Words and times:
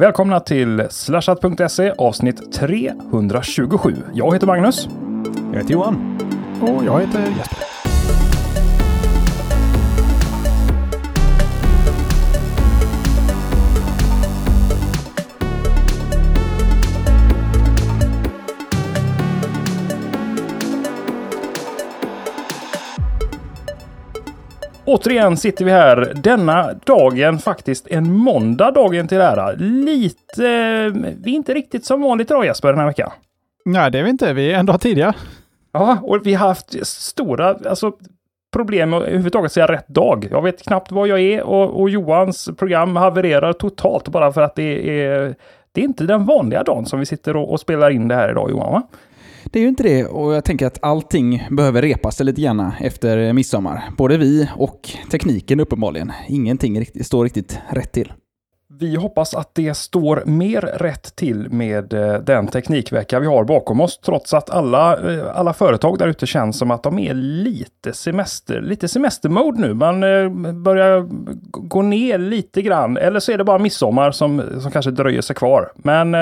Välkomna 0.00 0.40
till 0.40 0.86
slashat.se 0.90 1.90
avsnitt 1.98 2.52
327. 2.52 3.96
Jag 4.14 4.34
heter 4.34 4.46
Magnus. 4.46 4.88
Jag 5.52 5.58
heter 5.58 5.72
Johan. 5.72 6.18
Och 6.62 6.84
jag 6.84 7.00
heter 7.00 7.20
Jesper. 7.20 7.75
Återigen 24.86 25.36
sitter 25.36 25.64
vi 25.64 25.70
här 25.70 26.12
denna 26.14 26.72
dagen, 26.72 27.38
faktiskt 27.38 27.86
en 27.90 28.12
måndag 28.12 28.70
dagen 28.70 29.08
till 29.08 29.20
ära. 29.20 29.52
Lite, 29.52 30.42
vi 31.24 31.30
är 31.30 31.36
inte 31.36 31.54
riktigt 31.54 31.84
som 31.84 32.02
vanligt 32.02 32.30
idag 32.30 32.44
Jesper 32.44 32.68
den 32.68 32.78
här 32.78 32.86
veckan. 32.86 33.10
Nej, 33.64 33.90
det 33.90 33.98
är 33.98 34.02
vi 34.02 34.10
inte. 34.10 34.32
Vi 34.32 34.52
är 34.52 34.58
en 34.58 34.66
dag 34.66 34.80
tidiga. 34.80 35.14
Ja, 35.72 35.98
och 36.02 36.20
vi 36.24 36.34
har 36.34 36.48
haft 36.48 36.86
stora 36.86 37.48
alltså, 37.48 37.92
problem 38.52 38.90
med 38.90 38.96
att 38.96 39.02
överhuvudtaget 39.02 39.52
säga 39.52 39.66
rätt 39.66 39.88
dag. 39.88 40.28
Jag 40.30 40.42
vet 40.42 40.62
knappt 40.62 40.92
vad 40.92 41.08
jag 41.08 41.20
är 41.20 41.42
och, 41.42 41.80
och 41.80 41.90
Johans 41.90 42.48
program 42.58 42.96
havererar 42.96 43.52
totalt 43.52 44.08
bara 44.08 44.32
för 44.32 44.42
att 44.42 44.54
det 44.54 45.00
är 45.00 45.34
det 45.72 45.80
är 45.80 45.84
inte 45.84 46.04
den 46.04 46.24
vanliga 46.24 46.62
dagen 46.62 46.86
som 46.86 46.98
vi 46.98 47.06
sitter 47.06 47.36
och, 47.36 47.60
spelar 47.60 47.90
in 47.90 48.08
det 48.08 48.14
här 48.14 48.30
idag 48.30 48.50
Johan 48.50 48.72
va? 48.72 48.82
Det 49.52 49.58
är 49.58 49.62
ju 49.62 49.68
inte 49.68 49.82
det 49.82 50.04
och 50.04 50.34
jag 50.34 50.44
tänker 50.44 50.66
att 50.66 50.78
allting 50.82 51.48
behöver 51.50 51.82
repas 51.82 52.20
lite 52.20 52.40
grann 52.40 52.72
efter 52.80 53.32
midsommar. 53.32 53.84
Både 53.96 54.18
vi 54.18 54.48
och 54.56 54.90
tekniken 55.10 55.60
uppenbarligen. 55.60 56.12
Ingenting 56.28 56.80
riktigt, 56.80 57.06
står 57.06 57.24
riktigt 57.24 57.58
rätt 57.70 57.92
till. 57.92 58.12
Vi 58.78 58.96
hoppas 58.96 59.34
att 59.34 59.54
det 59.54 59.74
står 59.74 60.22
mer 60.26 60.60
rätt 60.60 61.16
till 61.16 61.50
med 61.50 61.92
eh, 61.92 62.14
den 62.14 62.46
teknikvecka 62.46 63.20
vi 63.20 63.26
har 63.26 63.44
bakom 63.44 63.80
oss, 63.80 63.98
trots 63.98 64.34
att 64.34 64.50
alla, 64.50 65.12
eh, 65.12 65.38
alla 65.38 65.52
företag 65.52 65.98
där 65.98 66.08
ute 66.08 66.26
känns 66.26 66.58
som 66.58 66.70
att 66.70 66.82
de 66.82 66.98
är 66.98 67.14
lite 67.14 67.92
semester, 67.92 68.60
lite 68.60 68.88
semestermode 68.88 69.60
nu. 69.60 69.74
Man 69.74 70.02
eh, 70.02 70.28
börjar 70.52 71.06
gå 71.50 71.82
ner 71.82 72.18
lite 72.18 72.62
grann, 72.62 72.96
eller 72.96 73.20
så 73.20 73.32
är 73.32 73.38
det 73.38 73.44
bara 73.44 73.58
midsommar 73.58 74.10
som, 74.10 74.42
som 74.60 74.70
kanske 74.70 74.90
dröjer 74.90 75.20
sig 75.20 75.36
kvar. 75.36 75.72
Men 75.76 76.14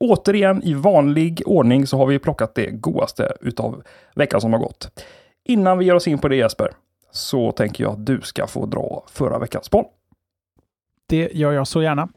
återigen 0.00 0.62
i 0.62 0.74
vanlig 0.74 1.42
ordning 1.46 1.86
så 1.86 1.96
har 1.96 2.06
vi 2.06 2.18
plockat 2.18 2.54
det 2.54 2.70
godaste 2.70 3.32
utav 3.40 3.82
veckan 4.14 4.40
som 4.40 4.52
har 4.52 4.60
gått. 4.60 5.02
Innan 5.44 5.78
vi 5.78 5.84
ger 5.84 5.94
oss 5.94 6.08
in 6.08 6.18
på 6.18 6.28
det 6.28 6.36
Jesper, 6.36 6.70
så 7.12 7.52
tänker 7.52 7.84
jag 7.84 7.92
att 7.92 8.06
du 8.06 8.20
ska 8.20 8.46
få 8.46 8.66
dra 8.66 9.04
förra 9.12 9.38
veckans 9.38 9.70
boll. 9.70 9.84
Det 11.12 11.30
gör 11.32 11.52
jag 11.52 11.66
så 11.66 11.82
gärna. 11.82 12.08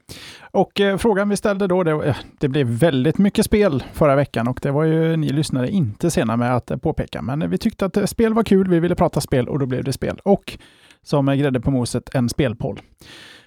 Och 0.52 0.82
eh, 0.82 0.98
frågan 0.98 1.30
vi 1.30 1.38
ställde 1.38 1.68
då, 1.68 1.84
det, 1.84 1.92
eh, 1.92 2.16
det, 2.40 2.48
blev 2.48 2.68
väldigt 2.68 3.18
mycket 3.18 3.46
spel 3.46 3.84
förra 3.94 4.16
veckan 4.16 4.48
och 4.48 4.60
det 4.62 4.72
var 4.72 4.84
ju 4.84 5.18
ni 5.18 5.30
lyssnare 5.30 5.70
inte 5.70 6.12
sena 6.12 6.38
med 6.38 6.56
att 6.56 6.72
eh, 6.72 6.78
påpeka. 6.78 7.22
Men 7.22 7.50
vi 7.50 7.58
tyckte 7.58 7.86
att 7.86 7.98
eh, 7.98 8.06
spel 8.06 8.34
var 8.34 8.44
kul, 8.44 8.70
vi 8.70 8.80
ville 8.80 8.96
prata 8.96 9.22
spel 9.22 9.50
och 9.50 9.60
då 9.60 9.66
blev 9.66 9.84
det 9.84 9.94
spel. 9.94 10.20
Och 10.24 10.58
som 11.04 11.26
grädde 11.26 11.60
på 11.60 11.72
moset, 11.72 12.16
en 12.16 12.30
spelpoll. 12.30 12.82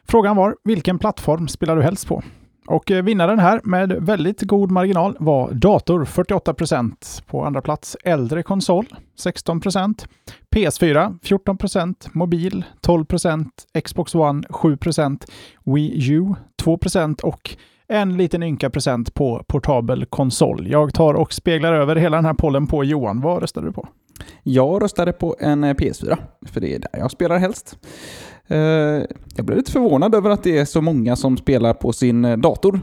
Frågan 0.08 0.36
var, 0.36 0.56
vilken 0.64 0.98
plattform 0.98 1.48
spelar 1.48 1.76
du 1.76 1.82
helst 1.82 2.08
på? 2.08 2.22
Och 2.68 2.90
eh, 2.90 3.02
vinnaren 3.02 3.38
här 3.38 3.60
med 3.64 3.92
väldigt 3.92 4.42
god 4.42 4.70
marginal 4.70 5.16
var 5.20 5.52
dator 5.52 6.04
48% 6.04 7.22
På 7.26 7.44
andra 7.44 7.62
plats 7.62 7.96
äldre 8.04 8.42
konsol 8.42 8.86
16% 9.24 10.06
PS4 10.54 11.18
14% 11.22 12.08
mobil 12.12 12.64
12% 12.82 13.46
Xbox 13.84 14.14
One 14.14 14.42
7% 14.48 15.24
Wii 15.64 16.10
U 16.10 16.34
2% 16.62 17.20
och 17.22 17.56
en 17.88 18.16
liten 18.16 18.42
ynka 18.42 18.70
procent 18.70 19.14
på 19.14 19.44
portabel 19.46 20.06
konsol. 20.06 20.66
Jag 20.70 20.94
tar 20.94 21.14
och 21.14 21.32
speglar 21.32 21.72
över 21.72 21.96
hela 21.96 22.16
den 22.16 22.24
här 22.24 22.34
pollen 22.34 22.66
på 22.66 22.84
Johan. 22.84 23.20
Vad 23.20 23.40
röstade 23.40 23.66
du 23.66 23.72
på? 23.72 23.88
Jag 24.42 24.82
röstade 24.82 25.12
på 25.12 25.36
en 25.40 25.64
PS4, 25.64 26.16
för 26.46 26.60
det 26.60 26.74
är 26.74 26.78
där 26.78 26.98
jag 26.98 27.10
spelar 27.10 27.38
helst. 27.38 27.78
Eh, 28.48 28.58
jag 29.36 29.46
blev 29.46 29.56
lite 29.56 29.72
förvånad 29.72 30.14
över 30.14 30.30
att 30.30 30.42
det 30.42 30.58
är 30.58 30.64
så 30.64 30.80
många 30.80 31.16
som 31.16 31.36
spelar 31.36 31.74
på 31.74 31.92
sin 31.92 32.24
eh, 32.24 32.36
dator. 32.36 32.80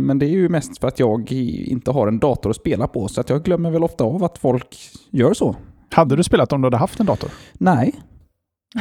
Men 0.00 0.18
det 0.18 0.26
är 0.26 0.30
ju 0.30 0.48
mest 0.48 0.78
för 0.78 0.88
att 0.88 0.98
jag 0.98 1.32
inte 1.32 1.90
har 1.90 2.08
en 2.08 2.18
dator 2.18 2.50
att 2.50 2.56
spela 2.56 2.86
på, 2.86 3.08
så 3.08 3.20
att 3.20 3.30
jag 3.30 3.42
glömmer 3.42 3.70
väl 3.70 3.84
ofta 3.84 4.04
av 4.04 4.24
att 4.24 4.38
folk 4.38 4.78
gör 5.10 5.34
så. 5.34 5.56
Hade 5.90 6.16
du 6.16 6.22
spelat 6.22 6.52
om 6.52 6.60
du 6.60 6.66
hade 6.66 6.76
haft 6.76 7.00
en 7.00 7.06
dator? 7.06 7.30
Nej. 7.52 7.94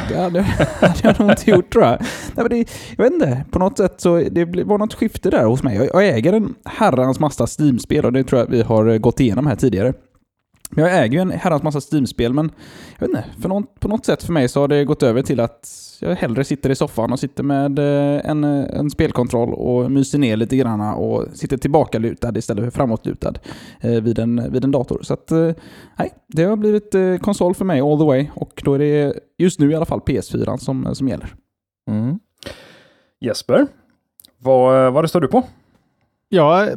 Det 0.10 0.18
hade, 0.18 0.42
hade 0.82 1.00
jag 1.04 1.20
nog 1.20 1.30
inte 1.30 1.52
gjort 1.52 1.74
tror 1.74 1.86
jag. 1.86 1.98
Nej, 2.00 2.08
men 2.36 2.50
det, 2.50 2.70
jag 2.98 3.04
vet 3.04 3.14
inte, 3.14 3.46
på 3.52 3.60
något 3.60 3.78
sätt 3.78 4.02
så 4.02 4.24
det 4.32 4.46
var 4.64 4.78
något 4.78 4.94
skifte 4.94 5.30
där 5.30 5.46
hos 5.46 5.64
mig. 5.64 5.76
Jag, 5.78 5.86
jag 5.86 6.08
äger 6.08 6.34
en 6.34 6.56
herrans 6.66 7.20
massa 7.20 7.48
Steam-spel 7.60 8.06
och 8.06 8.14
det 8.14 8.24
tror 8.24 8.42
jag 8.42 8.48
vi 8.48 8.62
har 8.62 8.98
gått 8.98 9.20
igenom 9.20 9.48
här 9.48 9.56
tidigare. 9.56 9.94
Jag 10.76 11.04
äger 11.04 11.14
ju 11.14 11.20
en 11.20 11.32
herrans 11.32 11.64
massa 11.64 11.80
Steam-spel, 11.92 12.34
men 12.34 12.52
jag 13.00 13.08
vet 13.08 13.18
inte, 13.18 13.42
för 13.42 13.50
något, 13.50 13.80
på 13.80 13.88
något 13.88 14.06
sätt 14.06 14.24
för 14.24 14.34
mig 14.34 14.48
så 14.48 14.60
har 14.60 14.68
det 14.68 14.86
gått 14.86 15.04
över 15.04 15.22
till 15.22 15.40
att 15.40 15.70
jag 16.00 16.16
hellre 16.16 16.44
sitter 16.44 16.70
i 16.70 16.76
soffan 16.76 17.12
och 17.12 17.20
sitter 17.20 17.44
med 17.44 17.80
eh, 17.80 18.30
en, 18.30 18.44
en 18.44 18.90
spelkontroll 18.90 19.54
och 19.54 19.92
myser 19.92 20.20
ner 20.20 20.38
lite 20.38 20.58
grann 20.58 20.82
och 20.82 21.26
sitter 21.34 21.58
tillbakalutad 21.58 22.38
istället 22.38 22.64
för 22.64 22.72
framåtlutad 22.72 23.34
eh, 23.80 24.02
vid, 24.02 24.20
en, 24.20 24.52
vid 24.52 24.64
en 24.64 24.72
dator. 24.72 25.00
Så 25.04 25.14
att, 25.14 25.32
eh, 25.32 25.52
nej, 25.96 26.14
det 26.28 26.44
har 26.44 26.56
blivit 26.56 26.96
eh, 26.96 27.18
konsol 27.18 27.56
för 27.56 27.66
mig 27.66 27.82
all 27.82 28.00
the 28.00 28.06
way 28.06 28.28
och 28.36 28.62
då 28.66 28.74
är 28.74 28.80
det 28.80 29.20
just 29.38 29.60
nu 29.60 29.72
i 29.72 29.76
alla 29.76 29.86
fall 29.86 30.00
PS4 30.00 30.58
som, 30.58 30.96
som 30.96 31.08
gäller. 31.08 31.36
Mm. 31.90 32.20
Jesper, 33.20 33.68
vad, 34.38 34.94
vad 34.94 35.10
står 35.10 35.22
du 35.22 35.28
på? 35.28 35.44
Ja, 36.30 36.68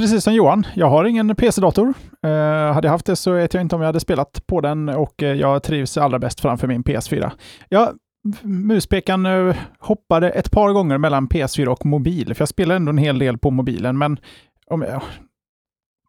precis 0.00 0.24
som 0.24 0.34
Johan. 0.34 0.66
Jag 0.74 0.90
har 0.90 1.04
ingen 1.04 1.36
PC-dator. 1.36 1.94
Eh, 2.22 2.30
hade 2.74 2.88
jag 2.88 2.92
haft 2.92 3.06
det 3.06 3.16
så 3.16 3.32
vet 3.32 3.54
jag 3.54 3.60
inte 3.60 3.74
om 3.74 3.82
jag 3.82 3.86
hade 3.86 4.00
spelat 4.00 4.46
på 4.46 4.60
den 4.60 4.88
och 4.88 5.22
eh, 5.22 5.34
jag 5.34 5.62
trivs 5.62 5.96
allra 5.96 6.18
bäst 6.18 6.40
framför 6.40 6.66
min 6.66 6.82
PS4. 6.82 7.30
Jag 7.68 7.88
muspekan 8.42 9.26
eh, 9.26 9.56
hoppade 9.78 10.30
ett 10.30 10.50
par 10.50 10.72
gånger 10.72 10.98
mellan 10.98 11.28
PS4 11.28 11.66
och 11.66 11.86
mobil, 11.86 12.34
för 12.34 12.42
jag 12.42 12.48
spelar 12.48 12.76
ändå 12.76 12.90
en 12.90 12.98
hel 12.98 13.18
del 13.18 13.38
på 13.38 13.50
mobilen, 13.50 13.98
men 13.98 14.18
om 14.66 14.82
jag, 14.82 15.02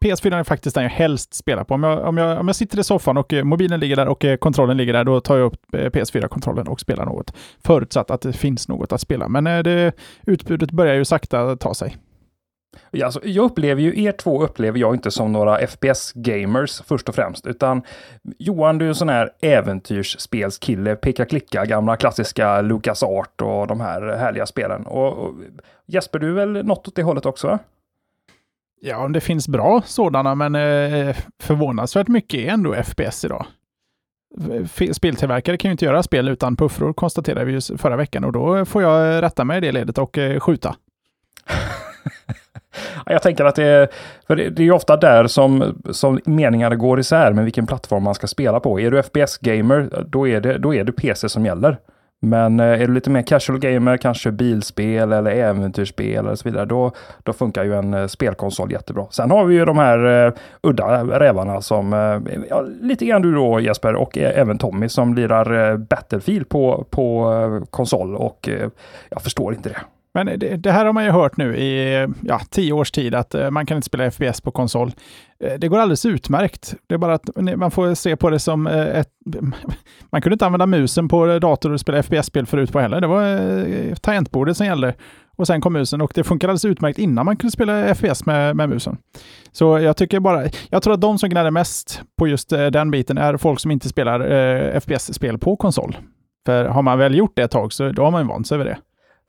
PS4 0.04 0.38
är 0.38 0.44
faktiskt 0.44 0.74
den 0.74 0.84
jag 0.84 0.90
helst 0.90 1.34
spelar 1.34 1.64
på. 1.64 1.74
Om 1.74 1.82
jag, 1.82 2.08
om 2.08 2.16
jag, 2.16 2.40
om 2.40 2.48
jag 2.48 2.56
sitter 2.56 2.78
i 2.78 2.84
soffan 2.84 3.16
och 3.16 3.32
eh, 3.32 3.44
mobilen 3.44 3.80
ligger 3.80 3.96
där 3.96 4.08
och 4.08 4.24
kontrollen 4.40 4.76
ligger 4.76 4.92
där, 4.92 5.04
då 5.04 5.20
tar 5.20 5.36
jag 5.36 5.46
upp 5.46 5.60
PS4-kontrollen 5.72 6.68
och 6.68 6.80
spelar 6.80 7.04
något. 7.04 7.34
Förutsatt 7.64 8.10
att 8.10 8.20
det 8.20 8.32
finns 8.32 8.68
något 8.68 8.92
att 8.92 9.00
spela. 9.00 9.28
Men 9.28 9.44
det, 9.44 9.92
utbudet 10.26 10.70
börjar 10.70 10.94
ju 10.94 11.04
sakta 11.04 11.56
ta 11.56 11.74
sig. 11.74 11.96
Alltså, 13.04 13.20
jag 13.24 13.44
upplever 13.44 13.82
ju, 13.82 14.04
er 14.04 14.12
två 14.12 14.42
upplever 14.42 14.78
jag 14.78 14.94
inte 14.94 15.10
som 15.10 15.32
några 15.32 15.66
FPS-gamers 15.66 16.82
först 16.86 17.08
och 17.08 17.14
främst, 17.14 17.46
utan 17.46 17.82
Johan, 18.38 18.78
du 18.78 18.84
är 18.84 18.88
en 18.88 18.94
sån 18.94 19.08
här 19.08 19.30
äventyrsspelskille, 19.40 20.96
peka-klicka, 20.96 21.64
gamla 21.64 21.96
klassiska 21.96 22.60
Lucas 22.60 23.02
Art 23.02 23.40
och 23.40 23.66
de 23.66 23.80
här 23.80 24.02
härliga 24.02 24.46
spelen. 24.46 24.86
Och, 24.86 25.12
och 25.12 25.34
Jesper, 25.86 26.18
du 26.18 26.28
är 26.28 26.46
väl 26.46 26.66
något 26.66 26.88
åt 26.88 26.94
det 26.96 27.02
hållet 27.02 27.26
också? 27.26 27.58
Ja, 28.80 29.08
det 29.08 29.20
finns 29.20 29.48
bra 29.48 29.82
sådana, 29.86 30.34
men 30.34 30.54
eh, 30.54 31.16
förvånansvärt 31.42 32.08
mycket 32.08 32.40
är 32.40 32.48
ändå 32.48 32.74
FPS 32.74 33.24
idag. 33.24 33.46
Speltillverkare 34.92 35.56
kan 35.56 35.68
ju 35.68 35.72
inte 35.72 35.84
göra 35.84 36.02
spel 36.02 36.28
utan 36.28 36.56
puffror, 36.56 36.92
konstaterade 36.92 37.44
vi 37.44 37.52
ju 37.52 37.60
förra 37.60 37.96
veckan, 37.96 38.24
och 38.24 38.32
då 38.32 38.64
får 38.64 38.82
jag 38.82 39.22
rätta 39.22 39.44
mig 39.44 39.58
i 39.58 39.60
det 39.60 39.72
ledet 39.72 39.98
och 39.98 40.18
eh, 40.18 40.40
skjuta. 40.40 40.76
Jag 43.06 43.22
tänker 43.22 43.44
att 43.44 43.54
det 43.54 43.64
är, 43.64 43.88
för 44.26 44.36
det, 44.36 44.62
är 44.62 44.72
ofta 44.72 44.96
där 44.96 45.26
som, 45.26 45.82
som 45.90 46.20
meningarna 46.24 46.74
går 46.74 47.00
isär 47.00 47.32
med 47.32 47.44
vilken 47.44 47.66
plattform 47.66 48.02
man 48.02 48.14
ska 48.14 48.26
spela 48.26 48.60
på. 48.60 48.80
Är 48.80 48.90
du 48.90 49.02
FPS-gamer, 49.02 50.04
då 50.06 50.28
är, 50.28 50.40
det, 50.40 50.58
då 50.58 50.74
är 50.74 50.84
det 50.84 50.92
PC 50.92 51.28
som 51.28 51.46
gäller. 51.46 51.78
Men 52.24 52.60
eh, 52.60 52.66
är 52.66 52.86
du 52.86 52.94
lite 52.94 53.10
mer 53.10 53.22
casual 53.22 53.58
gamer, 53.58 53.96
kanske 53.96 54.30
bilspel 54.30 55.12
eller 55.12 55.30
äventyrsspel 55.30 56.26
och 56.26 56.38
så 56.38 56.48
vidare, 56.48 56.64
då, 56.64 56.92
då 57.22 57.32
funkar 57.32 57.64
ju 57.64 57.74
en 57.74 57.94
eh, 57.94 58.06
spelkonsol 58.06 58.72
jättebra. 58.72 59.06
Sen 59.10 59.30
har 59.30 59.44
vi 59.44 59.54
ju 59.54 59.64
de 59.64 59.78
här 59.78 60.26
uh, 60.26 60.32
udda 60.62 61.04
rävarna 61.04 61.60
som, 61.60 61.92
uh, 61.92 62.20
ja, 62.50 62.60
lite 62.80 63.06
grann 63.06 63.22
du 63.22 63.34
då 63.34 63.60
Jesper 63.60 63.94
och 63.94 64.18
även 64.18 64.58
Tommy 64.58 64.88
som 64.88 65.14
lirar 65.14 65.52
uh, 65.52 65.76
Battlefield 65.76 66.48
på, 66.48 66.86
på 66.90 67.66
konsol 67.70 68.16
och 68.16 68.48
jag 69.08 69.22
förstår 69.22 69.54
inte 69.54 69.68
det. 69.68 69.80
Men 70.14 70.26
det, 70.38 70.56
det, 70.56 70.72
här 70.72 70.84
har 70.84 70.92
man 70.92 71.04
ju 71.04 71.10
hört 71.10 71.36
nu 71.36 71.56
i 71.56 72.08
ja, 72.22 72.40
tio 72.50 72.72
års 72.72 72.90
tid, 72.90 73.14
att 73.14 73.34
eh, 73.34 73.50
man 73.50 73.66
kan 73.66 73.76
inte 73.76 73.86
spela 73.86 74.10
FPS 74.10 74.40
på 74.40 74.50
konsol. 74.50 74.92
Eh, 75.44 75.54
det 75.58 75.68
går 75.68 75.78
alldeles 75.78 76.06
utmärkt. 76.06 76.74
Det 76.86 76.94
är 76.94 76.98
bara 76.98 77.14
att 77.14 77.30
man 77.56 77.70
får 77.70 77.94
se 77.94 78.16
på 78.16 78.30
det 78.30 78.38
som 78.38 78.66
eh, 78.66 78.98
ett... 78.98 79.08
Man 80.10 80.22
kunde 80.22 80.34
inte 80.34 80.46
använda 80.46 80.66
musen 80.66 81.08
på 81.08 81.38
dator 81.38 81.72
och 81.72 81.80
spela 81.80 82.02
FPS-spel 82.02 82.46
förut 82.46 82.72
på 82.72 82.80
heller. 82.80 83.00
Det 83.00 83.06
var 83.06 83.94
tangentbordet 83.94 84.56
som 84.56 84.66
gällde. 84.66 84.94
Och 85.36 85.46
sen 85.46 85.60
kom 85.60 85.72
musen 85.72 86.00
och 86.00 86.12
det 86.14 86.24
funkar 86.24 86.48
alldeles 86.48 86.64
utmärkt 86.64 86.98
innan 86.98 87.24
man 87.24 87.36
kunde 87.36 87.52
spela 87.52 87.94
FPS 87.94 88.26
med, 88.26 88.56
med 88.56 88.68
musen. 88.68 88.96
Så 89.52 89.78
jag 89.78 89.96
tycker 89.96 90.20
bara... 90.20 90.44
Jag 90.70 90.82
tror 90.82 90.94
att 90.94 91.00
de 91.00 91.18
som 91.18 91.30
gnäller 91.30 91.50
mest 91.50 92.02
på 92.18 92.28
just 92.28 92.48
den 92.48 92.90
biten 92.90 93.18
är 93.18 93.36
folk 93.36 93.60
som 93.60 93.70
inte 93.70 93.88
spelar 93.88 94.80
FPS-spel 94.80 95.38
på 95.38 95.56
konsol. 95.56 95.96
För 96.46 96.64
har 96.64 96.82
man 96.82 96.98
väl 96.98 97.14
gjort 97.14 97.32
det 97.36 97.42
ett 97.42 97.50
tag 97.50 97.72
så 97.72 97.88
då 97.92 98.04
har 98.04 98.10
man 98.10 98.22
ju 98.22 98.28
vant 98.28 98.46
sig 98.46 98.58
vid 98.58 98.66
det. 98.66 98.78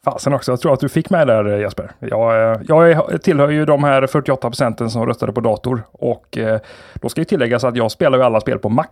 Fasen 0.04 0.34
också, 0.34 0.52
jag 0.52 0.60
tror 0.62 0.74
att 0.74 0.80
du 0.80 0.90
fick 0.90 1.10
med 1.10 1.28
där 1.28 1.58
Jesper. 1.58 1.92
Jag, 2.00 2.60
jag 2.68 3.22
tillhör 3.24 3.50
ju 3.50 3.66
de 3.66 3.84
här 3.84 4.08
48 4.08 4.50
procenten 4.50 4.90
som 4.90 5.06
röstade 5.06 5.34
på 5.34 5.42
dator. 5.42 5.84
Och 5.92 6.38
då 6.94 7.10
ska 7.10 7.22
ju 7.22 7.26
tilläggas 7.26 7.64
att 7.64 7.76
jag 7.76 7.92
spelar 7.92 8.18
ju 8.18 8.24
alla 8.24 8.42
spel 8.42 8.60
på 8.60 8.70
Mac. 8.70 8.88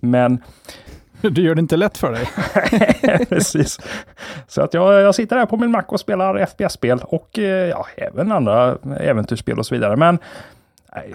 Men 0.00 0.42
du 1.20 1.42
gör 1.42 1.54
det 1.54 1.60
inte 1.60 1.76
lätt 1.76 1.98
för 1.98 2.12
dig. 2.12 2.28
Precis. 3.28 3.80
Så 4.46 4.62
att 4.62 4.74
jag, 4.74 5.00
jag 5.00 5.14
sitter 5.14 5.36
här 5.36 5.46
på 5.46 5.56
min 5.56 5.70
Mac 5.70 5.84
och 5.88 6.00
spelar 6.00 6.46
FPS-spel 6.46 7.00
och 7.02 7.38
ja, 7.70 7.86
även 7.96 8.32
andra 8.32 8.78
äventyrsspel 9.00 9.58
och 9.58 9.66
så 9.66 9.74
vidare. 9.74 9.96
Men 9.96 10.18
nej, 10.94 11.14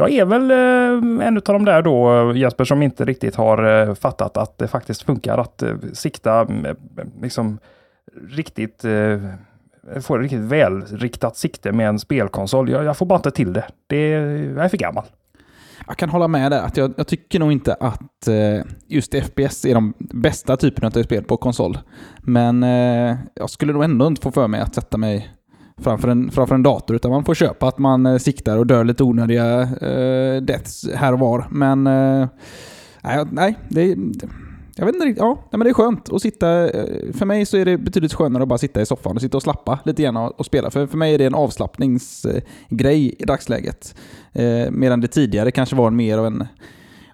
jag 0.00 0.12
är 0.12 0.24
väl 0.24 0.50
eh, 0.50 1.26
en 1.26 1.36
av 1.36 1.42
de 1.42 1.64
där 1.64 1.82
då, 1.82 2.32
Jesper, 2.34 2.64
som 2.64 2.82
inte 2.82 3.04
riktigt 3.04 3.34
har 3.34 3.88
eh, 3.88 3.94
fattat 3.94 4.36
att 4.36 4.58
det 4.58 4.68
faktiskt 4.68 5.02
funkar 5.02 5.38
att 5.38 5.62
eh, 5.62 5.74
sikta 5.92 6.46
liksom 7.22 7.58
riktigt 8.28 8.84
eh, 8.84 9.18
få 10.00 10.14
ett 10.14 10.22
riktigt 10.22 10.40
välriktat 10.40 11.36
sikte 11.36 11.72
med 11.72 11.88
en 11.88 11.98
spelkonsol. 11.98 12.70
Jag, 12.70 12.84
jag, 12.84 12.96
får 12.96 13.06
bara 13.06 13.16
inte 13.16 13.30
till 13.30 13.52
det. 13.52 13.64
det. 13.86 14.10
Jag 14.56 14.64
är 14.64 14.68
för 14.68 14.76
gammal. 14.76 15.04
Jag 15.86 15.96
kan 15.96 16.10
hålla 16.10 16.28
med 16.28 16.52
där. 16.52 16.62
Att 16.62 16.76
jag, 16.76 16.94
jag 16.96 17.06
tycker 17.06 17.38
nog 17.38 17.52
inte 17.52 17.74
att 17.74 18.28
eh, 18.28 18.64
just 18.86 19.14
FPS 19.14 19.64
är 19.64 19.74
de 19.74 19.94
bästa 19.98 20.56
typerna 20.56 20.86
av 20.86 21.02
spel 21.02 21.24
på 21.24 21.36
konsol. 21.36 21.78
Men 22.18 22.62
eh, 22.62 23.16
jag 23.34 23.50
skulle 23.50 23.72
nog 23.72 23.84
ändå 23.84 24.06
inte 24.06 24.22
få 24.22 24.30
för 24.30 24.48
mig 24.48 24.60
att 24.60 24.74
sätta 24.74 24.98
mig 24.98 25.30
framför 25.80 26.08
en, 26.08 26.30
framför 26.30 26.54
en 26.54 26.62
dator, 26.62 26.96
utan 26.96 27.10
man 27.10 27.24
får 27.24 27.34
köpa 27.34 27.68
att 27.68 27.78
man 27.78 28.06
eh, 28.06 28.16
siktar 28.16 28.56
och 28.56 28.66
dör 28.66 28.84
lite 28.84 29.04
onödiga 29.04 29.62
eh, 29.62 30.42
deaths 30.42 30.88
här 30.94 31.12
och 31.12 31.18
var. 31.18 31.46
Men 31.50 31.86
eh, 31.86 32.28
nej, 33.30 33.58
det, 33.68 33.96
jag 34.80 34.86
vet 34.86 34.94
inte 34.94 35.06
riktigt. 35.06 35.22
Ja, 35.22 35.38
men 35.50 35.60
det 35.60 35.70
är 35.70 35.74
skönt 35.74 36.12
att 36.12 36.22
sitta. 36.22 36.70
Eh, 36.70 37.12
för 37.12 37.26
mig 37.26 37.46
så 37.46 37.56
är 37.56 37.64
det 37.64 37.78
betydligt 37.78 38.14
skönare 38.14 38.42
att 38.42 38.48
bara 38.48 38.58
sitta 38.58 38.80
i 38.80 38.86
soffan 38.86 39.16
och 39.16 39.22
sitta 39.22 39.36
och 39.36 39.42
slappa 39.42 39.78
lite 39.84 40.02
grann 40.02 40.16
och, 40.16 40.40
och 40.40 40.46
spela. 40.46 40.70
För, 40.70 40.86
för 40.86 40.96
mig 40.96 41.14
är 41.14 41.18
det 41.18 41.24
en 41.24 41.34
avslappningsgrej 41.34 43.14
i 43.18 43.24
dagsläget. 43.24 43.94
Eh, 44.32 44.70
medan 44.70 45.00
det 45.00 45.08
tidigare 45.08 45.50
kanske 45.50 45.76
var 45.76 45.90
mer 45.90 46.18
av 46.18 46.26
en 46.26 46.46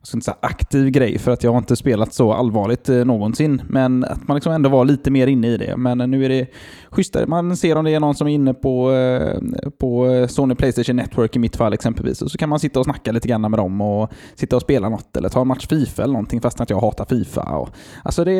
ska 0.06 0.16
inte 0.16 0.24
säga 0.24 0.36
aktiv 0.40 0.90
grej 0.90 1.18
för 1.18 1.30
att 1.30 1.44
jag 1.44 1.50
har 1.50 1.58
inte 1.58 1.76
spelat 1.76 2.14
så 2.14 2.32
allvarligt 2.32 2.88
eh, 2.88 3.04
någonsin. 3.04 3.62
Men 3.68 4.04
att 4.04 4.28
man 4.28 4.34
liksom 4.34 4.52
ändå 4.52 4.68
var 4.68 4.84
lite 4.84 5.10
mer 5.10 5.26
inne 5.26 5.48
i 5.48 5.56
det. 5.56 5.76
Men 5.76 5.98
nu 5.98 6.24
är 6.24 6.28
det 6.28 6.46
schysstare. 6.90 7.26
Man 7.26 7.56
ser 7.56 7.76
om 7.76 7.84
det 7.84 7.94
är 7.94 8.00
någon 8.00 8.14
som 8.14 8.28
är 8.28 8.32
inne 8.32 8.54
på, 8.54 8.92
eh, 8.92 9.40
på 9.78 10.26
Sony 10.28 10.54
Playstation 10.54 10.96
Network 10.96 11.36
i 11.36 11.38
mitt 11.38 11.56
fall 11.56 11.72
exempelvis. 11.72 12.22
Och 12.22 12.30
så 12.30 12.38
kan 12.38 12.48
man 12.48 12.60
sitta 12.60 12.78
och 12.78 12.84
snacka 12.84 13.12
lite 13.12 13.28
grann 13.28 13.40
med 13.40 13.52
dem 13.52 13.80
och 13.80 14.12
sitta 14.34 14.56
och 14.56 14.62
spela 14.62 14.88
något 14.88 15.16
eller 15.16 15.28
ta 15.28 15.40
en 15.40 15.48
match 15.48 15.66
Fifa 15.66 16.02
eller 16.02 16.12
någonting 16.12 16.40
fast 16.40 16.60
att 16.60 16.70
jag 16.70 16.80
hatar 16.80 17.04
Fifa. 17.04 17.42
Och, 17.42 17.68
alltså 18.02 18.24
det, 18.24 18.32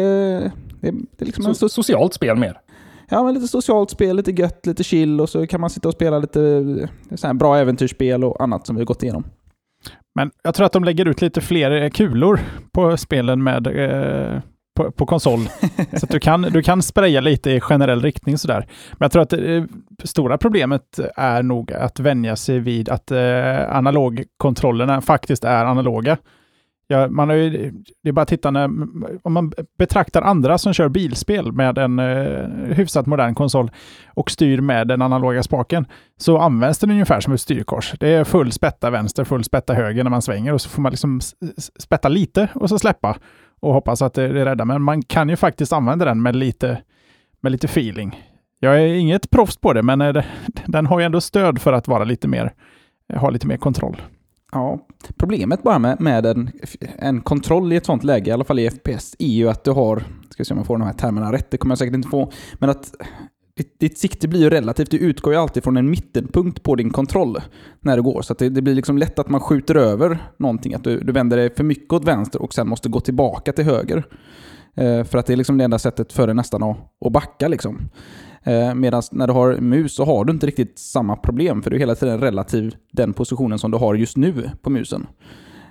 det, 0.81 0.91
det 0.91 1.21
är 1.21 1.27
liksom 1.27 1.45
so 1.45 1.55
så, 1.55 1.69
socialt 1.69 2.15
spel 2.15 2.37
mer. 2.37 2.61
Ja, 3.09 3.23
men 3.23 3.35
lite 3.35 3.49
socialt 3.49 3.91
spel, 3.91 4.17
lite 4.17 4.31
gött, 4.31 4.67
lite 4.67 4.85
chill 4.85 5.21
och 5.21 5.29
så 5.29 5.47
kan 5.47 5.61
man 5.61 5.71
sitta 5.71 5.89
och 5.89 5.95
spela 5.95 6.19
lite 6.19 6.43
eh, 7.11 7.17
så 7.17 7.35
bra 7.35 7.57
äventyrsspel 7.59 8.25
och 8.25 8.43
annat 8.43 8.67
som 8.67 8.77
vi 8.77 8.81
har 8.81 8.87
gått 8.87 9.03
igenom. 9.03 9.25
Men 10.17 10.31
jag 10.43 10.55
tror 10.55 10.67
att 10.67 10.73
de 10.73 10.85
lägger 10.85 11.09
ut 11.09 11.23
lite 11.23 11.41
fler 11.41 11.71
eh, 11.71 11.91
kulor 11.91 12.41
på 12.73 12.97
spelen 12.97 13.43
med 13.43 13.67
eh, 13.67 14.41
på, 14.77 14.91
på, 14.91 15.07
konsol. 15.07 15.41
så 15.93 16.07
att 16.07 16.11
du 16.11 16.21
kan, 16.21 16.43
du 16.43 16.63
kan 16.63 16.83
spraya 16.83 17.21
lite 17.21 17.51
i 17.51 17.61
generell 17.61 18.03
riktning 18.03 18.39
sådär. 18.39 18.67
Men 18.93 18.99
jag 18.99 19.13
tror 19.13 19.23
att 19.23 19.31
det 19.31 19.67
stora 20.05 20.39
problemet 20.39 21.01
är 21.17 21.43
nog 21.43 21.73
att 21.73 22.01
vänja 22.01 22.37
sig 22.37 22.59
vid 22.59 22.89
att 22.89 23.11
eh, 23.11 23.77
analogkontrollerna 23.77 25.01
faktiskt 25.01 25.45
är 25.45 25.65
analoga. 25.65 26.17
Ja, 26.89 27.09
man 27.09 27.29
har 27.29 27.37
ju, 27.37 27.73
det 28.03 28.09
är 28.09 28.13
bara 28.13 28.23
att 28.23 28.29
titta 28.29 28.51
när, 28.51 28.65
om 29.23 29.33
man 29.33 29.53
betraktar 29.79 30.23
andra 30.23 30.59
som 30.59 30.73
kör 30.73 30.89
bilspel 30.89 31.53
med 31.53 31.79
en 31.79 31.99
eh, 31.99 32.75
hyfsat 32.75 33.07
modern 33.07 33.35
konsol 33.35 33.71
och 34.15 34.31
styr 34.31 34.61
med 34.61 34.89
den 34.89 35.03
analoga 35.03 35.43
spaken, 35.43 35.87
så 36.17 36.39
används 36.39 36.79
den 36.79 36.91
ungefär 36.91 37.21
som 37.21 37.33
ett 37.33 37.41
styrkors. 37.41 37.95
Det 38.01 38.09
är 38.09 38.25
full 38.25 38.53
spätta 38.53 38.91
vänster, 38.91 39.25
full 39.25 39.45
spätta 39.45 39.75
höger 39.75 40.05
när 40.05 40.11
man 40.11 40.23
svänger 40.23 40.53
och 40.53 40.61
så 40.61 40.69
får 40.69 40.83
man 40.83 40.91
liksom 40.91 41.21
spätta 41.79 42.09
lite 42.09 42.49
och 42.55 42.69
så 42.69 42.79
släppa 42.79 43.17
och 43.61 43.73
hoppas 43.73 44.03
att 44.03 44.15
det, 44.15 44.29
det 44.29 44.45
räddar. 44.45 44.65
Men 44.65 44.83
man 44.83 45.03
kan 45.03 45.29
ju 45.29 45.37
faktiskt 45.37 45.73
använda 45.73 46.05
den 46.05 46.23
med 46.23 46.37
lite, 46.37 46.83
med 47.41 47.53
lite 47.53 47.67
feeling. 47.67 48.23
Jag 48.61 48.83
är 48.83 48.87
inget 48.95 49.31
proffs 49.31 49.57
på 49.57 49.73
det, 49.73 49.83
men 49.83 49.99
det, 49.99 50.09
eh, 50.09 50.25
den 50.67 50.87
har 50.87 50.99
ju 51.01 51.07
ändå 51.07 51.21
stöd 51.21 51.59
för 51.59 51.73
att 51.73 51.89
vara 51.89 52.05
lite 52.05 52.29
mer, 52.29 52.53
ha 53.15 53.31
lite 53.31 53.47
mer 53.47 53.57
kontroll. 53.57 54.03
Ja, 54.53 54.79
problemet 55.27 55.63
bara 55.63 55.79
med, 55.79 56.01
med 56.01 56.27
en, 56.27 56.51
en 56.99 57.21
kontroll 57.21 57.73
i 57.73 57.77
ett 57.77 57.87
sånt 57.87 58.05
läge, 58.05 58.31
i 58.31 58.33
alla 58.33 58.45
fall 58.45 58.59
i 58.59 58.71
FPS, 58.71 59.17
är 59.19 59.27
ju 59.27 59.49
att 59.49 59.65
du 59.65 59.71
har, 59.71 60.03
ska 60.31 60.45
se 60.45 60.55
om 60.55 60.59
jag 60.59 60.67
får 60.67 60.79
de 60.79 60.87
här 60.87 60.93
termerna 60.93 61.33
rätt, 61.33 61.51
det 61.51 61.57
kommer 61.57 61.73
jag 61.73 61.79
säkert 61.79 61.95
inte 61.95 62.09
få, 62.09 62.33
men 62.59 62.71
att 62.71 62.95
ditt, 63.57 63.81
ditt 63.81 63.99
sikte 63.99 64.29
blir 64.29 64.41
ju 64.41 64.51
relativt, 64.51 64.91
du 64.91 64.99
utgår 64.99 65.33
ju 65.33 65.39
alltid 65.39 65.65
från 65.65 65.77
en 65.77 65.91
mittenpunkt 65.91 66.63
på 66.63 66.75
din 66.75 66.91
kontroll 66.91 67.41
när 67.81 67.97
du 67.97 68.03
går. 68.03 68.23
Så 68.23 68.35
det, 68.35 68.49
det, 68.49 68.63
blir 68.63 68.75
liksom 68.75 68.99
lätt 68.99 69.19
att 69.19 69.29
man 69.29 69.41
skjuter 69.41 69.75
över 69.75 70.19
någonting, 70.37 70.75
att 70.75 70.85
du, 70.85 71.01
du 71.01 71.13
vänder 71.13 71.37
dig 71.37 71.55
för 71.55 71.65
mycket 71.65 71.93
åt 71.93 72.05
vänster 72.05 72.43
och 72.43 72.55
sen 72.55 72.69
måste 72.69 72.89
gå 72.89 73.01
tillbaka 73.01 73.53
till 73.53 73.65
höger. 73.65 74.07
Eh, 74.77 75.05
för 75.05 75.19
att 75.19 75.27
det 75.27 75.33
är 75.33 75.37
liksom 75.37 75.59
det 75.59 75.65
enda 75.65 75.79
sättet 75.79 76.13
för 76.13 76.27
dig 76.27 76.37
nästan 76.37 76.63
att, 76.63 76.77
att 77.07 77.13
backa 77.13 77.49
liksom. 77.49 77.89
Eh, 78.47 78.75
medan 78.75 79.03
när 79.13 79.27
du 79.27 79.33
har 79.33 79.61
mus 79.61 79.95
så 79.95 80.05
har 80.05 80.25
du 80.25 80.33
inte 80.33 80.47
riktigt 80.47 80.79
samma 80.79 81.17
problem, 81.17 81.63
för 81.63 81.71
du 81.71 81.77
är 81.77 81.81
hela 81.81 81.95
tiden 81.95 82.21
relativ 82.21 82.75
den 82.93 83.13
positionen 83.13 83.59
som 83.59 83.71
du 83.71 83.79
har 83.79 83.95
just 83.95 84.17
nu 84.17 84.51
på 84.63 84.71
musen. 84.71 85.07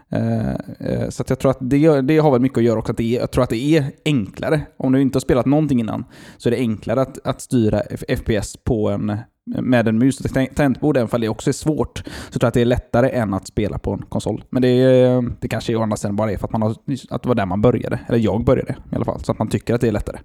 Eh, 0.09 0.51
eh, 0.79 1.09
så 1.09 1.23
jag 1.27 1.39
tror 1.39 1.51
att 1.51 1.57
det, 1.61 2.01
det 2.01 2.17
har 2.17 2.31
väl 2.31 2.41
mycket 2.41 2.57
att 2.57 2.63
göra 2.63 2.79
också. 2.79 2.91
Att 2.91 2.97
det 2.97 3.15
är, 3.15 3.19
jag 3.19 3.31
tror 3.31 3.43
att 3.43 3.49
det 3.49 3.77
är 3.77 3.91
enklare. 4.05 4.61
Om 4.77 4.91
du 4.91 5.01
inte 5.01 5.15
har 5.15 5.21
spelat 5.21 5.45
någonting 5.45 5.79
innan 5.79 6.05
så 6.37 6.49
är 6.49 6.51
det 6.51 6.57
enklare 6.57 7.01
att, 7.01 7.27
att 7.27 7.41
styra 7.41 7.81
FPS 8.17 8.57
på 8.63 8.89
en, 8.89 9.17
med 9.45 9.87
en 9.87 9.97
mus 9.97 10.19
och 10.19 10.55
tangentbord, 10.55 10.97
även 10.97 11.09
om 11.11 11.21
det 11.21 11.29
också 11.29 11.49
är 11.49 11.53
svårt. 11.53 12.03
Så 12.29 12.39
tror 12.39 12.43
jag 12.43 12.47
att 12.47 12.53
det 12.53 12.61
är 12.61 12.65
lättare 12.65 13.09
än 13.09 13.33
att 13.33 13.47
spela 13.47 13.77
på 13.77 13.93
en 13.93 14.01
konsol. 14.01 14.43
Men 14.49 14.61
det, 14.61 15.21
det 15.39 15.47
kanske 15.47 15.75
å 15.75 15.81
andra 15.81 15.97
sidan 15.97 16.15
bara 16.15 16.31
är 16.31 16.37
för 16.37 16.47
att, 16.47 16.51
man 16.51 16.61
har, 16.61 16.71
att 17.09 17.23
det 17.23 17.27
var 17.27 17.35
där 17.35 17.45
man 17.45 17.61
började. 17.61 17.99
Eller 18.07 18.19
jag 18.19 18.45
började 18.45 18.75
i 18.91 18.95
alla 18.95 19.05
fall. 19.05 19.23
Så 19.23 19.31
att 19.31 19.39
man 19.39 19.47
tycker 19.47 19.73
att 19.73 19.81
det 19.81 19.87
är 19.87 19.91
lättare 19.91 20.17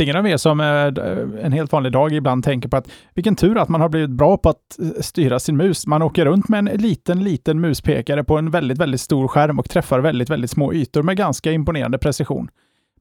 ingen 0.00 0.16
av 0.16 0.26
er 0.26 0.36
som 0.36 0.60
en 0.60 1.52
helt 1.52 1.72
vanlig 1.72 1.92
dag 1.92 2.12
ibland 2.12 2.44
tänker 2.44 2.68
på 2.68 2.76
att 2.76 2.90
vilken 3.14 3.36
tur 3.36 3.58
att 3.58 3.68
man 3.68 3.80
har 3.80 3.88
blivit 3.88 4.10
bra 4.10 4.36
på 4.36 4.48
att 4.48 4.78
eh, 4.78 5.00
styra 5.00 5.38
sin 5.38 5.56
mus. 5.56 5.86
Man 5.86 6.02
åker 6.02 6.24
runt 6.24 6.48
med 6.48 6.58
en 6.58 6.64
liten, 6.64 7.24
liten 7.24 7.60
muspekare 7.60 8.24
på 8.24 8.38
en 8.38 8.50
väldigt, 8.50 8.78
väldigt 8.78 9.00
stor 9.00 9.28
skärm 9.28 9.58
och 9.58 9.70
träffar 9.70 10.00
väldigt, 10.00 10.30
väldigt 10.30 10.50
små 10.50 10.72
ytor 10.72 11.02
med 11.02 11.16
ganska 11.16 11.52
imponerande 11.52 11.98
precision. 11.98 12.48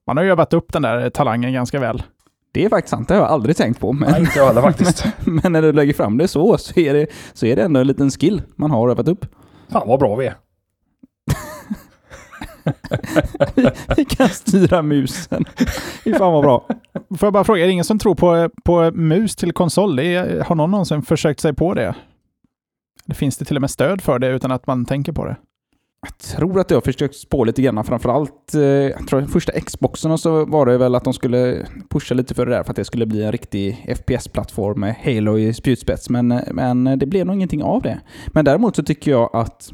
Man 0.08 0.18
har 0.18 0.24
ju 0.24 0.32
övat 0.32 0.54
upp 0.54 0.74
den 0.74 0.82
där 0.82 1.10
talangen 1.10 1.54
ganska 1.54 1.80
väl. 1.80 2.04
Det 2.52 2.66
är 2.66 2.70
faktiskt 2.70 2.90
sant, 2.90 3.08
det 3.08 3.14
har 3.14 3.22
jag 3.22 3.32
aldrig 3.32 3.58
tänkt 3.58 3.80
på. 3.80 3.94
Men, 3.94 4.12
Nej, 4.12 4.20
inte 4.20 4.40
jag 4.40 4.56
faktiskt. 4.56 5.06
men, 5.26 5.36
men, 5.44 5.52
när 5.52 5.62
du 5.62 5.74
lägger 5.74 5.94
fram 5.94 6.18
det 6.18 6.28
så, 6.28 6.58
så 6.58 6.80
är 6.80 6.94
det, 6.94 7.08
så 7.34 7.46
är 7.46 7.56
det 7.56 7.62
ändå 7.64 7.80
en 7.80 7.88
liten 7.88 8.10
skill 8.10 8.42
man 8.56 8.72
har 8.72 8.90
övat 8.90 9.08
upp. 9.08 9.26
Fan 9.72 9.88
vad 9.88 10.00
bra 10.00 10.16
vi 10.16 10.26
är. 10.26 10.36
vi 13.98 14.06
kan 14.06 14.30
styra 14.30 14.82
musen. 14.82 15.46
Fy 16.04 16.14
fan 16.14 16.34
vad 16.34 16.44
bra. 16.44 16.68
Får 16.94 17.26
jag 17.26 17.34
bara 17.34 17.44
fråga, 17.44 17.62
är 17.62 17.68
det 17.68 17.74
ingen 17.74 17.86
som 17.86 18.00
tror 18.00 18.16
på, 18.16 18.50
på 18.64 18.92
mus 18.92 19.36
till 19.36 19.54
konsol? 19.54 20.00
Är, 20.00 20.40
har 20.40 20.56
någon 20.56 20.72
någonsin 20.72 21.02
försökt 21.02 21.40
sig 21.40 21.54
på 21.54 21.74
det? 21.74 21.96
Eller 23.06 23.16
finns 23.16 23.38
det 23.38 23.46
till 23.46 23.56
och 23.58 23.62
med 23.62 23.70
stöd 23.70 24.02
för 24.02 24.20
det 24.20 24.28
utan 24.28 24.52
att 24.52 24.68
man 24.68 24.86
tänker 24.86 25.12
på 25.12 25.26
det? 25.26 25.36
Jag 26.02 26.18
tror 26.18 26.60
att 26.60 26.72
jag 26.72 26.78
har 26.78 26.82
försökt 26.82 27.16
spå 27.16 27.44
lite 27.44 27.62
grann, 27.62 27.84
framförallt 27.84 28.54
eh, 28.56 28.62
jag 28.62 29.08
tror 29.08 29.22
första 29.22 29.52
Xboxen 29.52 30.18
så 30.18 30.46
var 30.46 30.66
det 30.66 30.78
väl 30.78 30.96
att 30.96 31.04
de 31.04 31.14
skulle 31.14 31.66
pusha 31.90 32.16
lite 32.16 32.34
för 32.34 32.46
det 32.46 32.52
där 32.52 32.64
för 32.64 32.72
att 32.72 32.76
det 32.76 32.86
skulle 32.86 33.06
bli 33.06 33.24
en 33.24 33.32
riktig 33.32 33.96
FPS-plattform 33.98 34.80
med 34.80 34.96
Halo 35.04 35.38
i 35.38 35.54
spjutspets. 35.54 36.10
Men, 36.10 36.42
men 36.52 36.84
det 36.84 37.06
blev 37.06 37.26
nog 37.26 37.36
ingenting 37.36 37.64
av 37.64 37.82
det. 37.82 38.00
Men 38.28 38.46
däremot 38.46 38.76
så 38.76 38.84
tycker 38.84 39.12
jag 39.12 39.30
att 39.36 39.72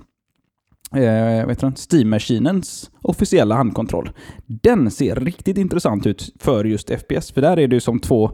eh, 0.95 1.47
vet 1.47 1.59
Steam-maskinens 1.75 2.91
officiella 3.01 3.55
handkontroll. 3.55 4.09
Den 4.45 4.91
ser 4.91 5.15
riktigt 5.15 5.57
intressant 5.57 6.05
ut 6.05 6.33
för 6.39 6.65
just 6.65 6.89
FPS, 6.89 7.31
för 7.31 7.41
där 7.41 7.59
är 7.59 7.67
det 7.67 7.75
ju 7.75 7.79
som 7.79 7.99
två 7.99 8.31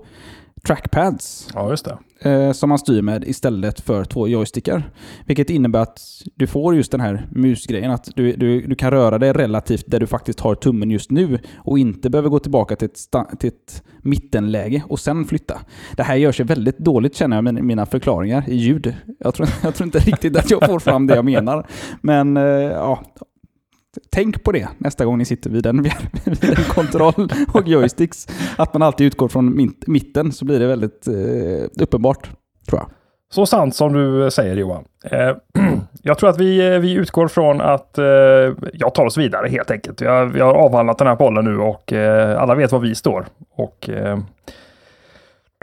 trackpads. 0.63 1.49
Ja, 1.53 1.69
just 1.69 1.85
det. 1.85 1.97
Eh, 2.21 2.51
som 2.51 2.69
man 2.69 2.79
styr 2.79 3.01
med 3.01 3.23
istället 3.27 3.79
för 3.79 4.03
två 4.03 4.27
joystickar. 4.27 4.91
Vilket 5.25 5.49
innebär 5.49 5.79
att 5.79 6.01
du 6.35 6.47
får 6.47 6.75
just 6.75 6.91
den 6.91 7.01
här 7.01 7.27
musgrejen, 7.31 7.91
att 7.91 8.09
du, 8.15 8.35
du, 8.35 8.67
du 8.67 8.75
kan 8.75 8.91
röra 8.91 9.17
dig 9.17 9.33
relativt 9.33 9.83
där 9.87 9.99
du 9.99 10.07
faktiskt 10.07 10.39
har 10.39 10.55
tummen 10.55 10.91
just 10.91 11.11
nu 11.11 11.39
och 11.57 11.79
inte 11.79 12.09
behöver 12.09 12.29
gå 12.29 12.39
tillbaka 12.39 12.75
till 12.75 12.85
ett, 12.85 12.99
till 13.39 13.47
ett 13.47 13.83
mittenläge 14.01 14.83
och 14.87 14.99
sen 14.99 15.25
flytta. 15.25 15.59
Det 15.95 16.03
här 16.03 16.15
gör 16.15 16.31
sig 16.31 16.45
väldigt 16.45 16.77
dåligt 16.77 17.15
känner 17.15 17.37
jag 17.37 17.43
med 17.43 17.63
mina 17.63 17.85
förklaringar 17.85 18.43
i 18.47 18.55
ljud. 18.55 18.95
Jag 19.19 19.33
tror, 19.33 19.47
jag 19.63 19.75
tror 19.75 19.87
inte 19.87 19.99
riktigt 19.99 20.37
att 20.37 20.51
jag 20.51 20.65
får 20.65 20.79
fram 20.79 21.07
det 21.07 21.15
jag 21.15 21.25
menar. 21.25 21.67
Men 22.01 22.37
eh, 22.37 22.43
ja, 22.43 23.03
Tänk 24.12 24.43
på 24.43 24.51
det 24.51 24.67
nästa 24.77 25.05
gång 25.05 25.17
ni 25.17 25.25
sitter 25.25 25.50
vid 25.50 25.65
en, 25.65 25.81
vid 26.25 26.60
en 26.60 26.63
kontroll 26.63 27.29
och 27.53 27.67
joysticks. 27.67 28.27
Att 28.58 28.74
man 28.74 28.81
alltid 28.81 29.08
utgår 29.08 29.27
från 29.27 29.72
mitten 29.88 30.31
så 30.31 30.46
blir 30.46 30.60
det 30.60 30.67
väldigt 30.67 31.08
eh, 31.08 31.84
uppenbart, 31.84 32.29
tror 32.67 32.79
jag. 32.79 32.89
Så 33.31 33.46
sant 33.46 33.75
som 33.75 33.93
du 33.93 34.24
eh, 34.24 34.29
säger 34.29 34.55
Johan. 34.55 34.84
Eh, 35.12 35.36
jag 36.03 36.17
tror 36.17 36.29
att 36.29 36.38
vi, 36.38 36.74
eh, 36.74 36.79
vi 36.79 36.93
utgår 36.93 37.27
från 37.27 37.62
att 37.62 37.98
eh, 37.98 38.05
jag 38.74 38.93
tar 38.93 39.05
oss 39.05 39.17
vidare 39.17 39.48
helt 39.48 39.72
enkelt. 39.72 40.01
Vi 40.01 40.05
har, 40.05 40.25
vi 40.25 40.39
har 40.39 40.53
avhandlat 40.53 40.98
den 40.98 41.08
här 41.08 41.15
bollen 41.15 41.46
nu 41.46 41.58
och 41.58 41.93
eh, 41.93 42.41
alla 42.41 42.55
vet 42.55 42.72
var 42.72 42.79
vi 42.79 42.96
står. 42.96 43.25
Och 43.55 43.89
eh, 43.89 44.19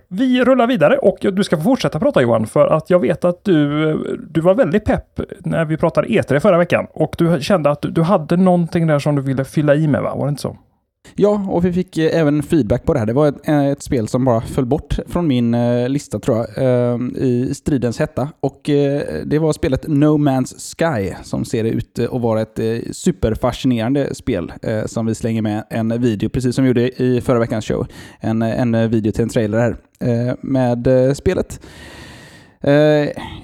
vi 0.08 0.44
rullar 0.44 0.66
vidare 0.66 0.98
och 0.98 1.18
du 1.20 1.44
ska 1.44 1.56
få 1.56 1.62
fortsätta 1.62 2.00
prata 2.00 2.22
Johan, 2.22 2.46
för 2.46 2.66
att 2.66 2.90
jag 2.90 2.98
vet 2.98 3.24
att 3.24 3.44
du, 3.44 4.18
du 4.30 4.40
var 4.40 4.54
väldigt 4.54 4.84
pepp 4.84 5.20
när 5.38 5.64
vi 5.64 5.76
pratade 5.76 6.08
E3 6.08 6.40
förra 6.40 6.58
veckan 6.58 6.86
och 6.92 7.14
du 7.18 7.40
kände 7.40 7.70
att 7.70 7.84
du 7.88 8.02
hade 8.02 8.36
någonting 8.36 8.86
där 8.86 8.98
som 8.98 9.16
du 9.16 9.22
ville 9.22 9.44
fylla 9.44 9.74
i 9.74 9.88
med, 9.88 10.02
va? 10.02 10.14
Var 10.14 10.26
det 10.26 10.28
inte 10.28 10.42
så? 10.42 10.56
Ja, 11.14 11.46
och 11.48 11.64
vi 11.64 11.72
fick 11.72 11.98
eh, 11.98 12.20
även 12.20 12.42
feedback 12.42 12.84
på 12.84 12.92
det 12.92 12.98
här. 12.98 13.06
Det 13.06 13.12
var 13.12 13.28
ett, 13.28 13.48
eh, 13.48 13.66
ett 13.66 13.82
spel 13.82 14.08
som 14.08 14.24
bara 14.24 14.40
föll 14.40 14.66
bort 14.66 14.98
från 15.06 15.26
min 15.26 15.54
eh, 15.54 15.88
lista 15.88 16.18
tror 16.18 16.36
jag, 16.36 16.48
eh, 16.58 17.00
i 17.16 17.54
stridens 17.54 17.98
hetta. 17.98 18.28
Och 18.40 18.60
det 19.24 19.38
var 19.38 19.52
spelet 19.52 19.88
No 19.88 20.18
Man's 20.18 20.76
Sky 20.76 21.14
som 21.22 21.44
ser 21.44 21.64
ut 21.64 21.98
att 21.98 22.20
vara 22.20 22.40
ett 22.40 22.60
superfascinerande 22.90 24.14
spel 24.14 24.52
som 24.86 25.06
vi 25.06 25.14
slänger 25.14 25.42
med 25.42 25.64
en 25.70 26.00
video, 26.02 26.28
precis 26.28 26.54
som 26.54 26.64
vi 26.64 26.70
gjorde 26.70 27.02
i 27.02 27.20
förra 27.20 27.38
veckans 27.38 27.64
show. 27.64 27.86
En, 28.20 28.42
en 28.42 28.90
video 28.90 29.12
till 29.12 29.22
en 29.22 29.28
trailer 29.28 29.58
här 29.58 29.76
med 30.40 30.88
spelet. 31.16 31.60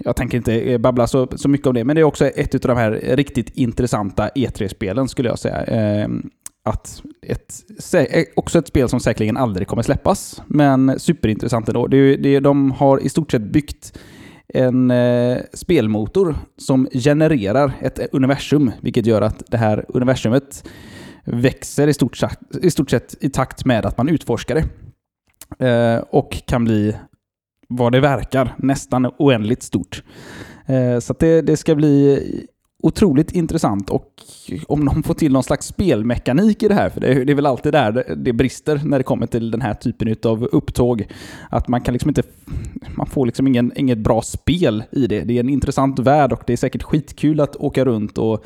Jag 0.05 0.17
tänker 0.17 0.37
inte 0.37 0.79
babbla 0.79 1.07
så, 1.07 1.29
så 1.37 1.49
mycket 1.49 1.67
om 1.67 1.75
det, 1.75 1.85
men 1.85 1.97
det 1.97 2.03
är 2.03 2.05
också 2.05 2.27
ett 2.27 2.55
av 2.55 2.61
de 2.61 2.77
här 2.77 2.91
riktigt 3.17 3.51
intressanta 3.57 4.29
E3-spelen 4.29 5.09
skulle 5.09 5.29
jag 5.29 5.39
säga 5.39 6.09
att 6.65 7.03
ett, 7.27 7.55
eh, 7.95 8.25
också 8.37 8.59
ett 8.59 8.69
spel 8.69 8.89
som 8.89 9.01
säkerligen 9.01 9.37
aldrig 9.37 9.69
kommer 9.69 9.83
släppas, 9.83 10.43
men 10.47 11.01
superintressant 11.01 11.69
ändå. 11.69 11.87
Det, 11.87 12.17
det, 12.17 12.41
de 12.41 12.71
har 12.71 13.01
i 13.01 13.09
stort 13.09 13.31
sett 13.31 13.43
byggt 13.43 13.99
en 14.49 14.91
eh, 14.91 15.39
spelmotor 15.53 16.37
som 16.57 16.89
genererar 16.93 17.73
ett 17.81 17.99
eh, 17.99 18.05
universum, 18.13 18.71
vilket 18.81 19.07
gör 19.07 19.23
att 19.23 19.43
det 19.49 19.57
här 19.57 19.85
universumet 19.89 20.69
växer 21.25 21.89
i 21.89 21.95
stort, 21.95 22.17
sett, 22.17 22.57
i 22.63 22.71
stort 22.71 22.91
sett 22.91 23.15
i 23.21 23.31
takt 23.31 23.65
med 23.65 23.87
att 23.87 23.99
man 23.99 24.09
utforskar 24.09 24.55
det. 24.55 24.65
Eh, 25.69 25.99
och 26.11 26.43
kan 26.47 26.65
bli, 26.65 26.97
vad 27.69 27.93
det 27.93 28.01
verkar, 28.01 28.55
nästan 28.59 29.07
oändligt 29.19 29.63
stort. 29.63 30.03
Eh, 30.67 30.99
så 30.99 31.15
det, 31.19 31.43
det 31.43 31.57
ska 31.57 31.75
bli 31.75 32.47
otroligt 32.83 33.33
intressant 33.33 33.91
och 33.91 34.09
om 34.67 34.85
de 34.85 35.03
får 35.03 35.15
till 35.15 35.33
någon 35.33 35.43
slags 35.43 35.67
spelmekanik 35.67 36.63
i 36.63 36.69
det 36.69 36.75
här, 36.75 36.89
för 36.89 37.01
det 37.01 37.07
är, 37.07 37.25
det 37.25 37.33
är 37.33 37.35
väl 37.35 37.47
alltid 37.47 37.73
där 37.73 38.15
det 38.17 38.33
brister 38.33 38.81
när 38.85 38.99
det 38.99 39.05
kommer 39.05 39.27
till 39.27 39.51
den 39.51 39.61
här 39.61 39.75
typen 39.75 40.17
av 40.25 40.45
upptåg. 40.45 41.07
Att 41.51 41.69
man 41.69 41.81
kan 41.81 41.93
liksom 41.93 42.11
inte, 42.11 42.23
man 42.97 43.07
får 43.07 43.27
liksom 43.27 43.47
ingen, 43.47 43.73
inget 43.77 43.99
bra 43.99 44.23
spel 44.23 44.85
i 44.91 45.07
det. 45.07 45.21
Det 45.21 45.37
är 45.37 45.41
en 45.41 45.49
intressant 45.49 45.99
värld 45.99 46.33
och 46.33 46.43
det 46.47 46.53
är 46.53 46.57
säkert 46.57 46.83
skitkul 46.83 47.41
att 47.41 47.57
åka 47.57 47.85
runt 47.85 48.19
och 48.19 48.45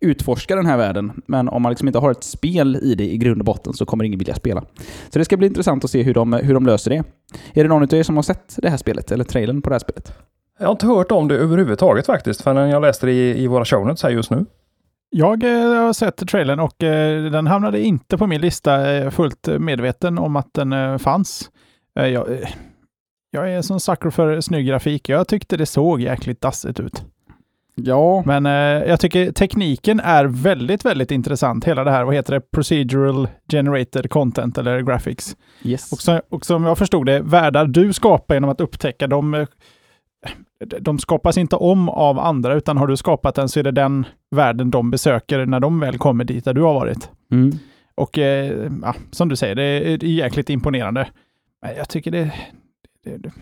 utforska 0.00 0.56
den 0.56 0.66
här 0.66 0.76
världen. 0.76 1.22
Men 1.26 1.48
om 1.48 1.62
man 1.62 1.70
liksom 1.70 1.88
inte 1.88 1.98
har 1.98 2.10
ett 2.10 2.24
spel 2.24 2.78
i 2.82 2.94
det 2.94 3.12
i 3.12 3.16
grund 3.16 3.40
och 3.40 3.44
botten 3.44 3.72
så 3.72 3.86
kommer 3.86 4.04
ingen 4.04 4.18
vilja 4.18 4.34
spela. 4.34 4.64
Så 5.10 5.18
det 5.18 5.24
ska 5.24 5.36
bli 5.36 5.46
intressant 5.46 5.84
att 5.84 5.90
se 5.90 6.02
hur 6.02 6.14
de, 6.14 6.32
hur 6.32 6.54
de 6.54 6.66
löser 6.66 6.90
det. 6.90 7.04
Är 7.52 7.62
det 7.62 7.68
någon 7.68 7.82
av 7.82 7.94
er 7.94 8.02
som 8.02 8.16
har 8.16 8.22
sett 8.22 8.56
det 8.56 8.70
här 8.70 8.76
spelet, 8.76 9.12
eller 9.12 9.24
trailern 9.24 9.62
på 9.62 9.68
det 9.68 9.74
här 9.74 9.80
spelet? 9.80 10.12
Jag 10.58 10.66
har 10.66 10.72
inte 10.72 10.86
hört 10.86 11.12
om 11.12 11.28
det 11.28 11.34
överhuvudtaget 11.34 12.06
faktiskt, 12.06 12.42
förrän 12.42 12.70
jag 12.70 12.82
läste 12.82 13.06
det 13.06 13.12
i, 13.12 13.42
i 13.42 13.46
våra 13.46 13.64
show 13.64 13.86
notes 13.86 14.02
här 14.02 14.10
just 14.10 14.30
nu. 14.30 14.44
Jag 15.10 15.44
eh, 15.44 15.84
har 15.84 15.92
sett 15.92 16.28
trailern 16.28 16.60
och 16.60 16.82
eh, 16.82 17.30
den 17.30 17.46
hamnade 17.46 17.80
inte 17.80 18.18
på 18.18 18.26
min 18.26 18.40
lista, 18.40 18.94
eh, 18.94 19.10
fullt 19.10 19.48
medveten 19.58 20.18
om 20.18 20.36
att 20.36 20.54
den 20.54 20.98
fanns. 20.98 21.50
Jag, 21.94 22.26
jag 23.30 23.52
är 23.52 23.62
som 23.62 23.80
sucker 23.80 24.10
för 24.10 24.40
snygg 24.40 24.66
grafik. 24.66 25.08
Jag 25.08 25.28
tyckte 25.28 25.56
det 25.56 25.66
såg 25.66 26.00
jäkligt 26.00 26.40
dassigt 26.40 26.80
ut. 26.80 27.04
Ja. 27.74 28.22
Men 28.26 28.44
jag 28.88 29.00
tycker 29.00 29.32
tekniken 29.32 30.00
är 30.00 30.24
väldigt, 30.24 30.84
väldigt 30.84 31.10
intressant. 31.10 31.64
Hela 31.64 31.84
det 31.84 31.90
här, 31.90 32.04
vad 32.04 32.14
heter 32.14 32.34
det, 32.34 32.40
procedural 32.40 33.28
generated 33.52 34.10
content 34.10 34.58
eller 34.58 34.80
graphics. 34.80 35.36
Yes. 35.62 35.92
Och, 35.92 35.98
så, 35.98 36.22
och 36.28 36.46
som 36.46 36.64
jag 36.64 36.78
förstod 36.78 37.06
det, 37.06 37.20
världar 37.20 37.66
du 37.66 37.92
skapar 37.92 38.34
genom 38.34 38.50
att 38.50 38.60
upptäcka 38.60 39.06
dem 39.06 39.46
de 40.80 40.98
skapas 40.98 41.38
inte 41.38 41.56
om 41.56 41.88
av 41.88 42.18
andra, 42.18 42.54
utan 42.54 42.76
har 42.76 42.86
du 42.86 42.96
skapat 42.96 43.34
den 43.34 43.48
så 43.48 43.60
är 43.60 43.64
det 43.64 43.70
den 43.70 44.06
världen 44.30 44.70
de 44.70 44.90
besöker 44.90 45.46
när 45.46 45.60
de 45.60 45.80
väl 45.80 45.98
kommer 45.98 46.24
dit 46.24 46.44
där 46.44 46.54
du 46.54 46.62
har 46.62 46.74
varit. 46.74 47.10
Mm. 47.32 47.52
Och 47.94 48.18
eh, 48.18 48.70
ja, 48.82 48.94
som 49.10 49.28
du 49.28 49.36
säger, 49.36 49.54
det 49.54 49.62
är 49.62 50.04
jäkligt 50.04 50.50
imponerande. 50.50 51.08
Jag 51.76 51.88
tycker 51.88 52.10
det, 52.10 52.32
det, 53.04 53.16
det 53.16 53.32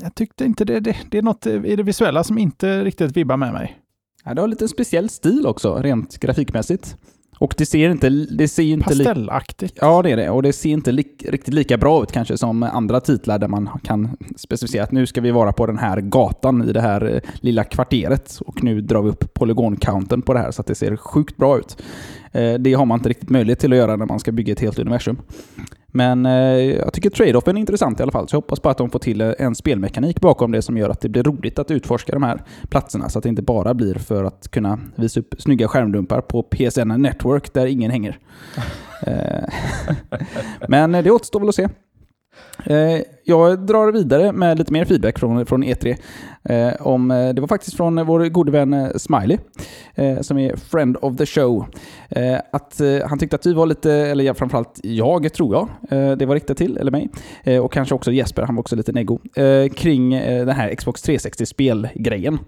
jag 0.00 0.14
tyckte 0.14 0.44
inte 0.44 0.64
det, 0.64 0.80
det, 0.80 0.96
det 1.10 1.18
är 1.18 1.22
något 1.22 1.46
i 1.46 1.76
det 1.76 1.82
visuella 1.82 2.24
som 2.24 2.38
inte 2.38 2.84
riktigt 2.84 3.16
vibbar 3.16 3.36
med 3.36 3.52
mig. 3.52 3.78
Ja, 4.24 4.34
det 4.34 4.40
har 4.40 4.48
lite 4.48 4.68
speciell 4.68 5.08
stil 5.08 5.46
också, 5.46 5.74
rent 5.74 6.20
grafikmässigt. 6.20 6.96
Och 7.38 7.54
det 7.58 7.66
ser 7.66 7.90
inte... 7.90 8.08
Det 8.10 8.48
ser 8.48 8.62
inte 8.62 8.84
Pastellaktigt. 8.84 9.78
ja, 9.80 10.02
det 10.02 10.10
är 10.10 10.16
det. 10.16 10.30
Och 10.30 10.42
det 10.42 10.52
ser 10.52 10.70
inte 10.70 10.92
li 10.92 11.04
riktigt 11.28 11.54
lika 11.54 11.78
bra 11.78 12.02
ut 12.02 12.12
kanske 12.12 12.38
som 12.38 12.62
andra 12.62 13.00
titlar 13.00 13.38
där 13.38 13.48
man 13.48 13.68
kan 13.82 14.16
specificera 14.36 14.84
att 14.84 14.92
nu 14.92 15.06
ska 15.06 15.20
vi 15.20 15.30
vara 15.30 15.52
på 15.52 15.66
den 15.66 15.78
här 15.78 16.00
gatan 16.00 16.68
i 16.68 16.72
det 16.72 16.80
här 16.80 17.14
eh, 17.14 17.20
lilla 17.40 17.64
kvarteret. 17.64 18.38
Och 18.46 18.64
nu 18.64 18.80
drar 18.80 19.02
vi 19.02 19.10
upp 19.10 19.34
polygoncounten 19.34 20.22
på 20.22 20.32
det 20.32 20.38
här 20.38 20.50
så 20.50 20.60
att 20.60 20.66
det 20.66 20.74
ser 20.74 20.96
sjukt 20.96 21.36
bra 21.36 21.58
ut. 21.58 21.82
Eh, 22.32 22.54
det 22.54 22.74
har 22.74 22.86
man 22.86 22.98
inte 22.98 23.08
riktigt 23.08 23.30
möjlighet 23.30 23.58
till 23.58 23.72
att 23.72 23.78
göra 23.78 23.96
när 23.96 24.06
man 24.06 24.20
ska 24.20 24.32
bygga 24.32 24.52
ett 24.52 24.60
helt 24.60 24.78
universum. 24.78 25.16
Men 25.96 26.26
eh, 26.26 26.32
jag 26.32 26.92
tycker 26.92 27.10
trade-offen 27.10 27.56
är 27.56 27.60
intressant 27.60 28.00
i 28.00 28.02
alla 28.02 28.12
fall, 28.12 28.28
så 28.28 28.34
jag 28.34 28.40
hoppas 28.40 28.60
på 28.60 28.68
att 28.68 28.78
de 28.78 28.90
får 28.90 28.98
till 28.98 29.20
en 29.20 29.54
spelmekanik 29.54 30.20
bakom 30.20 30.52
det 30.52 30.62
som 30.62 30.76
gör 30.76 30.90
att 30.90 31.00
det 31.00 31.08
blir 31.08 31.22
roligt 31.22 31.58
att 31.58 31.70
utforska 31.70 32.12
de 32.12 32.22
här 32.22 32.42
platserna, 32.68 33.08
så 33.08 33.18
att 33.18 33.22
det 33.22 33.28
inte 33.28 33.42
bara 33.42 33.74
blir 33.74 33.94
för 33.94 34.24
att 34.24 34.50
kunna 34.50 34.78
visa 34.96 35.20
upp 35.20 35.34
snygga 35.38 35.68
skärmdumpar 35.68 36.20
på 36.20 36.42
PSN 36.42 36.88
Network 36.88 37.52
där 37.52 37.66
ingen 37.66 37.90
hänger. 37.90 38.18
Eh, 39.06 39.44
men 40.68 40.92
det 40.92 41.10
återstår 41.10 41.40
väl 41.40 41.48
att 41.48 41.54
se. 41.54 41.68
Eh, 42.64 43.02
jag 43.24 43.66
drar 43.66 43.92
vidare 43.92 44.32
med 44.32 44.58
lite 44.58 44.72
mer 44.72 44.84
feedback 44.84 45.18
från, 45.18 45.46
från 45.46 45.64
E3. 45.64 45.96
Eh, 46.44 46.86
om, 46.86 47.10
eh, 47.10 47.28
det 47.28 47.40
var 47.40 47.48
faktiskt 47.48 47.76
från 47.76 48.06
vår 48.06 48.28
gode 48.28 48.52
vän 48.52 48.92
Smiley, 48.96 49.38
som 50.20 50.38
är 50.38 50.56
friend 50.56 50.96
of 51.00 51.16
the 51.16 51.26
show. 51.26 51.66
Att 52.52 52.80
han 53.06 53.18
tyckte 53.18 53.36
att 53.36 53.46
vi 53.46 53.52
var 53.52 53.66
lite, 53.66 53.92
eller 53.92 54.34
framförallt 54.34 54.80
jag 54.82 55.32
tror 55.32 55.54
jag, 55.54 55.68
det 56.18 56.26
var 56.26 56.34
riktat 56.34 56.56
till, 56.56 56.76
eller 56.76 56.90
mig. 56.90 57.10
Och 57.60 57.72
kanske 57.72 57.94
också 57.94 58.12
Jesper, 58.12 58.42
han 58.42 58.54
var 58.54 58.60
också 58.60 58.76
lite 58.76 58.92
neggo. 58.92 59.18
Kring 59.74 60.10
den 60.20 60.48
här 60.48 60.74
Xbox 60.74 61.04
360-spelgrejen. 61.08 62.38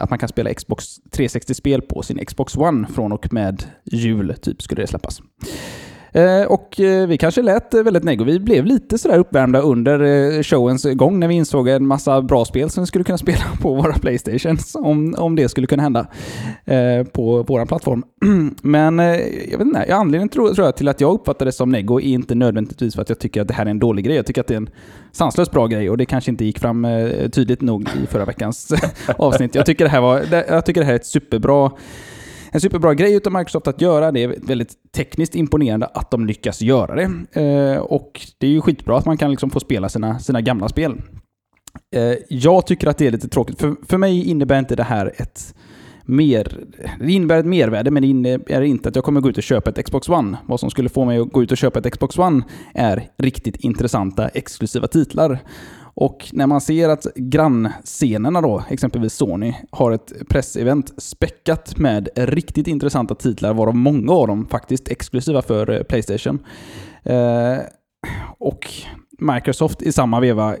Att 0.00 0.10
man 0.10 0.18
kan 0.18 0.28
spela 0.28 0.54
Xbox 0.54 0.84
360-spel 1.16 1.82
på 1.82 2.02
sin 2.02 2.26
Xbox 2.26 2.56
One 2.56 2.86
från 2.94 3.12
och 3.12 3.32
med 3.32 3.64
jul, 3.84 4.34
typ, 4.40 4.62
skulle 4.62 4.82
det 4.82 4.86
släppas. 4.86 5.22
Eh, 6.16 6.46
och 6.46 6.80
eh, 6.80 7.06
vi 7.06 7.18
kanske 7.18 7.42
lät 7.42 7.74
eh, 7.74 7.82
väldigt 7.82 8.04
neggo. 8.04 8.24
Vi 8.24 8.40
blev 8.40 8.66
lite 8.66 8.98
sådär 8.98 9.18
uppvärmda 9.18 9.60
under 9.60 10.42
showens 10.42 10.84
gång 10.84 11.20
när 11.20 11.28
vi 11.28 11.34
insåg 11.34 11.68
en 11.68 11.86
massa 11.86 12.22
bra 12.22 12.44
spel 12.44 12.70
som 12.70 12.82
vi 12.82 12.86
skulle 12.86 13.04
kunna 13.04 13.18
spela 13.26 13.44
på 13.62 13.74
våra 13.74 13.92
Playstations. 13.92 14.74
Om, 14.74 15.14
om 15.18 15.36
det 15.36 15.48
skulle 15.48 15.66
kunna 15.66 15.82
hända 15.82 16.06
på 17.12 17.44
vår 17.48 17.66
plattform. 17.66 18.04
Men 18.62 18.98
jag 18.98 19.58
vet 19.58 19.60
inte, 19.60 19.94
anledningen 19.94 20.28
tror, 20.28 20.54
tror 20.54 20.66
jag 20.66 20.76
till 20.76 20.88
att 20.88 21.00
jag 21.00 21.14
uppfattar 21.14 21.46
det 21.46 21.52
som 21.52 21.70
neggo 21.70 22.00
är 22.00 22.04
inte 22.04 22.34
nödvändigtvis 22.34 22.94
för 22.94 23.02
att 23.02 23.08
jag 23.08 23.18
tycker 23.18 23.40
att 23.40 23.48
det 23.48 23.54
här 23.54 23.66
är 23.66 23.70
en 23.70 23.78
dålig 23.78 24.04
grej. 24.04 24.16
Jag 24.16 24.26
tycker 24.26 24.40
att 24.40 24.46
det 24.46 24.54
är 24.54 24.56
en 24.56 24.70
sanslöst 25.12 25.52
bra 25.52 25.66
grej 25.66 25.90
och 25.90 25.96
det 25.96 26.06
kanske 26.06 26.30
inte 26.30 26.44
gick 26.44 26.58
fram 26.58 26.86
tydligt 27.32 27.60
nog 27.60 27.88
i 28.02 28.06
förra 28.06 28.24
veckans 28.24 28.72
avsnitt. 29.18 29.54
Jag 29.54 29.66
tycker 29.66 29.84
det 29.84 29.90
här, 29.90 30.00
var, 30.00 30.22
jag 30.48 30.66
tycker 30.66 30.80
det 30.80 30.86
här 30.86 30.92
är 30.92 30.96
ett 30.96 31.06
superbra 31.06 31.70
en 32.56 32.60
superbra 32.60 32.94
grej 32.94 33.20
av 33.26 33.32
Microsoft 33.32 33.68
att 33.68 33.80
göra. 33.80 34.12
Det 34.12 34.22
är 34.22 34.34
väldigt 34.42 34.92
tekniskt 34.92 35.34
imponerande 35.34 35.86
att 35.86 36.10
de 36.10 36.26
lyckas 36.26 36.62
göra 36.62 36.94
det. 36.94 37.40
Eh, 37.40 37.78
och 37.78 38.20
det 38.38 38.46
är 38.46 38.50
ju 38.50 38.60
skitbra 38.60 38.98
att 38.98 39.06
man 39.06 39.16
kan 39.16 39.30
liksom 39.30 39.50
få 39.50 39.60
spela 39.60 39.88
sina, 39.88 40.18
sina 40.18 40.40
gamla 40.40 40.68
spel. 40.68 41.02
Eh, 41.94 42.14
jag 42.28 42.66
tycker 42.66 42.86
att 42.86 42.98
det 42.98 43.06
är 43.06 43.10
lite 43.10 43.28
tråkigt. 43.28 43.60
För, 43.60 43.76
för 43.88 43.98
mig 43.98 44.24
innebär 44.24 44.58
inte 44.58 44.76
det 44.76 44.82
här 44.82 45.12
ett 45.16 45.54
mer... 46.04 46.64
Det 47.00 47.12
innebär 47.12 47.38
ett 47.38 47.46
mervärde, 47.46 47.90
men 47.90 48.02
det 48.02 48.08
innebär 48.08 48.62
inte 48.62 48.88
att 48.88 48.94
jag 48.94 49.04
kommer 49.04 49.20
gå 49.20 49.28
ut 49.28 49.36
och 49.36 49.42
köpa 49.42 49.70
ett 49.70 49.84
Xbox 49.84 50.08
One. 50.08 50.36
Vad 50.46 50.60
som 50.60 50.70
skulle 50.70 50.88
få 50.88 51.04
mig 51.04 51.18
att 51.18 51.32
gå 51.32 51.42
ut 51.42 51.52
och 51.52 51.58
köpa 51.58 51.78
ett 51.78 51.92
Xbox 51.92 52.18
One 52.18 52.42
är 52.74 53.08
riktigt 53.18 53.56
intressanta 53.56 54.28
exklusiva 54.28 54.86
titlar. 54.86 55.38
Och 56.00 56.30
när 56.32 56.46
man 56.46 56.60
ser 56.60 56.88
att 56.88 57.06
grannscenerna 57.14 58.40
då, 58.40 58.64
exempelvis 58.70 59.14
Sony, 59.14 59.54
har 59.70 59.92
ett 59.92 60.12
pressevent 60.28 61.02
späckat 61.02 61.78
med 61.78 62.08
riktigt 62.16 62.66
intressanta 62.66 63.14
titlar, 63.14 63.54
varav 63.54 63.74
många 63.74 64.12
av 64.12 64.26
dem 64.26 64.46
faktiskt 64.46 64.88
exklusiva 64.88 65.42
för 65.42 65.70
eh, 65.70 65.82
Playstation. 65.82 66.38
Eh, 67.02 67.58
och 68.38 68.66
Microsoft 69.18 69.82
i 69.82 69.92
samma 69.92 70.20
veva 70.20 70.56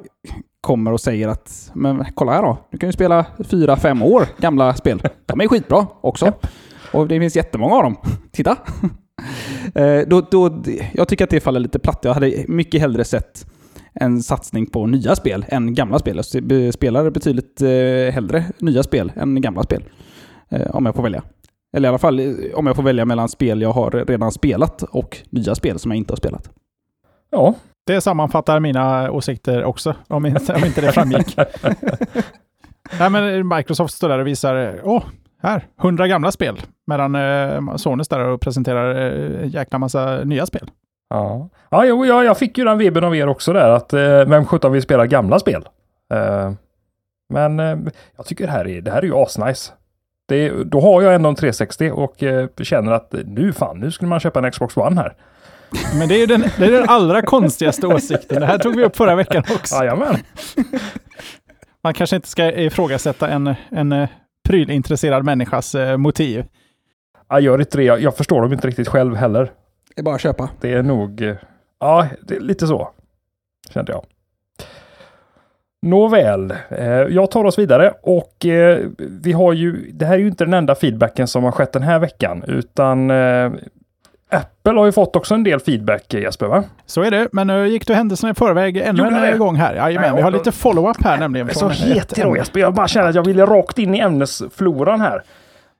kommer 0.60 0.92
och 0.92 1.00
säger 1.00 1.28
att 1.28 1.70
men 1.74 2.04
kolla 2.14 2.32
här 2.32 2.42
då, 2.42 2.58
du 2.70 2.78
kan 2.78 2.88
ju 2.88 2.92
spela 2.92 3.26
fyra 3.38 3.76
fem 3.76 4.02
år 4.02 4.28
gamla 4.38 4.74
spel. 4.74 5.02
De 5.26 5.40
är 5.40 5.48
skitbra 5.48 5.86
också. 6.00 6.32
Och 6.92 7.08
det 7.08 7.20
finns 7.20 7.36
jättemånga 7.36 7.74
av 7.74 7.82
dem. 7.82 7.96
Titta! 8.32 8.56
Eh, 9.74 10.00
då, 10.06 10.20
då, 10.20 10.62
jag 10.94 11.08
tycker 11.08 11.24
att 11.24 11.30
det 11.30 11.40
faller 11.40 11.60
lite 11.60 11.78
platt. 11.78 12.00
Jag 12.02 12.14
hade 12.14 12.44
mycket 12.48 12.80
hellre 12.80 13.04
sett 13.04 13.46
en 14.00 14.22
satsning 14.22 14.66
på 14.66 14.86
nya 14.86 15.16
spel 15.16 15.44
än 15.48 15.74
gamla 15.74 15.98
spel. 15.98 16.20
Jag 16.32 16.74
spelar 16.74 17.10
betydligt 17.10 17.62
eh, 17.62 18.14
hellre 18.14 18.44
nya 18.58 18.82
spel 18.82 19.12
än 19.16 19.40
gamla 19.40 19.62
spel. 19.62 19.84
Eh, 20.48 20.70
om 20.70 20.86
jag 20.86 20.94
får 20.94 21.02
välja. 21.02 21.22
Eller 21.76 21.88
i 21.88 21.90
alla 21.90 21.98
fall 21.98 22.18
eh, 22.20 22.34
om 22.54 22.66
jag 22.66 22.76
får 22.76 22.82
välja 22.82 23.04
mellan 23.04 23.28
spel 23.28 23.62
jag 23.62 23.72
har 23.72 23.90
redan 23.90 24.32
spelat 24.32 24.82
och 24.82 25.18
nya 25.30 25.54
spel 25.54 25.78
som 25.78 25.90
jag 25.90 25.98
inte 25.98 26.12
har 26.12 26.16
spelat. 26.16 26.50
Ja. 27.30 27.54
Det 27.86 28.00
sammanfattar 28.00 28.60
mina 28.60 29.10
åsikter 29.10 29.64
också, 29.64 29.94
om 30.08 30.26
inte, 30.26 30.54
om 30.54 30.64
inte 30.64 30.80
det 30.80 30.92
framgick. 30.92 31.36
Nej, 32.98 33.10
men 33.10 33.48
Microsoft 33.48 33.94
står 33.94 34.08
där 34.08 34.18
och 34.18 34.26
visar, 34.26 34.80
åh, 34.84 35.02
här, 35.42 35.66
hundra 35.76 36.08
gamla 36.08 36.32
spel. 36.32 36.60
Medan 36.86 37.14
eh, 37.14 37.76
Sony 37.76 38.04
står 38.04 38.18
där 38.18 38.28
och 38.28 38.40
presenterar 38.40 38.94
eh, 38.94 39.42
en 39.42 39.48
jäkla 39.48 39.78
massa 39.78 40.24
nya 40.24 40.46
spel. 40.46 40.70
Ja, 41.08 41.48
ja 41.70 41.84
jo, 41.84 42.06
ja, 42.06 42.24
jag 42.24 42.38
fick 42.38 42.58
ju 42.58 42.64
den 42.64 42.78
webben 42.78 43.04
av 43.04 43.16
er 43.16 43.28
också 43.28 43.52
där 43.52 43.70
att 43.70 43.92
eh, 43.92 44.24
vem 44.24 44.46
sjutton 44.46 44.72
vill 44.72 44.82
spela 44.82 45.06
gamla 45.06 45.38
spel? 45.38 45.68
Eh, 46.14 46.52
men 47.32 47.60
eh, 47.60 47.78
jag 48.16 48.26
tycker 48.26 48.46
det 48.46 48.52
här 48.52 48.68
är, 48.68 48.80
det 48.80 48.90
här 48.90 48.98
är 48.98 49.06
ju 49.06 49.14
asnice. 49.14 49.72
Det, 50.28 50.64
då 50.64 50.80
har 50.80 51.02
jag 51.02 51.14
ändå 51.14 51.28
en 51.28 51.34
360 51.34 51.90
och 51.90 52.22
eh, 52.22 52.48
känner 52.62 52.92
att 52.92 53.14
nu 53.24 53.52
fan, 53.52 53.80
nu 53.80 53.90
skulle 53.90 54.08
man 54.08 54.20
köpa 54.20 54.38
en 54.38 54.50
Xbox 54.50 54.76
One 54.76 55.00
här. 55.00 55.14
Men 55.98 56.08
det 56.08 56.14
är 56.14 56.18
ju 56.18 56.26
den, 56.26 56.40
det 56.58 56.64
är 56.64 56.72
den 56.72 56.88
allra 56.88 57.22
konstigaste 57.22 57.86
åsikten. 57.86 58.40
Det 58.40 58.46
här 58.46 58.58
tog 58.58 58.76
vi 58.76 58.84
upp 58.84 58.96
förra 58.96 59.14
veckan 59.14 59.42
också. 59.54 59.74
Jajamän. 59.74 60.16
Man 61.82 61.94
kanske 61.94 62.16
inte 62.16 62.28
ska 62.28 62.52
ifrågasätta 62.52 63.28
en, 63.28 63.54
en 63.70 63.92
eh, 63.92 64.08
prylintresserad 64.48 65.24
människas 65.24 65.74
eh, 65.74 65.96
motiv. 65.96 66.44
Jag 67.28 67.40
gör 67.40 67.58
inte 67.58 67.76
det. 67.78 67.84
Jag, 67.84 68.00
jag 68.00 68.16
förstår 68.16 68.42
dem 68.42 68.52
inte 68.52 68.68
riktigt 68.68 68.88
själv 68.88 69.16
heller. 69.16 69.50
Det 69.96 70.00
är 70.00 70.04
bara 70.04 70.14
att 70.14 70.20
köpa. 70.20 70.48
Det 70.60 70.72
är 70.72 70.82
nog, 70.82 71.36
ja, 71.80 72.06
det 72.22 72.36
är 72.36 72.40
lite 72.40 72.66
så. 72.66 72.88
Kände 73.70 73.92
jag. 73.92 74.04
Nåväl, 75.82 76.54
eh, 76.68 76.86
jag 76.88 77.30
tar 77.30 77.44
oss 77.44 77.58
vidare 77.58 77.92
och 78.02 78.46
eh, 78.46 78.78
vi 78.98 79.32
har 79.32 79.52
ju, 79.52 79.90
det 79.92 80.06
här 80.06 80.14
är 80.14 80.18
ju 80.18 80.26
inte 80.26 80.44
den 80.44 80.54
enda 80.54 80.74
feedbacken 80.74 81.28
som 81.28 81.44
har 81.44 81.52
skett 81.52 81.72
den 81.72 81.82
här 81.82 81.98
veckan, 81.98 82.44
utan 82.46 83.10
eh, 83.10 83.50
Apple 84.30 84.72
har 84.72 84.86
ju 84.86 84.92
fått 84.92 85.16
också 85.16 85.34
en 85.34 85.44
del 85.44 85.60
feedback 85.60 86.14
Jesper 86.14 86.46
va? 86.46 86.64
Så 86.86 87.02
är 87.02 87.10
det, 87.10 87.28
men 87.32 87.46
nu 87.46 87.68
gick 87.68 87.86
du 87.86 87.94
händelserna 87.94 88.30
i 88.30 88.34
förväg 88.34 88.76
ännu 88.76 88.98
Gjorde 88.98 89.16
en 89.16 89.32
det? 89.32 89.38
gång 89.38 89.56
här. 89.56 89.74
Jajamän, 89.74 90.16
vi 90.16 90.22
har 90.22 90.30
lite 90.30 90.52
follow-up 90.52 91.04
här 91.04 91.18
nämligen. 91.18 91.48
Så 91.48 91.58
från 91.58 91.70
ett 91.70 91.78
het 91.78 92.18
idag 92.18 92.26
ämne. 92.26 92.38
Jesper, 92.38 92.60
jag 92.60 92.74
bara 92.74 92.88
känner 92.88 93.08
att 93.08 93.14
jag 93.14 93.26
ville 93.26 93.46
rakt 93.46 93.78
in 93.78 93.94
i 93.94 93.98
ämnesfloran 93.98 95.00
här. 95.00 95.22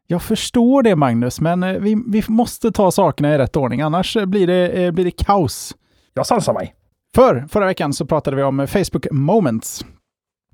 Jag 0.07 0.23
förstår 0.23 0.83
det 0.83 0.97
Magnus, 0.97 1.41
men 1.41 1.63
eh, 1.63 1.73
vi, 1.73 2.03
vi 2.07 2.23
måste 2.29 2.73
ta 2.73 2.91
sakerna 2.91 3.35
i 3.35 3.39
rätt 3.39 3.57
ordning, 3.57 3.81
annars 3.81 4.17
eh, 4.17 4.27
blir 4.27 4.47
det, 4.47 4.69
eh, 4.69 4.93
blir 4.93 5.05
det 5.05 5.11
kaos. 5.11 5.77
Jag 6.15 6.27
sansar 6.27 6.55
mig. 6.55 6.75
För 7.15 7.47
förra 7.49 7.67
veckan 7.67 7.93
så 7.93 8.07
pratade 8.07 8.37
vi 8.37 8.43
om 8.43 8.67
Facebook 8.67 9.07
Moments. 9.11 9.85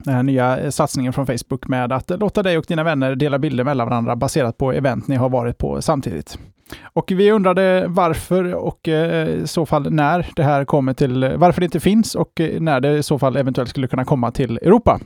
Den 0.04 0.14
här 0.14 0.23
nya 0.23 0.71
satsningen 0.71 1.12
från 1.12 1.26
Facebook 1.26 1.68
med 1.68 1.92
att 1.92 2.11
låta 2.11 2.42
dig 2.42 2.59
och 2.59 2.64
dina 2.68 2.85
vänner 2.85 3.14
dela 3.14 3.38
bilder 3.38 3.64
mellan 3.64 3.88
varandra 3.88 4.16
baserat 4.16 4.59
på 4.59 4.73
event 4.73 5.09
ni 5.09 5.16
har 5.16 5.28
varit 5.28 5.59
på 5.59 5.82
samtidigt. 5.82 6.38
Och 6.82 7.12
vi 7.12 7.30
undrade 7.30 7.87
varför 7.88 8.54
och 8.54 8.88
i 8.88 9.42
så 9.44 9.66
fall 9.66 9.92
när 9.92 10.26
det 10.37 10.42
här 10.42 10.64
kommer 10.64 10.94
till, 10.94 11.35
varför 11.37 11.61
det 11.61 11.64
inte 11.64 11.80
finns 11.80 12.14
och 12.14 12.40
när 12.61 12.80
det 12.80 12.99
i 12.99 13.02
så 13.02 13.18
fall 13.18 13.37
eventuellt 13.37 13.71
skulle 13.71 13.88
kunna 13.88 14.04
komma 14.04 14.30
till 14.30 14.56
Europa. 14.56 15.00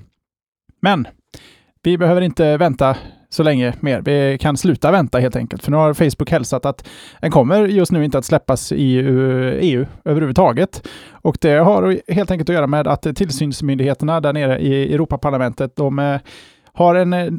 Men 0.83 1.07
vi 1.83 1.99
behöver 1.99 2.21
inte 2.21 2.57
vänta 2.57 2.97
så 3.29 3.43
länge 3.43 3.75
mer. 3.81 4.01
Vi 4.01 4.39
kan 4.41 4.57
sluta 4.57 4.91
vänta 4.91 5.19
helt 5.19 5.37
enkelt, 5.37 5.65
för 5.65 5.71
nu 5.71 5.77
har 5.77 5.95
Facebook 5.95 6.31
hälsat 6.31 6.67
att 6.67 6.89
den 7.21 7.31
kommer 7.31 7.67
just 7.67 7.93
nu 7.93 8.05
inte 8.05 8.19
att 8.19 8.25
släppas 8.25 8.73
i 8.73 8.99
EU 9.61 9.87
överhuvudtaget. 10.05 10.89
Och 11.27 11.39
det 11.41 11.55
har 11.55 12.13
helt 12.13 12.31
enkelt 12.31 12.51
att 12.51 12.55
göra 12.55 12.67
med 12.67 12.87
att 12.87 13.17
tillsynsmyndigheterna 13.17 14.21
där 14.21 14.33
nere 14.33 14.59
i 14.59 14.95
Europaparlamentet, 14.95 15.77
de 15.77 15.99
eh, 15.99 16.21
har 16.73 16.95
en... 16.95 17.13
Eh, 17.13 17.33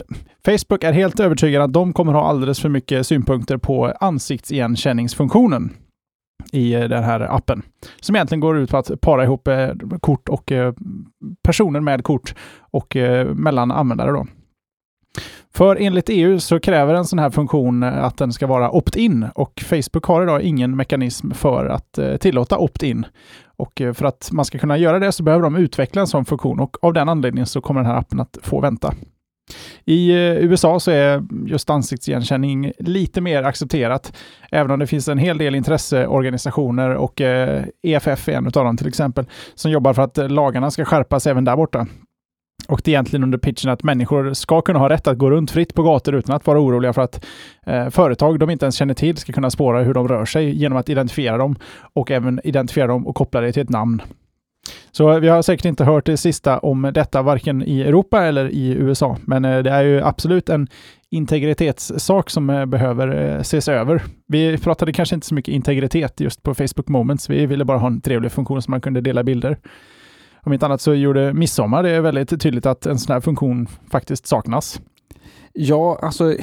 Facebook 0.45 0.83
är 0.83 0.93
helt 0.93 1.19
övertygad 1.19 1.61
att 1.61 1.73
de 1.73 1.93
kommer 1.93 2.13
ha 2.13 2.29
alldeles 2.29 2.59
för 2.59 2.69
mycket 2.69 3.07
synpunkter 3.07 3.57
på 3.57 3.93
ansiktsigenkänningsfunktionen 3.99 5.73
i 6.51 6.73
eh, 6.73 6.83
den 6.83 7.03
här 7.03 7.19
appen. 7.19 7.61
Som 7.99 8.15
egentligen 8.15 8.39
går 8.39 8.57
ut 8.57 8.69
på 8.69 8.77
att 8.77 9.01
para 9.01 9.23
ihop 9.23 9.49
kort 9.99 10.29
och 10.29 10.51
personer 11.43 11.79
med 11.79 12.03
kort 12.03 12.35
och 12.71 12.97
mellan 13.35 13.71
användare. 13.71 14.11
Då. 14.11 14.25
För 15.57 15.75
enligt 15.75 16.09
EU 16.09 16.39
så 16.39 16.59
kräver 16.59 16.93
en 16.93 17.05
sån 17.05 17.19
här 17.19 17.29
funktion 17.29 17.83
att 17.83 18.17
den 18.17 18.33
ska 18.33 18.47
vara 18.47 18.71
opt-in 18.71 19.25
och 19.35 19.63
Facebook 19.65 20.05
har 20.05 20.23
idag 20.23 20.41
ingen 20.41 20.75
mekanism 20.75 21.31
för 21.31 21.65
att 21.65 21.97
eh, 21.97 22.17
tillåta 22.17 22.57
opt-in. 22.57 23.05
Och 23.55 23.81
eh, 23.81 23.93
för 23.93 24.05
att 24.05 24.29
man 24.31 24.45
ska 24.45 24.57
kunna 24.57 24.77
göra 24.77 24.99
det 24.99 25.11
så 25.11 25.23
behöver 25.23 25.43
de 25.43 25.55
utveckla 25.55 26.01
en 26.01 26.07
sån 26.07 26.25
funktion 26.25 26.59
och 26.59 26.83
av 26.83 26.93
den 26.93 27.09
anledningen 27.09 27.45
så 27.45 27.61
kommer 27.61 27.81
den 27.81 27.91
här 27.91 27.97
appen 27.97 28.19
att 28.19 28.37
få 28.41 28.59
vänta. 28.59 28.93
I 29.85 30.09
eh, 30.09 30.17
USA 30.17 30.79
så 30.79 30.91
är 30.91 31.23
just 31.45 31.69
ansiktsigenkänning 31.69 32.71
lite 32.79 33.21
mer 33.21 33.43
accepterat, 33.43 34.17
även 34.51 34.71
om 34.71 34.79
det 34.79 34.87
finns 34.87 35.07
en 35.07 35.17
hel 35.17 35.37
del 35.37 35.55
intresseorganisationer 35.55 36.95
och 36.95 37.21
EFF 37.83 38.29
är 38.29 38.33
en 38.33 38.45
av 38.45 38.51
dem 38.51 38.77
till 38.77 38.87
exempel, 38.87 39.25
som 39.55 39.71
jobbar 39.71 39.93
för 39.93 40.01
att 40.01 40.31
lagarna 40.31 40.71
ska 40.71 40.85
skärpas 40.85 41.27
även 41.27 41.45
där 41.45 41.55
borta. 41.55 41.87
Och 42.67 42.81
det 42.83 42.91
är 42.91 42.93
egentligen 42.93 43.23
under 43.23 43.37
pitchen 43.37 43.71
att 43.71 43.83
människor 43.83 44.33
ska 44.33 44.61
kunna 44.61 44.79
ha 44.79 44.89
rätt 44.89 45.07
att 45.07 45.17
gå 45.17 45.29
runt 45.29 45.51
fritt 45.51 45.73
på 45.73 45.83
gator 45.83 46.15
utan 46.15 46.35
att 46.35 46.47
vara 46.47 46.59
oroliga 46.59 46.93
för 46.93 47.01
att 47.01 47.25
eh, 47.65 47.89
företag 47.89 48.39
de 48.39 48.49
inte 48.49 48.65
ens 48.65 48.75
känner 48.75 48.93
till 48.93 49.17
ska 49.17 49.33
kunna 49.33 49.49
spåra 49.49 49.83
hur 49.83 49.93
de 49.93 50.07
rör 50.07 50.25
sig 50.25 50.49
genom 50.49 50.77
att 50.77 50.89
identifiera 50.89 51.37
dem 51.37 51.55
och 51.93 52.11
även 52.11 52.41
identifiera 52.43 52.87
dem 52.87 53.07
och 53.07 53.15
koppla 53.15 53.41
det 53.41 53.51
till 53.51 53.63
ett 53.63 53.69
namn. 53.69 54.01
Så 54.91 55.19
vi 55.19 55.27
har 55.27 55.41
säkert 55.41 55.65
inte 55.65 55.83
hört 55.83 56.05
det 56.05 56.17
sista 56.17 56.59
om 56.59 56.91
detta 56.93 57.21
varken 57.21 57.63
i 57.63 57.81
Europa 57.81 58.23
eller 58.23 58.49
i 58.49 58.69
USA, 58.69 59.17
men 59.25 59.45
eh, 59.45 59.63
det 59.63 59.69
är 59.69 59.83
ju 59.83 60.01
absolut 60.03 60.49
en 60.49 60.67
integritetssak 61.09 62.29
som 62.29 62.49
eh, 62.49 62.65
behöver 62.65 63.07
eh, 63.07 63.39
ses 63.39 63.67
över. 63.67 64.03
Vi 64.27 64.57
pratade 64.57 64.93
kanske 64.93 65.15
inte 65.15 65.27
så 65.27 65.35
mycket 65.35 65.53
integritet 65.53 66.19
just 66.19 66.43
på 66.43 66.55
Facebook 66.55 66.87
Moments. 66.87 67.29
Vi 67.29 67.45
ville 67.45 67.65
bara 67.65 67.77
ha 67.77 67.87
en 67.87 68.01
trevlig 68.01 68.31
funktion 68.31 68.61
som 68.61 68.71
man 68.71 68.81
kunde 68.81 69.01
dela 69.01 69.23
bilder. 69.23 69.57
Om 70.47 70.53
inte 70.53 70.65
annat 70.65 70.81
så 70.81 70.93
gjorde 70.93 71.33
Midsommar 71.33 71.83
det 71.83 72.01
väldigt 72.01 72.41
tydligt 72.41 72.65
att 72.65 72.85
en 72.85 72.99
sån 72.99 73.13
här 73.13 73.21
funktion 73.21 73.67
faktiskt 73.91 74.27
saknas. 74.27 74.81
Ja, 75.53 75.99
alltså 76.01 76.35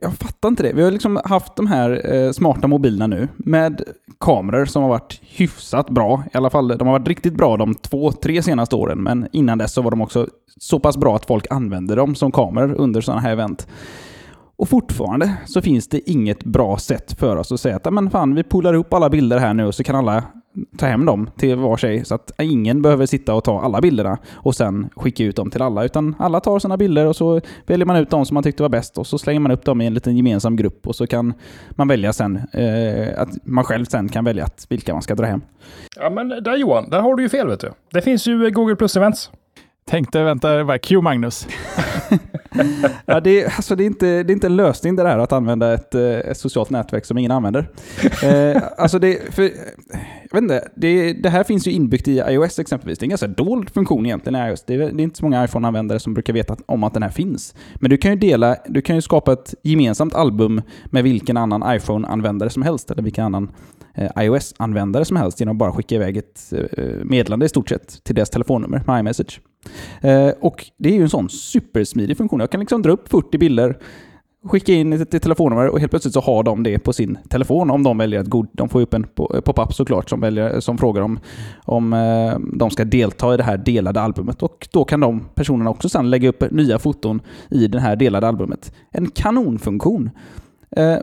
jag 0.00 0.14
fattar 0.14 0.48
inte 0.48 0.62
det. 0.62 0.72
Vi 0.72 0.82
har 0.82 0.90
liksom 0.90 1.20
haft 1.24 1.56
de 1.56 1.66
här 1.66 2.14
eh, 2.14 2.32
smarta 2.32 2.66
mobilerna 2.68 3.06
nu 3.06 3.28
med 3.36 3.82
kameror 4.20 4.64
som 4.64 4.82
har 4.82 4.90
varit 4.90 5.20
hyfsat 5.22 5.90
bra. 5.90 6.24
I 6.34 6.36
alla 6.36 6.50
fall, 6.50 6.68
de 6.68 6.88
har 6.88 6.98
varit 6.98 7.08
riktigt 7.08 7.34
bra 7.34 7.56
de 7.56 7.74
två, 7.74 8.12
tre 8.12 8.42
senaste 8.42 8.76
åren. 8.76 9.02
Men 9.02 9.28
innan 9.32 9.58
dess 9.58 9.72
så 9.72 9.82
var 9.82 9.90
de 9.90 10.00
också 10.00 10.28
så 10.56 10.80
pass 10.80 10.96
bra 10.96 11.16
att 11.16 11.26
folk 11.26 11.46
använde 11.50 11.94
dem 11.94 12.14
som 12.14 12.32
kameror 12.32 12.74
under 12.74 13.00
sådana 13.00 13.20
här 13.20 13.32
event. 13.32 13.68
Och 14.56 14.68
fortfarande 14.68 15.36
så 15.46 15.62
finns 15.62 15.88
det 15.88 16.10
inget 16.10 16.44
bra 16.44 16.78
sätt 16.78 17.12
för 17.18 17.36
oss 17.36 17.52
att 17.52 17.60
säga 17.60 17.76
att 17.76 17.92
men 17.92 18.10
fan, 18.10 18.34
vi 18.34 18.42
pullar 18.42 18.74
upp 18.74 18.94
alla 18.94 19.10
bilder 19.10 19.38
här 19.38 19.54
nu 19.54 19.66
och 19.66 19.74
så 19.74 19.84
kan 19.84 19.96
alla 19.96 20.24
ta 20.76 20.86
hem 20.86 21.06
dem 21.06 21.30
till 21.36 21.56
var 21.56 21.76
sig. 21.76 22.04
Så 22.04 22.14
att 22.14 22.30
ingen 22.38 22.82
behöver 22.82 23.06
sitta 23.06 23.34
och 23.34 23.44
ta 23.44 23.60
alla 23.60 23.80
bilderna 23.80 24.18
och 24.32 24.54
sen 24.54 24.88
skicka 24.96 25.24
ut 25.24 25.36
dem 25.36 25.50
till 25.50 25.62
alla. 25.62 25.84
Utan 25.84 26.14
alla 26.18 26.40
tar 26.40 26.58
sina 26.58 26.76
bilder 26.76 27.06
och 27.06 27.16
så 27.16 27.40
väljer 27.66 27.86
man 27.86 27.96
ut 27.96 28.10
de 28.10 28.26
som 28.26 28.34
man 28.34 28.42
tyckte 28.42 28.62
var 28.62 28.70
bäst 28.70 28.98
och 28.98 29.06
så 29.06 29.18
slänger 29.18 29.40
man 29.40 29.52
upp 29.52 29.64
dem 29.64 29.80
i 29.80 29.86
en 29.86 29.94
liten 29.94 30.16
gemensam 30.16 30.56
grupp 30.56 30.86
och 30.86 30.96
så 30.96 31.06
kan 31.06 31.34
man 31.70 31.88
välja 31.88 32.12
sen 32.12 32.36
eh, 32.52 33.20
att 33.20 33.46
man 33.46 33.64
själv 33.64 33.84
sen 33.84 34.08
kan 34.08 34.24
välja 34.24 34.44
att 34.44 34.66
vilka 34.68 34.92
man 34.92 35.02
ska 35.02 35.14
dra 35.14 35.26
hem. 35.26 35.40
Ja 35.96 36.10
men 36.10 36.28
där 36.28 36.56
Johan, 36.56 36.90
där 36.90 37.00
har 37.00 37.14
du 37.14 37.22
ju 37.22 37.28
fel 37.28 37.48
vet 37.48 37.60
du. 37.60 37.70
Det 37.92 38.02
finns 38.02 38.26
ju 38.26 38.50
Google 38.50 38.76
Plus 38.76 38.96
Events. 38.96 39.30
Tänkte 39.86 40.22
vänta, 40.22 40.50
det 40.50 40.64
var 40.64 40.78
Q 40.78 41.00
Magnus. 41.00 41.48
Ja, 43.06 43.20
det, 43.20 43.42
är, 43.42 43.52
alltså, 43.56 43.76
det, 43.76 43.84
är 43.84 43.86
inte, 43.86 44.06
det 44.06 44.32
är 44.32 44.34
inte 44.34 44.46
en 44.46 44.56
lösning 44.56 44.96
det 44.96 45.02
där 45.02 45.18
att 45.18 45.32
använda 45.32 45.74
ett, 45.74 45.94
eh, 45.94 46.02
ett 46.02 46.38
socialt 46.38 46.70
nätverk 46.70 47.04
som 47.04 47.18
ingen 47.18 47.30
använder. 47.30 47.68
Eh, 48.24 48.62
alltså 48.78 48.98
det, 48.98 49.34
för, 49.34 49.42
jag 49.42 50.32
vet 50.32 50.42
inte, 50.42 50.68
det, 50.74 51.12
det 51.12 51.28
här 51.28 51.44
finns 51.44 51.66
ju 51.66 51.70
inbyggt 51.70 52.08
i 52.08 52.18
iOS 52.18 52.58
exempelvis. 52.58 52.98
Det 52.98 53.02
är 53.02 53.06
en 53.06 53.10
ganska 53.10 53.26
dold 53.26 53.70
funktion 53.70 54.06
egentligen 54.06 54.46
i 54.46 54.50
iOS. 54.50 54.64
Det 54.66 54.74
är, 54.74 54.78
det 54.78 54.84
är 54.84 55.04
inte 55.04 55.18
så 55.18 55.24
många 55.24 55.44
iPhone-användare 55.44 55.98
som 55.98 56.14
brukar 56.14 56.32
veta 56.32 56.56
om 56.66 56.84
att 56.84 56.94
den 56.94 57.02
här 57.02 57.10
finns. 57.10 57.54
Men 57.74 57.90
du 57.90 57.96
kan 57.96 58.10
ju 58.10 58.16
dela, 58.16 58.56
du 58.66 58.82
kan 58.82 58.96
ju 58.96 59.02
skapa 59.02 59.32
ett 59.32 59.54
gemensamt 59.62 60.14
album 60.14 60.62
med 60.86 61.04
vilken 61.04 61.36
annan 61.36 61.76
iPhone-användare 61.76 62.50
som 62.50 62.62
helst, 62.62 62.90
eller 62.90 63.02
vilken 63.02 63.24
annan 63.24 63.50
eh, 63.94 64.10
iOS-användare 64.24 65.04
som 65.04 65.16
helst 65.16 65.40
genom 65.40 65.56
att 65.56 65.58
bara 65.58 65.72
skicka 65.72 65.94
iväg 65.94 66.16
ett 66.16 66.52
eh, 66.52 66.84
meddelande 67.04 67.46
i 67.46 67.48
stort 67.48 67.68
sett 67.68 68.04
till 68.04 68.14
deras 68.14 68.30
telefonnummer 68.30 68.82
med 68.86 69.00
iMessage. 69.00 69.40
Eh, 70.00 70.28
och 70.40 70.66
det 70.76 70.88
är 70.88 70.92
ju 70.92 71.02
en 71.02 71.10
sån 71.10 71.28
supersmidig 71.28 72.16
funktion. 72.16 72.40
Jag 72.40 72.50
kan 72.50 72.60
liksom 72.60 72.82
dra 72.82 72.90
upp 72.90 73.08
40 73.08 73.38
bilder, 73.38 73.78
skicka 74.44 74.72
in 74.72 74.92
ett 74.92 75.22
telefonnummer 75.22 75.68
och 75.68 75.80
helt 75.80 75.92
plötsligt 75.92 76.14
så 76.14 76.20
har 76.20 76.42
de 76.42 76.62
det 76.62 76.78
på 76.78 76.92
sin 76.92 77.18
telefon 77.28 77.70
om 77.70 77.82
de 77.82 77.98
väljer 77.98 78.20
att 78.20 78.26
god, 78.26 78.48
De 78.52 78.68
får 78.68 78.80
ju 78.80 78.82
upp 78.82 78.94
en 78.94 79.04
eh, 79.04 79.40
pop-up 79.40 79.74
såklart 79.74 80.10
som, 80.10 80.20
väljer, 80.20 80.60
som 80.60 80.78
frågar 80.78 81.02
om, 81.02 81.18
om 81.64 81.92
eh, 81.92 82.38
de 82.52 82.70
ska 82.70 82.84
delta 82.84 83.34
i 83.34 83.36
det 83.36 83.42
här 83.42 83.56
delade 83.56 84.00
albumet. 84.00 84.42
Och 84.42 84.68
då 84.72 84.84
kan 84.84 85.00
de 85.00 85.24
personerna 85.34 85.70
också 85.70 85.88
sen 85.88 86.10
lägga 86.10 86.28
upp 86.28 86.50
nya 86.50 86.78
foton 86.78 87.20
i 87.50 87.66
det 87.66 87.80
här 87.80 87.96
delade 87.96 88.28
albumet. 88.28 88.72
En 88.90 89.10
kanonfunktion. 89.10 90.10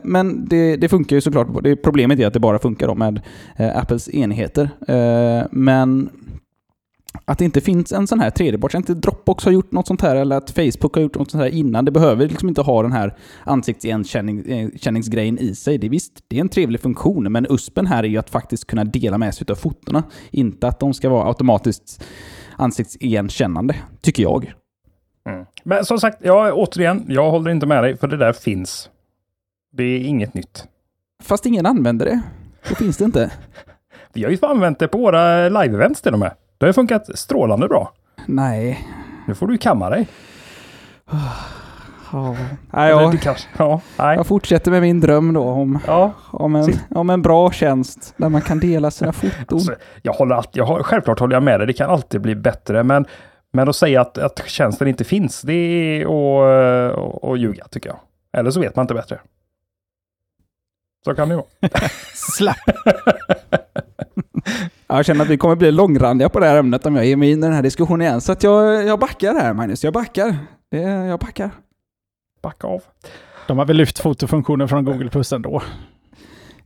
Men 0.02 0.48
det, 0.48 0.76
det 0.76 0.88
funkar 0.88 1.16
ju 1.16 1.20
såklart. 1.20 1.48
Det, 1.62 1.76
problemet 1.76 2.18
är 2.18 2.26
att 2.26 2.32
det 2.32 2.40
bara 2.40 2.58
funkar 2.58 2.94
med 2.94 3.20
Apples 3.56 4.08
enheter. 4.08 4.70
Men 5.50 6.10
att 7.24 7.38
det 7.38 7.44
inte 7.44 7.60
finns 7.60 7.92
en 7.92 8.06
sån 8.06 8.20
här 8.20 8.30
tredjepart. 8.30 8.74
Inte 8.74 8.94
Dropbox 8.94 9.44
har 9.44 9.52
gjort 9.52 9.72
något 9.72 9.86
sånt 9.86 10.02
här 10.02 10.16
eller 10.16 10.36
att 10.36 10.50
Facebook 10.50 10.94
har 10.94 11.02
gjort 11.02 11.14
något 11.14 11.30
sånt 11.30 11.42
här 11.42 11.50
innan. 11.50 11.84
Det 11.84 11.90
behöver 11.90 12.28
liksom 12.28 12.48
inte 12.48 12.60
ha 12.60 12.82
den 12.82 12.92
här 12.92 13.14
ansiktsigenkänningsgrejen 13.44 15.38
i 15.38 15.54
sig. 15.54 15.78
Det 15.78 15.86
är 15.86 15.90
visst, 15.90 16.24
det 16.28 16.36
är 16.36 16.40
en 16.40 16.48
trevlig 16.48 16.80
funktion, 16.80 17.32
men 17.32 17.46
USPen 17.50 17.86
här 17.86 18.04
är 18.04 18.08
ju 18.08 18.18
att 18.18 18.30
faktiskt 18.30 18.66
kunna 18.66 18.84
dela 18.84 19.18
med 19.18 19.34
sig 19.34 19.46
av 19.50 19.54
fotona. 19.54 20.02
Inte 20.30 20.68
att 20.68 20.80
de 20.80 20.94
ska 20.94 21.08
vara 21.08 21.28
automatiskt 21.28 22.04
ansiktsigenkännande, 22.56 23.76
tycker 24.00 24.22
jag. 24.22 24.52
Mm. 25.28 25.46
Men 25.62 25.84
som 25.84 25.98
sagt, 25.98 26.18
ja, 26.22 26.52
återigen, 26.52 27.04
jag 27.08 27.30
håller 27.30 27.50
inte 27.50 27.66
med 27.66 27.84
dig, 27.84 27.96
för 27.96 28.08
det 28.08 28.16
där 28.16 28.32
finns. 28.32 28.90
Det 29.72 29.82
är 29.82 29.98
inget 30.00 30.34
nytt. 30.34 30.64
Fast 31.22 31.46
ingen 31.46 31.66
använder 31.66 32.06
det. 32.06 32.20
Det 32.68 32.74
finns 32.74 32.96
det 32.96 33.04
inte. 33.04 33.32
Vi 34.12 34.24
har 34.24 34.30
ju 34.30 34.38
använt 34.42 34.78
det 34.78 34.88
på 34.88 34.98
våra 34.98 35.48
live-events 35.48 36.02
till 36.02 36.12
och 36.12 36.18
med. 36.18 36.32
Det 36.62 36.66
har 36.66 36.68
ju 36.68 36.72
funkat 36.72 37.18
strålande 37.18 37.68
bra. 37.68 37.92
Nej. 38.26 38.88
Nu 39.26 39.34
får 39.34 39.46
du 39.46 39.54
ju 39.54 39.58
kamma 39.58 39.90
dig. 39.90 40.08
Ja, 42.12 42.36
nej, 42.70 42.90
jag, 42.90 43.18
ja, 43.58 43.80
nej. 43.98 44.16
jag 44.16 44.26
fortsätter 44.26 44.70
med 44.70 44.82
min 44.82 45.00
dröm 45.00 45.32
då 45.32 45.42
om, 45.42 45.78
ja. 45.86 46.12
om, 46.30 46.56
en, 46.56 46.72
om 46.90 47.10
en 47.10 47.22
bra 47.22 47.52
tjänst 47.52 48.14
där 48.16 48.28
man 48.28 48.42
kan 48.42 48.60
dela 48.60 48.90
sina 48.90 49.12
foton. 49.12 49.44
Alltså, 49.48 49.74
jag 50.02 50.12
håller 50.12 50.34
alltid, 50.34 50.60
jag 50.60 50.64
har, 50.64 50.82
självklart 50.82 51.18
håller 51.18 51.36
jag 51.36 51.42
med 51.42 51.60
dig, 51.60 51.66
det 51.66 51.72
kan 51.72 51.90
alltid 51.90 52.20
bli 52.20 52.34
bättre, 52.34 52.82
men, 52.82 53.06
men 53.52 53.68
att 53.68 53.76
säga 53.76 54.00
att, 54.00 54.18
att 54.18 54.42
tjänsten 54.46 54.88
inte 54.88 55.04
finns, 55.04 55.42
det 55.42 55.52
är 55.52 56.02
att, 56.02 56.98
att, 56.98 57.24
att 57.24 57.38
ljuga 57.38 57.64
tycker 57.70 57.88
jag. 57.88 57.98
Eller 58.32 58.50
så 58.50 58.60
vet 58.60 58.76
man 58.76 58.84
inte 58.84 58.94
bättre. 58.94 59.20
Så 61.04 61.14
kan 61.14 61.28
det 61.28 61.36
vara. 61.36 61.46
Slapp! 62.14 62.56
Jag 64.96 65.04
känner 65.04 65.24
att 65.24 65.30
vi 65.30 65.36
kommer 65.36 65.56
bli 65.56 65.70
långrandiga 65.72 66.28
på 66.28 66.40
det 66.40 66.46
här 66.46 66.56
ämnet 66.56 66.86
om 66.86 66.96
jag 66.96 67.06
ger 67.06 67.16
mig 67.16 67.30
in 67.30 67.38
i 67.38 67.42
den 67.42 67.52
här 67.52 67.62
diskussionen 67.62 68.00
igen. 68.02 68.20
Så 68.20 68.32
att 68.32 68.42
jag, 68.42 68.86
jag 68.86 68.98
backar 68.98 69.34
här 69.34 69.52
Magnus, 69.52 69.84
jag 69.84 69.92
backar. 69.92 70.36
Det, 70.70 70.78
jag 70.82 71.20
backar. 71.20 71.50
Backa 72.42 72.66
av. 72.66 72.82
De 73.46 73.58
har 73.58 73.64
väl 73.66 73.76
lyft 73.76 73.98
fotofunktionen 73.98 74.68
från 74.68 74.84
Google 74.84 75.10
Plus 75.10 75.32
ändå. 75.32 75.62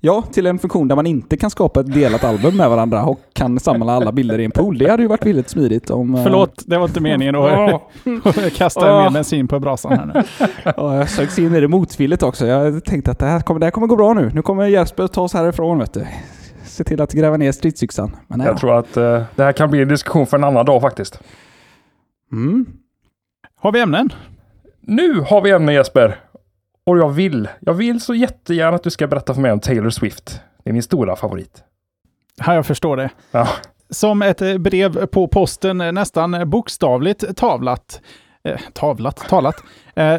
Ja, 0.00 0.22
till 0.32 0.46
en 0.46 0.58
funktion 0.58 0.88
där 0.88 0.96
man 0.96 1.06
inte 1.06 1.36
kan 1.36 1.50
skapa 1.50 1.80
ett 1.80 1.94
delat 1.94 2.24
album 2.24 2.56
med 2.56 2.70
varandra 2.70 3.04
och 3.04 3.20
kan 3.32 3.60
samla 3.60 3.92
alla 3.92 4.12
bilder 4.12 4.38
i 4.40 4.44
en 4.44 4.50
pool. 4.50 4.78
Det 4.78 4.90
hade 4.90 5.02
ju 5.02 5.08
varit 5.08 5.26
väldigt 5.26 5.48
smidigt 5.48 5.90
om... 5.90 6.14
eh, 6.14 6.22
Förlåt, 6.22 6.62
det 6.66 6.78
var 6.78 6.84
inte 6.84 7.00
meningen 7.00 7.34
att 7.36 7.82
kasta 8.56 9.02
mer 9.02 9.10
bensin 9.10 9.48
på 9.48 9.60
brasan 9.60 9.92
här 9.98 10.06
nu. 10.06 10.22
Ja, 10.76 10.96
jag 10.96 11.08
sögs 11.10 11.38
in 11.38 11.54
i 11.54 11.60
det 11.60 11.68
motvilligt 11.68 12.22
också. 12.22 12.46
Jag 12.46 12.84
tänkte 12.84 13.10
att 13.10 13.18
det 13.18 13.26
här 13.26 13.40
kommer, 13.40 13.60
det 13.60 13.66
här 13.66 13.70
kommer 13.70 13.86
gå 13.86 13.96
bra 13.96 14.14
nu. 14.14 14.30
Nu 14.34 14.42
kommer 14.42 14.66
Jesper 14.66 15.06
ta 15.06 15.22
oss 15.22 15.34
härifrån 15.34 15.78
vet 15.78 15.92
du. 15.94 16.06
Se 16.66 16.85
till 16.85 17.00
att 17.00 17.12
gräva 17.12 17.37
ner 17.37 17.52
stridsyxan. 17.52 18.16
Men 18.29 18.40
Jag 18.40 18.59
tror 18.59 18.79
att 18.79 18.96
eh, 18.96 19.22
det 19.35 19.44
här 19.44 19.52
kan 19.52 19.70
bli 19.70 19.83
en 19.83 19.88
diskussion 19.88 20.26
för 20.26 20.37
en 20.37 20.44
annan 20.44 20.66
dag 20.66 20.81
faktiskt. 20.81 21.20
Mm. 22.33 22.66
Har 23.61 23.72
vi 23.72 23.81
ämnen? 23.81 24.12
Nu 24.81 25.20
har 25.20 25.40
vi 25.40 25.50
ämne 25.50 25.72
Jesper. 25.72 26.20
Och 26.87 26.98
jag 26.98 27.09
vill, 27.09 27.48
jag 27.61 27.74
vill 27.74 28.00
så 28.00 28.14
jättegärna 28.14 28.76
att 28.76 28.83
du 28.83 28.90
ska 28.90 29.07
berätta 29.07 29.35
för 29.35 29.40
mig 29.40 29.52
om 29.52 29.61
Taylor 29.61 29.90
Swift. 29.90 30.40
Det 30.64 30.70
är 30.70 30.72
min 30.72 30.83
stora 30.83 31.16
favorit. 31.16 31.64
Ja, 32.46 32.55
jag 32.55 32.66
förstår 32.66 32.96
det. 32.96 33.11
Ja. 33.31 33.48
Som 33.90 34.22
ett 34.22 34.42
eh, 34.42 34.59
brev 34.59 35.07
på 35.07 35.29
posten, 35.29 35.81
eh, 35.81 35.92
nästan 35.92 36.50
bokstavligt 36.50 37.37
tavlat. 37.37 38.00
Eh, 38.44 38.61
tavlat? 38.72 39.16
Talat. 39.16 39.62
Eh, 39.94 40.18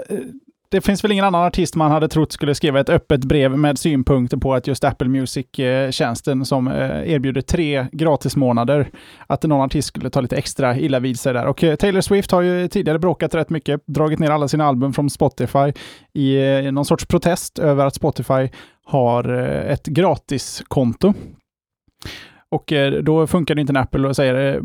det 0.70 0.82
finns 0.82 1.04
väl 1.04 1.12
ingen 1.12 1.26
annan 1.26 1.46
artist 1.46 1.76
man 1.76 1.92
hade 1.92 2.08
trott 2.08 2.32
skulle 2.32 2.56
skriva 2.56 2.80
ett 2.80 2.90
öppet 2.90 3.26
brev 3.26 3.58
med 3.58 3.78
synpunkter 3.78 4.38
på 4.38 4.54
att 4.54 4.68
just 4.68 4.84
Apple 4.84 5.08
Music-tjänsten 5.08 6.40
eh, 6.40 6.44
som 6.44 6.68
eh, 6.68 7.12
erbjuder 7.14 7.42
tre 7.42 7.88
gratismånader, 7.92 8.90
att 9.28 9.44
någon 9.44 9.62
artist 9.62 9.88
skulle 9.88 10.10
ta 10.10 10.22
lite 10.22 10.36
extra 10.36 10.78
illa 10.78 11.00
vid 11.00 11.20
sig 11.20 11.34
där. 11.34 11.46
Och 11.46 11.64
eh, 11.64 11.76
Taylor 11.76 12.02
Swift 12.02 12.32
har 12.32 12.42
ju 12.42 12.68
tidigare 12.68 13.00
bråkat 13.00 13.36
rätt 13.36 13.50
mycket, 13.50 13.82
dragit 13.88 14.20
ner 14.20 14.30
alla 14.30 14.48
sina 14.48 14.66
album 14.66 14.94
från 14.94 15.10
Spotify 15.10 15.74
i 16.14 16.38
någon 16.72 16.86
sorts 16.86 17.06
protest 17.06 17.60
över 17.60 17.86
att 17.86 17.96
Spotify 17.96 18.50
har 18.86 19.30
ett 19.34 19.86
gratiskonto. 19.86 21.14
Och 22.52 22.74
eh, 22.74 22.92
då 22.92 23.28
funkar 23.28 23.56
det 23.56 23.62
inte 23.62 23.74
när 23.74 23.82
Apple 23.82 24.08
och 24.08 24.16
säger 24.16 24.56
eh, 24.56 24.62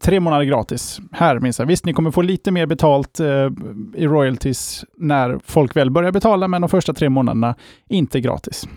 tre 0.00 0.20
månader 0.20 0.44
gratis. 0.44 1.00
Här 1.12 1.40
minns 1.40 1.58
jag, 1.58 1.66
Visst, 1.66 1.84
ni 1.84 1.92
kommer 1.92 2.10
få 2.10 2.22
lite 2.22 2.50
mer 2.50 2.66
betalt 2.66 3.20
eh, 3.20 3.50
i 3.94 4.06
royalties 4.06 4.84
när 4.96 5.38
folk 5.44 5.76
väl 5.76 5.90
börjar 5.90 6.12
betala, 6.12 6.48
men 6.48 6.60
de 6.60 6.68
första 6.68 6.94
tre 6.94 7.08
månaderna 7.08 7.54
inte 7.88 8.20
gratis. 8.20 8.68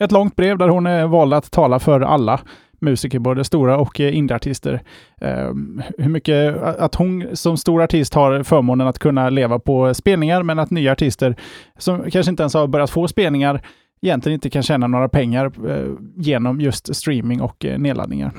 Ett 0.00 0.12
långt 0.12 0.36
brev 0.36 0.58
där 0.58 0.68
hon 0.68 0.86
eh, 0.86 1.10
valde 1.10 1.36
att 1.36 1.50
tala 1.50 1.78
för 1.78 2.00
alla 2.00 2.40
musiker, 2.80 3.18
både 3.18 3.44
stora 3.44 3.78
och 3.78 4.00
indieartister. 4.00 4.82
Eh, 5.20 5.52
hur 5.98 6.08
mycket 6.08 6.56
att 6.62 6.94
hon 6.94 7.26
som 7.32 7.56
stor 7.56 7.82
artist 7.82 8.14
har 8.14 8.42
förmånen 8.42 8.86
att 8.86 8.98
kunna 8.98 9.30
leva 9.30 9.58
på 9.58 9.94
spelningar, 9.94 10.42
men 10.42 10.58
att 10.58 10.70
nya 10.70 10.92
artister 10.92 11.36
som 11.78 12.10
kanske 12.10 12.30
inte 12.30 12.42
ens 12.42 12.54
har 12.54 12.66
börjat 12.66 12.90
få 12.90 13.08
spelningar 13.08 13.62
egentligen 14.00 14.34
inte 14.34 14.50
kan 14.50 14.62
tjäna 14.62 14.86
några 14.86 15.08
pengar 15.08 15.68
eh, 15.70 15.92
genom 16.16 16.60
just 16.60 16.96
streaming 16.96 17.40
och 17.40 17.64
eh, 17.64 17.78
nedladdningar. 17.78 18.32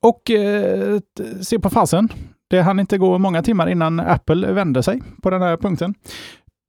Och 0.00 0.30
eh, 0.30 1.00
se 1.40 1.58
på 1.58 1.70
fasen. 1.70 2.08
Det 2.50 2.60
hann 2.62 2.80
inte 2.80 2.98
gå 2.98 3.18
många 3.18 3.42
timmar 3.42 3.68
innan 3.68 4.00
Apple 4.00 4.52
vände 4.52 4.82
sig 4.82 5.02
på 5.22 5.30
den 5.30 5.42
här 5.42 5.56
punkten. 5.56 5.94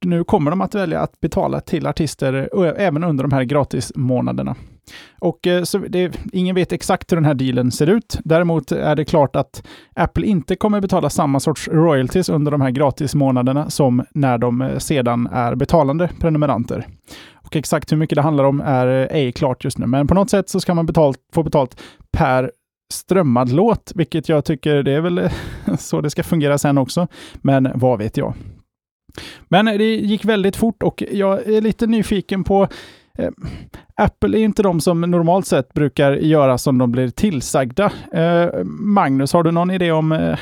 Nu 0.04 0.24
kommer 0.24 0.50
de 0.50 0.60
att 0.60 0.74
välja 0.74 1.00
att 1.00 1.20
betala 1.20 1.60
till 1.60 1.86
artister 1.86 2.48
eh, 2.64 2.86
även 2.86 3.04
under 3.04 3.24
de 3.24 3.32
här 3.32 3.44
gratismånaderna. 3.44 4.56
Och 5.18 5.46
eh, 5.46 5.62
så 5.62 5.78
det, 5.78 6.18
ingen 6.32 6.54
vet 6.54 6.72
exakt 6.72 7.12
hur 7.12 7.16
den 7.16 7.24
här 7.24 7.34
dealen 7.34 7.72
ser 7.72 7.86
ut. 7.86 8.18
Däremot 8.24 8.72
är 8.72 8.96
det 8.96 9.04
klart 9.04 9.36
att 9.36 9.66
Apple 9.94 10.26
inte 10.26 10.56
kommer 10.56 10.80
betala 10.80 11.10
samma 11.10 11.40
sorts 11.40 11.68
royalties 11.68 12.28
under 12.28 12.50
de 12.50 12.60
här 12.60 12.70
gratismånaderna 12.70 13.70
som 13.70 14.04
när 14.14 14.38
de 14.38 14.62
eh, 14.62 14.78
sedan 14.78 15.28
är 15.32 15.54
betalande 15.54 16.10
prenumeranter. 16.20 16.86
Och 17.34 17.56
exakt 17.56 17.92
hur 17.92 17.96
mycket 17.96 18.16
det 18.16 18.22
handlar 18.22 18.44
om 18.44 18.60
är 18.60 18.86
eh, 18.86 19.16
ej 19.16 19.32
klart 19.32 19.64
just 19.64 19.78
nu, 19.78 19.86
men 19.86 20.06
på 20.06 20.14
något 20.14 20.30
sätt 20.30 20.48
så 20.48 20.60
ska 20.60 20.74
man 20.74 20.86
betalt, 20.86 21.18
få 21.34 21.42
betalt 21.42 21.80
per 22.12 22.50
strömmad 22.92 23.52
låt, 23.52 23.92
vilket 23.94 24.28
jag 24.28 24.44
tycker 24.44 24.82
det 24.82 24.92
är 24.92 25.00
väl 25.00 25.30
så 25.78 26.00
det 26.00 26.10
ska 26.10 26.22
fungera 26.22 26.58
sen 26.58 26.78
också. 26.78 27.06
Men 27.34 27.70
vad 27.74 27.98
vet 27.98 28.16
jag? 28.16 28.34
Men 29.48 29.64
det 29.64 29.96
gick 29.96 30.24
väldigt 30.24 30.56
fort 30.56 30.82
och 30.82 31.02
jag 31.10 31.46
är 31.46 31.60
lite 31.60 31.86
nyfiken 31.86 32.44
på 32.44 32.68
eh, 33.18 33.30
Apple 33.94 34.38
är 34.38 34.42
inte 34.42 34.62
de 34.62 34.80
som 34.80 35.00
normalt 35.00 35.46
sett 35.46 35.74
brukar 35.74 36.12
göra 36.12 36.58
som 36.58 36.78
de 36.78 36.92
blir 36.92 37.08
tillsagda. 37.08 37.92
Eh, 38.12 38.64
Magnus, 38.64 39.32
har 39.32 39.42
du 39.42 39.50
någon 39.50 39.70
idé 39.70 39.92
om 39.92 40.12
eh, 40.12 40.38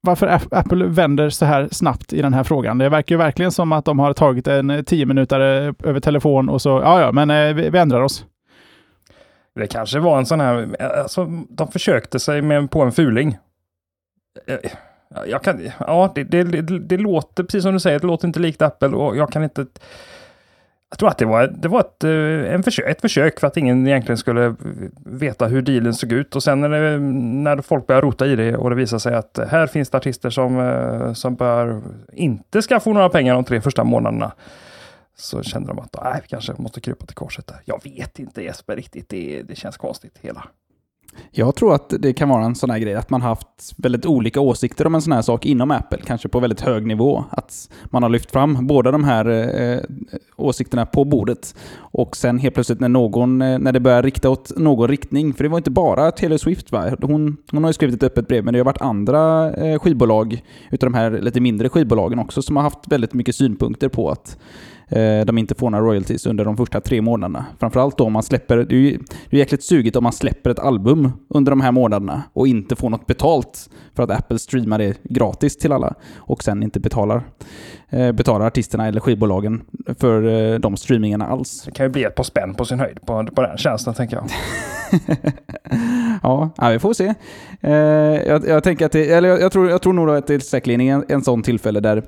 varför 0.00 0.40
Apple 0.50 0.84
vänder 0.84 1.30
så 1.30 1.44
här 1.44 1.68
snabbt 1.72 2.12
i 2.12 2.22
den 2.22 2.34
här 2.34 2.44
frågan? 2.44 2.78
Det 2.78 2.88
verkar 2.88 3.14
ju 3.14 3.18
verkligen 3.18 3.52
som 3.52 3.72
att 3.72 3.84
de 3.84 3.98
har 3.98 4.12
tagit 4.12 4.46
en 4.46 4.84
tio 4.84 5.06
minuter 5.06 5.40
eh, 5.40 5.74
över 5.88 6.00
telefon 6.00 6.48
och 6.48 6.62
så, 6.62 6.68
ja 6.68 7.00
ja, 7.00 7.12
men 7.12 7.30
eh, 7.30 7.54
vi, 7.54 7.70
vi 7.70 7.78
ändrar 7.78 8.00
oss. 8.00 8.24
Det 9.54 9.66
kanske 9.66 9.98
var 9.98 10.18
en 10.18 10.26
sån 10.26 10.40
här, 10.40 10.68
eh, 10.78 11.00
alltså 11.00 11.24
de 11.48 11.68
försökte 11.68 12.20
sig 12.20 12.42
med, 12.42 12.70
på 12.70 12.82
en 12.82 12.92
fuling. 12.92 13.36
Eh, 14.46 14.70
jag 15.26 15.42
kan, 15.42 15.70
ja, 15.78 16.12
det, 16.14 16.24
det, 16.24 16.42
det, 16.42 16.78
det 16.78 16.96
låter, 16.96 17.42
precis 17.42 17.62
som 17.62 17.72
du 17.72 17.80
säger, 17.80 17.98
det 17.98 18.06
låter 18.06 18.26
inte 18.26 18.40
likt 18.40 18.62
Apple 18.62 18.88
och 18.88 19.16
jag 19.16 19.32
kan 19.32 19.44
inte... 19.44 19.66
Jag 20.90 20.98
tror 20.98 21.08
att 21.08 21.18
det 21.18 21.24
var, 21.24 21.46
det 21.46 21.68
var 21.68 21.80
ett, 21.80 22.04
eh, 22.04 22.54
en 22.54 22.62
försök, 22.62 22.90
ett 22.90 23.00
försök 23.00 23.40
för 23.40 23.46
att 23.46 23.56
ingen 23.56 23.86
egentligen 23.86 24.18
skulle 24.18 24.54
veta 25.04 25.46
hur 25.46 25.62
dealen 25.62 25.94
såg 25.94 26.12
ut. 26.12 26.36
Och 26.36 26.42
sen 26.42 26.60
när, 26.60 26.68
det, 26.68 26.98
när 26.98 27.62
folk 27.62 27.86
börjar 27.86 28.02
rota 28.02 28.26
i 28.26 28.36
det 28.36 28.56
och 28.56 28.70
det 28.70 28.76
visar 28.76 28.98
sig 28.98 29.14
att 29.14 29.38
här 29.48 29.66
finns 29.66 29.90
det 29.90 29.98
artister 29.98 30.30
som, 30.30 30.60
eh, 30.60 31.12
som 31.12 31.34
bör 31.34 31.82
inte 32.12 32.62
ska 32.62 32.80
få 32.80 32.92
några 32.92 33.08
pengar 33.08 33.34
de 33.34 33.44
tre 33.44 33.60
första 33.60 33.84
månaderna. 33.84 34.32
Så 35.16 35.42
kände 35.42 35.68
de 35.68 35.78
att 35.78 35.96
nej, 36.02 36.20
vi 36.22 36.28
kanske 36.28 36.52
måste 36.58 36.80
krypa 36.80 37.06
till 37.06 37.16
korset 37.16 37.46
där. 37.46 37.60
Jag 37.64 37.84
vet 37.84 38.18
inte 38.18 38.42
Jesper 38.42 38.76
riktigt, 38.76 39.08
det, 39.08 39.42
det 39.42 39.56
känns 39.56 39.76
konstigt 39.76 40.18
hela. 40.20 40.44
Jag 41.30 41.54
tror 41.54 41.74
att 41.74 41.94
det 41.98 42.12
kan 42.12 42.28
vara 42.28 42.44
en 42.44 42.54
sån 42.54 42.70
här 42.70 42.78
grej, 42.78 42.94
att 42.94 43.10
man 43.10 43.22
haft 43.22 43.74
väldigt 43.76 44.06
olika 44.06 44.40
åsikter 44.40 44.86
om 44.86 44.94
en 44.94 45.02
sån 45.02 45.12
här 45.12 45.22
sak 45.22 45.46
inom 45.46 45.70
Apple, 45.70 45.98
kanske 46.06 46.28
på 46.28 46.40
väldigt 46.40 46.60
hög 46.60 46.86
nivå. 46.86 47.24
Att 47.30 47.70
man 47.84 48.02
har 48.02 48.10
lyft 48.10 48.30
fram 48.30 48.66
båda 48.66 48.90
de 48.90 49.04
här 49.04 49.26
eh, 49.60 49.78
åsikterna 50.36 50.86
på 50.86 51.04
bordet. 51.04 51.54
Och 51.76 52.16
sen 52.16 52.38
helt 52.38 52.54
plötsligt 52.54 52.80
när 52.80 52.88
någon, 52.88 53.42
eh, 53.42 53.58
när 53.58 53.72
det 53.72 53.80
börjar 53.80 54.02
rikta 54.02 54.30
åt 54.30 54.52
någon 54.56 54.88
riktning, 54.88 55.34
för 55.34 55.44
det 55.44 55.50
var 55.50 55.58
inte 55.58 55.70
bara 55.70 56.10
Taylor 56.10 56.36
Swift 56.36 56.72
va? 56.72 56.96
Hon, 57.02 57.36
hon 57.50 57.64
har 57.64 57.70
ju 57.70 57.74
skrivit 57.74 57.96
ett 57.96 58.02
öppet 58.02 58.28
brev, 58.28 58.44
men 58.44 58.54
det 58.54 58.60
har 58.60 58.64
varit 58.64 58.82
andra 58.82 59.52
eh, 59.54 59.78
skivbolag, 59.78 60.42
utav 60.70 60.90
de 60.90 60.94
här 60.94 61.10
lite 61.10 61.40
mindre 61.40 61.68
skivbolagen 61.68 62.18
också, 62.18 62.42
som 62.42 62.56
har 62.56 62.62
haft 62.62 62.88
väldigt 62.88 63.14
mycket 63.14 63.34
synpunkter 63.34 63.88
på 63.88 64.10
att 64.10 64.38
de 65.26 65.38
inte 65.38 65.54
får 65.54 65.70
några 65.70 65.84
royalties 65.84 66.26
under 66.26 66.44
de 66.44 66.56
första 66.56 66.80
tre 66.80 67.02
månaderna. 67.02 67.46
Framförallt 67.60 67.98
då 67.98 68.04
om 68.04 68.12
man 68.12 68.22
släpper, 68.22 68.56
det 68.56 68.74
är 68.74 68.78
ju 68.78 68.98
det 69.30 69.36
är 69.36 69.38
jäkligt 69.38 69.64
sugigt 69.64 69.96
om 69.96 70.02
man 70.02 70.12
släpper 70.12 70.50
ett 70.50 70.58
album 70.58 71.12
under 71.28 71.52
de 71.52 71.60
här 71.60 71.72
månaderna 71.72 72.22
och 72.32 72.48
inte 72.48 72.76
får 72.76 72.90
något 72.90 73.06
betalt 73.06 73.70
för 73.94 74.02
att 74.02 74.10
Apple 74.10 74.38
streamar 74.38 74.78
det 74.78 74.98
gratis 75.02 75.56
till 75.56 75.72
alla 75.72 75.94
och 76.16 76.42
sen 76.42 76.62
inte 76.62 76.80
betalar, 76.80 77.22
eh, 77.90 78.12
betalar 78.12 78.46
artisterna 78.46 78.86
eller 78.86 79.00
skivbolagen 79.00 79.62
för 79.98 80.22
eh, 80.22 80.58
de 80.58 80.76
streamingarna 80.76 81.26
alls. 81.26 81.62
Det 81.62 81.70
kan 81.70 81.86
ju 81.86 81.90
bli 81.90 82.04
ett 82.04 82.14
par 82.14 82.24
spänn 82.24 82.54
på 82.54 82.64
sin 82.64 82.80
höjd 82.80 83.00
på, 83.06 83.26
på 83.26 83.42
den 83.42 83.58
tjänsten 83.58 83.94
tänker 83.94 84.16
jag. 84.16 84.26
ja, 86.56 86.70
vi 86.70 86.78
får 86.78 86.92
se. 86.92 87.14
Eh, 87.60 87.72
jag, 88.28 88.48
jag, 88.48 88.64
tänker 88.64 88.86
att 88.86 88.92
det, 88.92 89.10
eller 89.10 89.28
jag, 89.28 89.40
jag, 89.40 89.52
tror, 89.52 89.70
jag 89.70 89.82
tror 89.82 89.92
nog 89.92 90.10
att 90.10 90.26
det 90.26 90.34
är 90.34 90.38
säkerligen 90.38 90.80
en, 90.80 91.04
en 91.08 91.24
sån 91.24 91.42
tillfälle 91.42 91.80
där 91.80 92.02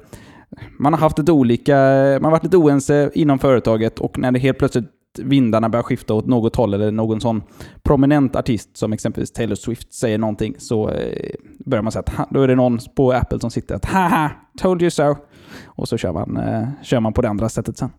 man 0.78 0.92
har 0.92 1.00
haft 1.00 1.18
lite 1.18 1.32
olika, 1.32 1.76
man 2.12 2.24
har 2.24 2.30
varit 2.30 2.44
lite 2.44 2.56
oense 2.56 3.10
inom 3.14 3.38
företaget 3.38 3.98
och 3.98 4.18
när 4.18 4.32
det 4.32 4.38
helt 4.38 4.58
plötsligt 4.58 4.90
vindarna 5.18 5.68
börjar 5.68 5.82
skifta 5.82 6.14
åt 6.14 6.26
något 6.26 6.56
håll 6.56 6.74
eller 6.74 6.90
någon 6.90 7.20
sån 7.20 7.42
prominent 7.82 8.36
artist 8.36 8.76
som 8.76 8.92
exempelvis 8.92 9.32
Taylor 9.32 9.54
Swift 9.54 9.94
säger 9.94 10.18
någonting 10.18 10.54
så 10.58 10.90
eh, 10.90 11.34
börjar 11.66 11.82
man 11.82 11.92
säga 11.92 12.02
att 12.06 12.30
då 12.30 12.42
är 12.42 12.48
det 12.48 12.54
någon 12.54 12.78
på 12.96 13.12
Apple 13.12 13.40
som 13.40 13.50
sitter 13.50 13.74
att 13.74 13.84
haha, 13.84 14.30
told 14.58 14.82
you 14.82 14.90
so. 14.90 15.16
Och 15.64 15.88
så 15.88 15.96
kör 15.96 16.12
man, 16.12 16.36
eh, 16.36 16.68
kör 16.82 17.00
man 17.00 17.12
på 17.12 17.22
det 17.22 17.28
andra 17.28 17.48
sättet 17.48 17.78
sen. 17.78 17.90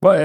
Vad, 0.00 0.16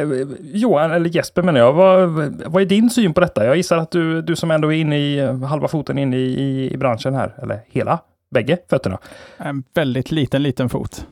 Johan, 0.41 0.91
eller 0.91 1.09
Jesper 1.09 1.41
menar 1.41 1.59
jag, 1.59 1.73
vad, 1.73 2.09
vad 2.45 2.61
är 2.61 2.65
din 2.65 2.89
syn 2.89 3.13
på 3.13 3.21
detta? 3.21 3.45
Jag 3.45 3.57
gissar 3.57 3.77
att 3.77 3.91
du, 3.91 4.21
du 4.21 4.35
som 4.35 4.51
ändå 4.51 4.73
är 4.73 4.77
inne 4.77 4.97
i 4.97 5.21
halva 5.45 5.67
foten 5.67 5.97
inne 5.97 6.17
i, 6.17 6.41
i, 6.41 6.73
i 6.73 6.77
branschen 6.77 7.15
här, 7.15 7.35
eller 7.41 7.59
hela, 7.67 7.99
bägge 8.33 8.57
fötterna. 8.69 8.99
En 9.37 9.63
väldigt 9.73 10.11
liten, 10.11 10.43
liten 10.43 10.69
fot. 10.69 11.07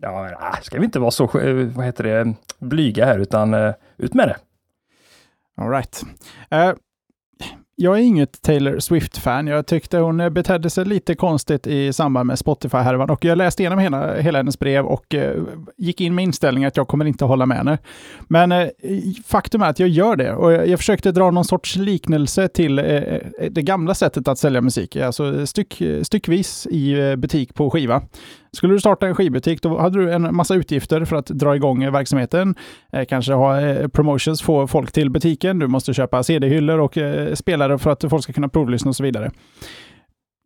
Ja, 0.00 0.58
ska 0.62 0.78
vi 0.78 0.84
inte 0.84 0.98
vara 0.98 1.10
så, 1.10 1.26
vad 1.74 1.84
heter 1.84 2.04
det, 2.04 2.34
blyga 2.58 3.06
här, 3.06 3.18
utan 3.18 3.54
uh, 3.54 3.74
ut 3.96 4.14
med 4.14 4.28
det. 4.28 4.36
All 5.62 5.70
right. 5.70 6.02
Jag 7.78 7.98
är 7.98 8.02
inget 8.02 8.42
Taylor 8.42 8.78
Swift-fan. 8.78 9.46
Jag 9.46 9.66
tyckte 9.66 9.98
hon 9.98 10.32
betedde 10.32 10.70
sig 10.70 10.84
lite 10.84 11.14
konstigt 11.14 11.66
i 11.66 11.92
samband 11.92 12.26
med 12.26 12.38
Spotify-härvan 12.38 13.10
och 13.10 13.24
jag 13.24 13.38
läste 13.38 13.62
igenom 13.62 13.78
hela, 13.78 14.14
hela 14.14 14.38
hennes 14.38 14.58
brev 14.58 14.86
och 14.86 15.14
eh, 15.14 15.42
gick 15.76 16.00
in 16.00 16.14
med 16.14 16.22
inställningen 16.22 16.68
att 16.68 16.76
jag 16.76 16.88
kommer 16.88 17.04
inte 17.04 17.24
hålla 17.24 17.46
med 17.46 17.56
henne. 17.56 17.78
Men 18.28 18.52
eh, 18.52 18.68
faktum 19.26 19.62
är 19.62 19.70
att 19.70 19.78
jag 19.78 19.88
gör 19.88 20.16
det 20.16 20.34
och 20.34 20.52
jag, 20.52 20.68
jag 20.68 20.78
försökte 20.78 21.12
dra 21.12 21.30
någon 21.30 21.44
sorts 21.44 21.76
liknelse 21.76 22.48
till 22.48 22.78
eh, 22.78 22.84
eh 22.84 23.20
det 23.50 23.62
gamla 23.62 23.94
sättet 23.94 24.28
att 24.28 24.38
sälja 24.38 24.60
musik, 24.60 24.96
alltså 24.96 25.46
styck, 25.46 25.82
styckvis 26.02 26.66
i 26.70 26.92
eh, 26.92 27.16
butik 27.16 27.54
på 27.54 27.70
skiva. 27.70 28.02
Skulle 28.56 28.74
du 28.74 28.80
starta 28.80 29.06
en 29.06 29.14
skivbutik, 29.14 29.62
då 29.62 29.78
hade 29.78 29.98
du 29.98 30.12
en 30.12 30.36
massa 30.36 30.54
utgifter 30.54 31.04
för 31.04 31.16
att 31.16 31.26
dra 31.26 31.56
igång 31.56 31.92
verksamheten. 31.92 32.54
Eh, 32.92 33.04
kanske 33.04 33.32
ha 33.32 33.60
eh, 33.60 33.88
promotions, 33.88 34.42
få 34.42 34.66
folk 34.66 34.92
till 34.92 35.10
butiken. 35.10 35.58
Du 35.58 35.66
måste 35.66 35.94
köpa 35.94 36.22
CD-hyllor 36.22 36.78
och 36.78 36.98
eh, 36.98 37.34
spelare 37.34 37.78
för 37.78 37.90
att 37.90 38.04
folk 38.10 38.22
ska 38.22 38.32
kunna 38.32 38.48
provlyssna 38.48 38.88
och 38.88 38.96
så 38.96 39.02
vidare. 39.02 39.30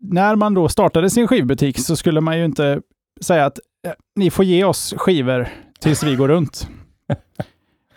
När 0.00 0.36
man 0.36 0.54
då 0.54 0.68
startade 0.68 1.10
sin 1.10 1.28
skivbutik 1.28 1.78
så 1.78 1.96
skulle 1.96 2.20
man 2.20 2.38
ju 2.38 2.44
inte 2.44 2.80
säga 3.20 3.46
att 3.46 3.58
eh, 3.86 3.92
ni 4.16 4.30
får 4.30 4.44
ge 4.44 4.64
oss 4.64 4.94
skivor 4.96 5.48
tills 5.80 6.02
vi 6.02 6.16
går 6.16 6.28
runt. 6.28 6.68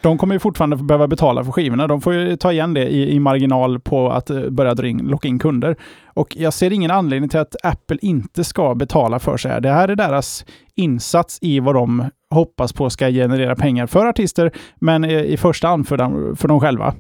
De 0.03 0.17
kommer 0.17 0.35
ju 0.35 0.39
fortfarande 0.39 0.75
behöva 0.75 1.07
betala 1.07 1.43
för 1.43 1.51
skivorna. 1.51 1.87
De 1.87 2.01
får 2.01 2.13
ju 2.13 2.35
ta 2.35 2.51
igen 2.51 2.73
det 2.73 2.87
i, 2.87 3.11
i 3.11 3.19
marginal 3.19 3.79
på 3.79 4.11
att 4.11 4.31
uh, 4.31 4.49
börja 4.49 4.73
dra 4.73 4.87
in, 4.87 4.97
locka 4.97 5.27
in 5.27 5.39
kunder. 5.39 5.75
Och 6.05 6.35
jag 6.37 6.53
ser 6.53 6.73
ingen 6.73 6.91
anledning 6.91 7.29
till 7.29 7.39
att 7.39 7.55
Apple 7.63 7.97
inte 8.01 8.43
ska 8.43 8.75
betala 8.75 9.19
för 9.19 9.37
sig. 9.37 9.61
Det 9.61 9.69
här 9.69 9.87
är 9.87 9.95
deras 9.95 10.45
insats 10.75 11.37
i 11.41 11.59
vad 11.59 11.75
de 11.75 12.09
hoppas 12.29 12.73
på 12.73 12.89
ska 12.89 13.09
generera 13.09 13.55
pengar 13.55 13.87
för 13.87 14.05
artister, 14.05 14.51
men 14.75 15.05
i, 15.05 15.37
första 15.37 15.67
hand 15.67 15.87
för 15.87 15.97
dem, 15.97 16.35
för 16.35 16.47
dem 16.47 16.59
själva 16.59 16.95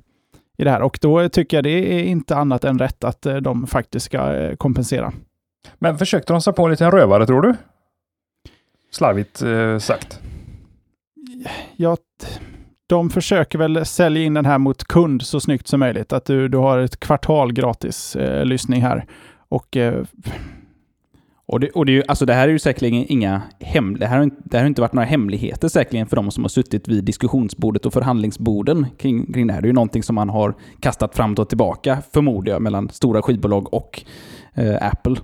i 0.57 0.63
det 0.63 0.69
här. 0.69 0.81
Och 0.81 0.99
då 1.01 1.29
tycker 1.29 1.57
jag 1.57 1.63
det 1.63 1.99
är 1.99 2.03
inte 2.03 2.35
annat 2.35 2.63
än 2.63 2.79
rätt 2.79 3.03
att 3.03 3.25
uh, 3.25 3.35
de 3.35 3.67
faktiskt 3.67 4.05
ska 4.05 4.33
uh, 4.33 4.55
kompensera. 4.55 5.13
Men 5.79 5.97
försökte 5.97 6.33
de 6.33 6.41
sig 6.41 6.53
på 6.53 6.65
en 6.65 6.71
liten 6.71 6.91
rövare 6.91 7.25
tror 7.25 7.41
du? 7.41 7.55
Slarvigt 8.91 9.43
sagt. 9.79 10.19
Jag 11.75 11.97
de 12.93 13.09
försöker 13.09 13.57
väl 13.57 13.85
sälja 13.85 14.23
in 14.23 14.33
den 14.33 14.45
här 14.45 14.57
mot 14.57 14.83
kund 14.83 15.21
så 15.21 15.39
snyggt 15.39 15.67
som 15.67 15.79
möjligt. 15.79 16.13
Att 16.13 16.25
du, 16.25 16.47
du 16.47 16.57
har 16.57 16.79
ett 16.79 16.99
kvartal 16.99 17.53
gratis 17.53 18.15
eh, 18.15 18.45
lyssning 18.45 18.81
här. 18.81 19.05
Och, 19.49 19.77
eh, 19.77 20.03
och, 21.45 21.59
det, 21.59 21.69
och 21.69 21.85
det, 21.85 21.91
är 21.91 21.95
ju, 21.95 22.03
alltså 22.07 22.25
det 22.25 22.33
här 22.33 22.47
är 22.47 22.51
ju 22.51 22.59
säkerligen 22.59 23.05
inga 23.09 23.41
hem, 23.59 23.97
det, 23.99 24.05
här 24.05 24.17
har, 24.17 24.31
det 24.45 24.57
här 24.57 24.63
har 24.63 24.67
inte 24.67 24.81
varit 24.81 24.93
några 24.93 25.05
hemligheter 25.05 25.67
säkerligen 25.67 26.07
för 26.07 26.15
de 26.15 26.31
som 26.31 26.43
har 26.43 26.49
suttit 26.49 26.87
vid 26.87 27.03
diskussionsbordet 27.03 27.85
och 27.85 27.93
förhandlingsborden 27.93 28.85
kring, 28.97 29.33
kring 29.33 29.47
det 29.47 29.53
här. 29.53 29.61
Det 29.61 29.65
är 29.65 29.69
ju 29.69 29.73
någonting 29.73 30.03
som 30.03 30.15
man 30.15 30.29
har 30.29 30.53
kastat 30.79 31.15
fram 31.15 31.33
och 31.33 31.49
tillbaka, 31.49 31.97
förmodar 32.11 32.53
jag, 32.53 32.61
mellan 32.61 32.89
stora 32.89 33.21
skivbolag 33.21 33.73
och 33.73 34.03
eh, 34.53 34.87
Apple. 34.87 35.15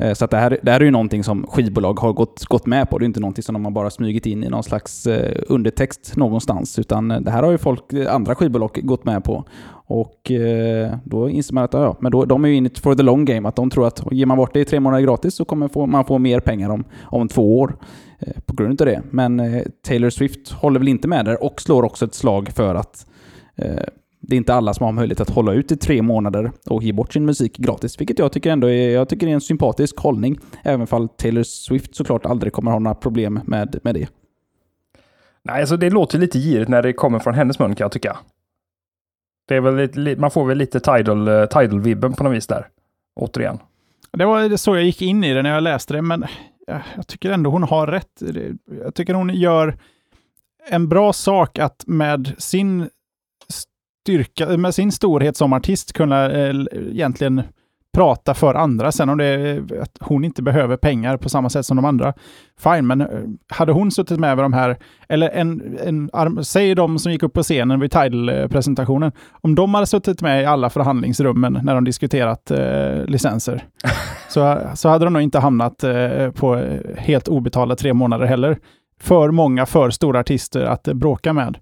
Eh, 0.00 0.12
så 0.14 0.24
att 0.24 0.30
det, 0.30 0.36
här, 0.36 0.58
det 0.62 0.70
här 0.70 0.80
är 0.80 0.84
ju 0.84 0.90
någonting 0.90 1.24
som 1.24 1.46
skivbolag 1.46 2.00
har 2.00 2.12
gått, 2.12 2.44
gått 2.44 2.66
med 2.66 2.90
på. 2.90 2.98
Det 2.98 3.04
är 3.04 3.06
inte 3.06 3.20
någonting 3.20 3.42
som 3.42 3.52
de 3.52 3.64
har 3.64 3.72
bara 3.72 3.90
smugit 3.90 4.26
in 4.26 4.44
i 4.44 4.48
någon 4.48 4.62
slags 4.62 5.06
eh, 5.06 5.42
undertext 5.48 6.16
någonstans. 6.16 6.78
Utan 6.78 7.10
eh, 7.10 7.20
det 7.20 7.30
här 7.30 7.42
har 7.42 7.50
ju 7.50 7.58
folk, 7.58 7.94
andra 8.08 8.34
skivbolag 8.34 8.80
gått 8.82 9.04
med 9.04 9.24
på. 9.24 9.44
Och 9.92 10.32
då 11.04 11.28
inser 11.28 11.54
man 11.54 11.64
att 11.64 11.72
ja, 11.72 11.96
men 12.00 12.12
då, 12.12 12.24
de 12.24 12.44
är 12.44 12.48
ju 12.48 12.54
in 12.54 12.66
it 12.66 12.78
for 12.78 12.94
the 12.94 13.02
long 13.02 13.24
game. 13.24 13.48
Att 13.48 13.56
de 13.56 13.70
tror 13.70 13.86
att 13.86 14.02
ger 14.10 14.26
man 14.26 14.36
bort 14.36 14.54
det 14.54 14.60
i 14.60 14.64
tre 14.64 14.80
månader 14.80 15.02
gratis 15.02 15.34
så 15.34 15.44
kommer 15.44 15.86
man 15.86 16.04
få 16.04 16.18
mer 16.18 16.40
pengar 16.40 16.70
om, 16.70 16.84
om 17.02 17.28
två 17.28 17.58
år. 17.60 17.76
På 18.46 18.54
grund 18.54 18.82
av 18.82 18.86
det. 18.86 19.02
Men 19.10 19.62
Taylor 19.86 20.10
Swift 20.10 20.52
håller 20.52 20.78
väl 20.78 20.88
inte 20.88 21.08
med 21.08 21.24
där 21.24 21.44
och 21.44 21.60
slår 21.60 21.82
också 21.82 22.04
ett 22.04 22.14
slag 22.14 22.48
för 22.48 22.74
att 22.74 23.06
det 24.30 24.36
är 24.36 24.38
inte 24.38 24.54
alla 24.54 24.74
som 24.74 24.84
har 24.84 24.92
möjlighet 24.92 25.20
att 25.20 25.30
hålla 25.30 25.52
ut 25.52 25.72
i 25.72 25.76
tre 25.76 26.02
månader 26.02 26.52
och 26.66 26.82
ge 26.82 26.92
bort 26.92 27.12
sin 27.12 27.24
musik 27.24 27.56
gratis, 27.56 28.00
vilket 28.00 28.18
jag 28.18 28.32
tycker 28.32 28.50
ändå 28.50 28.70
är, 28.70 28.90
jag 28.90 29.08
tycker 29.08 29.26
är 29.26 29.30
en 29.30 29.40
sympatisk 29.40 29.98
hållning. 29.98 30.38
Även 30.64 30.86
om 30.90 31.08
Taylor 31.08 31.42
Swift 31.42 31.94
såklart 31.94 32.26
aldrig 32.26 32.52
kommer 32.52 32.70
ha 32.70 32.78
några 32.78 32.94
problem 32.94 33.40
med, 33.44 33.78
med 33.82 33.94
det. 33.94 34.08
Nej, 35.42 35.60
alltså 35.60 35.76
det 35.76 35.90
låter 35.90 36.18
lite 36.18 36.38
girigt 36.38 36.68
när 36.68 36.82
det 36.82 36.92
kommer 36.92 37.18
från 37.18 37.34
hennes 37.34 37.58
mun 37.58 37.74
kan 37.74 37.84
jag 37.84 37.92
tycka. 37.92 38.16
Det 39.48 39.56
är 39.56 39.60
väl 39.60 39.90
lite, 39.94 40.20
man 40.20 40.30
får 40.30 40.46
väl 40.46 40.58
lite 40.58 40.80
Tidal, 40.80 41.26
Tidal-vibben 41.26 42.12
på 42.12 42.24
något 42.24 42.36
vis 42.36 42.46
där. 42.46 42.68
Återigen. 43.16 43.58
Det 44.12 44.24
var 44.24 44.56
så 44.56 44.76
jag 44.76 44.84
gick 44.84 45.02
in 45.02 45.24
i 45.24 45.34
det 45.34 45.42
när 45.42 45.50
jag 45.50 45.62
läste 45.62 45.94
det, 45.94 46.02
men 46.02 46.24
jag 46.96 47.06
tycker 47.06 47.30
ändå 47.30 47.50
hon 47.50 47.62
har 47.62 47.86
rätt. 47.86 48.22
Jag 48.84 48.94
tycker 48.94 49.14
hon 49.14 49.34
gör 49.34 49.78
en 50.68 50.88
bra 50.88 51.12
sak 51.12 51.58
att 51.58 51.84
med 51.86 52.34
sin 52.38 52.88
styrka, 54.10 54.56
med 54.56 54.74
sin 54.74 54.92
storhet 54.92 55.36
som 55.36 55.52
artist 55.52 55.92
kunna 55.92 56.30
eh, 56.30 56.54
egentligen 56.90 57.42
prata 57.94 58.34
för 58.34 58.54
andra. 58.54 58.92
Sen 58.92 59.08
om 59.08 59.18
det 59.18 59.24
är 59.24 59.82
att 59.82 59.96
hon 60.00 60.24
inte 60.24 60.42
behöver 60.42 60.76
pengar 60.76 61.16
på 61.16 61.28
samma 61.28 61.50
sätt 61.50 61.66
som 61.66 61.76
de 61.76 61.84
andra, 61.84 62.12
fine. 62.60 62.86
Men 62.86 63.00
eh, 63.00 63.06
hade 63.48 63.72
hon 63.72 63.90
suttit 63.90 64.18
med 64.18 64.36
vid 64.36 64.44
de 64.44 64.52
här, 64.52 64.76
eller 65.08 65.28
en, 65.28 65.78
en 65.84 66.44
säg 66.44 66.74
de 66.74 66.98
som 66.98 67.12
gick 67.12 67.22
upp 67.22 67.32
på 67.32 67.42
scenen 67.42 67.80
vid 67.80 67.92
Tidal-presentationen, 67.92 69.12
om 69.30 69.54
de 69.54 69.74
hade 69.74 69.86
suttit 69.86 70.22
med 70.22 70.42
i 70.42 70.44
alla 70.44 70.70
förhandlingsrummen 70.70 71.60
när 71.62 71.74
de 71.74 71.84
diskuterat 71.84 72.50
eh, 72.50 73.04
licenser, 73.06 73.64
så, 74.28 74.58
så 74.74 74.88
hade 74.88 75.04
de 75.04 75.12
nog 75.12 75.22
inte 75.22 75.38
hamnat 75.38 75.84
eh, 75.84 76.30
på 76.30 76.62
helt 76.96 77.28
obetalda 77.28 77.76
tre 77.76 77.94
månader 77.94 78.26
heller. 78.26 78.58
För 79.00 79.30
många 79.30 79.66
för 79.66 79.90
stora 79.90 80.20
artister 80.20 80.64
att 80.64 80.88
eh, 80.88 80.94
bråka 80.94 81.32
med. 81.32 81.58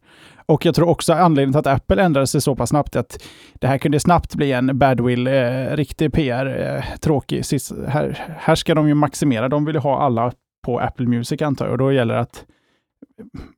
Och 0.49 0.67
jag 0.67 0.75
tror 0.75 0.89
också 0.89 1.13
anledningen 1.13 1.53
till 1.63 1.71
att 1.71 1.77
Apple 1.77 2.03
ändrade 2.03 2.27
sig 2.27 2.41
så 2.41 2.57
pass 2.57 2.69
snabbt 2.69 2.97
att 2.97 3.25
det 3.55 3.67
här 3.67 3.79
kunde 3.79 4.01
snabbt 4.01 4.35
bli 4.35 4.53
en 4.53 4.79
badwill, 4.79 5.27
eh, 5.27 5.67
riktig 5.71 6.13
PR, 6.13 6.47
eh, 6.47 6.99
tråkig. 6.99 7.47
Sist, 7.47 7.73
här, 7.89 8.25
här 8.39 8.55
ska 8.55 8.75
de 8.75 8.89
ju 8.89 8.95
maximera. 8.95 9.49
De 9.49 9.65
vill 9.65 9.75
ju 9.75 9.81
ha 9.81 10.01
alla 10.01 10.33
på 10.65 10.79
Apple 10.79 11.07
Music 11.07 11.43
antar 11.43 11.65
jag 11.65 11.73
och 11.73 11.79
då 11.79 11.93
gäller 11.93 12.15
det 12.15 12.21
att 12.21 12.45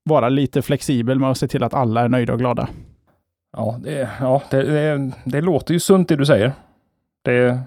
vara 0.05 0.29
lite 0.29 0.62
flexibel 0.62 1.18
med 1.18 1.31
att 1.31 1.38
se 1.38 1.48
till 1.48 1.62
att 1.62 1.74
alla 1.74 2.00
är 2.00 2.09
nöjda 2.09 2.33
och 2.33 2.38
glada. 2.38 2.68
Ja, 3.57 3.76
det, 3.83 4.09
ja, 4.20 4.42
det, 4.50 4.62
det, 4.62 5.12
det 5.24 5.40
låter 5.40 5.74
ju 5.74 5.81
sunt 5.81 6.09
det 6.09 6.16
du 6.16 6.26
säger. 6.26 6.53
Det, 7.24 7.61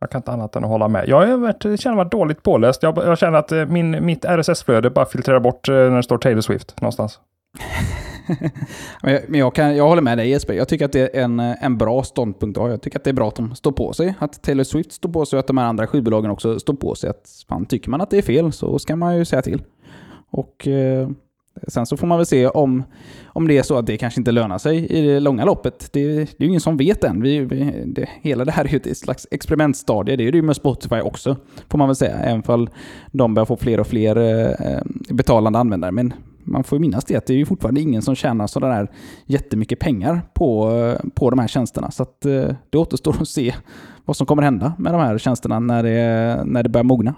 jag 0.00 0.10
kan 0.10 0.18
inte 0.18 0.32
annat 0.32 0.56
än 0.56 0.64
att 0.64 0.70
hålla 0.70 0.88
med. 0.88 1.08
Jag, 1.08 1.38
varit, 1.38 1.64
jag 1.64 1.78
känner 1.78 1.96
mig 1.96 2.06
dåligt 2.10 2.42
påläst. 2.42 2.82
Jag, 2.82 2.98
jag 2.98 3.18
känner 3.18 3.38
att 3.38 3.52
eh, 3.52 3.66
min, 3.66 4.06
mitt 4.06 4.24
RSS-flöde 4.24 4.90
bara 4.90 5.06
filtrerar 5.06 5.40
bort 5.40 5.68
eh, 5.68 5.74
när 5.74 5.96
det 5.96 6.02
står 6.02 6.18
Taylor 6.18 6.40
Swift 6.40 6.80
någonstans. 6.80 7.20
men 9.02 9.40
jag, 9.40 9.54
kan, 9.54 9.76
jag 9.76 9.88
håller 9.88 10.02
med 10.02 10.18
dig 10.18 10.28
Jesper. 10.28 10.54
Jag 10.54 10.68
tycker 10.68 10.84
att 10.84 10.92
det 10.92 11.16
är 11.16 11.22
en, 11.22 11.40
eh, 11.40 11.64
en 11.64 11.78
bra 11.78 12.02
ståndpunkt. 12.02 12.58
Jag 12.58 12.82
tycker 12.82 12.98
att 12.98 13.04
det 13.04 13.10
är 13.10 13.14
bra 13.14 13.28
att 13.28 13.36
de 13.36 13.54
står 13.54 13.72
på 13.72 13.92
sig. 13.92 14.14
Att 14.18 14.42
Taylor 14.42 14.64
Swift 14.64 14.92
står 14.92 15.08
på 15.08 15.26
sig 15.26 15.36
och 15.36 15.40
att 15.40 15.46
de 15.46 15.58
här 15.58 15.66
andra 15.66 15.86
skivbolagen 15.86 16.30
också 16.30 16.60
står 16.60 16.74
på 16.74 16.94
sig. 16.94 17.10
Att 17.10 17.44
fan, 17.48 17.66
tycker 17.66 17.90
man 17.90 18.00
att 18.00 18.10
det 18.10 18.18
är 18.18 18.22
fel 18.22 18.52
så 18.52 18.78
ska 18.78 18.96
man 18.96 19.16
ju 19.16 19.24
säga 19.24 19.42
till. 19.42 19.62
Och 20.30 20.68
eh, 20.68 21.08
sen 21.68 21.86
så 21.86 21.96
får 21.96 22.06
man 22.06 22.18
väl 22.18 22.26
se 22.26 22.46
om, 22.46 22.82
om 23.26 23.48
det 23.48 23.58
är 23.58 23.62
så 23.62 23.78
att 23.78 23.86
det 23.86 23.96
kanske 23.96 24.20
inte 24.20 24.32
lönar 24.32 24.58
sig 24.58 24.86
i 24.86 25.00
det 25.00 25.20
långa 25.20 25.44
loppet. 25.44 25.88
Det, 25.92 26.14
det 26.14 26.20
är 26.20 26.42
ju 26.42 26.46
ingen 26.46 26.60
som 26.60 26.76
vet 26.76 27.04
än. 27.04 27.22
Vi, 27.22 27.38
vi, 27.38 27.82
det, 27.86 28.08
hela 28.22 28.44
det 28.44 28.52
här 28.52 28.64
är 28.64 28.68
ju 28.68 28.76
ett 28.76 28.98
slags 28.98 29.26
experimentstadie. 29.30 30.16
Det 30.16 30.24
är 30.24 30.32
det 30.32 30.38
ju 30.38 30.42
med 30.42 30.56
Spotify 30.56 31.00
också, 31.00 31.36
får 31.68 31.78
man 31.78 31.88
väl 31.88 31.96
säga. 31.96 32.16
Även 32.16 32.42
om 32.46 32.68
de 33.12 33.34
börjar 33.34 33.46
få 33.46 33.56
fler 33.56 33.80
och 33.80 33.86
fler 33.86 34.16
eh, 34.16 34.72
eh 34.72 34.82
betalande 35.10 35.58
användare. 35.58 35.92
Men 35.92 36.12
man 36.44 36.64
får 36.64 36.76
ju 36.76 36.80
minnas 36.80 37.04
det 37.04 37.16
att 37.16 37.26
det 37.26 37.32
är 37.32 37.38
ju 37.38 37.46
fortfarande 37.46 37.80
ingen 37.80 38.02
som 38.02 38.14
tjänar 38.14 38.46
sådär 38.46 38.68
där 38.68 38.90
jättemycket 39.26 39.78
pengar 39.78 40.22
på, 40.34 40.70
eh, 40.70 41.08
på 41.14 41.30
de 41.30 41.38
här 41.38 41.48
tjänsterna. 41.48 41.90
Så 41.90 42.02
att, 42.02 42.24
eh, 42.24 42.54
det 42.70 42.78
återstår 42.78 43.16
att 43.20 43.28
se 43.28 43.54
vad 44.04 44.16
som 44.16 44.26
kommer 44.26 44.42
hända 44.42 44.74
med 44.78 44.92
de 44.92 45.00
här 45.00 45.18
tjänsterna 45.18 45.58
när 45.58 45.82
det, 45.82 46.42
när 46.44 46.62
det 46.62 46.68
börjar 46.68 46.84
mogna. 46.84 47.14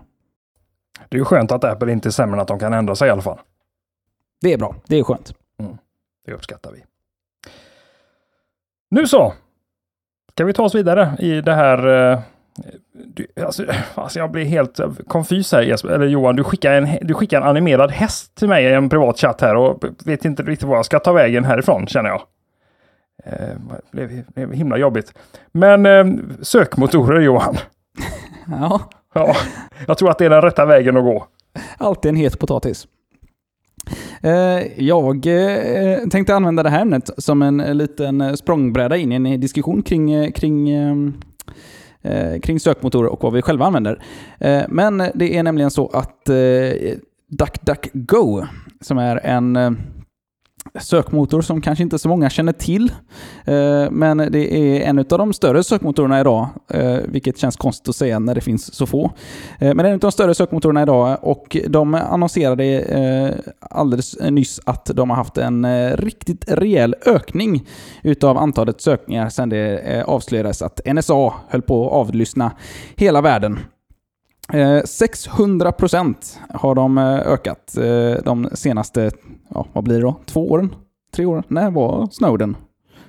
Det 1.09 1.17
är 1.17 1.19
ju 1.19 1.25
skönt 1.25 1.53
att 1.53 1.65
Apple 1.65 1.93
inte 1.93 2.09
är 2.09 2.11
sämre 2.11 2.37
än 2.37 2.41
att 2.41 2.49
de 2.49 2.59
kan 2.59 2.73
ändra 2.73 2.95
sig 2.95 3.09
i 3.09 3.11
alla 3.11 3.23
fall. 3.23 3.39
Det 4.41 4.53
är 4.53 4.59
bra, 4.59 4.75
det 4.87 4.99
är 4.99 5.03
skönt. 5.03 5.35
Det 6.27 6.33
uppskattar 6.33 6.73
vi. 6.73 6.85
Nu 8.91 9.07
så! 9.07 9.33
Ska 10.33 10.45
vi 10.45 10.53
ta 10.53 10.63
oss 10.63 10.75
vidare 10.75 11.17
i 11.19 11.41
det 11.41 11.55
här 11.55 12.13
eh, 12.13 12.21
du, 12.93 13.27
alltså, 13.45 13.65
alltså 13.95 14.19
jag 14.19 14.31
blir 14.31 14.45
helt 14.45 14.81
konfys 15.07 15.53
här 15.53 15.63
Jesper, 15.63 15.89
eller 15.89 16.07
Johan. 16.07 16.37
Du 16.37 16.45
skickar, 16.45 16.73
en, 16.73 16.89
du 17.07 17.15
skickar 17.15 17.41
en 17.41 17.49
animerad 17.49 17.91
häst 17.91 18.35
till 18.35 18.49
mig 18.49 18.65
i 18.65 18.73
en 18.73 18.89
privat 18.89 19.19
chatt 19.19 19.41
här 19.41 19.57
och 19.57 19.85
vet 20.05 20.25
inte 20.25 20.43
riktigt 20.43 20.69
vad 20.69 20.79
jag 20.79 20.85
ska 20.85 20.99
ta 20.99 21.13
vägen 21.13 21.45
härifrån 21.45 21.87
känner 21.87 22.11
jag. 22.11 22.23
Eh, 23.25 23.57
det 23.91 24.07
blev, 24.07 24.25
blev 24.35 24.53
himla 24.53 24.77
jobbigt. 24.77 25.13
Men 25.53 25.87
eh, 25.87 26.07
sökmotorer 26.43 27.21
Johan. 27.21 27.57
Ja. 28.49 28.81
ja. 29.15 29.37
Jag 29.87 29.99
tror 29.99 30.11
att 30.11 30.19
det 30.19 30.25
är 30.25 30.31
den 30.31 30.43
rätta 30.43 30.67
vägen 30.67 30.97
att 30.97 31.03
gå. 31.03 31.27
Alltid 31.79 32.09
en 32.09 32.17
het 32.17 32.39
potatis. 32.39 32.87
Eh, 34.23 34.83
jag 34.83 35.27
eh, 35.27 35.99
tänkte 36.11 36.35
använda 36.35 36.63
det 36.63 36.71
här 36.71 36.81
ämnet 36.81 37.11
som 37.19 37.43
en 37.43 37.57
liten 37.57 38.37
språngbräda 38.37 38.97
in 38.97 39.13
i 39.13 39.15
en 39.35 39.41
diskussion 39.41 39.83
kring, 39.83 40.33
kring 40.33 40.71
eh, 40.71 40.95
Eh, 42.07 42.41
kring 42.41 42.61
sökmotorer 42.61 43.09
och 43.09 43.23
vad 43.23 43.33
vi 43.33 43.43
själva 43.43 43.67
använder. 43.67 44.03
Eh, 44.39 44.63
men 44.69 45.11
det 45.15 45.37
är 45.37 45.43
nämligen 45.43 45.71
så 45.71 45.89
att 45.89 46.29
eh, 46.29 46.37
DuckDuckGo, 47.29 48.47
som 48.81 48.99
är 48.99 49.21
en 49.25 49.77
sökmotor 50.81 51.43
som 51.43 51.61
kanske 51.61 51.83
inte 51.83 51.99
så 51.99 52.09
många 52.09 52.31
känner 52.31 52.53
till. 52.53 52.93
Eh, 53.45 53.91
men 53.91 54.17
det 54.17 54.55
är 54.55 54.81
en 54.81 54.99
av 54.99 55.05
de 55.05 55.33
större 55.33 55.65
sökmotorerna 55.65 56.21
idag, 56.21 56.49
eh, 56.71 56.97
vilket 57.05 57.39
känns 57.39 57.57
konstigt 57.57 57.89
att 57.89 57.97
säga 57.97 58.19
när 58.19 58.35
det 58.35 58.41
finns 58.41 58.75
så 58.75 58.87
få. 58.87 59.05
Eh, 59.59 59.75
men 59.75 59.77
det 59.77 59.83
är 59.83 59.89
en 59.89 59.95
av 59.95 59.99
de 59.99 60.13
större 60.13 60.35
sökmotorerna 60.35 60.83
idag 60.83 61.19
och 61.23 61.57
de 61.69 61.95
annonserade 61.95 62.67
alldeles 63.61 64.17
nyss 64.31 64.61
att 64.65 64.87
de 64.95 65.11
har 65.11 65.17
haft 65.17 65.39
en 65.39 65.67
riktigt 65.97 66.45
rejäl 66.49 66.95
ökning 67.07 67.67
utav 68.03 68.39
antalet 68.39 68.81
sökningar 68.81 69.29
sedan 69.29 69.49
det 69.49 70.05
avslöjades 70.07 70.63
att 70.63 70.81
NSA 70.95 71.35
höll 71.49 71.63
på 71.63 71.87
att 71.87 71.93
avlyssna 71.93 72.53
hela 72.97 73.21
världen. 73.21 73.59
600% 74.49 76.15
har 76.55 76.75
de 76.75 76.99
ökat 76.99 77.77
de 78.25 78.49
senaste 78.55 79.11
ja, 79.49 79.67
vad 79.73 79.85
blir 79.85 79.95
det 79.95 80.03
då? 80.03 80.15
Två 80.27 80.51
åren? 80.51 80.75
Tre 81.15 81.27
år? 81.27 81.43
När 81.49 81.71
var 81.71 82.09
Snowden? 82.13 82.57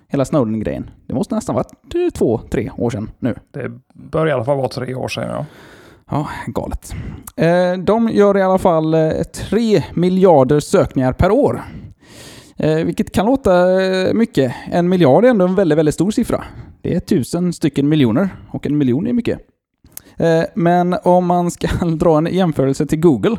Hela 0.08 0.26
Snowden-grejen. 0.26 0.90
Det 1.08 1.14
måste 1.14 1.36
nästan 1.36 1.56
varit 1.56 1.72
två, 2.14 2.42
tre 2.50 2.72
år 2.78 2.90
sedan 2.90 3.12
nu. 3.20 3.36
Det 3.54 3.72
bör 3.94 4.28
i 4.28 4.32
alla 4.32 4.46
fall 4.46 4.58
vara 4.58 4.68
tre 4.68 4.96
år 4.96 5.08
sedan, 5.08 5.28
ja. 5.30 5.46
Ja, 6.12 6.28
galet. 6.48 6.96
Eh, 7.36 7.74
de 7.74 8.10
gör 8.10 8.38
i 8.38 8.42
alla 8.42 8.58
fall 8.58 8.94
eh, 8.94 9.12
tre 9.50 9.84
miljarder 9.94 10.60
sökningar 10.60 11.14
per 11.14 11.32
år. 11.32 11.62
Eh, 12.58 12.76
vilket 12.76 13.12
kan 13.12 13.26
låta 13.26 13.52
mycket. 14.14 14.54
En 14.72 14.90
miljard 14.90 15.26
är 15.26 15.30
ändå 15.30 15.46
en 15.46 15.56
väldigt, 15.56 15.78
väldigt 15.78 15.96
stor 15.96 16.12
siffra. 16.12 16.44
Det 16.82 16.96
är 16.96 17.00
tusen 17.00 17.54
stycken 17.54 17.90
miljoner 17.90 18.30
och 18.50 18.66
en 18.66 18.78
miljon 18.78 19.08
är 19.08 19.14
mycket. 19.14 19.40
Eh, 20.18 20.44
men 20.56 20.96
om 21.04 21.26
man 21.26 21.52
ska 21.52 21.68
dra 21.86 22.18
en 22.18 22.26
jämförelse 22.26 22.86
till 22.86 23.00
Google 23.00 23.38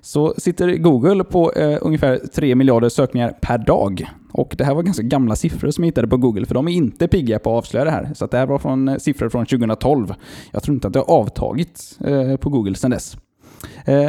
så 0.00 0.34
sitter 0.38 0.76
Google 0.76 1.24
på 1.24 1.52
eh, 1.52 1.78
ungefär 1.80 2.20
3 2.34 2.54
miljarder 2.54 2.88
sökningar 2.88 3.36
per 3.40 3.58
dag. 3.58 4.10
Och 4.32 4.54
det 4.58 4.64
här 4.64 4.74
var 4.74 4.82
ganska 4.82 5.02
gamla 5.02 5.36
siffror 5.36 5.70
som 5.70 5.84
jag 5.84 5.88
hittade 5.88 6.08
på 6.08 6.16
Google, 6.16 6.46
för 6.46 6.54
de 6.54 6.68
är 6.68 6.72
inte 6.72 7.08
pigga 7.08 7.38
på 7.38 7.50
att 7.50 7.58
avslöja 7.58 7.84
det 7.84 7.90
här. 7.90 8.10
Så 8.14 8.26
det 8.26 8.38
här 8.38 8.46
var 8.46 8.58
från 8.58 8.88
eh, 8.88 8.96
siffror 8.96 9.28
från 9.28 9.46
2012. 9.46 10.14
Jag 10.52 10.62
tror 10.62 10.74
inte 10.74 10.86
att 10.86 10.92
det 10.92 10.98
har 10.98 11.10
avtagit 11.10 11.98
på 12.40 12.50
Google 12.50 12.74
sedan 12.74 12.90
dess. 12.90 13.16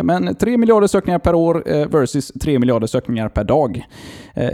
Men 0.04 0.36
3 0.36 0.58
miljarder 0.58 0.88
sökningar 0.88 1.20
per 1.20 1.36
år 1.36 1.88
versus 1.88 2.32
3 2.42 2.60
miljarder 2.60 2.88
sökningar 2.88 3.30
per 3.30 3.44
dag 3.44 3.86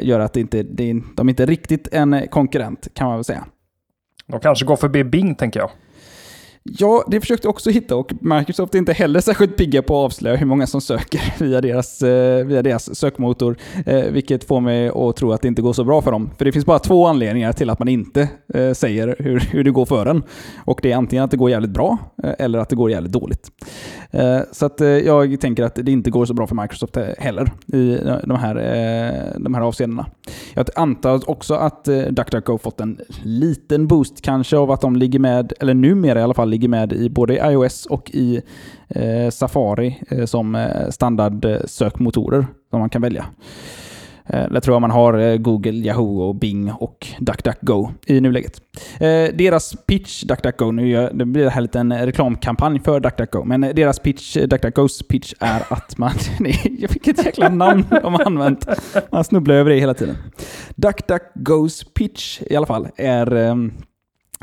gör 0.02 0.20
att 0.20 0.34
det 0.34 0.40
inte, 0.40 0.64
det 0.64 0.90
är, 0.90 1.02
de 1.16 1.28
är 1.28 1.32
inte 1.32 1.46
riktigt 1.46 1.88
en 1.92 2.28
konkurrent, 2.28 2.88
kan 2.94 3.08
man 3.08 3.18
väl 3.18 3.24
säga. 3.24 3.46
De 4.28 4.40
kanske 4.40 4.66
går 4.66 4.76
förbi 4.76 5.04
Bing, 5.04 5.36
tänker 5.36 5.60
jag. 5.60 5.70
Ja, 6.70 7.04
det 7.08 7.22
försökte 7.22 7.48
jag 7.48 7.50
också 7.50 7.70
hitta 7.70 7.96
och 7.96 8.14
Microsoft 8.22 8.76
är 8.76 8.80
inte 8.80 8.94
heller 8.94 9.20
särskilt 9.20 9.58
pigga 9.58 9.82
på 9.82 10.00
att 10.00 10.06
avslöja 10.06 10.36
hur 10.36 10.46
många 10.46 10.68
som 10.68 10.82
söker 10.82 11.34
via 11.44 11.62
deras, 11.62 12.02
eh, 12.02 12.46
via 12.46 12.62
deras 12.62 12.96
sökmotor, 12.96 13.58
eh, 13.86 14.04
vilket 14.12 14.44
får 14.44 14.62
mig 14.62 14.90
att 14.90 15.16
tro 15.16 15.32
att 15.32 15.42
det 15.42 15.48
inte 15.48 15.62
går 15.62 15.74
så 15.74 15.84
bra 15.84 16.02
för 16.02 16.12
dem. 16.12 16.30
För 16.38 16.46
det 16.46 16.52
finns 16.52 16.66
bara 16.66 16.80
två 16.80 17.08
anledningar 17.08 17.54
till 17.54 17.70
att 17.70 17.80
man 17.80 17.88
inte 17.88 18.30
eh, 18.54 18.72
säger 18.72 19.16
hur, 19.20 19.40
hur 19.40 19.64
det 19.64 19.72
går 19.72 19.86
för 19.86 20.06
en. 20.06 20.24
Och 20.66 20.80
det 20.84 20.92
är 20.92 20.98
antingen 20.98 21.26
att 21.26 21.32
det 21.32 21.38
går 21.38 21.50
jävligt 21.50 21.72
bra 21.72 21.98
eller 22.24 22.60
att 22.60 22.70
det 22.70 22.76
går 22.76 22.92
jävligt 22.92 23.12
dåligt. 23.12 23.52
Så 24.52 24.66
att 24.66 24.80
jag 24.80 25.42
tänker 25.42 25.64
att 25.64 25.76
det 25.76 25.92
inte 25.92 26.10
går 26.12 26.26
så 26.26 26.34
bra 26.34 26.48
för 26.48 26.56
Microsoft 26.56 26.98
heller 27.18 27.52
i 27.74 27.98
de 28.24 28.38
här, 28.40 28.56
de 29.40 29.54
här 29.54 29.62
avseendena. 29.62 30.06
Jag 30.54 30.68
antar 30.76 31.30
också 31.30 31.54
att 31.54 31.86
DuckDuckGo 32.10 32.58
fått 32.58 32.80
en 32.80 33.00
liten 33.24 33.88
boost 33.88 34.22
kanske 34.22 34.58
av 34.58 34.72
att 34.72 34.82
de 34.82 34.96
ligger 34.96 35.20
med, 35.20 35.54
eller 35.60 35.74
numera 35.74 36.20
i 36.20 36.24
alla 36.24 36.34
fall, 36.34 36.50
ligger 36.56 36.68
med 36.68 36.94
i 36.94 37.10
både 37.10 37.34
iOS 37.52 37.86
och 37.86 38.12
i 38.14 38.42
eh, 38.90 39.30
Safari 39.30 40.00
eh, 40.10 40.26
som 40.26 40.56
eh, 40.56 40.90
standardsökmotorer 40.90 42.46
som 42.70 42.80
man 42.80 42.90
kan 42.90 43.02
välja. 43.02 43.26
Eh, 44.30 44.50
Där 44.50 44.60
tror 44.60 44.76
jag 44.76 44.82
man 44.82 44.92
har 44.92 45.14
eh, 45.20 45.38
Google, 45.38 45.72
Yahoo, 45.72 46.22
och 46.22 46.36
Bing 46.36 46.72
och 46.72 47.08
DuckDuckGo 47.20 47.90
i 48.08 48.22
nuläget. 48.22 48.62
Eh, 49.00 49.36
deras 49.36 49.76
pitch, 49.88 50.24
DuckDuckGo, 50.24 50.72
nu 50.72 51.10
det 51.14 51.26
blir 51.26 51.44
det 51.44 51.50
här 51.50 51.62
lite 51.62 51.80
en 51.80 52.06
reklamkampanj 52.06 52.80
för 52.80 53.00
DuckDuckGo, 53.00 53.44
men 53.44 53.62
deras 53.62 54.00
pitch, 54.00 54.38
DuckDuckGos 54.38 55.08
pitch 55.08 55.34
är 55.40 55.64
att 55.70 55.98
man... 55.98 56.12
vilket 56.80 57.26
jäkla 57.26 57.50
namn 57.50 57.86
de 57.90 58.14
har 58.14 58.26
använt. 58.26 58.68
Man 59.12 59.24
snubblar 59.24 59.56
över 59.56 59.72
det 59.72 59.80
hela 59.80 59.94
tiden. 59.94 60.16
DuckDuckGos 60.76 61.84
pitch 61.94 62.42
i 62.42 62.56
alla 62.56 62.66
fall 62.66 62.88
är 62.98 63.36
ehm, 63.36 63.74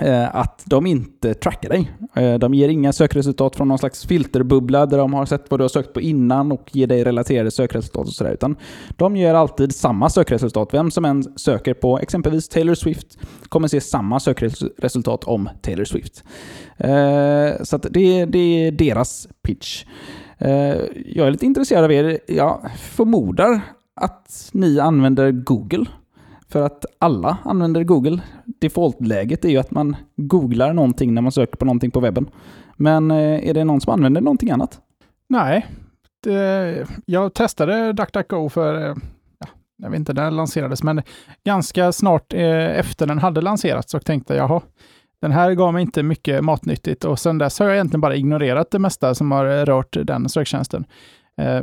Eh, 0.01 0.37
att 0.37 0.63
de 0.67 0.87
inte 0.87 1.35
trackar 1.35 1.69
dig. 1.69 1.93
Eh, 2.15 2.35
de 2.35 2.55
ger 2.55 2.69
inga 2.69 2.93
sökresultat 2.93 3.57
från 3.57 3.69
någon 3.69 3.79
slags 3.79 4.07
filterbubbla 4.07 4.87
där 4.87 4.99
de 4.99 5.15
har 5.15 5.27
sett 5.27 5.51
vad 5.51 5.61
du 5.61 5.65
har 5.65 5.69
sökt 5.69 5.93
på 5.93 6.01
innan 6.01 6.53
och 6.53 6.71
ger 6.73 6.87
dig 6.87 7.05
relaterade 7.05 7.51
sökresultat 7.51 8.07
och 8.07 8.13
sådär. 8.13 8.33
Utan 8.33 8.57
de 8.97 9.17
ger 9.17 9.35
alltid 9.35 9.75
samma 9.75 10.11
sökresultat. 10.11 10.69
Vem 10.75 10.91
som 10.91 11.05
än 11.05 11.39
söker 11.39 11.75
på 11.75 11.99
exempelvis 11.99 12.49
Taylor 12.49 12.75
Swift 12.75 13.19
kommer 13.49 13.69
se 13.69 13.81
samma 13.81 14.21
sökresultat 14.21 15.25
om 15.25 15.49
Taylor 15.63 15.85
Swift. 15.85 16.25
Eh, 16.77 17.63
så 17.63 17.79
det, 17.79 18.25
det 18.25 18.39
är 18.39 18.71
deras 18.71 19.29
pitch. 19.43 19.85
Jag 21.07 21.27
är 21.27 21.31
lite 21.31 21.47
intresserad 21.47 21.85
av 21.85 21.93
er. 21.93 22.19
Jag 22.27 22.71
förmodar 22.79 23.61
att 24.01 24.51
ni 24.53 24.81
använder 24.81 25.31
Google 25.31 25.87
för 26.53 26.63
att 26.63 26.85
alla 26.99 27.39
använder 27.45 27.85
Google. 27.85 28.21
Defaultläget 28.45 29.45
är 29.45 29.49
ju 29.49 29.59
att 29.59 29.71
man 29.71 29.97
googlar 30.17 30.73
någonting 30.73 31.15
när 31.15 31.23
man 31.23 31.33
söker 31.33 31.57
på 31.57 31.65
någonting 31.65 31.91
på 31.91 32.01
webben. 32.01 32.31
Men 32.77 33.11
eh, 33.11 33.49
är 33.49 33.55
det 33.55 33.65
någon 33.65 33.81
som 33.81 33.93
använder 33.93 34.21
någonting 34.21 34.51
annat? 34.51 34.81
Nej. 35.29 35.67
Det, 36.23 36.87
jag 37.07 37.35
testade 37.35 37.93
DuckDuckGo 37.93 38.49
för, 38.49 38.75
eh, 38.75 38.97
ja, 39.39 39.47
jag 39.77 39.91
vet 39.91 39.99
inte 39.99 40.13
när 40.13 40.25
den 40.25 40.37
lanserades, 40.37 40.83
men 40.83 41.03
ganska 41.45 41.93
snart 41.93 42.33
eh, 42.33 42.79
efter 42.79 43.07
den 43.07 43.19
hade 43.19 43.41
lanserats 43.41 43.95
och 43.95 44.05
tänkte 44.05 44.35
jaha, 44.35 44.61
den 45.21 45.33
här 45.33 45.55
gav 45.55 45.73
mig 45.73 45.83
inte 45.83 46.03
mycket 46.03 46.45
matnyttigt 46.45 47.05
och 47.05 47.19
sen 47.19 47.39
dess 47.39 47.59
har 47.59 47.67
jag 47.67 47.75
egentligen 47.75 48.01
bara 48.01 48.17
ignorerat 48.17 48.71
det 48.71 48.79
mesta 48.79 49.15
som 49.15 49.33
har 49.33 49.67
rört 49.67 49.97
den 50.03 50.29
söktjänsten. 50.29 50.85
Eh, 51.41 51.63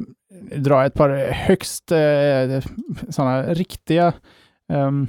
dra 0.55 0.85
ett 0.85 0.93
par 0.93 1.31
högst 1.31 1.91
eh, 1.91 2.71
sådana 3.09 3.43
riktiga 3.43 4.13
um, 4.69 5.07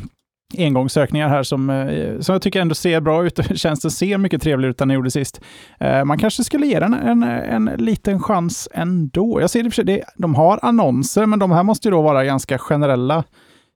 engångssökningar 0.59 1.29
här 1.29 1.43
som, 1.43 1.71
eh, 1.71 2.21
som 2.21 2.33
jag 2.33 2.43
tycker 2.43 2.61
ändå 2.61 2.75
ser 2.75 3.01
bra 3.01 3.27
ut. 3.27 3.41
Tjänsten 3.59 3.91
ser 3.91 4.19
mycket 4.19 4.43
trevligare 4.43 4.71
ut 4.71 4.81
än 4.81 4.89
den 4.89 4.95
gjorde 4.95 5.11
sist. 5.11 5.41
Ehm, 5.81 6.09
man 6.09 6.19
kanske 6.19 6.45
skulle 6.45 6.67
ge 6.67 6.81
den 6.81 6.95
en, 6.95 7.23
en, 7.23 7.69
en 7.69 7.85
liten 7.85 8.21
chans 8.21 8.69
ändå. 8.73 9.41
Jag 9.41 9.51
ser 9.51 9.63
det 9.63 9.71
för 9.71 9.75
sig, 9.75 9.85
det, 9.85 10.05
de 10.17 10.35
har 10.35 10.59
annonser, 10.63 11.27
men 11.27 11.39
de 11.39 11.51
här 11.51 11.63
måste 11.63 11.89
ju 11.89 11.93
då 11.93 12.03
vara 12.03 12.25
ganska 12.25 12.59
generella 12.59 13.25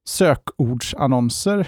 sökordsannonser. 0.09 1.67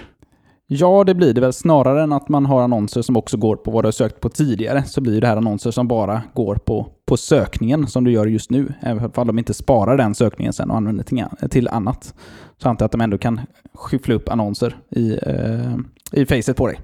Ja, 0.68 1.04
det 1.04 1.14
blir 1.14 1.34
det 1.34 1.40
väl. 1.40 1.52
Snarare 1.52 2.02
än 2.02 2.12
att 2.12 2.28
man 2.28 2.46
har 2.46 2.62
annonser 2.62 3.02
som 3.02 3.16
också 3.16 3.36
går 3.36 3.56
på 3.56 3.70
vad 3.70 3.84
du 3.84 3.86
har 3.86 3.92
sökt 3.92 4.20
på 4.20 4.28
tidigare, 4.28 4.82
så 4.84 5.00
blir 5.00 5.20
det 5.20 5.26
här 5.26 5.36
annonser 5.36 5.70
som 5.70 5.88
bara 5.88 6.22
går 6.34 6.56
på, 6.56 6.88
på 7.06 7.16
sökningen 7.16 7.86
som 7.86 8.04
du 8.04 8.12
gör 8.12 8.26
just 8.26 8.50
nu. 8.50 8.72
Även 8.80 9.10
om 9.14 9.26
de 9.26 9.38
inte 9.38 9.54
sparar 9.54 9.96
den 9.96 10.14
sökningen 10.14 10.52
sen 10.52 10.70
och 10.70 10.76
använder 10.76 11.04
till, 11.04 11.24
till 11.50 11.68
annat. 11.68 12.14
Så 12.62 12.68
antar 12.68 12.84
jag 12.84 12.86
att 12.86 12.92
de 12.92 13.00
ändå 13.00 13.18
kan 13.18 13.40
skyffla 13.74 14.14
upp 14.14 14.28
annonser 14.28 14.76
i, 14.90 15.18
eh, 15.22 15.76
i 16.12 16.26
facet 16.26 16.56
på 16.56 16.66
dig. 16.66 16.78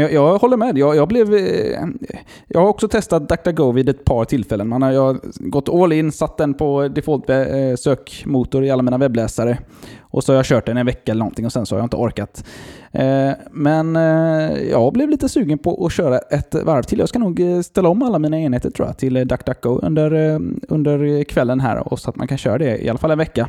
Men 0.00 0.14
jag, 0.14 0.32
jag 0.32 0.38
håller 0.38 0.56
med. 0.56 0.78
Jag, 0.78 0.96
jag, 0.96 1.08
blev, 1.08 1.34
eh, 1.34 1.86
jag 2.48 2.60
har 2.60 2.68
också 2.68 2.88
testat 2.88 3.28
DuckDuckGo 3.28 3.72
vid 3.72 3.88
ett 3.88 4.04
par 4.04 4.24
tillfällen. 4.24 4.68
Man 4.68 4.82
har, 4.82 4.92
jag 4.92 5.04
har 5.04 5.20
gått 5.50 5.68
all 5.68 5.92
in, 5.92 6.12
satt 6.12 6.36
den 6.36 6.54
på 6.54 6.88
default 6.88 7.30
eh, 7.30 7.38
sökmotor 7.78 8.64
i 8.64 8.70
alla 8.70 8.82
mina 8.82 8.98
webbläsare. 8.98 9.58
Och 10.00 10.24
så 10.24 10.32
har 10.32 10.36
jag 10.36 10.44
kört 10.44 10.66
den 10.66 10.76
en 10.76 10.86
vecka 10.86 11.12
eller 11.12 11.18
någonting 11.18 11.46
och 11.46 11.52
sen 11.52 11.66
så 11.66 11.74
har 11.74 11.80
jag 11.80 11.86
inte 11.86 11.96
orkat. 11.96 12.44
Eh, 12.92 13.30
men 13.50 13.94
jag 14.70 14.92
blev 14.92 15.08
lite 15.08 15.28
sugen 15.28 15.58
på 15.58 15.86
att 15.86 15.92
köra 15.92 16.18
ett 16.18 16.54
varv 16.54 16.82
till. 16.82 16.98
Jag 16.98 17.08
ska 17.08 17.18
nog 17.18 17.40
ställa 17.64 17.88
om 17.88 18.02
alla 18.02 18.18
mina 18.18 18.40
enheter 18.40 18.70
tror 18.70 18.88
jag 18.88 18.98
till 18.98 19.14
DuckDuckGo 19.28 19.80
under, 19.82 20.12
under 20.68 21.24
kvällen 21.24 21.60
här 21.60 21.92
och 21.92 21.98
så 21.98 22.10
att 22.10 22.16
man 22.16 22.28
kan 22.28 22.38
köra 22.38 22.58
det 22.58 22.84
i 22.84 22.88
alla 22.88 22.98
fall 22.98 23.10
en 23.10 23.18
vecka 23.18 23.48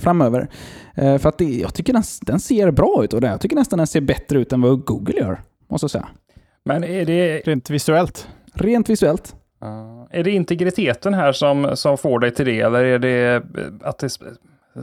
framöver. 0.00 0.48
för 0.94 1.26
att 1.26 1.38
det, 1.38 1.44
jag 1.44 1.74
tycker 1.74 1.92
den, 1.92 2.02
den 2.20 2.40
ser 2.40 2.70
bra 2.70 3.04
ut 3.04 3.12
och 3.12 3.22
jag 3.22 3.40
tycker 3.40 3.56
nästan 3.56 3.76
den 3.76 3.86
ser 3.86 4.00
bättre 4.00 4.38
ut 4.38 4.52
än 4.52 4.60
vad 4.60 4.84
Google 4.84 5.14
gör 5.20 5.40
måste 5.68 5.84
jag 5.84 5.90
säga. 5.90 6.08
Men 6.64 6.84
är 6.84 7.04
det... 7.04 7.42
Rent 7.44 7.70
visuellt? 7.70 8.28
Rent 8.54 8.88
visuellt. 8.88 9.36
Uh, 9.64 10.06
är 10.10 10.24
det 10.24 10.30
integriteten 10.30 11.14
här 11.14 11.32
som, 11.32 11.70
som 11.74 11.98
får 11.98 12.18
dig 12.18 12.30
till 12.30 12.46
det, 12.46 12.60
eller 12.60 12.84
är 12.84 12.98
det 12.98 13.42
att 13.82 13.98
det 13.98 14.18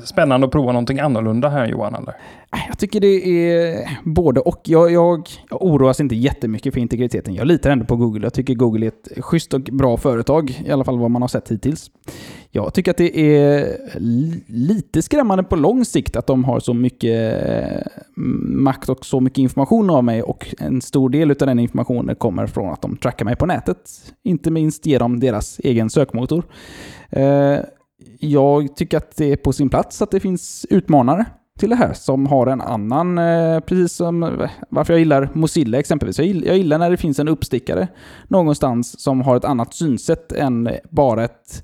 spännande 0.04 0.48
att 0.48 0.52
prova 0.52 0.72
någonting 0.72 1.00
annorlunda 1.00 1.50
här 1.50 1.68
Johan? 1.68 1.96
Eller? 1.96 2.16
Jag 2.68 2.78
tycker 2.78 3.00
det 3.00 3.52
är 3.52 3.90
både 4.04 4.40
och. 4.40 4.62
Jag, 4.64 4.92
jag, 4.92 5.30
jag 5.50 5.62
oroas 5.62 6.00
inte 6.00 6.16
jättemycket 6.16 6.74
för 6.74 6.82
integriteten. 6.82 7.34
Jag 7.34 7.48
litar 7.48 7.70
ändå 7.70 7.86
på 7.86 7.96
Google. 7.96 8.26
Jag 8.26 8.34
tycker 8.34 8.54
Google 8.54 8.86
är 8.86 8.88
ett 8.88 9.26
schysst 9.26 9.54
och 9.54 9.62
bra 9.62 9.98
företag, 9.98 10.62
i 10.66 10.72
alla 10.72 10.84
fall 10.84 11.00
vad 11.00 11.12
man 11.12 11.22
har 11.22 11.30
sett 11.30 11.52
hittills. 11.52 11.92
Jag 12.52 12.74
tycker 12.74 12.92
att 12.92 12.98
det 12.98 13.20
är 13.20 13.78
lite 14.48 15.02
skrämmande 15.02 15.44
på 15.44 15.56
lång 15.56 15.86
sikt 15.86 16.16
att 16.16 16.28
de 16.28 16.44
har 16.44 16.60
så 16.60 16.74
mycket 16.74 17.44
eh, 17.50 17.82
makt 18.46 18.90
och 18.90 19.06
så 19.06 19.20
mycket 19.20 19.38
information 19.38 19.90
av 19.90 20.04
mig 20.04 20.24
och 20.24 20.56
en 20.60 20.82
stor 20.82 21.10
del 21.10 21.32
av 21.32 21.38
den 21.38 21.60
informationen 21.60 22.16
kommer 22.16 22.48
från 22.48 22.74
att 22.74 22.82
de 22.82 22.98
trackar 22.98 23.26
mig 23.26 23.36
på 23.36 23.46
nätet. 23.46 23.78
Inte 24.24 24.52
minst 24.52 24.86
genom 24.86 25.20
deras 25.20 25.60
egen 25.60 25.90
sökmotor. 25.90 26.44
Eh, 27.10 27.58
jag 28.20 28.76
tycker 28.76 28.98
att 28.98 29.16
det 29.16 29.32
är 29.32 29.36
på 29.36 29.54
sin 29.54 29.70
plats 29.70 30.02
att 30.02 30.12
det 30.12 30.20
finns 30.20 30.66
utmanare 30.70 31.26
till 31.58 31.70
det 31.70 31.76
här 31.76 31.94
som 31.94 32.28
har 32.28 32.48
en 32.48 32.62
annan, 32.62 33.18
eh, 33.18 33.60
precis 33.60 33.92
som 33.92 34.24
eh, 34.24 34.50
varför 34.70 34.94
jag 34.94 35.00
gillar 35.00 35.30
Mozilla 35.34 35.80
exempelvis. 35.80 36.20
Jag 36.20 36.58
gillar 36.58 36.78
när 36.78 36.92
det 36.92 36.98
finns 36.98 37.20
en 37.20 37.28
uppstickare 37.28 37.88
någonstans 38.28 39.00
som 39.00 39.22
har 39.22 39.38
ett 39.38 39.46
annat 39.46 39.74
synsätt 39.74 40.32
än 40.32 40.70
bara 40.90 41.24
ett 41.24 41.64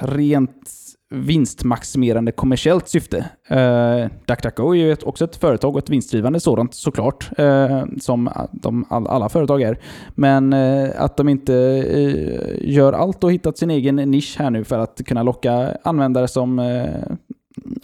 rent 0.00 0.70
vinstmaximerande 1.10 2.32
kommersiellt 2.32 2.88
syfte. 2.88 3.16
Uh, 3.50 4.10
DuckDuckGo 4.26 4.74
är 4.74 4.78
ju 4.78 4.96
också 5.02 5.24
ett 5.24 5.36
företag 5.36 5.72
och 5.72 5.78
ett 5.78 5.90
vinstdrivande 5.90 6.40
sådant 6.40 6.74
såklart, 6.74 7.30
uh, 7.38 7.84
som 8.00 8.30
de, 8.52 8.84
all, 8.88 9.06
alla 9.06 9.28
företag 9.28 9.62
är. 9.62 9.78
Men 10.14 10.52
uh, 10.52 10.90
att 10.96 11.16
de 11.16 11.28
inte 11.28 11.52
uh, 11.52 12.70
gör 12.70 12.92
allt 12.92 13.24
och 13.24 13.32
hittat 13.32 13.58
sin 13.58 13.70
egen 13.70 13.96
nisch 13.96 14.36
här 14.38 14.50
nu 14.50 14.64
för 14.64 14.78
att 14.78 15.00
kunna 15.06 15.22
locka 15.22 15.76
användare 15.82 16.28
som 16.28 16.58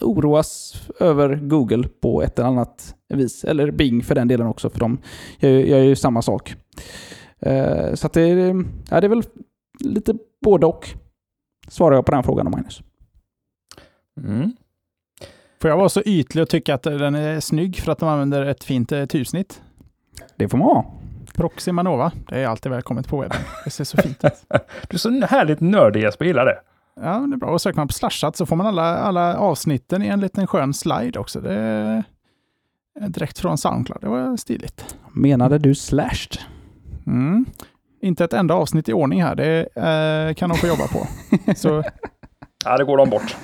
oroas 0.01 0.75
över 1.01 1.37
Google 1.37 1.89
på 2.01 2.23
ett 2.23 2.39
eller 2.39 2.49
annat 2.49 2.95
vis. 3.15 3.45
Eller 3.45 3.71
Bing 3.71 4.03
för 4.03 4.15
den 4.15 4.29
delen 4.29 4.47
också, 4.47 4.71
för 4.71 4.81
de 4.81 4.99
gör, 5.39 5.51
gör 5.51 5.79
ju 5.79 5.97
samma 5.97 6.23
sak. 6.23 6.55
så 7.95 8.07
att 8.07 8.13
det, 8.13 8.29
ja, 8.91 9.01
det 9.01 9.07
är 9.07 9.09
väl 9.09 9.23
lite 9.81 10.15
både 10.45 10.67
och 10.67 10.89
svarar 11.69 11.95
jag 11.95 12.07
på 12.07 12.13
den 12.13 12.23
frågan, 12.23 12.51
Magnus. 12.51 12.83
Mm. 14.25 14.53
Får 15.61 15.71
jag 15.71 15.77
vara 15.77 15.89
så 15.89 16.03
ytlig 16.03 16.43
och 16.43 16.49
tycka 16.49 16.75
att 16.75 16.83
den 16.83 17.15
är 17.15 17.41
snygg 17.41 17.81
för 17.81 17.93
att 17.93 17.99
de 17.99 18.09
använder 18.09 18.47
ett 18.47 18.65
fint 18.65 18.93
eh, 18.93 19.05
typsnitt? 19.05 19.63
Det 20.37 20.49
får 20.49 20.59
man 20.59 20.67
ha. 20.67 20.95
Proxy 21.35 21.73
Manova, 21.73 22.13
det 22.29 22.39
är 22.39 22.47
alltid 22.47 22.73
välkommet 22.73 23.09
på 23.09 23.21
webben. 23.21 23.39
Det 23.65 23.71
ser 23.71 23.85
så 23.85 23.97
fint 23.97 24.25
ut. 24.25 24.33
du 24.89 24.95
är 24.95 24.99
så 24.99 25.27
härligt 25.27 25.61
nördig 25.61 26.03
Jesper, 26.03 26.25
gillar 26.25 26.45
det. 26.45 26.59
Ja, 27.03 27.19
det 27.19 27.35
är 27.35 27.37
bra. 27.37 27.51
Och 27.51 27.61
söker 27.61 27.77
man 27.77 27.89
på 27.89 27.93
slashat 27.93 28.37
så 28.37 28.47
får 28.47 28.57
man 28.57 28.67
alla, 28.67 28.99
alla 28.99 29.37
avsnitten 29.37 30.03
i 30.03 30.07
en 30.07 30.21
liten 30.21 30.47
skön 30.47 30.75
slide 30.75 31.19
också. 31.19 31.41
Det 31.41 31.55
är 31.55 32.05
direkt 33.09 33.39
från 33.39 33.59
Soundcloud. 33.59 34.01
Det 34.01 34.09
var 34.09 34.37
stiligt. 34.37 34.97
Menade 35.13 35.59
du 35.59 35.75
slashed? 35.75 36.39
Mm. 37.07 37.47
Inte 38.03 38.25
ett 38.25 38.33
enda 38.33 38.55
avsnitt 38.55 38.89
i 38.89 38.93
ordning 38.93 39.23
här. 39.23 39.35
Det 39.35 39.77
eh, 39.77 40.35
kan 40.35 40.49
de 40.49 40.59
få 40.59 40.67
jobba 40.67 40.87
på. 40.87 41.07
Så... 41.57 41.85
Ja, 42.65 42.77
det 42.77 42.85
går 42.85 42.97
de 42.97 43.11
bort. 43.11 43.37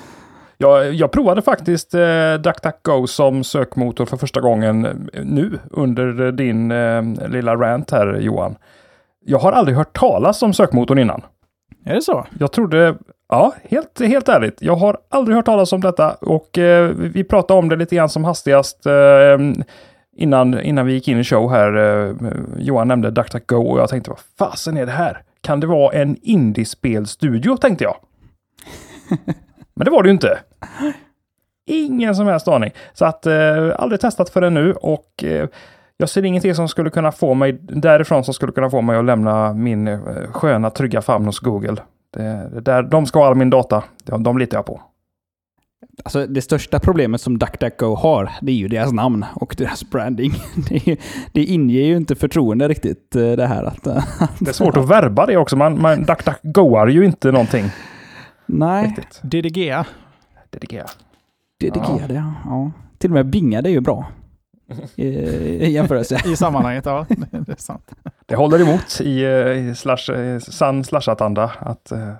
Jag, 0.57 0.93
jag 0.93 1.11
provade 1.11 1.41
faktiskt 1.41 1.93
eh, 1.93 2.33
DuckDuckGo 2.33 3.07
som 3.07 3.43
sökmotor 3.43 4.05
för 4.05 4.17
första 4.17 4.41
gången 4.41 4.85
eh, 4.85 5.23
nu 5.23 5.59
under 5.71 6.31
din 6.31 6.71
eh, 6.71 7.29
lilla 7.29 7.55
rant 7.55 7.91
här 7.91 8.17
Johan. 8.19 8.55
Jag 9.25 9.39
har 9.39 9.51
aldrig 9.51 9.77
hört 9.77 9.97
talas 9.97 10.41
om 10.41 10.53
sökmotorn 10.53 10.99
innan. 10.99 11.21
Är 11.85 11.95
det 11.95 12.01
så? 12.01 12.25
Jag 12.39 12.51
trodde, 12.51 12.95
ja, 13.29 13.53
helt, 13.63 13.99
helt 13.99 14.29
ärligt. 14.29 14.61
Jag 14.61 14.75
har 14.75 14.97
aldrig 15.09 15.35
hört 15.35 15.45
talas 15.45 15.73
om 15.73 15.81
detta 15.81 16.13
och 16.13 16.57
eh, 16.57 16.89
vi 16.95 17.23
pratade 17.23 17.59
om 17.59 17.69
det 17.69 17.75
lite 17.75 17.95
grann 17.95 18.09
som 18.09 18.23
hastigast 18.23 18.85
eh, 18.85 19.37
innan, 20.17 20.61
innan 20.61 20.85
vi 20.85 20.93
gick 20.93 21.07
in 21.07 21.19
i 21.19 21.23
show 21.23 21.51
här. 21.51 21.75
Eh, 21.75 22.15
Johan 22.57 22.87
nämnde 22.87 23.11
DuckDuckGo 23.11 23.57
och 23.57 23.79
jag 23.79 23.89
tänkte 23.89 24.09
vad 24.09 24.19
fasen 24.39 24.77
är 24.77 24.85
det 24.85 24.91
här? 24.91 25.21
Kan 25.41 25.59
det 25.59 25.67
vara 25.67 25.93
en 25.93 26.17
indiespelstudio 26.21 27.57
tänkte 27.57 27.83
jag. 27.83 27.95
Men 29.77 29.85
det 29.85 29.91
var 29.91 30.03
det 30.03 30.07
ju 30.07 30.13
inte. 30.13 30.39
Ingen 31.65 32.15
som 32.15 32.27
helst 32.27 32.47
aning. 32.47 32.71
Så 32.93 33.05
att 33.05 33.25
eh, 33.25 33.71
aldrig 33.75 34.01
testat 34.01 34.29
förrän 34.29 34.53
nu 34.53 34.73
och 34.73 35.23
eh, 35.23 35.47
jag 35.97 36.09
ser 36.09 36.25
ingenting 36.25 36.55
som 36.55 36.67
skulle 36.67 36.89
kunna 36.89 37.11
få 37.11 37.33
mig 37.33 37.57
därifrån 37.61 38.23
som 38.23 38.33
skulle 38.33 38.51
kunna 38.51 38.69
få 38.69 38.81
mig 38.81 38.97
att 38.97 39.05
lämna 39.05 39.53
min 39.53 39.87
eh, 39.87 39.99
sköna 40.31 40.69
trygga 40.69 41.01
famn 41.01 41.25
hos 41.25 41.39
Google. 41.39 41.75
Det, 42.13 42.49
det 42.53 42.61
där, 42.61 42.83
de 42.83 43.05
ska 43.05 43.19
ha 43.19 43.27
all 43.27 43.35
min 43.35 43.49
data. 43.49 43.83
De, 44.03 44.23
de 44.23 44.37
litar 44.37 44.57
jag 44.57 44.65
på. 44.65 44.81
Alltså 46.03 46.25
det 46.25 46.41
största 46.41 46.79
problemet 46.79 47.21
som 47.21 47.37
DuckDuckGo 47.37 47.95
har, 47.95 48.31
det 48.41 48.51
är 48.51 48.55
ju 48.55 48.67
deras 48.67 48.91
namn 48.91 49.25
och 49.35 49.55
deras 49.57 49.89
branding. 49.89 50.31
Det, 50.69 50.97
det 51.31 51.43
inger 51.43 51.81
ju 51.81 51.97
inte 51.97 52.15
förtroende 52.15 52.67
riktigt 52.67 53.15
eh, 53.15 53.31
det 53.31 53.47
här 53.47 53.63
att... 53.63 53.83
det 54.39 54.49
är 54.49 54.53
svårt 54.53 54.77
att 54.77 54.89
verba 54.89 55.25
det 55.25 55.37
också. 55.37 55.55
Man, 55.55 55.81
man 55.81 56.03
DuckDuckGoar 56.03 56.87
ju 56.87 57.05
inte 57.05 57.31
någonting. 57.31 57.65
Nej. 58.47 58.85
Riktigt. 58.87 59.21
DDGA. 59.23 59.85
DDGA. 60.49 60.85
DDGA, 61.61 61.99
ja. 61.99 62.13
ja. 62.13 62.33
ja. 62.45 62.71
Till 62.97 63.09
och 63.09 63.13
med 63.13 63.25
Binga, 63.25 63.61
det 63.61 63.69
är 63.69 63.71
ju 63.71 63.81
bra. 63.81 64.05
I, 64.95 65.07
i 65.07 65.71
jämförelse. 65.71 66.21
I 66.25 66.35
sammanhanget, 66.35 66.85
ja. 66.85 67.05
Det 67.31 67.51
är 67.51 67.55
sant. 67.61 67.91
Det 68.25 68.35
håller 68.35 68.61
emot 68.61 69.01
i, 69.01 69.25
i 69.69 69.75
slash, 69.75 70.39
sann 70.39 70.83
slashat-anda 70.83 71.51
att 71.59 71.91
uh, 71.91 72.13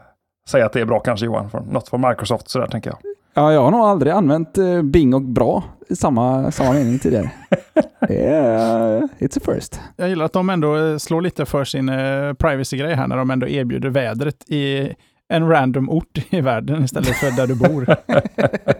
säga 0.49 0.65
att 0.65 0.73
det 0.73 0.81
är 0.81 0.85
bra 0.85 0.99
kanske 0.99 1.25
Johan. 1.25 1.49
Från, 1.49 1.63
något 1.63 1.89
från 1.89 2.01
Microsoft 2.01 2.49
sådär 2.49 2.67
tänker 2.67 2.89
jag. 2.89 2.99
Ja, 3.33 3.53
jag 3.53 3.61
har 3.61 3.71
nog 3.71 3.81
aldrig 3.81 4.13
använt 4.13 4.57
uh, 4.57 4.81
Bing 4.81 5.13
och 5.13 5.21
bra 5.21 5.63
i 5.89 5.95
samma, 5.95 6.51
samma 6.51 6.73
mening 6.73 6.99
tidigare. 6.99 7.31
det 8.07 8.25
är, 8.25 8.97
uh, 8.97 9.03
it's 9.19 9.37
a 9.37 9.41
first. 9.45 9.81
Jag 9.95 10.09
gillar 10.09 10.25
att 10.25 10.33
de 10.33 10.49
ändå 10.49 10.99
slår 10.99 11.21
lite 11.21 11.45
för 11.45 11.63
sin 11.63 11.89
uh, 11.89 12.33
privacy-grej 12.33 12.95
här 12.95 13.07
när 13.07 13.17
de 13.17 13.31
ändå 13.31 13.47
erbjuder 13.47 13.89
vädret 13.89 14.51
i 14.51 14.93
en 15.29 15.49
random 15.49 15.89
ort 15.89 16.33
i 16.33 16.41
världen 16.41 16.83
istället 16.83 17.15
för 17.15 17.31
där 17.31 17.47
du 17.47 17.55
bor. 17.55 17.95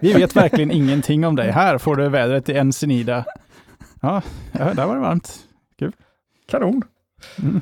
Vi 0.00 0.12
vet 0.12 0.36
verkligen 0.36 0.70
ingenting 0.70 1.26
om 1.26 1.36
dig. 1.36 1.50
Här 1.50 1.78
får 1.78 1.96
du 1.96 2.08
vädret 2.08 2.48
i 2.48 2.56
Ensenida. 2.56 3.24
Ja, 4.00 4.22
där 4.52 4.86
var 4.86 4.94
det 4.94 5.00
varmt. 5.00 5.34
Kul. 5.78 5.92
Kanon. 6.48 6.82
Mm. 7.42 7.60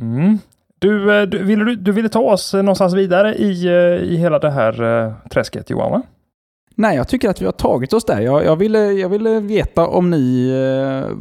Mm. 0.00 0.38
Du, 0.78 1.20
eh, 1.20 1.26
du, 1.26 1.44
ville, 1.44 1.74
du, 1.74 1.92
ville 1.92 2.08
ta 2.08 2.20
oss 2.20 2.54
någonstans 2.54 2.94
vidare 2.94 3.34
i, 3.34 3.66
eh, 3.66 4.12
i 4.12 4.16
hela 4.16 4.38
det 4.38 4.50
här 4.50 5.14
träsket 5.30 5.70
Johan, 5.70 5.90
va? 5.90 6.02
Nej, 6.74 6.96
jag 6.96 7.08
tycker 7.08 7.28
att 7.28 7.40
vi 7.40 7.44
har 7.44 7.52
tagit 7.52 7.92
oss 7.92 8.04
där. 8.04 8.20
Jag, 8.20 8.44
jag, 8.44 8.56
ville, 8.56 8.92
jag 8.92 9.08
ville 9.08 9.40
veta 9.40 9.86
om 9.86 10.10
ni 10.10 10.48
eh, 10.48 11.16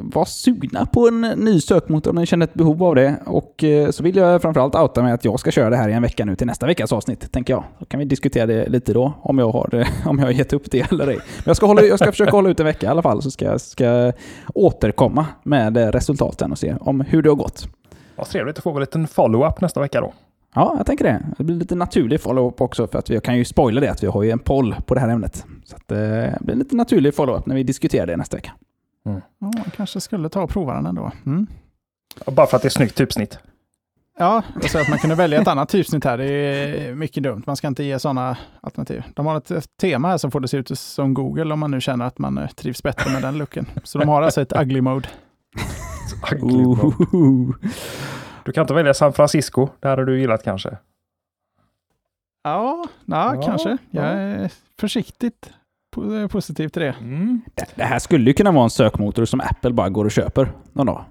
var 0.00 0.24
sugna 0.24 0.86
på 0.86 1.08
en 1.08 1.20
ny 1.20 1.60
sökmotor, 1.60 2.10
om 2.10 2.16
ni 2.16 2.26
kände 2.26 2.44
ett 2.44 2.54
behov 2.54 2.84
av 2.84 2.94
det. 2.94 3.16
Och 3.26 3.64
eh, 3.64 3.90
så 3.90 4.02
vill 4.02 4.16
jag 4.16 4.42
framförallt 4.42 4.74
outa 4.74 5.02
med 5.02 5.14
att 5.14 5.24
jag 5.24 5.40
ska 5.40 5.50
köra 5.50 5.70
det 5.70 5.76
här 5.76 5.88
i 5.88 5.92
en 5.92 6.02
vecka 6.02 6.24
nu 6.24 6.36
till 6.36 6.46
nästa 6.46 6.66
veckas 6.66 6.92
avsnitt, 6.92 7.32
tänker 7.32 7.52
jag. 7.52 7.64
Då 7.78 7.84
kan 7.84 8.00
vi 8.00 8.04
diskutera 8.04 8.46
det 8.46 8.68
lite 8.68 8.92
då, 8.92 9.12
om 9.22 9.38
jag 9.38 9.50
har, 9.50 9.88
om 10.06 10.18
jag 10.18 10.26
har 10.26 10.32
gett 10.32 10.52
upp 10.52 10.70
det 10.70 10.92
eller 10.92 11.06
ej. 11.06 11.16
Men 11.16 11.44
jag 11.44 11.56
ska, 11.56 11.66
hålla, 11.66 11.82
jag 11.82 11.98
ska 11.98 12.10
försöka 12.10 12.30
hålla 12.30 12.50
ut 12.50 12.60
en 12.60 12.66
vecka 12.66 12.86
i 12.86 12.90
alla 12.90 13.02
fall, 13.02 13.22
så 13.22 13.30
ska 13.30 13.44
jag 13.44 13.60
ska 13.60 14.12
återkomma 14.54 15.26
med 15.42 15.76
resultaten 15.76 16.52
och 16.52 16.58
se 16.58 16.74
om 16.80 17.00
hur 17.00 17.22
det 17.22 17.28
har 17.28 17.36
gått. 17.36 17.68
Vad 18.16 18.28
trevligt 18.28 18.58
att 18.58 18.64
få 18.64 18.74
en 18.74 18.80
liten 18.80 19.06
follow-up 19.06 19.60
nästa 19.60 19.80
vecka 19.80 20.00
då. 20.00 20.12
Ja, 20.54 20.74
jag 20.76 20.86
tänker 20.86 21.04
det. 21.04 21.22
Det 21.38 21.44
blir 21.44 21.56
lite 21.56 21.74
naturlig 21.74 22.20
follow-up 22.20 22.60
också 22.60 22.86
för 22.86 22.98
att 22.98 23.10
vi 23.10 23.20
kan 23.20 23.38
ju 23.38 23.44
spoila 23.44 23.80
det 23.80 23.88
att 23.88 24.02
vi 24.02 24.06
har 24.06 24.22
ju 24.22 24.30
en 24.30 24.38
poll 24.38 24.76
på 24.86 24.94
det 24.94 25.00
här 25.00 25.08
ämnet. 25.08 25.46
Så 25.64 25.76
att, 25.76 25.92
eh, 25.92 25.98
det 25.98 26.38
blir 26.40 26.54
lite 26.54 26.76
naturlig 26.76 27.14
follow-up 27.14 27.46
när 27.46 27.54
vi 27.54 27.62
diskuterar 27.62 28.06
det 28.06 28.16
nästa 28.16 28.36
vecka. 28.36 28.52
Mm. 29.06 29.20
Ja, 29.38 29.46
man 29.56 29.70
kanske 29.76 30.00
skulle 30.00 30.28
ta 30.28 30.42
och 30.42 30.50
prova 30.50 30.74
den 30.74 30.86
ändå. 30.86 31.12
Mm. 31.26 31.46
Bara 32.26 32.46
för 32.46 32.56
att 32.56 32.62
det 32.62 32.68
är 32.68 32.70
snyggt 32.70 32.94
typsnitt. 32.94 33.38
Ja, 34.18 34.42
jag 34.54 34.70
säger 34.70 34.84
att 34.84 34.90
man 34.90 34.98
kunde 34.98 35.16
välja 35.16 35.40
ett 35.40 35.48
annat 35.48 35.68
typsnitt 35.68 36.04
här. 36.04 36.18
Det 36.18 36.24
är 36.24 36.94
mycket 36.94 37.22
dumt. 37.22 37.42
Man 37.46 37.56
ska 37.56 37.68
inte 37.68 37.84
ge 37.84 37.98
sådana 37.98 38.36
alternativ. 38.60 39.02
De 39.14 39.26
har 39.26 39.36
ett, 39.36 39.50
ett 39.50 39.76
tema 39.80 40.08
här 40.08 40.18
som 40.18 40.30
får 40.30 40.40
det 40.40 40.48
se 40.48 40.56
ut 40.56 40.78
som 40.78 41.14
Google 41.14 41.52
om 41.52 41.60
man 41.60 41.70
nu 41.70 41.80
känner 41.80 42.04
att 42.04 42.18
man 42.18 42.38
eh, 42.38 42.48
trivs 42.48 42.82
bättre 42.82 43.10
med 43.12 43.22
den 43.22 43.38
looken. 43.38 43.66
Så 43.84 43.98
de 43.98 44.08
har 44.08 44.22
alltså 44.22 44.40
ett 44.42 44.52
ugly 44.52 44.80
mode. 44.80 45.08
Ugly 46.32 46.64
mode. 46.64 47.58
Du 48.44 48.52
kan 48.52 48.62
inte 48.62 48.74
välja 48.74 48.94
San 48.94 49.12
Francisco. 49.12 49.68
Det 49.80 49.88
hade 49.88 50.04
du 50.04 50.20
gillat 50.20 50.44
kanske. 50.44 50.76
Ja, 52.44 52.84
na, 53.04 53.32
Ja, 53.34 53.42
kanske. 53.42 53.68
Jag 53.90 54.04
ja. 54.04 54.08
är 54.10 54.50
försiktigt 54.80 55.50
po- 55.96 56.28
positiv 56.28 56.68
till 56.68 56.82
det. 56.82 56.94
Det, 57.54 57.66
det 57.74 57.84
här 57.84 57.98
skulle 57.98 58.30
ju 58.30 58.34
kunna 58.34 58.52
vara 58.52 58.64
en 58.64 58.70
sökmotor 58.70 59.24
som 59.24 59.40
Apple 59.40 59.70
bara 59.72 59.88
går 59.88 60.04
och 60.04 60.10
köper 60.10 60.52
någon 60.72 60.86
dag. 60.86 61.04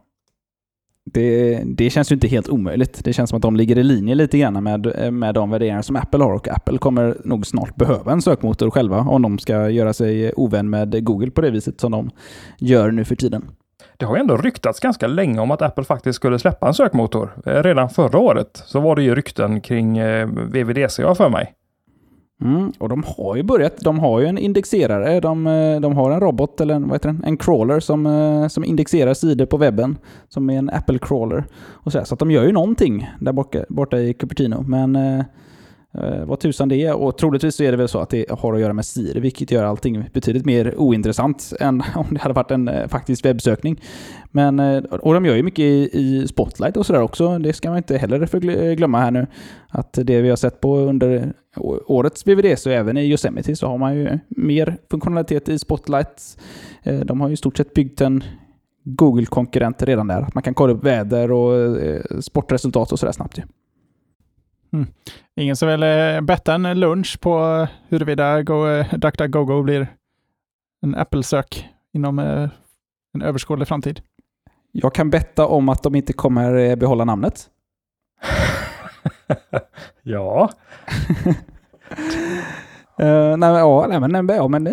Det, 1.06 1.62
det 1.66 1.90
känns 1.90 2.12
ju 2.12 2.14
inte 2.14 2.28
helt 2.28 2.50
omöjligt. 2.50 3.04
Det 3.04 3.14
känns 3.14 3.30
som 3.30 3.38
att 3.38 3.42
de 3.42 3.56
ligger 3.56 3.78
i 3.78 3.84
linje 3.84 4.16
lite 4.16 4.38
grann 4.38 4.64
med, 4.64 5.14
med 5.14 5.36
de 5.36 5.50
värderingar 5.50 5.82
som 5.82 5.96
Apple 5.96 6.24
har 6.24 6.34
och 6.34 6.48
Apple 6.48 6.78
kommer 6.78 7.18
nog 7.26 7.48
snart 7.48 7.76
behöva 7.76 8.12
en 8.12 8.22
sökmotor 8.22 8.70
själva 8.72 9.00
om 9.00 9.22
de 9.22 9.40
ska 9.40 9.70
göra 9.70 9.94
sig 9.94 10.34
ovän 10.34 10.70
med 10.70 11.06
Google 11.06 11.32
på 11.32 11.42
det 11.42 11.52
viset 11.52 11.80
som 11.82 11.92
de 11.92 12.10
gör 12.58 12.92
nu 12.92 13.06
för 13.06 13.16
tiden. 13.16 13.50
Det 14.02 14.08
har 14.08 14.16
ju 14.16 14.20
ändå 14.20 14.38
ryktats 14.38 14.80
ganska 14.80 15.08
länge 15.08 15.40
om 15.40 15.52
att 15.52 15.62
Apple 15.62 15.84
faktiskt 15.84 16.16
skulle 16.16 16.40
släppa 16.40 16.68
en 16.68 16.74
sökmotor. 16.74 17.34
Eh, 17.46 17.64
redan 17.64 17.90
förra 17.90 18.20
året 18.20 18.64
så 18.66 18.80
var 18.80 18.96
det 18.96 19.04
ju 19.04 19.16
rykten 19.16 19.62
kring 19.62 19.98
eh, 19.98 20.28
VVDC 20.28 21.02
har 21.02 21.10
jag 21.10 21.18
för 21.18 21.30
mig. 21.30 21.54
Mm, 22.42 22.72
och 22.80 22.90
de 22.90 23.04
har 23.18 23.36
ju 23.36 23.44
börjat. 23.44 23.78
De 23.78 24.00
har 24.00 24.20
ju 24.20 24.26
en 24.26 24.38
indexerare. 24.38 25.20
De, 25.20 25.48
eh, 25.48 25.80
de 25.80 25.96
har 25.96 26.12
en 26.12 26.20
robot, 26.20 26.62
eller 26.62 26.76
en, 26.76 26.84
vad 26.88 26.92
heter 26.96 27.10
den? 27.10 27.24
en 27.24 27.38
crawler 27.38 27.80
som, 27.80 28.50
som 28.52 28.64
indexerar 28.64 29.14
sidor 29.14 29.46
på 29.46 29.58
webben. 29.58 29.98
Som 30.30 30.50
är 30.50 30.58
en 30.58 30.70
Apple 30.70 31.00
crawler. 31.00 31.44
Och 31.70 31.92
så, 31.92 31.98
här, 31.98 32.06
så 32.06 32.14
att 32.14 32.20
de 32.20 32.32
gör 32.32 32.44
ju 32.44 32.52
någonting 32.52 33.10
där 33.20 33.32
borta, 33.32 33.60
borta 33.70 34.00
i 34.00 34.14
Cupertino. 34.14 34.64
Men 34.68 35.24
eh, 35.94 36.26
vad 36.26 36.40
tusan 36.40 36.70
det 36.70 36.76
är. 36.76 36.94
Och 36.96 37.18
troligtvis 37.18 37.56
så 37.56 37.64
är 37.64 37.72
det 37.72 37.78
väl 37.78 37.88
så 37.88 38.00
att 38.00 38.10
det 38.10 38.26
har 38.30 38.54
att 38.54 38.60
göra 38.62 38.74
med 38.74 38.86
Siri, 38.86 39.20
vilket 39.20 39.52
gör 39.52 39.64
allting 39.64 40.06
betydligt 40.14 40.46
mer 40.46 40.76
ointressant 40.78 41.54
än 41.60 41.84
om 41.96 42.06
det 42.12 42.20
hade 42.20 42.34
varit 42.34 42.52
en 42.52 42.68
eh, 42.68 42.88
faktisk 42.88 43.26
webbsökning. 43.26 43.82
Men, 44.32 44.60
eh, 44.60 44.84
och 44.84 45.14
de 45.14 45.26
gör 45.26 45.36
ju 45.36 45.44
mycket 45.44 45.64
i, 45.64 45.90
i 45.94 46.28
Spotlight 46.28 46.78
och 46.78 46.86
sådär 46.86 47.02
också. 47.02 47.38
Det 47.40 47.54
ska 47.54 47.70
man 47.70 47.78
inte 47.78 47.98
heller 47.98 48.50
eh, 48.50 48.74
glömma 48.74 49.00
här 49.00 49.12
nu. 49.12 49.28
Att 49.70 49.94
det 49.94 50.22
vi 50.22 50.30
har 50.30 50.36
sett 50.36 50.62
på 50.62 50.78
under 50.78 51.34
årets 51.88 52.28
VVDC 52.28 52.70
och 52.70 52.76
även 52.76 52.98
i 52.98 53.06
Yosemite 53.06 53.56
så 53.56 53.68
har 53.68 53.78
man 53.78 53.96
ju 53.96 54.20
mer 54.30 54.78
funktionalitet 54.92 55.50
i 55.50 55.60
Spotlight. 55.60 56.38
Eh, 56.84 57.00
De 57.00 57.22
har 57.22 57.28
ju 57.28 57.34
i 57.34 57.38
stort 57.38 57.58
sett 57.58 57.74
byggt 57.74 58.02
en 58.02 58.24
Google-konkurrent 58.84 59.84
redan 59.84 60.08
där. 60.08 60.28
Man 60.34 60.44
kan 60.44 60.54
kolla 60.54 60.74
upp 60.74 60.84
väder 60.84 61.32
och 61.32 61.82
eh, 61.82 62.02
sportresultat 62.20 62.92
och 62.92 63.00
sådär 63.00 63.14
snabbt 63.14 63.38
ju. 63.38 63.42
Ingen 65.36 65.56
som 65.56 65.68
vill 65.68 65.84
eh, 65.84 66.22
betta 66.22 66.56
en 66.56 66.80
lunch 66.80 67.20
på 67.22 67.68
huruvida 67.88 68.44
Go, 68.44 68.68
eh, 68.68 68.94
DuckDuckGoGo 68.94 69.64
blir 69.64 69.88
en 70.82 70.96
Apple-sök 70.96 71.70
inom 71.94 72.20
eh, 72.20 72.50
en 73.14 73.22
överskådlig 73.22 73.68
framtid. 73.68 74.02
Jag 74.72 74.96
kan 74.96 75.10
betta 75.10 75.48
om 75.48 75.70
att 75.70 75.84
de 75.84 75.96
inte 75.96 76.14
kommer 76.14 76.56
eh, 76.56 76.76
behålla 76.76 77.06
namnet. 77.06 77.50
ja, 80.04 80.50
Uh, 83.02 83.08
nej, 83.38 83.38
men, 83.38 83.54
ja, 83.54 83.88
nej, 83.90 84.00
men, 84.00 84.28
ja, 84.36 84.48
men 84.48 84.64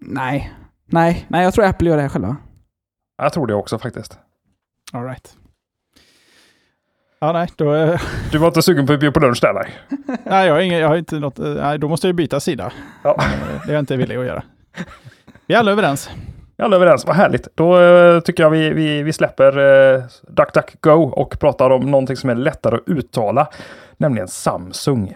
nej. 0.00 0.52
Nej, 0.86 1.26
nej, 1.28 1.44
jag 1.44 1.54
tror 1.54 1.64
Apple 1.64 1.88
gör 1.88 1.96
det 1.96 2.02
här 2.02 2.08
själva. 2.08 2.36
jag 3.16 3.32
tror 3.32 3.46
det 3.46 3.54
också 3.54 3.78
faktiskt. 3.78 4.18
All 4.92 5.04
right. 5.04 5.36
Ja, 7.22 7.32
nej, 7.32 7.48
då, 7.56 7.74
eh, 7.74 8.00
Du 8.32 8.38
var 8.38 8.46
inte 8.46 8.62
sugen 8.62 8.86
på 8.86 8.92
att 8.92 9.00
bjuda 9.00 9.12
på 9.12 9.20
lunch 9.20 9.38
där 9.42 9.52
nej? 9.52 9.70
nej, 10.24 10.46
jag 10.46 10.54
har, 10.54 10.60
ingen, 10.60 10.80
jag 10.80 10.88
har 10.88 10.96
inte 10.96 11.18
något, 11.18 11.38
eh, 11.38 11.46
nej, 11.46 11.78
då 11.78 11.88
måste 11.88 12.06
jag 12.06 12.16
byta 12.16 12.40
sida. 12.40 12.72
Ja. 13.04 13.16
Eh, 13.18 13.60
Det 13.66 13.70
är 13.70 13.74
jag 13.74 13.82
inte 13.82 13.96
villig 13.96 14.16
att 14.16 14.26
göra. 14.26 14.42
Vi 15.46 15.54
är 15.54 15.58
alla 15.58 15.70
överens. 15.72 16.10
Vi 16.56 16.62
är 16.62 16.64
alla 16.64 16.76
överens, 16.76 17.06
vad 17.06 17.16
härligt. 17.16 17.48
Då 17.54 17.80
eh, 17.80 18.20
tycker 18.20 18.42
jag 18.42 18.50
vi, 18.50 18.70
vi, 18.70 19.02
vi 19.02 19.12
släpper 19.12 19.58
uh, 19.58 20.02
DuckDuckGo 20.28 21.02
och 21.02 21.40
pratar 21.40 21.70
om 21.70 21.90
någonting 21.90 22.16
som 22.16 22.30
är 22.30 22.34
lättare 22.34 22.76
att 22.76 22.82
uttala, 22.88 23.48
nämligen 23.96 24.28
Samsung. 24.28 25.14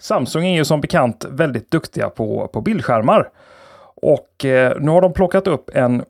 Samsung 0.00 0.44
är 0.44 0.56
ju 0.56 0.64
som 0.64 0.80
bekant 0.80 1.24
väldigt 1.30 1.70
duktiga 1.70 2.10
på, 2.10 2.48
på 2.48 2.60
bildskärmar. 2.60 3.28
Och 4.02 4.44
eh, 4.44 4.76
nu 4.80 4.90
har 4.90 5.00
de 5.00 5.12
plockat 5.12 5.46
upp 5.46 5.70
en, 5.74 6.04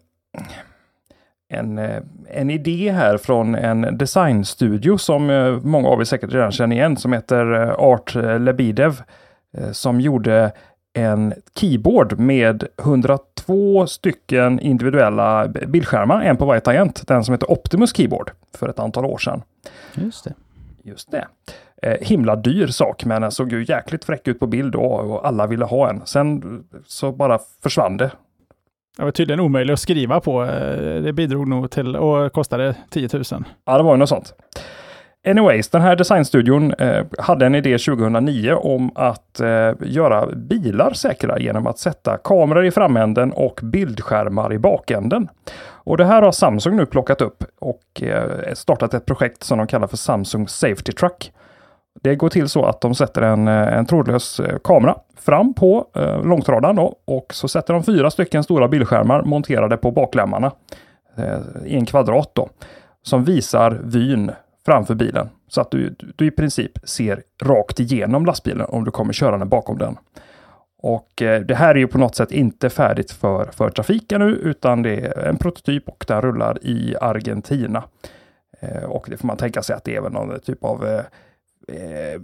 en, 1.49 1.79
eh, 1.79 2.03
en 2.29 2.51
idé 2.51 2.91
här 2.91 3.17
från 3.17 3.55
en 3.55 3.99
designstudio 3.99 4.99
som 4.99 5.31
eh, 5.31 5.59
många 5.63 5.89
av 5.89 6.01
er 6.01 6.05
säkert 6.05 6.33
redan 6.33 6.53
känner 6.53 6.77
igen 6.77 6.97
som 6.97 7.13
heter 7.13 7.53
eh, 7.53 7.75
Art 7.79 8.15
Lebedev. 8.15 9.03
Som 9.73 10.01
gjorde 10.01 10.53
en 10.93 11.35
keyboard 11.55 12.19
med 12.19 12.65
102 12.79 13.87
stycken 13.87 14.61
individuella 14.61 15.49
bildskärmar, 15.49 16.23
en 16.23 16.37
på 16.37 16.45
varje 16.45 16.61
tangent. 16.61 17.07
Den 17.07 17.25
som 17.25 17.33
heter 17.33 17.51
Optimus 17.51 17.97
Keyboard 17.97 18.31
för 18.55 18.69
ett 18.69 18.79
antal 18.79 19.05
år 19.05 19.19
sedan. 19.19 19.43
Just 19.95 20.25
det. 20.25 20.35
Just 20.83 21.11
det. 21.11 21.27
Eh, 21.83 21.97
himla 22.01 22.37
dyr 22.37 22.67
sak, 22.67 23.05
men 23.05 23.23
den 23.23 23.31
såg 23.31 23.53
ju 23.53 23.65
jäkligt 23.65 24.05
fräck 24.05 24.29
ut 24.29 24.41
på 24.41 24.47
bild 24.47 24.75
och 24.75 25.27
alla 25.27 25.47
ville 25.47 25.65
ha 25.65 25.91
en. 25.91 26.07
Sen 26.07 26.65
så 26.87 27.13
bara 27.13 27.39
försvann 27.63 27.97
det. 27.97 28.11
Det 28.99 29.05
var 29.05 29.11
tydligen 29.11 29.41
omöjligt 29.41 29.73
att 29.73 29.81
skriva 29.81 30.21
på. 30.21 30.45
Eh, 30.45 31.03
det 31.03 31.13
bidrog 31.13 31.49
nog 31.49 31.71
till 31.71 31.97
och 31.97 32.33
kostade 32.33 32.75
10 32.91 33.09
000. 33.13 33.25
Ja, 33.65 33.77
det 33.77 33.83
var 33.83 33.93
ju 33.93 33.97
något 33.97 34.09
sånt. 34.09 34.35
Anyways, 35.27 35.69
den 35.69 35.83
här 35.83 35.97
designstudion 35.97 36.75
eh, 36.75 37.05
hade 37.19 37.47
en 37.47 37.55
idé 37.55 37.79
2009 37.79 38.53
om 38.53 38.91
att 38.95 39.41
eh, 39.41 39.73
göra 39.81 40.27
bilar 40.27 40.93
säkra 40.93 41.39
genom 41.39 41.67
att 41.67 41.79
sätta 41.79 42.17
kameror 42.17 42.65
i 42.65 42.71
framänden 42.71 43.33
och 43.33 43.61
bildskärmar 43.63 44.53
i 44.53 44.59
bakänden. 44.59 45.29
Och 45.61 45.97
det 45.97 46.05
här 46.05 46.23
har 46.23 46.33
Samsung 46.33 46.77
nu 46.77 46.87
plockat 46.87 47.21
upp 47.21 47.45
och 47.59 48.03
eh, 48.03 48.55
startat 48.55 48.95
ett 48.95 49.07
projekt 49.07 49.43
som 49.43 49.59
de 49.59 49.67
kallar 49.67 49.87
för 49.87 49.97
Samsung 49.97 50.49
Safety 50.49 50.93
Truck. 50.93 51.33
Det 52.03 52.17
går 52.17 52.29
till 52.29 52.49
så 52.49 52.65
att 52.65 52.81
de 52.81 52.95
sätter 52.95 53.23
en, 53.23 53.49
eh, 53.49 53.79
en 53.79 53.87
trådlös 53.87 54.41
eh, 54.41 54.59
kamera 54.65 54.95
fram 55.17 55.55
på 55.55 55.87
eh, 55.95 56.25
långtradaren 56.25 56.77
då, 56.77 56.97
och 57.05 57.35
så 57.35 57.49
sätter 57.49 57.75
de 57.75 57.83
fyra 57.83 58.11
stycken 58.11 58.45
stora 58.45 58.69
bildskärmar 58.69 59.23
monterade 59.23 59.77
på 59.77 59.91
baklämmarna 59.91 60.53
eh, 61.17 61.39
i 61.65 61.77
en 61.77 61.87
kvadrat 61.87 62.31
då, 62.33 62.49
som 63.03 63.25
visar 63.25 63.81
vyn 63.85 64.31
framför 64.67 64.95
bilen 64.95 65.29
så 65.49 65.61
att 65.61 65.71
du, 65.71 65.95
du 66.17 66.27
i 66.27 66.31
princip 66.31 66.89
ser 66.89 67.23
rakt 67.43 67.81
igenom 67.81 68.27
lastbilen 68.27 68.67
om 68.69 68.85
du 68.85 68.91
kommer 68.91 69.13
körande 69.13 69.47
bakom 69.47 69.79
den. 69.79 69.97
Och 70.83 71.23
eh, 71.23 71.41
det 71.41 71.55
här 71.55 71.75
är 71.75 71.79
ju 71.79 71.87
på 71.87 71.99
något 71.99 72.15
sätt 72.15 72.33
inte 72.33 72.71
färdigt 72.71 73.11
för, 73.11 73.45
för 73.45 73.71
trafiken 73.71 74.21
nu 74.21 74.31
utan 74.31 74.83
det 74.83 74.97
är 74.97 75.29
en 75.29 75.37
prototyp 75.37 75.89
och 75.89 76.05
den 76.09 76.23
rullar 76.23 76.59
i 76.63 76.97
Argentina. 77.01 77.85
Eh, 78.61 78.85
och 78.85 79.07
det 79.11 79.17
får 79.17 79.27
man 79.27 79.37
tänka 79.37 79.63
sig 79.63 79.77
att 79.77 79.85
det 79.85 79.97
är 79.97 80.01
väl 80.01 80.13
någon 80.13 80.41
typ 80.41 80.65
av 80.65 80.87
eh, 80.87 81.01
eh, 81.69 82.21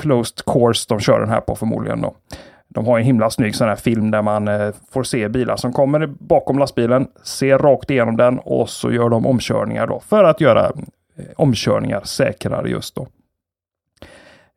closed 0.00 0.44
course 0.46 0.86
de 0.88 1.00
kör 1.00 1.20
den 1.20 1.28
här 1.28 1.40
på 1.40 1.56
förmodligen 1.56 2.00
då. 2.00 2.14
De 2.68 2.86
har 2.86 2.98
en 2.98 3.04
himla 3.04 3.30
snygg 3.30 3.54
sån 3.54 3.68
här 3.68 3.76
film 3.76 4.10
där 4.10 4.22
man 4.22 4.48
eh, 4.48 4.70
får 4.90 5.02
se 5.02 5.28
bilar 5.28 5.56
som 5.56 5.72
kommer 5.72 6.06
bakom 6.06 6.58
lastbilen, 6.58 7.08
ser 7.22 7.58
rakt 7.58 7.90
igenom 7.90 8.16
den 8.16 8.38
och 8.38 8.70
så 8.70 8.92
gör 8.92 9.08
de 9.08 9.26
omkörningar 9.26 9.86
då 9.86 10.00
för 10.00 10.24
att 10.24 10.40
göra 10.40 10.66
eh, 11.16 11.24
omkörningar 11.36 12.00
säkrare 12.04 12.70
just 12.70 12.94
då. 12.94 13.08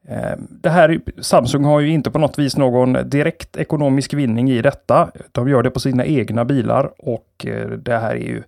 Eh, 0.07 0.37
Det 0.49 0.69
här, 0.69 1.01
Samsung 1.21 1.63
har 1.63 1.79
ju 1.79 1.89
inte 1.89 2.11
på 2.11 2.19
något 2.19 2.39
vis 2.39 2.57
någon 2.57 3.09
direkt 3.09 3.57
ekonomisk 3.57 4.13
vinning 4.13 4.51
i 4.51 4.61
detta. 4.61 5.11
De 5.31 5.49
gör 5.49 5.63
det 5.63 5.71
på 5.71 5.79
sina 5.79 6.05
egna 6.05 6.45
bilar 6.45 6.91
och 6.97 7.45
eh, 7.47 7.67
det 7.69 7.97
här 7.97 8.15
är 8.15 8.27
ju 8.27 8.43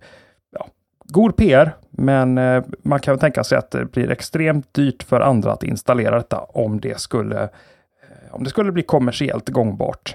god 1.08 1.36
PR, 1.36 1.72
men 1.90 2.38
eh, 2.38 2.64
man 2.82 3.00
kan 3.00 3.18
tänka 3.18 3.44
sig 3.44 3.58
att 3.58 3.70
det 3.70 3.84
blir 3.84 4.10
extremt 4.10 4.74
dyrt 4.74 5.02
för 5.02 5.20
andra 5.20 5.52
att 5.52 5.62
installera 5.62 6.16
detta 6.16 6.40
om 6.40 6.80
det 6.80 7.00
skulle, 7.00 7.42
eh, 7.42 7.48
om 8.30 8.44
det 8.44 8.50
skulle 8.50 8.72
bli 8.72 8.82
kommersiellt 8.82 9.48
gångbart. 9.48 10.14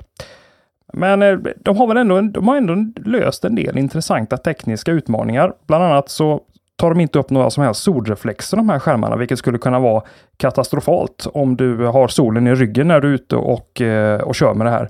Men 0.94 1.22
eh, 1.22 1.38
de 1.58 1.78
har 1.78 1.88
väl 1.88 1.98
ändå, 1.98 2.22
de 2.22 2.48
har 2.48 2.58
ändå 2.58 3.02
löst 3.06 3.46
en 3.46 3.56
del 3.56 3.78
intressanta 3.78 4.38
tekniska 4.38 4.92
utmaningar. 4.92 5.54
Bland 5.68 5.84
annat 5.84 6.10
så 6.10 6.42
tar 6.76 6.90
de 6.90 7.00
inte 7.00 7.20
upp 7.20 7.30
några 7.30 7.50
som 7.50 7.64
helst 7.64 7.84
solreflexer 7.84 8.58
de 8.58 8.70
här 8.70 8.80
skärmarna, 8.80 9.16
vilket 9.16 9.40
skulle 9.40 9.58
kunna 9.58 9.80
vara 9.80 10.04
katastrofalt 10.38 11.28
om 11.34 11.58
du 11.58 11.86
har 11.86 12.08
solen 12.08 12.48
i 12.48 12.56
ryggen 12.56 12.88
när 12.88 13.00
du 13.02 13.08
är 13.08 13.14
ute 13.14 13.36
och, 13.36 13.82
och 14.24 14.36
kör 14.36 14.54
med 14.54 14.68
det 14.68 14.72
här. 14.72 14.90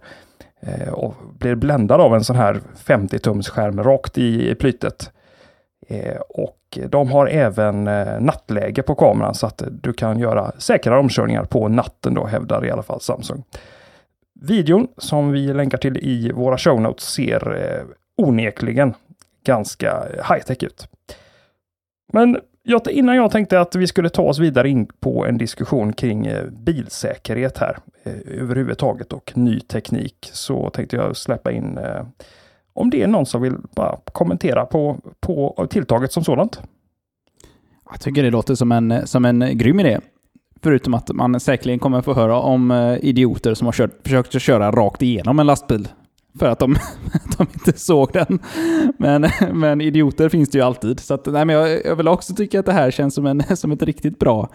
Och 0.92 1.16
blir 1.40 1.56
bländad 1.56 2.02
av 2.02 2.16
en 2.16 2.24
sån 2.24 2.36
här 2.36 2.60
50-tums 2.86 3.50
skärm 3.50 3.84
rakt 3.84 4.18
i, 4.18 4.50
i 4.50 4.56
plytet. 4.56 5.12
Eh, 5.92 6.22
och 6.30 6.78
de 6.90 7.12
har 7.12 7.28
även 7.28 7.88
eh, 7.88 8.20
nattläge 8.20 8.84
på 8.84 8.96
kameran 8.96 9.36
så 9.36 9.48
att 9.48 9.64
du 9.72 9.94
kan 9.94 10.20
göra 10.20 10.52
säkrare 10.58 11.00
omkörningar 11.00 11.46
på 11.46 11.68
natten 11.68 12.14
då, 12.14 12.26
hävdar 12.26 12.66
i 12.66 12.72
alla 12.72 12.84
fall 12.84 13.02
Samsung. 13.02 13.44
Videon 14.42 14.88
som 14.98 15.32
vi 15.32 15.54
länkar 15.54 15.78
till 15.78 15.98
i 15.98 16.32
våra 16.32 16.58
show 16.58 16.82
notes 16.82 17.04
ser 17.04 17.56
eh, 17.56 17.84
onekligen 18.18 18.94
ganska 19.46 20.04
high-tech 20.30 20.64
ut. 20.64 20.88
Men 22.14 22.40
innan 22.90 23.16
jag 23.16 23.32
tänkte 23.32 23.60
att 23.60 23.76
vi 23.76 23.88
skulle 23.88 24.10
ta 24.10 24.22
oss 24.22 24.40
vidare 24.40 24.70
in 24.70 24.86
på 25.00 25.26
en 25.26 25.38
diskussion 25.38 25.94
kring 25.94 26.30
bilsäkerhet 26.52 27.58
här 27.58 27.78
överhuvudtaget 28.28 29.14
och 29.14 29.32
ny 29.36 29.60
teknik 29.60 30.30
så 30.34 30.70
tänkte 30.70 30.96
jag 30.96 31.18
släppa 31.18 31.52
in 31.52 31.78
eh, 31.78 32.04
om 32.74 32.90
det 32.90 33.02
är 33.02 33.08
någon 33.08 33.26
som 33.26 33.42
vill 33.42 33.56
bara 33.76 34.00
kommentera 34.06 34.66
på, 34.66 34.98
på 35.20 35.68
tilltaget 35.70 36.12
som 36.12 36.24
sådant. 36.24 36.62
Jag 37.92 38.02
tycker 38.02 38.24
det 38.24 38.30
låter 38.30 38.56
som 38.56 38.72
en, 38.72 39.08
som 39.08 39.26
en 39.26 39.58
grym 39.58 39.80
idé. 39.80 40.00
Förutom 40.64 40.94
att 40.94 41.10
man 41.14 41.40
säkerligen 41.40 41.80
kommer 41.80 42.02
få 42.02 42.14
höra 42.14 42.40
om 42.40 42.72
eh, 42.72 42.98
idioter 43.02 43.54
som 43.54 43.66
har 43.68 43.72
kört, 43.72 43.92
försökt 44.04 44.42
köra 44.42 44.72
rakt 44.72 45.02
igenom 45.02 45.40
en 45.40 45.48
lastbil. 45.48 45.88
För 46.40 46.46
att 46.46 46.60
de, 46.60 46.76
de 47.38 47.48
inte 47.54 47.80
såg 47.80 48.10
den. 48.14 48.40
Men, 48.98 49.30
men 49.54 49.82
idioter 49.82 50.30
finns 50.30 50.50
det 50.50 50.58
ju 50.58 50.64
alltid. 50.64 51.00
Så 51.00 51.14
att, 51.14 51.26
nej, 51.26 51.46
men 51.46 51.56
jag, 51.56 51.86
jag 51.86 51.96
vill 51.96 52.08
också 52.08 52.34
tycka 52.34 52.60
att 52.60 52.66
det 52.66 52.74
här 52.74 52.92
känns 52.92 53.16
som, 53.16 53.26
en, 53.26 53.44
som 53.58 53.72
ett 53.72 53.84
riktigt 53.84 54.20
bra 54.20 54.50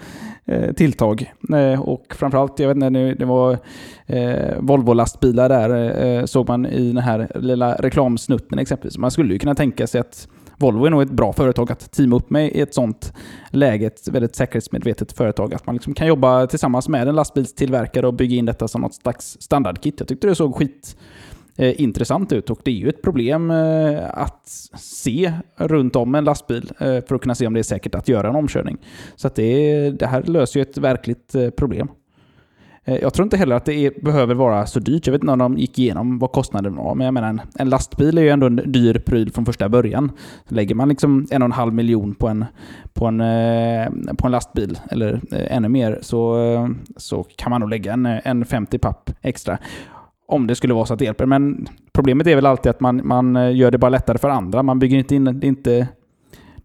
eh, 0.45 0.72
tilltag. 0.72 1.33
Eh, 1.55 1.83
och 1.83 2.05
framförallt, 2.11 2.59
jag 2.59 2.68
vet 2.68 2.77
inte, 2.77 3.14
det 3.14 3.24
var 3.24 3.59
eh, 4.07 4.59
Volvo-lastbilar 4.61 5.49
där, 5.49 6.05
eh, 6.07 6.24
såg 6.24 6.49
man 6.49 6.66
i 6.66 6.93
den 6.93 7.03
här 7.03 7.31
lilla 7.35 7.74
reklamsnutten 7.74 8.59
exempelvis. 8.59 8.99
Man 8.99 9.11
skulle 9.11 9.33
ju 9.33 9.39
kunna 9.39 9.55
tänka 9.55 9.87
sig 9.87 10.01
att 10.01 10.29
Volvo 10.59 10.85
är 10.85 10.91
nog 10.91 11.03
ett 11.03 11.11
bra 11.11 11.33
företag 11.33 11.72
att 11.72 11.93
teama 11.93 12.16
upp 12.16 12.31
med 12.31 12.53
i 12.53 12.61
ett 12.61 12.74
sånt 12.74 13.12
läge. 13.51 13.87
Ett 13.87 14.09
väldigt 14.09 14.37
säkerhetsmedvetet 14.37 15.12
företag. 15.12 15.55
Att 15.55 15.66
man 15.66 15.74
liksom 15.74 15.95
kan 15.95 16.07
jobba 16.07 16.47
tillsammans 16.47 16.89
med 16.89 17.09
en 17.09 17.14
lastbilstillverkare 17.14 18.07
och 18.07 18.14
bygga 18.14 18.37
in 18.37 18.47
detta 18.47 18.68
som 18.68 18.81
något 18.81 18.95
slags 18.95 19.37
standardkit. 19.41 19.95
Jag 19.99 20.09
tyckte 20.09 20.27
det 20.27 20.35
såg 20.35 20.55
skit 20.55 20.97
eh, 21.57 21.80
intressant 21.80 22.32
ut 22.32 22.50
och 22.50 22.61
det 22.64 22.70
är 22.70 22.74
ju 22.74 22.88
ett 22.88 23.02
problem 23.02 23.50
eh, 23.50 24.04
att 24.11 24.48
se 24.78 25.32
runt 25.57 25.96
om 25.96 26.14
en 26.14 26.24
lastbil 26.24 26.70
eh, 26.78 27.00
för 27.09 27.14
att 27.14 27.20
kunna 27.20 27.34
se 27.34 27.46
om 27.46 27.54
det 27.54 27.61
är 27.61 27.62
säkert 27.62 27.94
att 27.94 28.09
göra 28.09 28.28
en 28.28 28.36
omkörning. 28.36 28.78
Så 29.16 29.26
att 29.26 29.34
det, 29.34 29.90
det 29.90 30.07
här 30.07 30.22
löser 30.22 30.61
ju 30.61 30.62
ett 30.62 30.78
verkligt 30.78 31.34
eh, 31.34 31.50
problem. 31.50 31.88
Eh, 32.86 32.96
jag 32.96 33.14
tror 33.14 33.24
inte 33.24 33.36
heller 33.36 33.57
att 33.57 33.64
det 33.64 33.74
är, 33.74 33.92
behöver 34.02 34.34
vara 34.34 34.66
så 34.66 34.80
dyrt. 34.80 35.07
Jag 35.07 35.12
vet 35.12 35.22
inte 35.22 35.32
om 35.32 35.38
de 35.38 35.59
gick 35.59 35.78
igenom 35.78 36.18
vad 36.18 36.32
kostnaden 36.32 36.76
var, 36.76 36.94
men 36.94 37.04
jag 37.04 37.14
menar 37.14 37.28
en, 37.28 37.40
en 37.59 37.68
lastbil 37.68 38.18
är 38.18 38.22
ju 38.22 38.28
ändå 38.28 38.46
en 38.46 38.57
dyr 38.57 38.98
pryl 39.07 39.32
från 39.32 39.46
första 39.46 39.68
början. 39.68 40.12
lägger 40.48 40.74
man 40.74 40.88
liksom 40.88 41.26
en 41.30 41.42
och 41.42 41.46
en 41.46 41.52
halv 41.52 41.74
miljon 41.74 42.14
på 42.14 42.28
en, 42.28 42.44
på 42.92 43.07
en, 43.07 43.20
eh, 43.20 43.88
på 44.18 44.26
en 44.26 44.32
lastbil, 44.32 44.78
eller 44.90 45.20
eh, 45.32 45.57
ännu 45.57 45.68
mer, 45.68 45.98
så, 46.02 46.52
eh, 46.52 46.68
så 46.96 47.26
kan 47.36 47.50
man 47.50 47.61
nog 47.61 47.70
lägga 47.70 47.92
en, 47.92 48.07
en 48.07 48.44
50 48.44 48.78
papp 48.78 49.11
extra. 49.22 49.59
Om 50.29 50.47
det 50.47 50.55
skulle 50.55 50.74
vara 50.74 50.87
så 50.87 50.93
att 50.93 50.99
det 50.99 51.05
hjälper. 51.05 51.27
Men 51.27 51.68
problemet 51.93 52.27
är 52.27 52.35
väl 52.35 52.47
alltid 52.47 52.70
att 52.70 52.81
man, 52.81 53.01
man 53.05 53.37
eh, 53.37 53.57
gör 53.57 53.70
det 53.70 53.79
bara 53.79 53.89
lättare 53.89 54.18
för 54.18 54.29
andra. 54.29 54.62
Man 54.62 54.79
bygger 54.79 54.99
inte 54.99 55.14
in, 55.14 55.24
det 55.24 55.47
inte 55.47 55.89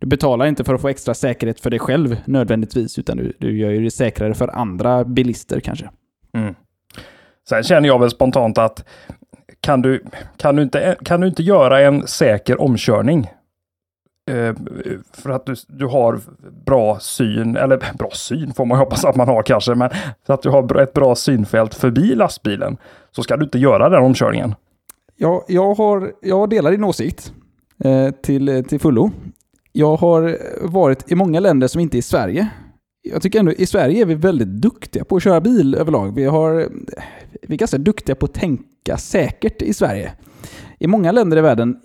du 0.01 0.07
betalar 0.07 0.45
inte 0.45 0.64
för 0.64 0.74
att 0.74 0.82
få 0.82 0.88
extra 0.88 1.14
säkerhet 1.14 1.59
för 1.59 1.70
dig 1.70 1.80
själv 1.80 2.16
nödvändigtvis, 2.26 2.99
utan 2.99 3.18
du, 3.18 3.34
du 3.38 3.57
gör 3.57 3.72
det 3.72 3.91
säkrare 3.91 4.34
för 4.34 4.47
andra 4.47 5.03
bilister 5.03 5.59
kanske. 5.59 5.89
Mm. 6.34 6.55
Sen 7.49 7.64
känner 7.64 7.88
jag 7.88 7.99
väl 7.99 8.09
spontant 8.09 8.57
att 8.57 8.86
kan 9.59 9.82
du, 9.82 10.03
kan 10.38 10.55
du, 10.55 10.64
inte, 10.64 10.95
kan 11.05 11.22
du 11.22 11.28
inte 11.28 11.43
göra 11.43 11.82
en 11.82 12.07
säker 12.07 12.62
omkörning? 12.62 13.30
Eh, 14.30 14.55
för 15.13 15.30
att 15.30 15.45
du, 15.45 15.55
du 15.67 15.86
har 15.86 16.19
bra 16.65 16.99
syn, 16.99 17.55
eller 17.55 17.78
bra 17.97 18.09
syn 18.11 18.53
får 18.53 18.65
man 18.65 18.78
hoppas 18.78 19.05
att 19.05 19.15
man 19.15 19.28
har 19.28 19.43
kanske, 19.43 19.76
men 19.76 19.89
för 20.26 20.34
att 20.34 20.41
du 20.41 20.49
har 20.49 20.82
ett 20.82 20.93
bra 20.93 21.15
synfält 21.15 21.76
förbi 21.76 22.15
lastbilen 22.15 22.78
så 23.11 23.24
ska 23.24 23.38
du 23.38 23.43
inte 23.43 23.59
göra 23.59 23.89
den 23.89 24.03
omkörningen. 24.03 24.55
Ja, 25.15 25.45
jag, 25.47 25.74
har, 25.74 26.11
jag 26.22 26.49
delar 26.49 26.72
din 26.72 26.84
åsikt 26.84 27.34
eh, 27.84 28.11
till, 28.11 28.65
till 28.67 28.80
fullo. 28.80 29.11
Jag 29.72 29.95
har 29.95 30.38
varit 30.61 31.11
i 31.11 31.15
många 31.15 31.39
länder 31.39 31.67
som 31.67 31.82
inte 31.82 31.97
är 31.97 32.01
Sverige 32.01 32.49
jag 33.01 33.22
tycker 33.22 33.39
ändå 33.39 33.51
i 33.51 33.65
Sverige 33.65 34.01
är 34.01 34.05
vi 34.05 34.15
väldigt 34.15 34.47
duktiga 34.47 35.03
på 35.03 35.15
att 35.15 35.24
köra 35.24 35.41
bil 35.41 35.76
överlag. 35.76 36.15
Vi, 36.15 36.26
har, 36.26 36.53
vi 37.41 37.53
är 37.53 37.57
ganska 37.57 37.78
duktiga 37.78 38.15
på 38.15 38.26
att 38.26 38.34
tänka 38.34 38.97
säkert 38.97 39.61
i 39.61 39.74
Sverige. 39.74 40.13
I 40.80 40.88
många 40.88 41.11
länder 41.11 41.38
i 41.38 41.41
världen 41.41 41.80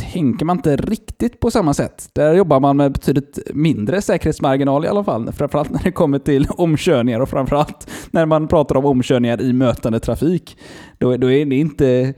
tänker 0.00 0.44
man 0.44 0.56
inte 0.56 0.76
riktigt 0.76 1.40
på 1.40 1.50
samma 1.50 1.74
sätt. 1.74 2.08
Där 2.12 2.34
jobbar 2.34 2.60
man 2.60 2.76
med 2.76 2.92
betydligt 2.92 3.38
mindre 3.54 4.02
säkerhetsmarginal 4.02 4.84
i 4.84 4.88
alla 4.88 5.04
fall. 5.04 5.32
Framförallt 5.32 5.70
när 5.70 5.82
det 5.82 5.92
kommer 5.92 6.18
till 6.18 6.46
omkörningar 6.50 7.20
och 7.20 7.28
framförallt 7.28 7.90
när 8.10 8.26
man 8.26 8.48
pratar 8.48 8.76
om 8.76 8.84
omkörningar 8.84 9.40
i 9.40 9.52
mötande 9.52 10.00
trafik. 10.00 10.58
Då, 10.98 11.16
då 11.16 11.30
är 11.30 11.46
det 11.46 11.56
inte 11.56 12.14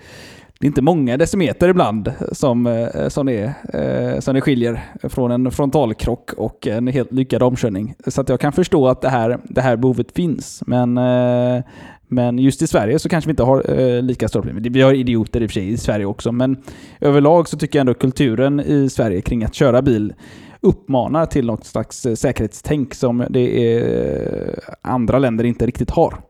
det 0.63 0.67
är 0.67 0.69
inte 0.69 0.83
många 0.83 1.17
decimeter 1.17 1.69
ibland 1.69 2.13
som, 2.33 2.67
eh, 2.67 3.09
som, 3.09 3.27
det, 3.27 3.55
eh, 3.75 4.21
som 4.21 4.35
det 4.35 4.41
skiljer 4.41 4.81
från 5.03 5.31
en 5.31 5.51
frontalkrock 5.51 6.33
och 6.33 6.67
en 6.67 6.87
helt 6.87 7.13
lyckad 7.13 7.43
omkörning. 7.43 7.95
Så 8.07 8.21
att 8.21 8.29
jag 8.29 8.41
kan 8.41 8.53
förstå 8.53 8.89
att 8.89 9.01
det 9.01 9.09
här, 9.09 9.39
det 9.45 9.61
här 9.61 9.77
behovet 9.77 10.13
finns. 10.13 10.63
Men, 10.67 10.99
eh, 10.99 11.65
men 12.09 12.39
just 12.39 12.63
i 12.63 12.67
Sverige 12.67 12.99
så 12.99 13.09
kanske 13.09 13.29
vi 13.29 13.31
inte 13.31 13.43
har 13.43 14.03
lika 14.03 14.29
stora 14.29 14.43
problem. 14.43 14.73
Vi 14.73 14.83
har 14.83 14.93
idioter 14.93 15.41
i 15.41 15.47
och 15.47 15.51
för 15.51 15.55
sig 15.55 15.73
i 15.73 15.77
Sverige 15.77 16.07
också, 16.07 16.33
men 16.33 16.57
överlag 17.01 17.49
så 17.49 17.59
tycker 17.59 17.79
jag 17.79 17.81
ändå 17.81 17.95
kulturen 17.95 18.61
i 18.61 18.89
Sverige 18.91 19.21
kring 19.21 19.45
att 19.45 19.55
köra 19.55 19.83
bil 19.83 20.15
uppmanar 20.61 21.27
till 21.27 21.47
något 21.47 21.65
slags 21.65 22.07
säkerhetstänk 22.17 22.95
som 22.95 23.27
det 23.31 23.75
är 23.75 24.59
andra 24.83 25.19
länder 25.19 25.45
inte 25.45 25.67
riktigt 25.67 25.91
har. 25.91 26.21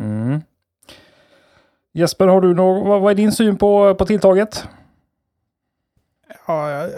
Mm. 0.00 0.40
Jesper, 1.96 2.26
har 2.26 2.40
du 2.40 2.54
någon, 2.54 2.88
vad, 2.88 3.00
vad 3.00 3.10
är 3.10 3.14
din 3.14 3.32
syn 3.32 3.56
på, 3.56 3.94
på 3.94 4.06
tilltaget? 4.06 4.68
Ja, 6.46 6.88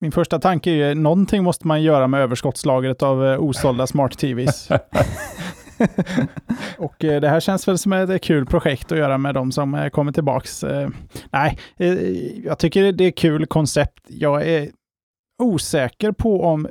min 0.00 0.12
första 0.12 0.38
tanke 0.38 0.70
är 0.70 0.74
ju 0.74 0.94
någonting 0.94 1.44
måste 1.44 1.66
man 1.66 1.82
göra 1.82 2.06
med 2.06 2.20
överskottslagret 2.20 3.02
av 3.02 3.26
eh, 3.26 3.40
osålda 3.40 3.86
smart-tvs. 3.86 4.68
och 6.78 7.04
eh, 7.04 7.20
det 7.20 7.28
här 7.28 7.40
känns 7.40 7.68
väl 7.68 7.78
som 7.78 7.92
ett 7.92 8.22
kul 8.22 8.46
projekt 8.46 8.92
att 8.92 8.98
göra 8.98 9.18
med 9.18 9.34
de 9.34 9.52
som 9.52 9.74
eh, 9.74 9.88
kommer 9.88 10.12
tillbaks. 10.12 10.64
Nej, 11.30 11.58
jag 12.44 12.58
tycker 12.58 12.92
det 12.92 13.04
är 13.04 13.10
kul 13.10 13.46
koncept. 13.46 14.00
Jag 14.08 14.48
är 14.48 14.70
osäker 15.42 16.12
på 16.12 16.44
om 16.44 16.68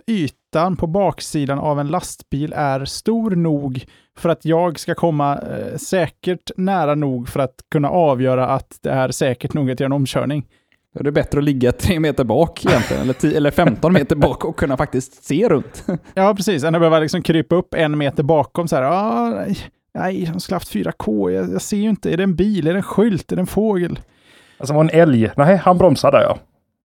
ytan 0.52 0.76
på 0.76 0.88
baksidan 0.88 1.60
av 1.60 1.80
en 1.80 1.88
lastbil 1.88 2.54
är 2.56 2.86
stor 2.86 3.32
nog 3.32 3.86
för 4.18 4.30
att 4.30 4.46
jag 4.46 4.80
ska 4.80 4.96
komma 4.96 5.38
eh, 5.38 5.78
säkert 5.78 6.52
nära 6.58 6.96
nog 6.96 7.30
för 7.30 7.40
att 7.40 7.56
kunna 7.72 7.90
avgöra 7.90 8.48
att 8.48 8.78
det 8.82 8.90
är 8.90 9.12
säkert 9.12 9.54
nog 9.54 9.72
att 9.72 9.80
göra 9.80 9.86
en 9.86 9.94
omkörning. 9.94 10.46
Då 10.94 11.00
är 11.00 11.04
det 11.04 11.12
bättre 11.12 11.38
att 11.38 11.44
ligga 11.44 11.72
tre 11.72 12.00
meter 12.00 12.24
bak 12.24 12.66
egentligen, 12.66 13.02
eller, 13.02 13.14
10, 13.14 13.38
eller 13.38 13.52
15 13.52 13.94
meter 13.94 14.16
bak 14.16 14.46
och 14.46 14.58
kunna 14.58 14.78
faktiskt 14.78 15.24
se 15.24 15.50
runt. 15.50 15.86
ja, 16.14 16.36
precis. 16.36 16.64
Än 16.64 16.76
att 16.76 16.82
behöva 16.82 17.00
liksom 17.00 17.22
krypa 17.22 17.56
upp 17.56 17.74
en 17.74 17.98
meter 17.98 18.24
bakom 18.24 18.68
så 18.68 18.76
här. 18.76 18.84
Ah, 18.84 19.30
nej, 19.30 19.58
nej, 19.94 20.30
de 20.34 20.40
skulle 20.40 20.56
haft 20.56 20.74
4K. 20.74 21.32
Jag, 21.32 21.54
jag 21.54 21.62
ser 21.62 21.78
ju 21.78 21.90
inte. 21.90 22.14
Är 22.14 22.18
det 22.18 22.24
en 22.24 22.36
bil? 22.36 22.68
Är 22.68 22.74
det 22.74 22.80
en 22.80 22.84
skylt? 22.84 23.32
Är 23.32 23.36
det 23.36 23.42
en 23.42 23.48
fågel? 23.48 24.00
Alltså 24.58 24.74
var 24.74 24.82
en 24.82 24.90
älg. 24.90 25.32
Nej, 25.38 25.56
han 25.58 25.78
bromsade 25.78 26.24
ja. 26.24 26.38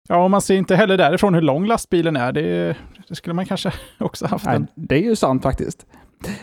Ja, 0.09 0.25
och 0.25 0.31
man 0.31 0.43
ser 0.43 0.57
inte 0.57 0.77
heller 0.77 0.97
därifrån 0.97 1.35
hur 1.35 1.43
lång 1.43 1.67
lastbilen 1.67 2.17
är. 2.17 2.33
Det, 2.33 2.77
det 3.09 3.15
skulle 3.15 3.35
man 3.35 3.47
kanske 3.47 3.73
också 3.99 4.27
haft. 4.27 4.45
Nej, 4.45 4.57
en. 4.57 4.67
Det 4.75 4.95
är 4.95 5.03
ju 5.03 5.17
sant 5.17 5.43
faktiskt. 5.43 5.87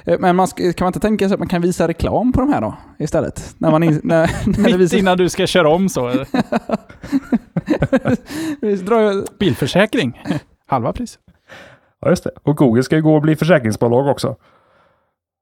Eh, 0.06 0.20
men 0.20 0.36
man 0.36 0.48
ska, 0.48 0.74
kan 0.74 0.86
man 0.86 0.90
inte 0.90 1.00
tänka 1.00 1.28
sig 1.28 1.34
att 1.34 1.40
man 1.40 1.48
kan 1.48 1.62
visa 1.62 1.88
reklam 1.88 2.34
på 2.34 2.40
de 2.40 2.54
här 2.54 2.62
då 2.62 2.76
istället? 3.00 3.56
När 3.58 3.72
man 3.72 3.84
in, 3.84 4.02
när, 4.04 4.32
när 4.46 4.64
Mitt 4.64 4.76
visar... 4.76 4.98
innan 4.98 5.18
du 5.18 5.30
ska 5.30 5.48
köra 5.48 5.70
om 5.70 5.90
så? 5.90 6.26
Bilförsäkring, 9.40 10.22
halva 10.68 10.94
pris. 10.94 11.20
Ja, 12.02 12.10
just 12.10 12.24
det. 12.24 12.32
Och 12.44 12.58
Google 12.58 12.84
ska 12.84 12.96
ju 12.96 13.02
gå 13.02 13.16
och 13.16 13.22
bli 13.22 13.36
försäkringsbolag 13.36 14.08
också. 14.08 14.36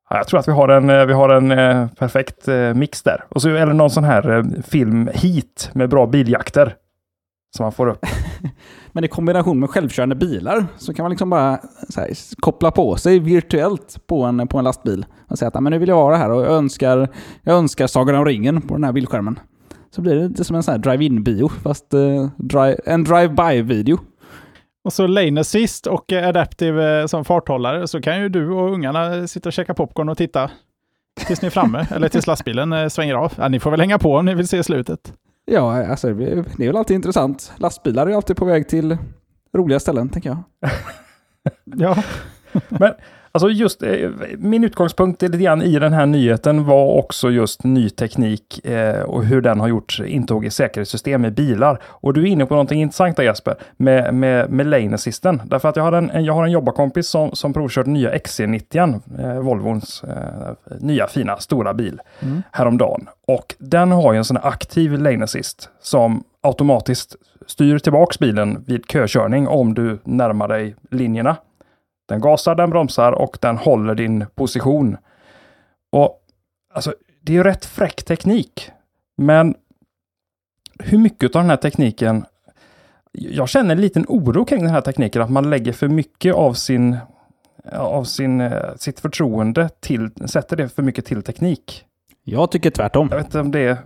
Ja, 0.09 0.17
jag 0.17 0.28
tror 0.28 0.39
att 0.39 0.47
vi 0.47 0.51
har 0.51 0.69
en, 0.69 0.89
eh, 0.89 1.05
vi 1.05 1.13
har 1.13 1.30
en 1.30 1.51
eh, 1.51 1.88
perfekt 1.88 2.47
mix 2.76 3.01
där. 3.01 3.24
Och 3.30 3.41
så 3.41 3.49
är 3.49 3.65
det 3.65 3.74
någon 3.74 3.89
sån 3.89 4.03
här 4.03 4.45
film, 4.67 5.09
Heat, 5.13 5.69
med 5.74 5.89
bra 5.89 6.07
biljakter. 6.07 6.76
Som 7.57 7.63
man 7.63 7.71
får 7.71 7.87
upp. 7.87 8.05
Men 8.91 9.03
i 9.03 9.07
kombination 9.07 9.59
med 9.59 9.69
självkörande 9.69 10.15
bilar 10.15 10.65
så 10.77 10.93
kan 10.93 11.03
man 11.03 11.09
liksom 11.09 11.29
bara 11.29 11.59
här, 11.95 12.39
koppla 12.41 12.71
på 12.71 12.95
sig 12.95 13.19
virtuellt 13.19 14.07
på 14.07 14.23
en, 14.23 14.47
på 14.47 14.57
en 14.57 14.63
lastbil. 14.63 15.05
Och 15.27 15.37
säga 15.39 15.47
att 15.47 15.61
men 15.61 15.71
nu 15.71 15.77
vill 15.77 15.89
jag 15.89 15.95
vara 15.95 16.17
här 16.17 16.31
och 16.31 16.41
jag 16.41 16.51
önskar, 16.51 17.09
jag 17.41 17.57
önskar 17.57 17.87
Sagan 17.87 18.15
om 18.15 18.25
ringen 18.25 18.61
på 18.61 18.73
den 18.73 18.83
här 18.83 18.91
bildskärmen. 18.91 19.39
Så 19.95 20.01
blir 20.01 20.15
det 20.15 20.27
lite 20.27 20.43
som 20.43 20.55
en 20.55 20.63
sån 20.63 20.71
här 20.71 20.79
drive-in-bio, 20.79 21.49
fast 21.49 21.93
uh, 21.93 22.29
drive, 22.37 22.77
en 22.85 23.03
drive-by-video. 23.03 23.97
Och 24.83 24.93
så 24.93 25.07
lane 25.07 25.41
assist 25.41 25.87
och 25.87 26.11
adaptive 26.11 27.01
eh, 27.01 27.05
som 27.05 27.25
farthållare 27.25 27.87
så 27.87 28.01
kan 28.01 28.21
ju 28.21 28.29
du 28.29 28.49
och 28.49 28.71
ungarna 28.73 29.27
sitta 29.27 29.49
och 29.49 29.53
käka 29.53 29.73
popcorn 29.73 30.09
och 30.09 30.17
titta 30.17 30.51
tills 31.27 31.41
ni 31.41 31.45
är 31.45 31.49
framme, 31.49 31.87
eller 31.95 32.09
tills 32.09 32.27
lastbilen 32.27 32.73
eh, 32.73 32.87
svänger 32.87 33.15
av. 33.15 33.33
Ja, 33.37 33.47
ni 33.47 33.59
får 33.59 33.71
väl 33.71 33.79
hänga 33.79 33.99
på 33.99 34.15
om 34.15 34.25
ni 34.25 34.33
vill 34.33 34.47
se 34.47 34.63
slutet. 34.63 35.13
Ja, 35.45 35.85
alltså 35.87 36.13
det 36.13 36.31
är 36.31 36.67
väl 36.67 36.77
alltid 36.77 36.95
intressant. 36.95 37.53
Lastbilar 37.57 38.07
är 38.07 38.15
alltid 38.15 38.35
på 38.35 38.45
väg 38.45 38.67
till 38.67 38.97
roliga 39.53 39.79
ställen, 39.79 40.09
tänker 40.09 40.29
jag. 40.29 40.43
ja. 41.63 42.03
Men 42.69 42.93
Alltså 43.36 43.49
just 43.49 43.84
eh, 43.84 44.09
min 44.38 44.63
utgångspunkt 44.63 45.21
lite 45.21 45.38
grann 45.38 45.61
i 45.61 45.79
den 45.79 45.93
här 45.93 46.05
nyheten 46.05 46.65
var 46.65 46.86
också 46.86 47.29
just 47.29 47.63
ny 47.63 47.89
teknik 47.89 48.65
eh, 48.65 49.01
och 49.01 49.25
hur 49.25 49.41
den 49.41 49.59
har 49.59 49.67
gjort 49.67 49.99
intåg 50.05 50.45
i 50.45 50.49
säkerhetssystem 50.49 51.25
i 51.25 51.31
bilar. 51.31 51.81
Och 51.86 52.13
du 52.13 52.21
är 52.21 52.25
inne 52.25 52.45
på 52.45 52.53
någonting 52.53 52.81
intressant 52.81 53.17
där 53.17 53.23
Jesper, 53.23 53.55
med, 53.77 54.13
med, 54.13 54.49
med 54.49 54.67
lane 54.67 54.95
assisten. 54.95 55.41
Därför 55.45 55.69
att 55.69 55.75
jag 55.75 55.84
har 55.84 55.91
en, 55.91 56.25
jag 56.25 56.34
har 56.34 56.45
en 56.45 56.51
jobbarkompis 56.51 57.07
som, 57.07 57.31
som 57.36 57.53
provkört 57.53 57.86
nya 57.86 58.13
XC90, 58.13 59.01
eh, 59.19 59.39
Volvons 59.39 60.03
eh, 60.03 60.77
nya 60.79 61.07
fina 61.07 61.38
stora 61.38 61.73
bil, 61.73 62.01
mm. 62.19 62.43
häromdagen. 62.51 63.09
Och 63.27 63.55
den 63.59 63.91
har 63.91 64.13
ju 64.13 64.17
en 64.17 64.25
sån 64.25 64.38
här 64.38 64.47
aktiv 64.47 64.99
lane 64.99 65.23
assist 65.23 65.69
som 65.81 66.23
automatiskt 66.41 67.15
styr 67.47 67.79
tillbaks 67.79 68.19
bilen 68.19 68.63
vid 68.67 68.86
kökörning 68.91 69.47
om 69.47 69.73
du 69.73 69.99
närmar 70.03 70.47
dig 70.47 70.75
linjerna. 70.91 71.36
Den 72.05 72.21
gasar, 72.21 72.55
den 72.55 72.69
bromsar 72.69 73.11
och 73.11 73.37
den 73.41 73.57
håller 73.57 73.95
din 73.95 74.25
position. 74.35 74.97
Och 75.91 76.19
alltså, 76.73 76.93
Det 77.21 77.31
är 77.31 77.37
ju 77.37 77.43
rätt 77.43 77.65
fräck 77.65 78.03
teknik. 78.03 78.71
Men 79.17 79.55
hur 80.79 80.97
mycket 80.97 81.35
av 81.35 81.41
den 81.41 81.49
här 81.49 81.57
tekniken 81.57 82.25
jag 83.11 83.49
känner 83.49 83.75
en 83.75 83.81
liten 83.81 84.05
oro 84.07 84.45
kring 84.45 84.61
den 84.63 84.73
här 84.73 84.81
tekniken, 84.81 85.21
att 85.21 85.29
man 85.29 85.49
lägger 85.49 85.73
för 85.73 85.87
mycket 85.87 86.35
av 86.35 86.53
sin 86.53 86.97
av 87.71 88.03
sin, 88.03 88.41
eh, 88.41 88.75
sitt 88.75 88.99
förtroende 88.99 89.69
till, 89.79 90.09
sätter 90.25 90.55
det 90.55 90.69
för 90.69 90.83
mycket 90.83 91.05
till 91.05 91.23
teknik. 91.23 91.85
Jag 92.23 92.51
tycker 92.51 92.69
tvärtom. 92.69 93.07
Jag 93.11 93.17
vet 93.17 93.25
inte 93.25 93.39
om 93.39 93.51
det. 93.51 93.77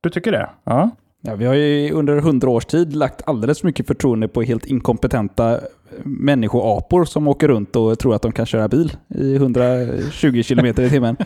Du 0.00 0.10
tycker 0.10 0.32
det? 0.32 0.50
Ja. 0.64 0.90
Ja, 1.26 1.34
vi 1.34 1.44
har 1.44 1.54
ju 1.54 1.92
under 1.92 2.20
hundra 2.20 2.50
års 2.50 2.64
tid 2.64 2.96
lagt 2.96 3.22
alldeles 3.26 3.60
för 3.60 3.66
mycket 3.66 3.86
förtroende 3.86 4.28
på 4.28 4.42
helt 4.42 4.66
inkompetenta 4.66 5.60
människoapor 6.02 7.04
som 7.04 7.28
åker 7.28 7.48
runt 7.48 7.76
och 7.76 7.98
tror 7.98 8.14
att 8.14 8.22
de 8.22 8.32
kan 8.32 8.46
köra 8.46 8.68
bil 8.68 8.96
i 9.08 9.36
120 9.36 10.42
km 10.48 10.66
i 10.66 10.72
timmen. 10.90 11.16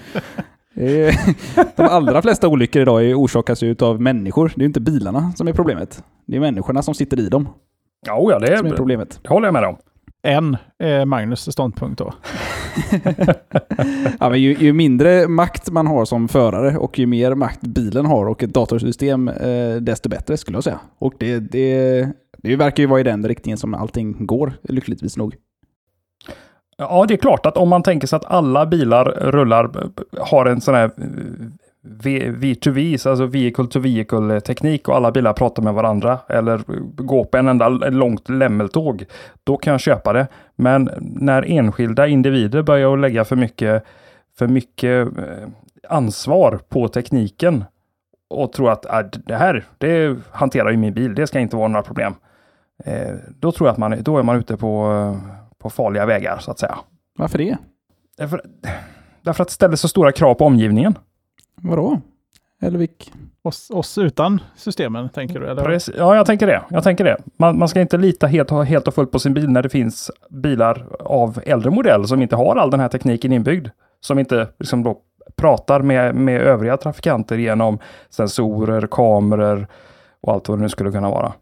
De 1.77 1.83
allra 1.83 2.23
flesta 2.23 2.49
olyckor 2.49 2.83
idag 2.83 3.19
orsakas 3.19 3.63
ju 3.63 3.77
av 3.81 4.01
människor. 4.01 4.53
Det 4.55 4.61
är 4.61 4.63
ju 4.63 4.67
inte 4.67 4.81
bilarna 4.81 5.33
som 5.37 5.49
är 5.49 5.53
problemet. 5.53 6.03
Det 6.27 6.37
är 6.37 6.41
människorna 6.41 6.83
som 6.83 6.95
sitter 6.95 7.21
i 7.21 7.29
dem. 7.29 7.49
Ja, 8.07 8.39
det 8.39 8.49
är, 8.49 8.57
som 8.57 8.67
är 8.67 8.77
problemet. 8.77 9.21
Det 9.23 9.29
håller 9.29 9.47
jag 9.47 9.53
med 9.53 9.65
om. 9.65 9.77
En 10.29 10.57
är 10.79 11.05
Magnus 11.05 11.53
ståndpunkt 11.53 11.99
då. 11.99 12.13
ja, 14.21 14.31
men 14.31 14.43
ju, 14.43 14.55
ju, 14.55 14.73
mindre 14.73 15.29
makt 15.29 15.71
man 15.71 15.87
har 15.87 16.05
som 16.05 16.29
förare 16.29 16.79
och 16.79 16.99
ju 16.99 17.07
mer 17.07 17.35
makt 17.35 17.61
bilen 17.61 18.07
har 18.07 18.27
och 18.27 18.43
ett 18.43 18.55
datorsystem, 18.55 19.29
eh, 19.29 19.77
desto 19.77 20.09
bättre 20.09 20.37
skulle 20.37 20.57
jag 20.57 20.65
säga. 20.65 20.81
Och 20.99 21.15
det, 21.19 21.39
det, 21.39 22.09
det 22.39 22.57
verkar 22.57 22.83
ju 22.83 22.87
vara 22.87 23.01
i 23.01 23.03
den 23.03 23.29
riktningen 23.29 23.59
som 23.59 23.75
allting 23.75 24.27
går, 24.27 24.53
lyckligtvis 24.63 25.17
nog. 25.17 25.35
Ja, 26.77 27.05
det 27.09 27.15
är 27.15 27.19
klart 27.19 27.47
att 27.47 27.57
om 27.57 27.69
man 27.69 27.83
tänker 27.83 28.07
sig 28.07 28.17
att 28.17 28.25
alla 28.25 28.67
bilar 28.67 29.05
rullar, 29.05 29.71
har 30.21 30.47
en 30.47 30.61
sån 30.61 30.75
här 30.75 30.91
V2V, 31.89 33.09
alltså 33.09 33.27
vehicle 33.27 33.67
to 33.67 33.81
vehicle 33.81 34.41
teknik 34.41 34.89
och 34.89 34.97
alla 34.97 35.11
bilar 35.11 35.33
pratar 35.33 35.63
med 35.63 35.75
varandra 35.75 36.19
eller 36.29 36.61
går 37.03 37.25
på 37.25 37.37
en 37.37 37.49
enda 37.49 37.69
långt 37.69 38.29
lämmeltåg. 38.29 39.05
Då 39.45 39.57
kan 39.57 39.71
jag 39.71 39.81
köpa 39.81 40.13
det. 40.13 40.27
Men 40.57 40.91
när 41.01 41.51
enskilda 41.51 42.07
individer 42.07 42.63
börjar 42.63 42.97
lägga 42.97 43.25
för 43.25 43.37
mycket, 43.37 43.85
för 44.39 44.47
mycket 44.47 45.19
eh, 45.19 45.49
ansvar 45.89 46.61
på 46.69 46.89
tekniken 46.89 47.65
och 48.31 48.53
tror 48.53 48.71
att 48.71 48.85
äh, 48.85 49.21
det 49.27 49.37
här, 49.37 49.65
det 49.79 50.17
hanterar 50.31 50.71
ju 50.71 50.77
min 50.77 50.95
bil, 50.95 51.15
det 51.15 51.27
ska 51.27 51.39
inte 51.39 51.57
vara 51.57 51.69
några 51.69 51.83
problem. 51.83 52.15
Eh, 52.85 53.15
då 53.29 53.53
tror 53.53 53.69
jag 53.69 53.73
att 53.73 53.79
man, 53.79 54.03
då 54.03 54.19
är 54.19 54.23
man 54.23 54.37
ute 54.37 54.57
på, 54.57 55.17
på 55.59 55.71
farliga 55.71 56.07
vägar 56.07 56.39
så 56.39 56.51
att 56.51 56.59
säga. 56.59 56.79
Varför 57.19 57.39
det? 57.39 57.57
Därför, 58.17 58.43
därför 59.23 59.43
att 59.43 59.49
det 59.49 59.55
ställer 59.55 59.77
så 59.77 59.89
stora 59.89 60.13
krav 60.13 60.35
på 60.35 60.45
omgivningen. 60.45 60.95
Vadå? 61.63 62.01
Eller 62.63 62.79
vilk? 62.79 63.13
Oss, 63.43 63.71
oss 63.71 63.99
utan 63.99 64.41
systemen, 64.57 65.09
tänker 65.09 65.41
du? 65.41 65.47
Eller? 65.47 65.65
Precis. 65.65 65.95
Ja, 65.99 66.17
jag 66.17 66.27
tänker 66.27 66.47
det. 66.47 66.63
Jag 66.71 66.85
tänker 66.85 67.05
det. 67.05 67.17
Man, 67.37 67.59
man 67.59 67.69
ska 67.69 67.81
inte 67.81 67.97
lita 67.97 68.27
helt, 68.27 68.51
helt 68.51 68.89
och 68.89 68.95
fullt 68.95 69.11
på 69.11 69.19
sin 69.19 69.35
bil 69.35 69.49
när 69.49 69.63
det 69.63 69.69
finns 69.69 70.11
bilar 70.31 70.87
av 71.01 71.43
äldre 71.47 71.71
modell 71.71 72.09
som 72.09 72.23
inte 72.23 72.37
har 72.37 72.57
all 72.57 72.71
den 72.71 72.81
här 72.81 72.89
tekniken 72.89 73.33
inbyggd. 73.33 73.69
Som 74.01 74.19
inte 74.19 74.49
liksom 74.59 74.83
då 74.83 74.99
pratar 75.37 75.83
med, 75.83 76.15
med 76.15 76.41
övriga 76.43 76.77
trafikanter 76.77 77.37
genom 77.37 77.79
sensorer, 78.11 78.87
kameror 78.91 79.67
och 80.21 80.33
allt 80.33 80.49
vad 80.49 80.59
det 80.59 80.63
nu 80.63 80.69
skulle 80.69 80.93
kunna 80.93 81.11
vara. 81.11 81.33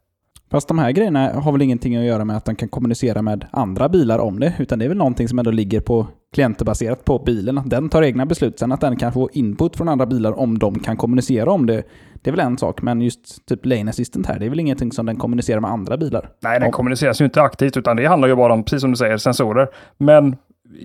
Fast 0.50 0.68
de 0.68 0.78
här 0.78 0.90
grejerna 0.90 1.32
har 1.32 1.52
väl 1.52 1.62
ingenting 1.62 1.96
att 1.96 2.04
göra 2.04 2.24
med 2.24 2.36
att 2.36 2.44
de 2.44 2.54
kan 2.54 2.68
kommunicera 2.68 3.22
med 3.22 3.46
andra 3.50 3.88
bilar 3.88 4.18
om 4.18 4.40
det, 4.40 4.54
utan 4.58 4.78
det 4.78 4.84
är 4.84 4.88
väl 4.88 4.98
någonting 4.98 5.28
som 5.28 5.38
ändå 5.38 5.50
ligger 5.50 5.80
på 5.80 6.06
klientbaserat 6.36 7.04
på 7.04 7.18
bilen. 7.18 7.58
Att 7.58 7.70
den 7.70 7.88
tar 7.88 8.02
egna 8.02 8.26
beslut. 8.26 8.58
Sen 8.58 8.72
att 8.72 8.80
den 8.80 8.96
kan 8.96 9.12
få 9.12 9.30
input 9.32 9.76
från 9.76 9.88
andra 9.88 10.06
bilar 10.06 10.38
om 10.38 10.58
de 10.58 10.78
kan 10.78 10.96
kommunicera 10.96 11.50
om 11.50 11.66
det. 11.66 11.82
Det 12.14 12.30
är 12.30 12.32
väl 12.32 12.46
en 12.46 12.58
sak, 12.58 12.82
men 12.82 13.00
just 13.00 13.46
typ 13.46 13.66
lane 13.66 13.90
assistant 13.90 14.26
här, 14.26 14.38
det 14.38 14.46
är 14.46 14.50
väl 14.50 14.60
ingenting 14.60 14.92
som 14.92 15.06
den 15.06 15.16
kommunicerar 15.16 15.60
med 15.60 15.70
andra 15.70 15.96
bilar? 15.96 16.30
Nej, 16.40 16.60
den 16.60 16.70
kommuniceras 16.70 17.20
ju 17.20 17.24
inte 17.24 17.42
aktivt, 17.42 17.76
utan 17.76 17.96
det 17.96 18.06
handlar 18.06 18.28
ju 18.28 18.36
bara 18.36 18.52
om, 18.52 18.64
precis 18.64 18.80
som 18.80 18.90
du 18.90 18.96
säger, 18.96 19.16
sensorer. 19.16 19.68
Men 19.98 20.36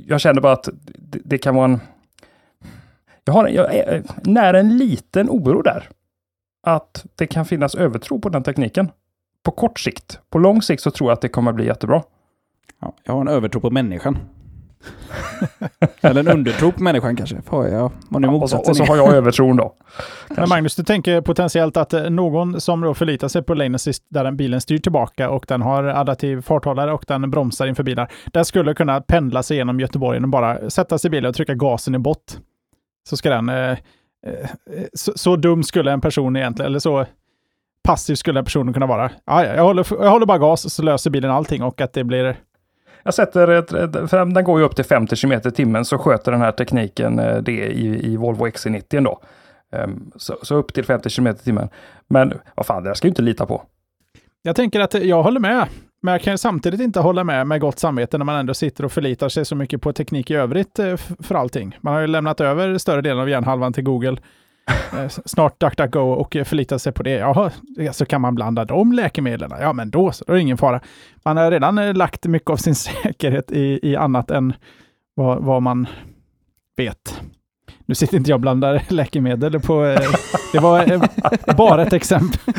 jag 0.07 0.21
känner 0.21 0.41
bara 0.41 0.53
att 0.53 0.69
det, 0.83 1.19
det 1.25 1.37
kan 1.37 1.55
vara 1.55 1.65
en... 1.65 1.79
Jag 3.25 3.33
har 3.33 3.47
jag 3.47 3.75
är 3.75 4.03
när 4.23 4.53
en 4.53 4.77
liten 4.77 5.29
oro 5.29 5.61
där. 5.61 5.89
Att 6.63 7.05
det 7.15 7.27
kan 7.27 7.45
finnas 7.45 7.75
övertro 7.75 8.21
på 8.21 8.29
den 8.29 8.43
tekniken. 8.43 8.91
På 9.43 9.51
kort 9.51 9.79
sikt. 9.79 10.19
På 10.29 10.39
lång 10.39 10.61
sikt 10.61 10.83
så 10.83 10.91
tror 10.91 11.09
jag 11.09 11.13
att 11.13 11.21
det 11.21 11.29
kommer 11.29 11.53
bli 11.53 11.65
jättebra. 11.65 12.03
Ja, 12.81 12.93
jag 13.03 13.13
har 13.13 13.21
en 13.21 13.27
övertro 13.27 13.61
på 13.61 13.69
människan. 13.69 14.17
Eller 16.01 16.19
en 16.19 16.27
undertro 16.27 16.71
på 16.71 16.83
människan 16.83 17.15
kanske. 17.15 17.41
Får 17.41 17.67
jag, 17.67 17.91
vad 18.09 18.21
nu 18.21 18.27
ja, 18.27 18.33
och, 18.33 18.49
så, 18.49 18.57
och 18.57 18.77
så 18.77 18.85
har 18.85 18.97
jag 18.97 19.13
övertron 19.13 19.57
då. 19.57 19.75
Men 20.29 20.49
Magnus, 20.49 20.75
du 20.75 20.83
tänker 20.83 21.21
potentiellt 21.21 21.77
att 21.77 21.93
eh, 21.93 22.09
någon 22.09 22.61
som 22.61 22.81
då 22.81 22.93
förlitar 22.93 23.27
sig 23.27 23.43
på 23.43 23.53
lane 23.53 23.75
assist 23.75 24.05
där 24.09 24.23
den 24.23 24.37
bilen 24.37 24.61
styr 24.61 24.77
tillbaka 24.77 25.29
och 25.29 25.45
den 25.47 25.61
har 25.61 25.83
adaptiv 25.83 26.41
farthållare 26.41 26.93
och 26.93 27.05
den 27.07 27.31
bromsar 27.31 27.67
inför 27.67 27.83
bilar. 27.83 28.11
Den 28.25 28.45
skulle 28.45 28.73
kunna 28.73 29.01
pendla 29.01 29.43
sig 29.43 29.57
genom 29.57 29.79
Göteborg 29.79 30.19
och 30.19 30.29
bara 30.29 30.69
sätta 30.69 30.97
sig 30.97 31.07
i 31.07 31.11
bilen 31.11 31.29
och 31.29 31.35
trycka 31.35 31.53
gasen 31.53 31.95
i 31.95 31.99
bott. 31.99 32.39
Så 33.09 33.17
ska 33.17 33.29
den... 33.29 33.49
Eh, 33.49 33.71
eh, 33.71 33.77
så, 34.93 35.11
så, 35.15 35.35
dum 35.35 35.63
skulle 35.63 35.91
en 35.91 36.01
person 36.01 36.35
egentligen, 36.35 36.71
eller 36.71 36.79
så 36.79 37.05
passiv 37.83 38.15
skulle 38.15 38.39
en 38.39 38.45
person 38.45 38.73
kunna 38.73 38.85
vara. 38.85 39.11
Ja, 39.25 39.45
jag, 39.45 39.63
håller, 39.63 39.87
jag 39.89 40.11
håller 40.11 40.25
bara 40.25 40.37
gas 40.37 40.73
så 40.73 40.83
löser 40.83 41.09
bilen 41.09 41.31
allting 41.31 41.63
och 41.63 41.81
att 41.81 41.93
det 41.93 42.03
blir 42.03 42.37
jag 43.03 43.13
sätter 43.13 43.47
ett, 43.47 43.69
för 44.09 44.25
den 44.25 44.43
går 44.43 44.59
ju 44.59 44.65
upp 44.65 44.75
till 44.75 44.85
50 44.85 45.15
km 45.15 45.41
i 45.45 45.51
timmen 45.51 45.85
så 45.85 45.97
sköter 45.97 46.31
den 46.31 46.41
här 46.41 46.51
tekniken 46.51 47.19
eh, 47.19 47.37
det 47.37 47.51
i, 47.51 48.11
i 48.13 48.17
Volvo 48.17 48.47
XC90 48.47 49.03
då. 49.03 49.21
Ehm, 49.71 50.11
så, 50.15 50.37
så, 50.41 50.55
upp 50.55 50.73
till 50.73 50.85
50 50.85 51.09
km 51.09 51.27
i 51.27 51.33
timmen. 51.33 51.69
Men 52.07 52.33
vad 52.55 52.65
fan, 52.65 52.83
det 52.83 52.89
här 52.89 52.93
ska 52.93 53.07
ju 53.07 53.09
inte 53.09 53.21
lita 53.21 53.45
på. 53.45 53.63
Jag 54.41 54.55
tänker 54.55 54.79
att 54.79 54.93
jag 54.93 55.23
håller 55.23 55.39
med. 55.39 55.67
Men 56.03 56.11
jag 56.11 56.21
kan 56.21 56.37
samtidigt 56.37 56.81
inte 56.81 56.99
hålla 56.99 57.23
med 57.23 57.47
med 57.47 57.61
gott 57.61 57.79
samvete 57.79 58.17
när 58.17 58.25
man 58.25 58.35
ändå 58.35 58.53
sitter 58.53 58.85
och 58.85 58.91
förlitar 58.91 59.29
sig 59.29 59.45
så 59.45 59.55
mycket 59.55 59.81
på 59.81 59.93
teknik 59.93 60.31
i 60.31 60.35
övrigt 60.35 60.79
eh, 60.79 60.95
för 61.19 61.35
allting. 61.35 61.77
Man 61.81 61.93
har 61.93 62.01
ju 62.01 62.07
lämnat 62.07 62.41
över 62.41 62.77
större 62.77 63.01
delen 63.01 63.19
av 63.19 63.29
hjärnhalvan 63.29 63.73
till 63.73 63.83
Google 63.83 64.17
snart 65.25 65.59
DuckDuckGo 65.59 65.99
och 65.99 66.37
förlita 66.45 66.79
sig 66.79 66.91
på 66.91 67.03
det. 67.03 67.11
Jaha, 67.11 67.51
så 67.91 68.05
kan 68.05 68.21
man 68.21 68.35
blanda 68.35 68.65
de 68.65 68.93
läkemedlen? 68.93 69.51
Ja, 69.59 69.73
men 69.73 69.89
då 69.89 70.11
så, 70.11 70.23
då 70.27 70.33
är 70.33 70.35
det 70.35 70.41
ingen 70.41 70.57
fara. 70.57 70.79
Man 71.23 71.37
har 71.37 71.51
redan 71.51 71.77
eh, 71.77 71.93
lagt 71.93 72.25
mycket 72.25 72.49
av 72.49 72.57
sin 72.57 72.75
säkerhet 73.03 73.51
i, 73.51 73.79
i 73.83 73.95
annat 73.95 74.31
än 74.31 74.53
vad, 75.13 75.43
vad 75.43 75.61
man 75.61 75.87
vet. 76.77 77.21
Nu 77.85 77.95
sitter 77.95 78.17
inte 78.17 78.29
jag 78.29 78.35
och 78.35 78.41
blandar 78.41 78.83
läkemedel 78.89 79.59
på... 79.59 79.85
Eh, 79.85 80.11
det 80.53 80.59
var 80.59 81.09
bara 81.55 81.81
ett 81.81 81.93
exempel. 81.93 82.39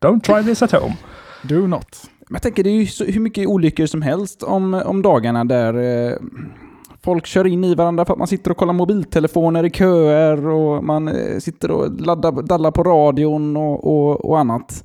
Don't 0.00 0.20
try 0.20 0.44
this 0.44 0.62
at 0.62 0.72
home. 0.72 0.96
Do 1.42 1.66
not. 1.66 2.10
Jag 2.30 2.42
tänker 2.42 2.64
det 2.64 2.70
är 2.70 2.74
ju 2.80 2.86
så, 2.86 3.04
hur 3.04 3.20
mycket 3.20 3.46
olyckor 3.46 3.86
som 3.86 4.02
helst 4.02 4.42
om, 4.42 4.74
om 4.74 5.02
dagarna 5.02 5.44
där 5.44 5.74
folk 7.04 7.26
kör 7.26 7.46
in 7.46 7.64
i 7.64 7.74
varandra 7.74 8.04
för 8.04 8.12
att 8.12 8.18
man 8.18 8.28
sitter 8.28 8.50
och 8.50 8.56
kollar 8.56 8.72
mobiltelefoner 8.72 9.64
i 9.64 9.70
köer 9.70 10.46
och 10.48 10.84
man 10.84 11.08
eh, 11.08 11.38
sitter 11.38 11.70
och 11.70 12.00
laddar, 12.00 12.42
dallar 12.42 12.70
på 12.70 12.82
radion 12.82 13.56
och, 13.56 13.84
och, 13.84 14.24
och 14.24 14.38
annat. 14.38 14.84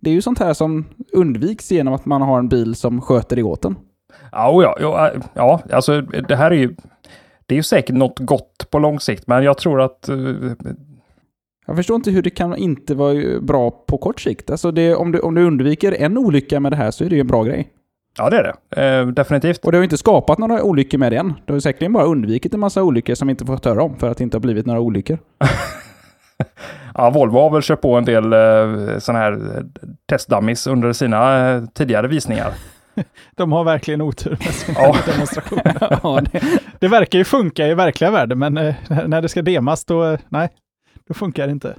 Det 0.00 0.10
är 0.10 0.14
ju 0.14 0.22
sånt 0.22 0.38
här 0.38 0.54
som 0.54 0.84
undviks 1.12 1.72
genom 1.72 1.94
att 1.94 2.06
man 2.06 2.22
har 2.22 2.38
en 2.38 2.48
bil 2.48 2.74
som 2.74 3.00
sköter 3.00 3.36
det 3.36 3.42
åt 3.42 3.64
en. 3.64 3.76
Ja, 4.32 4.62
ja, 4.62 4.76
ja, 4.80 5.12
ja, 5.34 5.60
alltså 5.72 6.00
det 6.00 6.36
här 6.36 6.50
är 6.50 6.56
ju, 6.56 6.76
det 7.46 7.54
är 7.54 7.56
ju 7.56 7.62
säkert 7.62 7.96
något 7.96 8.18
gott 8.18 8.70
på 8.70 8.78
lång 8.78 9.00
sikt, 9.00 9.26
men 9.26 9.44
jag 9.44 9.58
tror 9.58 9.80
att 9.80 10.08
uh, 10.10 10.52
jag 11.66 11.76
förstår 11.76 11.96
inte 11.96 12.10
hur 12.10 12.22
det 12.22 12.30
kan 12.30 12.56
inte 12.56 12.94
vara 12.94 13.40
bra 13.40 13.70
på 13.70 13.98
kort 13.98 14.20
sikt. 14.20 14.50
Alltså 14.50 14.70
det, 14.70 14.94
om, 14.94 15.12
du, 15.12 15.18
om 15.18 15.34
du 15.34 15.46
undviker 15.46 15.92
en 15.92 16.18
olycka 16.18 16.60
med 16.60 16.72
det 16.72 16.76
här 16.76 16.90
så 16.90 17.04
är 17.04 17.08
det 17.08 17.14
ju 17.14 17.20
en 17.20 17.26
bra 17.26 17.44
grej. 17.44 17.68
Ja, 18.18 18.30
det 18.30 18.36
är 18.36 18.42
det. 18.70 18.82
Eh, 18.82 19.06
definitivt. 19.06 19.64
Och 19.64 19.72
det 19.72 19.78
har 19.78 19.82
inte 19.84 19.98
skapat 19.98 20.38
några 20.38 20.62
olyckor 20.62 20.98
med 20.98 21.12
det 21.12 21.16
än. 21.16 21.34
Det 21.44 21.52
har 21.52 21.60
säkerligen 21.60 21.92
bara 21.92 22.04
undvikit 22.04 22.54
en 22.54 22.60
massa 22.60 22.82
olyckor 22.82 23.14
som 23.14 23.28
vi 23.28 23.30
inte 23.30 23.46
fått 23.46 23.64
höra 23.64 23.82
om 23.82 23.96
för 23.98 24.10
att 24.10 24.16
det 24.18 24.24
inte 24.24 24.36
har 24.36 24.40
blivit 24.42 24.66
några 24.66 24.80
olyckor. 24.80 25.18
ja, 26.94 27.10
Volvo 27.10 27.38
har 27.38 27.50
väl 27.50 27.62
kört 27.62 27.80
på 27.80 27.94
en 27.96 28.04
del 28.04 28.32
eh, 28.32 28.98
sådana 28.98 29.18
här 29.24 29.32
eh, 29.32 29.62
testdummies 30.08 30.66
under 30.66 30.92
sina 30.92 31.48
eh, 31.50 31.62
tidigare 31.74 32.08
visningar. 32.08 32.52
De 33.36 33.52
har 33.52 33.64
verkligen 33.64 34.00
otur 34.00 34.30
med 34.30 34.54
sina 34.54 34.78
Ja. 34.80 34.96
demonstrationer. 35.12 35.98
ja, 36.02 36.20
det, 36.32 36.40
Det 36.78 36.88
verkar 36.88 37.18
ju 37.18 37.24
funka 37.24 37.66
i 37.66 37.74
verkliga 37.74 38.10
världen, 38.10 38.38
men 38.38 38.56
eh, 38.56 38.74
när 39.06 39.22
det 39.22 39.28
ska 39.28 39.42
demas, 39.42 39.84
då, 39.84 40.04
eh, 40.04 40.18
nej, 40.28 40.48
då 41.08 41.14
funkar 41.14 41.46
det 41.46 41.52
inte. 41.52 41.74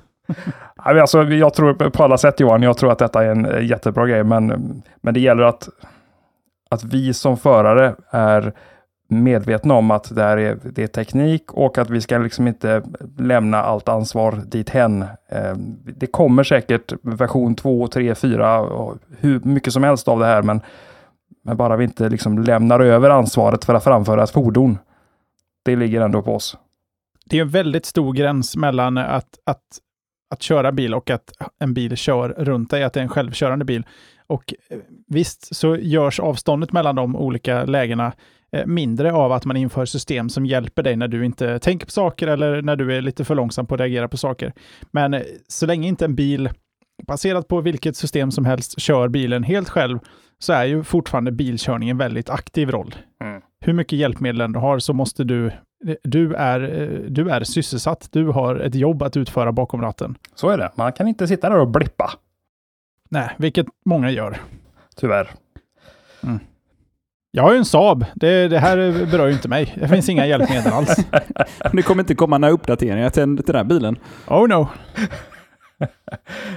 Alltså, 0.76 1.24
jag 1.24 1.54
tror 1.54 1.74
på 1.90 2.04
alla 2.04 2.18
sätt 2.18 2.40
Johan, 2.40 2.64
jag 2.64 2.78
tror 2.78 2.92
att 2.92 3.00
detta 3.00 3.24
är 3.24 3.30
en 3.30 3.68
jättebra 3.68 4.08
grej, 4.08 4.24
men, 4.24 4.48
men 5.02 5.14
det 5.14 5.20
gäller 5.20 5.44
att, 5.44 5.70
att 6.70 6.84
vi 6.84 7.14
som 7.14 7.38
förare 7.38 7.96
är 8.10 8.54
medvetna 9.10 9.74
om 9.74 9.92
att 9.92 10.16
det 10.16 10.24
här 10.24 10.38
är, 10.38 10.60
det 10.64 10.84
är 10.84 10.88
teknik 10.88 11.54
och 11.54 11.78
att 11.78 11.90
vi 11.90 12.02
ska 12.02 12.18
liksom 12.18 12.48
inte 12.48 12.84
lämna 13.18 13.58
allt 13.58 13.90
ansvar 13.90 14.42
dit 14.46 14.70
hen. 14.70 15.06
Ehm, 15.30 15.76
det 15.84 16.08
kommer 16.08 16.44
säkert 16.44 16.94
version 17.02 17.56
2, 17.56 17.88
3, 17.88 18.16
4 18.16 18.60
och 18.60 18.98
hur 19.20 19.40
mycket 19.40 19.74
som 19.74 19.84
helst 19.84 20.08
av 20.08 20.20
det 20.20 20.26
här, 20.26 20.42
men, 20.42 20.62
men 21.44 21.58
bara 21.58 21.78
vi 21.78 21.84
inte 21.84 22.10
liksom 22.10 22.40
lämnar 22.40 22.80
över 22.80 23.10
ansvaret 23.10 23.66
för 23.66 23.74
att 23.74 23.84
framföra 23.84 24.24
ett 24.24 24.30
fordon. 24.30 24.78
Det 25.64 25.76
ligger 25.76 26.02
ändå 26.02 26.22
på 26.22 26.36
oss. 26.36 26.58
Det 27.26 27.38
är 27.38 27.42
en 27.42 27.50
väldigt 27.50 27.86
stor 27.86 28.14
gräns 28.14 28.56
mellan 28.56 28.98
att, 28.98 29.40
att, 29.46 29.64
att 30.30 30.42
köra 30.42 30.72
bil 30.72 30.94
och 30.94 31.10
att 31.10 31.32
en 31.60 31.74
bil 31.74 31.98
kör 31.98 32.30
runt 32.30 32.70
dig, 32.70 32.84
att 32.84 32.94
det 32.94 33.00
är 33.00 33.04
en 33.04 33.10
självkörande 33.10 33.66
bil. 33.66 33.86
Och 34.28 34.54
eh, 34.70 34.78
visst 35.08 35.56
så 35.56 35.78
görs 35.78 36.20
avståndet 36.20 36.72
mellan 36.72 36.96
de 36.96 37.16
olika 37.16 37.66
lägena 37.66 38.14
eh, 38.52 38.66
mindre 38.66 39.14
av 39.14 39.32
att 39.32 39.46
man 39.46 39.58
inför 39.58 39.86
system 39.86 40.30
som 40.30 40.46
hjälper 40.46 40.84
dig 40.84 40.96
när 40.96 41.08
du 41.08 41.26
inte 41.26 41.60
tänker 41.60 41.86
på 41.86 41.92
saker 41.92 42.28
eller 42.28 42.62
när 42.62 42.76
du 42.76 42.96
är 42.96 43.02
lite 43.02 43.26
för 43.26 43.36
långsam 43.36 43.68
på 43.68 43.74
att 43.74 43.82
reagera 43.82 44.08
på 44.08 44.18
saker. 44.18 44.54
Men 44.92 45.14
eh, 45.14 45.22
så 45.48 45.66
länge 45.66 45.88
inte 45.88 46.06
en 46.06 46.16
bil, 46.16 46.50
baserat 47.08 47.48
på 47.48 47.62
vilket 47.62 47.96
system 47.96 48.32
som 48.32 48.46
helst, 48.46 48.80
kör 48.80 49.08
bilen 49.08 49.44
helt 49.44 49.70
själv, 49.70 50.00
så 50.40 50.54
är 50.54 50.66
ju 50.66 50.84
fortfarande 50.84 51.32
bilkörning 51.32 51.90
en 51.90 51.98
väldigt 51.98 52.30
aktiv 52.30 52.72
roll. 52.72 52.96
Mm. 53.24 53.42
Hur 53.66 53.74
mycket 53.74 54.00
hjälpmedel 54.00 54.54
du 54.54 54.60
har 54.60 54.80
så 54.80 54.94
måste 54.94 55.24
du, 55.24 55.52
du 56.04 56.34
är, 56.34 56.60
du 57.10 57.30
är 57.30 57.44
sysselsatt, 57.44 58.10
du 58.12 58.28
har 58.28 58.56
ett 58.56 58.76
jobb 58.76 59.04
att 59.04 59.18
utföra 59.18 59.52
bakom 59.52 59.82
ratten. 59.82 60.16
Så 60.36 60.50
är 60.50 60.58
det. 60.58 60.72
Man 60.76 60.94
kan 60.94 61.08
inte 61.08 61.28
sitta 61.28 61.50
där 61.50 61.60
och 61.60 61.68
blippa, 61.68 62.12
Nej, 63.10 63.30
vilket 63.38 63.66
många 63.86 64.12
gör. 64.12 64.38
tyvärr. 64.96 65.32
Jag 67.32 67.44
har 67.44 67.52
ju 67.52 67.58
en 67.58 67.66
Saab, 67.66 68.06
det, 68.16 68.48
det 68.48 68.60
här 68.60 69.06
berör 69.12 69.28
ju 69.28 69.34
inte 69.34 69.48
mig. 69.48 69.76
Det 69.80 69.88
finns 69.88 70.10
inga 70.10 70.26
hjälpmedel 70.26 70.74
alls. 70.74 70.96
det 71.74 71.82
kommer 71.82 72.04
inte 72.04 72.16
komma 72.16 72.38
några 72.38 72.54
uppdateringar 72.54 73.10
till, 73.10 73.38
till 73.38 73.46
den 73.46 73.56
här 73.56 73.64
bilen. 73.64 74.00
Oh 74.28 74.48
no. 74.48 74.68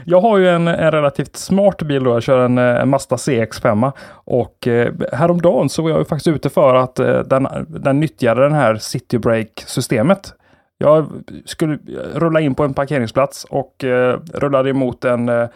Jag 0.05 0.21
har 0.21 0.39
ju 0.39 0.49
en, 0.49 0.69
en 0.69 0.91
relativt 0.91 1.37
smart 1.37 1.83
bil 1.83 2.05
då. 2.05 2.11
Jag 2.11 2.23
kör 2.23 2.45
en, 2.45 2.59
eh, 2.59 2.81
en 2.81 2.89
Mazda 2.89 3.17
CX5 3.17 3.93
och 4.11 4.67
eh, 4.67 4.93
häromdagen 5.13 5.69
så 5.69 5.83
var 5.83 5.91
jag 5.91 5.99
ju 5.99 6.05
faktiskt 6.05 6.37
ute 6.37 6.51
för 6.51 6.75
att 6.75 6.99
eh, 6.99 7.19
den, 7.19 7.49
den 7.69 8.01
nyttjade 8.01 8.43
den 8.43 8.53
här 8.53 8.77
City 8.77 9.19
Brake-systemet. 9.19 10.33
Jag 10.79 11.07
skulle 11.45 11.79
rulla 12.15 12.41
in 12.41 12.55
på 12.55 12.65
en 12.65 12.75
parkeringsplats 12.75 13.45
och 13.45 13.85
eh, 13.85 14.19
rullade 14.35 14.71
emot 14.71 15.05
en, 15.05 15.29
eh, 15.29 15.49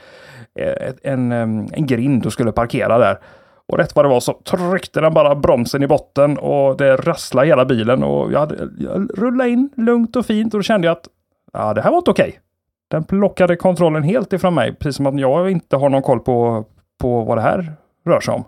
en, 1.03 1.33
en 1.33 1.87
grind 1.87 2.27
och 2.27 2.33
skulle 2.33 2.53
parkera 2.53 2.99
där. 2.99 3.19
Och 3.67 3.79
rätt 3.79 3.97
vad 3.97 4.05
det 4.05 4.09
var 4.09 4.21
så 4.21 4.33
tryckte 4.33 5.01
den 5.01 5.15
bara 5.15 5.35
bromsen 5.35 5.83
i 5.83 5.87
botten 5.87 6.39
och 6.39 6.77
det 6.77 6.97
rasslade 6.97 7.47
hela 7.47 7.65
bilen 7.65 8.03
och 8.03 8.33
jag, 8.33 8.41
hade, 8.41 8.69
jag 8.79 9.11
rullade 9.19 9.51
in 9.51 9.71
lugnt 9.77 10.17
och 10.17 10.27
fint 10.27 10.55
och 10.55 10.59
då 10.59 10.63
kände 10.63 10.87
jag 10.87 10.93
att 10.93 11.09
ja, 11.53 11.75
det 11.75 11.83
här 11.83 11.91
var 11.91 11.99
inte 11.99 12.11
okej. 12.11 12.41
Den 12.89 13.05
plockade 13.05 13.57
kontrollen 13.57 14.03
helt 14.03 14.33
ifrån 14.33 14.55
mig, 14.55 14.75
precis 14.75 14.97
som 14.97 15.07
att 15.07 15.21
jag 15.21 15.51
inte 15.51 15.77
har 15.77 15.89
någon 15.89 16.03
koll 16.03 16.21
på, 16.21 16.65
på 17.01 17.25
vad 17.25 17.39
det 17.39 17.43
här 17.43 17.73
rör 18.07 18.21
sig 18.21 18.35
om. 18.35 18.45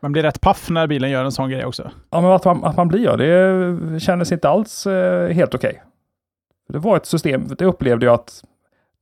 Man 0.00 0.12
blir 0.12 0.22
rätt 0.22 0.40
paff 0.40 0.70
när 0.70 0.86
bilen 0.86 1.10
gör 1.10 1.24
en 1.24 1.32
sån 1.32 1.50
grej 1.50 1.64
också. 1.64 1.90
Ja, 2.10 2.20
men 2.20 2.30
att 2.30 2.44
man, 2.44 2.64
att 2.64 2.76
man 2.76 2.88
blir 2.88 3.04
ja, 3.04 3.16
det 3.16 4.00
kändes 4.00 4.32
inte 4.32 4.48
alls 4.48 4.86
eh, 4.86 5.28
helt 5.28 5.54
okej. 5.54 5.82
Det 6.68 6.78
var 6.78 6.96
ett 6.96 7.06
system, 7.06 7.48
det 7.58 7.64
upplevde 7.64 8.06
jag 8.06 8.14
att 8.14 8.44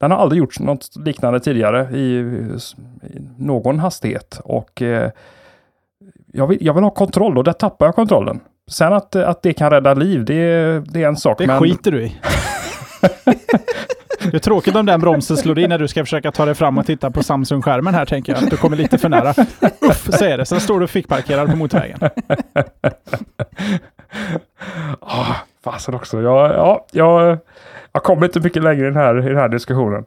den 0.01 0.11
har 0.11 0.19
aldrig 0.19 0.39
gjort 0.39 0.59
något 0.59 0.97
liknande 0.97 1.41
tidigare 1.41 1.97
i, 1.97 2.19
i 2.19 3.21
någon 3.39 3.79
hastighet 3.79 4.41
och 4.45 4.83
eh, 4.83 5.11
jag, 6.27 6.47
vill, 6.47 6.59
jag 6.61 6.75
vill 6.75 6.85
ha 6.85 6.91
kontroll 6.91 7.39
och 7.39 7.45
där 7.45 7.53
tappar 7.53 7.87
jag 7.87 7.95
kontrollen. 7.95 8.41
Sen 8.71 8.93
att, 8.93 9.17
att 9.17 9.43
det 9.43 9.53
kan 9.53 9.71
rädda 9.71 9.95
liv, 9.95 10.25
det, 10.25 10.35
det 10.93 11.03
är 11.03 11.09
en 11.09 11.17
sak. 11.17 11.39
Det 11.39 11.47
men, 11.47 11.61
skiter 11.61 11.91
du 11.91 12.03
i. 12.03 12.17
Det 14.31 14.37
är 14.37 14.39
tråkigt 14.39 14.77
om 14.77 14.87
den 14.87 15.01
bromsen 15.01 15.37
slår 15.37 15.59
in 15.59 15.69
när 15.69 15.79
du 15.79 15.89
ska 15.89 16.05
försöka 16.05 16.33
ta 16.33 16.45
dig 16.45 16.55
fram 16.55 16.79
och 16.79 16.87
titta 16.87 17.11
på 17.11 17.23
Samsung-skärmen 17.23 17.95
här, 17.95 18.05
tänker 18.05 18.33
jag. 18.33 18.45
Att 18.45 18.51
du 18.51 18.57
kommer 18.57 18.77
lite 18.77 18.99
för 18.99 19.09
nära. 19.09 19.35
Uff, 19.81 20.11
säger 20.19 20.39
det. 20.39 20.47
Sen 20.47 20.61
står 20.61 20.81
du 20.81 20.87
fickparkerad 20.87 21.51
på 21.51 21.57
motorvägen. 21.57 21.99
Ah, 25.01 25.35
fasen 25.65 25.95
också. 25.95 26.23
Jag, 26.23 26.51
ja, 26.51 26.87
jag, 26.93 27.39
jag 27.99 28.03
kommer 28.05 28.27
inte 28.27 28.41
mycket 28.41 28.63
längre 28.63 28.81
i 28.81 28.85
den 28.85 28.97
här, 28.97 29.19
i 29.27 29.29
den 29.29 29.37
här 29.37 29.49
diskussionen. 29.49 30.05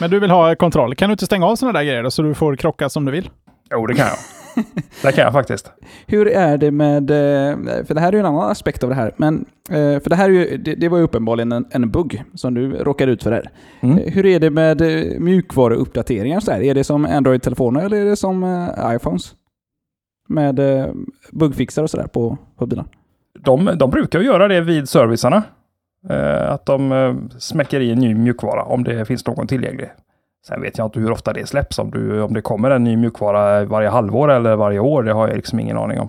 Men 0.00 0.10
du 0.10 0.20
vill 0.20 0.30
ha 0.30 0.54
kontroll. 0.54 0.94
Kan 0.94 1.08
du 1.08 1.12
inte 1.12 1.26
stänga 1.26 1.46
av 1.46 1.56
sådana 1.56 1.78
där 1.78 1.84
grejer 1.84 2.02
då, 2.02 2.10
så 2.10 2.22
du 2.22 2.34
får 2.34 2.56
krocka 2.56 2.88
som 2.88 3.04
du 3.04 3.12
vill? 3.12 3.30
Jo, 3.70 3.86
det 3.86 3.94
kan 3.94 4.06
jag. 4.06 4.16
det 5.02 5.12
kan 5.12 5.24
jag 5.24 5.32
faktiskt. 5.32 5.72
Hur 6.06 6.28
är 6.28 6.58
det 6.58 6.70
med, 6.70 7.10
eh, 7.10 7.84
för 7.84 7.94
det 7.94 8.00
här 8.00 8.08
är 8.08 8.12
ju 8.12 8.18
en 8.18 8.26
annan 8.26 8.50
aspekt 8.50 8.82
av 8.82 8.88
det 8.88 8.94
här, 8.94 9.14
men 9.16 9.44
eh, 9.70 10.00
för 10.00 10.10
det 10.10 10.16
här 10.16 10.24
är 10.24 10.32
ju, 10.32 10.56
det, 10.56 10.74
det 10.74 10.88
var 10.88 10.98
ju 10.98 11.04
uppenbarligen 11.04 11.52
en, 11.52 11.66
en 11.70 11.90
bugg 11.90 12.22
som 12.34 12.54
du 12.54 12.70
råkade 12.72 13.12
ut 13.12 13.22
för 13.22 13.32
här. 13.32 13.50
Mm. 13.80 13.98
Eh, 13.98 14.12
Hur 14.12 14.26
är 14.26 14.40
det 14.40 14.50
med 14.50 14.82
mjukvaruuppdateringar 15.20 16.40
så 16.40 16.52
här? 16.52 16.62
Är 16.62 16.74
det 16.74 16.84
som 16.84 17.06
Android-telefoner 17.06 17.84
eller 17.84 17.96
är 17.96 18.04
det 18.04 18.16
som 18.16 18.68
iPhones? 18.96 19.34
Med 20.28 20.60
bugfixar 21.32 21.82
och 21.82 21.90
sådär 21.90 22.06
på, 22.06 22.38
på 22.56 22.66
bilen? 22.66 22.88
De, 23.40 23.70
de 23.78 23.90
brukar 23.90 24.20
ju 24.20 24.26
göra 24.26 24.48
det 24.48 24.60
vid 24.60 24.88
servicerna. 24.88 25.42
Eh, 26.08 26.52
att 26.52 26.66
de 26.66 26.92
eh, 26.92 27.14
smäcker 27.38 27.80
i 27.80 27.90
en 27.90 27.98
ny 27.98 28.14
mjukvara 28.14 28.62
om 28.62 28.84
det 28.84 29.04
finns 29.04 29.26
någon 29.26 29.46
tillgänglig. 29.46 29.90
Sen 30.46 30.62
vet 30.62 30.78
jag 30.78 30.86
inte 30.86 31.00
hur 31.00 31.10
ofta 31.10 31.32
det 31.32 31.46
släpps, 31.46 31.78
om, 31.78 31.90
du, 31.90 32.22
om 32.22 32.34
det 32.34 32.42
kommer 32.42 32.70
en 32.70 32.84
ny 32.84 32.96
mjukvara 32.96 33.64
varje 33.64 33.88
halvår 33.88 34.30
eller 34.30 34.56
varje 34.56 34.78
år. 34.78 35.02
Det 35.02 35.12
har 35.12 35.28
jag 35.28 35.36
liksom 35.36 35.60
ingen 35.60 35.76
aning 35.76 36.00
om. 36.00 36.08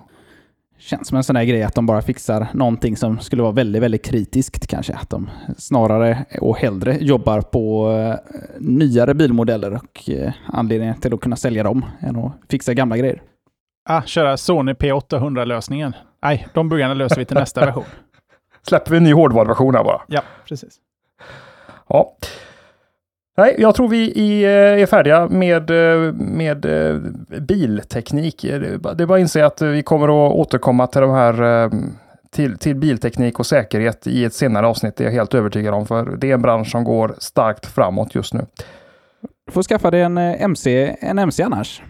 Känns 0.78 1.08
som 1.08 1.16
en 1.16 1.24
sån 1.24 1.36
här 1.36 1.44
grej 1.44 1.62
att 1.62 1.74
de 1.74 1.86
bara 1.86 2.02
fixar 2.02 2.46
någonting 2.54 2.96
som 2.96 3.18
skulle 3.18 3.42
vara 3.42 3.52
väldigt, 3.52 3.82
väldigt 3.82 4.04
kritiskt 4.04 4.66
kanske. 4.66 4.94
Att 4.94 5.10
de 5.10 5.30
snarare 5.56 6.24
och 6.40 6.56
hellre 6.56 6.96
jobbar 7.00 7.40
på 7.40 7.90
eh, 7.90 8.14
nyare 8.60 9.14
bilmodeller 9.14 9.74
och 9.74 10.10
eh, 10.10 10.32
anledningar 10.46 10.94
till 10.94 11.14
att 11.14 11.20
kunna 11.20 11.36
sälja 11.36 11.62
dem 11.62 11.84
än 12.00 12.16
att 12.16 12.32
fixa 12.48 12.74
gamla 12.74 12.96
grejer. 12.96 13.22
Ah, 13.88 14.02
köra 14.02 14.36
Sony 14.36 14.72
P800-lösningen. 14.72 15.94
Nej, 16.22 16.46
de 16.54 16.68
buggarna 16.68 16.94
löser 16.94 17.16
vi 17.16 17.24
till 17.24 17.36
nästa 17.36 17.60
version. 17.66 17.84
Släpper 18.68 18.90
vi 18.90 18.96
en 18.96 19.04
ny 19.04 19.12
hårdvaruversion 19.12 19.74
här 19.74 19.84
bara. 19.84 20.00
Ja, 20.06 20.22
precis. 20.48 20.74
Ja. 21.88 22.16
Nej, 23.36 23.54
jag 23.58 23.74
tror 23.74 23.88
vi 23.88 24.42
eh, 24.44 24.50
är 24.82 24.86
färdiga 24.86 25.28
med, 25.28 25.70
eh, 25.70 26.12
med 26.12 26.64
eh, 26.64 26.96
bilteknik. 27.40 28.42
Det 28.42 28.50
är 28.54 28.78
bara- 28.78 29.14
att 29.14 29.20
inse 29.20 29.46
att 29.46 29.62
vi 29.62 29.82
kommer 29.82 30.04
att 30.26 30.32
återkomma 30.34 30.86
till 30.86 31.00
de 31.00 31.10
här 31.10 31.70
till, 32.30 32.58
till 32.58 32.74
bilteknik 32.76 33.38
och 33.38 33.46
säkerhet 33.46 34.06
i 34.06 34.24
ett 34.24 34.34
senare 34.34 34.66
avsnitt. 34.66 34.96
Det 34.96 35.04
är 35.04 35.06
jag 35.06 35.12
helt 35.12 35.34
övertygad 35.34 35.74
om, 35.74 35.86
för 35.86 36.04
det 36.16 36.30
är 36.30 36.34
en 36.34 36.42
bransch 36.42 36.70
som 36.70 36.84
går 36.84 37.14
starkt 37.18 37.66
framåt 37.66 38.14
just 38.14 38.34
nu. 38.34 38.46
Du 39.46 39.52
får 39.52 39.62
skaffa 39.62 39.90
dig 39.90 40.02
en 40.02 40.18
MC, 40.18 40.96
en 41.00 41.18
MC 41.18 41.42
annars. 41.42 41.82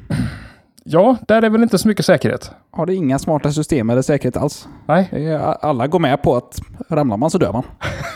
Ja, 0.84 1.16
där 1.28 1.42
är 1.42 1.50
väl 1.50 1.62
inte 1.62 1.78
så 1.78 1.88
mycket 1.88 2.06
säkerhet. 2.06 2.50
Har 2.70 2.86
du 2.86 2.94
inga 2.94 3.18
smarta 3.18 3.52
system 3.52 3.90
eller 3.90 4.02
säkerhet 4.02 4.36
alls? 4.36 4.68
Nej, 4.86 5.08
Det 5.10 5.38
Alla 5.40 5.86
går 5.86 5.98
med 5.98 6.22
på 6.22 6.36
att 6.36 6.58
ramlar 6.88 7.16
man 7.16 7.30
så 7.30 7.38
dör 7.38 7.52
man. 7.52 7.64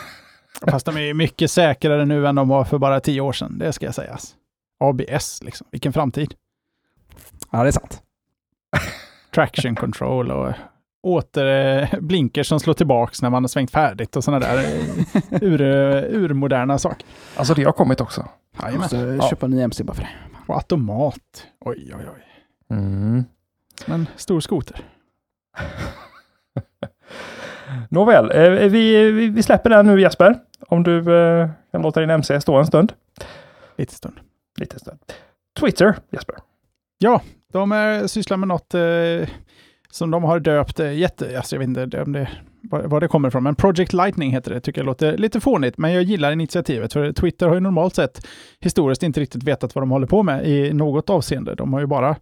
Fast 0.70 0.86
de 0.86 0.96
är 0.96 1.00
ju 1.00 1.14
mycket 1.14 1.50
säkrare 1.50 2.04
nu 2.04 2.26
än 2.26 2.34
de 2.34 2.48
var 2.48 2.64
för 2.64 2.78
bara 2.78 3.00
tio 3.00 3.20
år 3.20 3.32
sedan, 3.32 3.58
det 3.58 3.72
ska 3.72 3.92
sägas. 3.92 4.34
ABS, 4.80 5.42
liksom. 5.42 5.66
Vilken 5.70 5.92
framtid. 5.92 6.34
Ja, 7.50 7.62
det 7.62 7.68
är 7.68 7.72
sant. 7.72 8.02
Traction 9.34 9.74
control 9.76 10.30
och 10.30 10.52
åter 11.02 11.46
eh, 11.46 12.42
som 12.42 12.60
slår 12.60 12.74
tillbaks 12.74 13.22
när 13.22 13.30
man 13.30 13.42
har 13.42 13.48
svängt 13.48 13.70
färdigt 13.70 14.16
och 14.16 14.24
sådana 14.24 14.46
där 14.46 14.58
eh, 14.58 15.42
ur, 15.42 15.60
eh, 15.62 16.20
urmoderna 16.22 16.78
saker. 16.78 17.06
alltså 17.36 17.54
det 17.54 17.64
har 17.64 17.72
kommit 17.72 18.00
också. 18.00 18.28
Jag 18.56 18.62
Jajamän. 18.64 18.80
måste 18.80 18.96
Ja. 18.96 19.28
köpa 19.30 19.46
en 19.46 19.52
ny 19.52 19.60
MC 19.62 19.84
bara 19.84 19.94
för 19.94 20.02
det. 20.02 20.08
Och 20.46 20.54
automat. 20.56 21.46
Oj, 21.60 21.92
oj, 21.98 22.06
oj. 22.14 22.22
Mm. 22.70 23.24
Men 23.86 24.06
stor 24.16 24.40
skoter. 24.40 24.80
Nåväl, 27.88 28.30
eh, 28.30 28.50
vi, 28.50 29.10
vi, 29.10 29.28
vi 29.28 29.42
släpper 29.42 29.70
den 29.70 29.86
nu 29.86 30.00
Jesper. 30.00 30.38
Om 30.68 30.82
du 30.82 31.16
eh, 31.16 31.50
kan 31.72 31.82
låta 31.82 32.00
din 32.00 32.10
MC 32.10 32.40
stå 32.40 32.56
en 32.56 32.66
stund. 32.66 32.92
Lite 33.76 33.94
stund. 33.94 34.14
Lite 34.58 34.78
stund. 34.78 34.98
Twitter, 35.60 35.96
Jesper. 36.10 36.36
De 37.52 37.72
eh, 37.72 38.06
sysslar 38.06 38.36
med 38.36 38.48
något 38.48 38.74
eh, 38.74 39.28
som 39.90 40.10
de 40.10 40.24
har 40.24 40.40
döpt 40.40 40.80
eh, 40.80 40.92
jätte... 40.92 41.36
Alltså 41.36 41.56
jag 41.56 41.60
vet 41.60 41.68
inte 41.68 42.02
om 42.02 42.12
det, 42.12 42.28
var, 42.62 42.82
var 42.82 43.00
det 43.00 43.08
kommer 43.08 43.28
ifrån, 43.28 43.42
men 43.42 43.54
Project 43.54 43.92
Lightning 43.92 44.30
heter 44.30 44.54
det. 44.54 44.60
Tycker 44.60 44.80
jag 44.80 44.86
låter 44.86 45.16
lite 45.16 45.40
fånigt, 45.40 45.78
men 45.78 45.92
jag 45.92 46.02
gillar 46.02 46.32
initiativet. 46.32 46.92
För 46.92 47.12
Twitter 47.12 47.46
har 47.46 47.54
ju 47.54 47.60
normalt 47.60 47.94
sett 47.94 48.26
historiskt 48.60 49.02
inte 49.02 49.20
riktigt 49.20 49.42
vetat 49.42 49.74
vad 49.74 49.82
de 49.82 49.90
håller 49.90 50.06
på 50.06 50.22
med 50.22 50.46
i 50.46 50.72
något 50.72 51.10
avseende. 51.10 51.54
De 51.54 51.72
har 51.72 51.80
ju 51.80 51.86
bara 51.86 52.16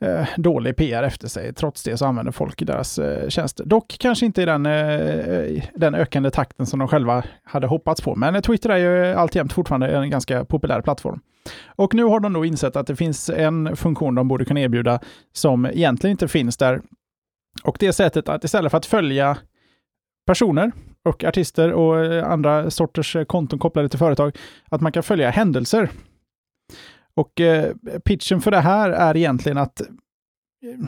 eh, 0.00 0.28
dålig 0.36 0.76
PR 0.76 1.02
efter 1.02 1.28
sig. 1.28 1.52
Trots 1.52 1.82
det 1.82 1.96
så 1.96 2.06
använder 2.06 2.32
folk 2.32 2.66
deras 2.66 2.98
eh, 2.98 3.28
tjänster. 3.28 3.64
Dock 3.64 3.96
kanske 3.98 4.26
inte 4.26 4.42
i 4.42 4.44
den, 4.44 4.66
eh, 4.66 5.64
den 5.74 5.94
ökande 5.94 6.30
takten 6.30 6.66
som 6.66 6.78
de 6.78 6.88
själva 6.88 7.24
hade 7.44 7.66
hoppats 7.66 8.00
på. 8.00 8.14
Men 8.14 8.42
Twitter 8.42 8.70
är 8.70 8.76
ju 8.76 9.14
alltjämt 9.14 9.52
fortfarande 9.52 9.88
en 9.88 10.10
ganska 10.10 10.44
populär 10.44 10.80
plattform. 10.80 11.20
Och 11.66 11.94
nu 11.94 12.04
har 12.04 12.20
de 12.20 12.32
då 12.32 12.44
insett 12.44 12.76
att 12.76 12.86
det 12.86 12.96
finns 12.96 13.30
en 13.30 13.76
funktion 13.76 14.14
de 14.14 14.28
borde 14.28 14.44
kunna 14.44 14.60
erbjuda 14.60 15.00
som 15.32 15.66
egentligen 15.66 16.10
inte 16.10 16.28
finns 16.28 16.56
där. 16.56 16.80
Och 17.62 17.76
det 17.80 17.86
är 17.86 17.92
sättet 17.92 18.28
att 18.28 18.44
istället 18.44 18.70
för 18.70 18.78
att 18.78 18.86
följa 18.86 19.36
personer 20.26 20.72
och 21.04 21.24
artister 21.24 21.72
och 21.72 22.04
eh, 22.04 22.30
andra 22.30 22.70
sorters 22.70 23.16
eh, 23.16 23.24
konton 23.24 23.58
kopplade 23.58 23.88
till 23.88 23.98
företag, 23.98 24.36
att 24.70 24.80
man 24.80 24.92
kan 24.92 25.02
följa 25.02 25.30
händelser. 25.30 25.90
Och 27.16 27.40
eh, 27.40 27.74
pitchen 28.04 28.40
för 28.40 28.50
det 28.50 28.60
här 28.60 28.90
är 28.90 29.16
egentligen 29.16 29.58
att 29.58 29.80
eh, 29.80 29.86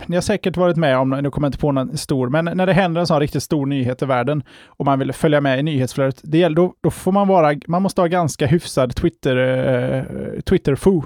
ni 0.06 0.16
har 0.16 0.20
säkert 0.22 0.56
varit 0.56 0.76
med 0.76 0.98
om, 0.98 1.10
nu 1.10 1.30
kommer 1.30 1.46
jag 1.46 1.48
inte 1.48 1.58
på 1.58 1.72
någon 1.72 1.96
stor, 1.96 2.28
men 2.28 2.44
när 2.44 2.66
det 2.66 2.72
händer 2.72 3.00
en 3.00 3.06
sån 3.06 3.20
riktigt 3.20 3.42
stor 3.42 3.66
nyhet 3.66 4.02
i 4.02 4.06
världen 4.06 4.42
och 4.66 4.84
man 4.84 4.98
vill 4.98 5.12
följa 5.12 5.40
med 5.40 5.58
i 5.58 5.62
nyhetsflödet, 5.62 6.20
det 6.22 6.38
gäller, 6.38 6.56
då, 6.56 6.74
då 6.80 6.90
får 6.90 7.12
man 7.12 7.28
vara, 7.28 7.58
man 7.66 7.82
måste 7.82 8.00
ha 8.00 8.08
ganska 8.08 8.46
hyfsad 8.46 8.94
Twitter, 8.94 9.36
eh, 9.36 10.40
Twitter-fo 10.40 11.04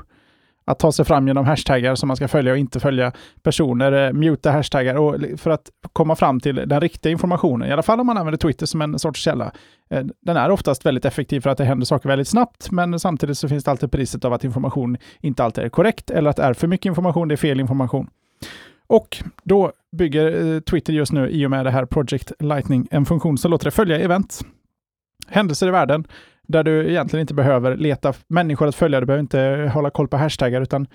att 0.70 0.78
ta 0.78 0.92
sig 0.92 1.04
fram 1.04 1.26
genom 1.28 1.46
hashtaggar 1.46 1.94
som 1.94 2.06
man 2.06 2.16
ska 2.16 2.28
följa 2.28 2.52
och 2.52 2.58
inte 2.58 2.80
följa 2.80 3.12
personer, 3.42 4.06
eh, 4.06 4.12
muta 4.12 4.50
hashtaggar 4.50 4.94
och 4.94 5.16
för 5.36 5.50
att 5.50 5.70
komma 5.92 6.16
fram 6.16 6.40
till 6.40 6.54
den 6.54 6.80
riktiga 6.80 7.12
informationen, 7.12 7.68
i 7.68 7.72
alla 7.72 7.82
fall 7.82 8.00
om 8.00 8.06
man 8.06 8.16
använder 8.16 8.38
Twitter 8.38 8.66
som 8.66 8.82
en 8.82 8.98
sorts 8.98 9.20
källa. 9.20 9.52
Eh, 9.90 10.04
den 10.20 10.36
är 10.36 10.50
oftast 10.50 10.86
väldigt 10.86 11.04
effektiv 11.04 11.40
för 11.40 11.50
att 11.50 11.58
det 11.58 11.64
händer 11.64 11.86
saker 11.86 12.08
väldigt 12.08 12.28
snabbt, 12.28 12.70
men 12.70 13.00
samtidigt 13.00 13.38
så 13.38 13.48
finns 13.48 13.64
det 13.64 13.70
alltid 13.70 13.92
priset 13.92 14.24
av 14.24 14.32
att 14.32 14.44
information 14.44 14.96
inte 15.20 15.44
alltid 15.44 15.64
är 15.64 15.68
korrekt 15.68 16.10
eller 16.10 16.30
att 16.30 16.36
det 16.36 16.42
är 16.42 16.54
för 16.54 16.66
mycket 16.66 16.86
information, 16.86 17.28
det 17.28 17.34
är 17.34 17.36
fel 17.36 17.60
information. 17.60 18.10
Och 18.86 19.22
då 19.42 19.72
bygger 19.96 20.54
eh, 20.54 20.60
Twitter 20.60 20.92
just 20.92 21.12
nu, 21.12 21.28
i 21.28 21.46
och 21.46 21.50
med 21.50 21.66
det 21.66 21.70
här 21.70 21.84
Project 21.86 22.32
Lightning, 22.40 22.88
en 22.90 23.06
funktion 23.06 23.38
som 23.38 23.50
låter 23.50 23.64
dig 23.64 23.72
följa 23.72 23.98
event, 23.98 24.40
händelser 25.28 25.66
i 25.66 25.70
världen, 25.70 26.04
där 26.50 26.64
du 26.64 26.90
egentligen 26.90 27.20
inte 27.20 27.34
behöver 27.34 27.76
leta 27.76 28.12
människor 28.28 28.68
att 28.68 28.74
följa, 28.74 29.00
du 29.00 29.06
behöver 29.06 29.22
inte 29.22 29.70
hålla 29.74 29.90
koll 29.90 30.08
på 30.08 30.16
hashtaggar, 30.16 30.60
utan 30.60 30.86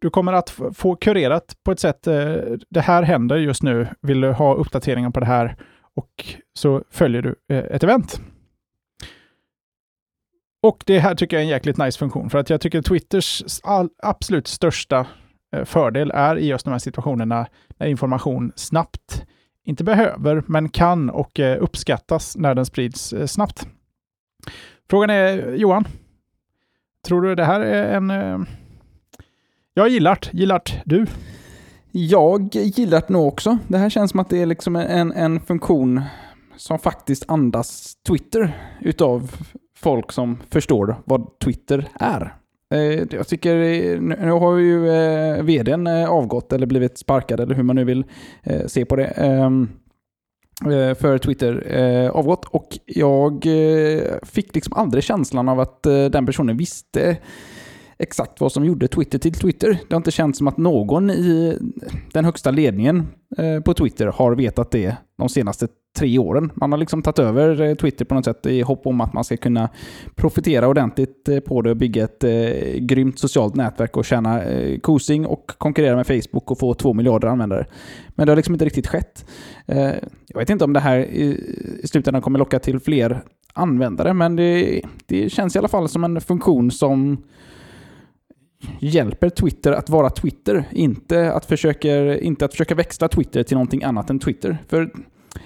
du 0.00 0.10
kommer 0.10 0.32
att 0.32 0.50
få 0.74 0.96
kurerat 0.96 1.56
på 1.64 1.72
ett 1.72 1.80
sätt, 1.80 2.06
eh, 2.06 2.34
det 2.70 2.80
här 2.80 3.02
händer 3.02 3.36
just 3.36 3.62
nu, 3.62 3.86
vill 4.02 4.20
du 4.20 4.32
ha 4.32 4.54
uppdateringar 4.54 5.10
på 5.10 5.20
det 5.20 5.26
här 5.26 5.56
och 5.96 6.10
så 6.58 6.82
följer 6.90 7.22
du 7.22 7.34
eh, 7.48 7.64
ett 7.64 7.82
event. 7.82 8.20
Och 10.62 10.82
det 10.86 10.98
här 10.98 11.14
tycker 11.14 11.36
jag 11.36 11.40
är 11.40 11.44
en 11.44 11.50
jäkligt 11.50 11.78
nice 11.78 11.98
funktion, 11.98 12.30
för 12.30 12.38
att 12.38 12.50
jag 12.50 12.60
tycker 12.60 12.82
Twitters 12.82 13.42
absolut 14.02 14.46
största 14.46 15.06
Eh, 15.54 15.64
fördel 15.64 16.10
är 16.14 16.38
i 16.38 16.46
just 16.46 16.64
de 16.64 16.70
här 16.70 16.78
situationerna 16.78 17.46
när 17.78 17.86
information 17.86 18.52
snabbt, 18.56 19.24
inte 19.64 19.84
behöver, 19.84 20.42
men 20.46 20.68
kan 20.68 21.10
och 21.10 21.40
eh, 21.40 21.62
uppskattas 21.62 22.36
när 22.36 22.54
den 22.54 22.66
sprids 22.66 23.12
eh, 23.12 23.26
snabbt. 23.26 23.66
Frågan 24.90 25.10
är, 25.10 25.54
Johan, 25.54 25.84
tror 27.06 27.22
du 27.22 27.34
det 27.34 27.44
här 27.44 27.60
är 27.60 27.96
en... 27.96 28.10
Eh, 28.10 28.38
jag 29.74 29.88
gillar 29.88 30.18
det. 30.22 30.38
Gillar 30.38 30.62
du? 30.84 31.06
Jag 31.90 32.54
gillar 32.54 33.00
det 33.00 33.08
nog 33.08 33.28
också. 33.28 33.58
Det 33.68 33.78
här 33.78 33.90
känns 33.90 34.10
som 34.10 34.20
att 34.20 34.30
det 34.30 34.42
är 34.42 34.46
liksom 34.46 34.76
en, 34.76 35.12
en 35.12 35.40
funktion 35.40 36.00
som 36.56 36.78
faktiskt 36.78 37.24
andas 37.30 37.94
Twitter 38.08 38.52
utav 38.80 39.30
folk 39.76 40.12
som 40.12 40.38
förstår 40.50 40.96
vad 41.04 41.38
Twitter 41.38 41.88
är. 42.00 42.34
Eh, 42.70 43.02
jag 43.10 43.28
tycker, 43.28 43.56
eh, 43.56 44.00
nu 44.00 44.30
har 44.30 44.56
ju 44.56 44.80
vdn 45.42 45.86
avgått 45.86 46.52
eller 46.52 46.66
blivit 46.66 46.98
sparkad 46.98 47.40
eller 47.40 47.54
hur 47.54 47.62
man 47.62 47.76
nu 47.76 47.84
vill 47.84 48.04
se 48.66 48.84
på 48.84 48.96
det 48.96 49.06
ehm, 49.06 49.68
Eh, 50.62 50.94
för 50.94 51.18
Twitter 51.18 51.66
eh, 51.66 52.10
avgått 52.10 52.44
och 52.44 52.78
jag 52.86 53.46
eh, 53.46 54.02
fick 54.22 54.54
liksom 54.54 54.72
aldrig 54.72 55.04
känslan 55.04 55.48
av 55.48 55.60
att 55.60 55.82
den 55.82 56.26
personen 56.26 56.56
visste 56.56 57.16
exakt 57.98 58.40
vad 58.40 58.52
som 58.52 58.64
gjorde 58.64 58.88
Twitter 58.88 59.18
till 59.18 59.34
Twitter. 59.34 59.78
Det 59.88 59.94
har 59.94 59.96
inte 59.96 60.10
känts 60.10 60.38
som 60.38 60.48
att 60.48 60.56
någon 60.56 61.10
i 61.10 61.58
den 62.12 62.24
högsta 62.24 62.50
ledningen 62.50 63.06
på 63.64 63.74
Twitter 63.74 64.06
har 64.06 64.34
vetat 64.34 64.70
det 64.70 64.96
de 65.18 65.28
senaste 65.28 65.68
tre 65.98 66.18
åren. 66.18 66.52
Man 66.54 66.72
har 66.72 66.78
liksom 66.78 67.02
tagit 67.02 67.18
över 67.18 67.60
eh, 67.60 67.74
Twitter 67.74 68.04
på 68.04 68.14
något 68.14 68.24
sätt 68.24 68.46
i 68.46 68.62
hopp 68.62 68.86
om 68.86 69.00
att 69.00 69.12
man 69.12 69.24
ska 69.24 69.36
kunna 69.36 69.68
profitera 70.14 70.68
ordentligt 70.68 71.28
eh, 71.28 71.40
på 71.40 71.62
det 71.62 71.70
och 71.70 71.76
bygga 71.76 72.04
ett 72.04 72.24
eh, 72.24 72.78
grymt 72.78 73.18
socialt 73.18 73.54
nätverk 73.54 73.96
och 73.96 74.04
tjäna 74.04 74.42
eh, 74.42 74.78
kosing 74.78 75.26
och 75.26 75.46
konkurrera 75.58 75.96
med 75.96 76.06
Facebook 76.06 76.50
och 76.50 76.58
få 76.58 76.74
två 76.74 76.92
miljarder 76.92 77.28
användare. 77.28 77.66
Men 78.08 78.26
det 78.26 78.32
har 78.32 78.36
liksom 78.36 78.54
inte 78.54 78.64
riktigt 78.64 78.86
skett. 78.86 79.26
Eh, 79.66 79.92
jag 80.26 80.38
vet 80.38 80.50
inte 80.50 80.64
om 80.64 80.72
det 80.72 80.80
här 80.80 80.98
i, 80.98 81.40
i 81.82 81.86
slutändan 81.86 82.22
kommer 82.22 82.38
locka 82.38 82.58
till 82.58 82.80
fler 82.80 83.20
användare, 83.52 84.14
men 84.14 84.36
det, 84.36 84.80
det 85.06 85.32
känns 85.32 85.56
i 85.56 85.58
alla 85.58 85.68
fall 85.68 85.88
som 85.88 86.04
en 86.04 86.20
funktion 86.20 86.70
som 86.70 87.22
hjälper 88.78 89.30
Twitter 89.30 89.72
att 89.72 89.90
vara 89.90 90.10
Twitter. 90.10 90.64
Inte 90.70 91.32
att, 91.32 91.46
försöka, 91.46 92.18
inte 92.18 92.44
att 92.44 92.52
försöka 92.52 92.74
växla 92.74 93.08
Twitter 93.08 93.42
till 93.42 93.54
någonting 93.54 93.82
annat 93.82 94.10
än 94.10 94.18
Twitter. 94.18 94.58
För 94.68 94.90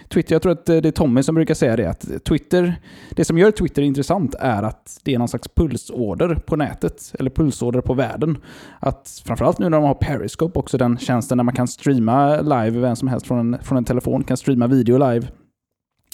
Twitter, 0.09 0.35
jag 0.35 0.43
tror 0.43 0.53
att 0.53 0.69
eh, 0.69 0.77
det 0.77 0.89
är 0.89 0.93
Tommy 0.93 1.23
som 1.23 1.35
brukar 1.35 1.55
säga 1.55 1.77
det, 1.77 1.91
att 1.91 2.25
Twitter, 2.25 2.75
det 3.11 3.25
som 3.25 3.39
gör 3.39 3.51
Twitter 3.51 3.83
intressant 3.83 4.35
är 4.39 4.63
att 4.63 5.01
det 5.05 5.15
är 5.15 5.19
någon 5.19 5.29
slags 5.29 5.49
pulsorder 5.49 6.35
på 6.35 6.57
nätet, 6.57 7.15
eller 7.19 7.31
pulsorder 7.31 7.81
på 7.81 7.95
världen. 7.95 8.39
Att 8.79 9.23
framförallt 9.27 9.59
nu 9.59 9.69
när 9.69 9.79
de 9.79 9.87
har 9.87 9.95
Periscope, 9.95 10.59
också 10.59 10.79
den 10.79 10.99
tjänsten 10.99 11.39
där 11.39 11.45
man 11.45 11.55
kan 11.55 11.69
streama 11.69 12.41
live, 12.41 12.81
vem 12.81 12.97
som 12.97 13.09
helst 13.09 13.27
från 13.27 13.55
en, 13.55 13.63
från 13.63 13.79
en 13.79 13.85
telefon 13.85 14.25
kan 14.25 14.37
streama 14.37 14.67
video 14.67 14.99
live, 14.99 15.27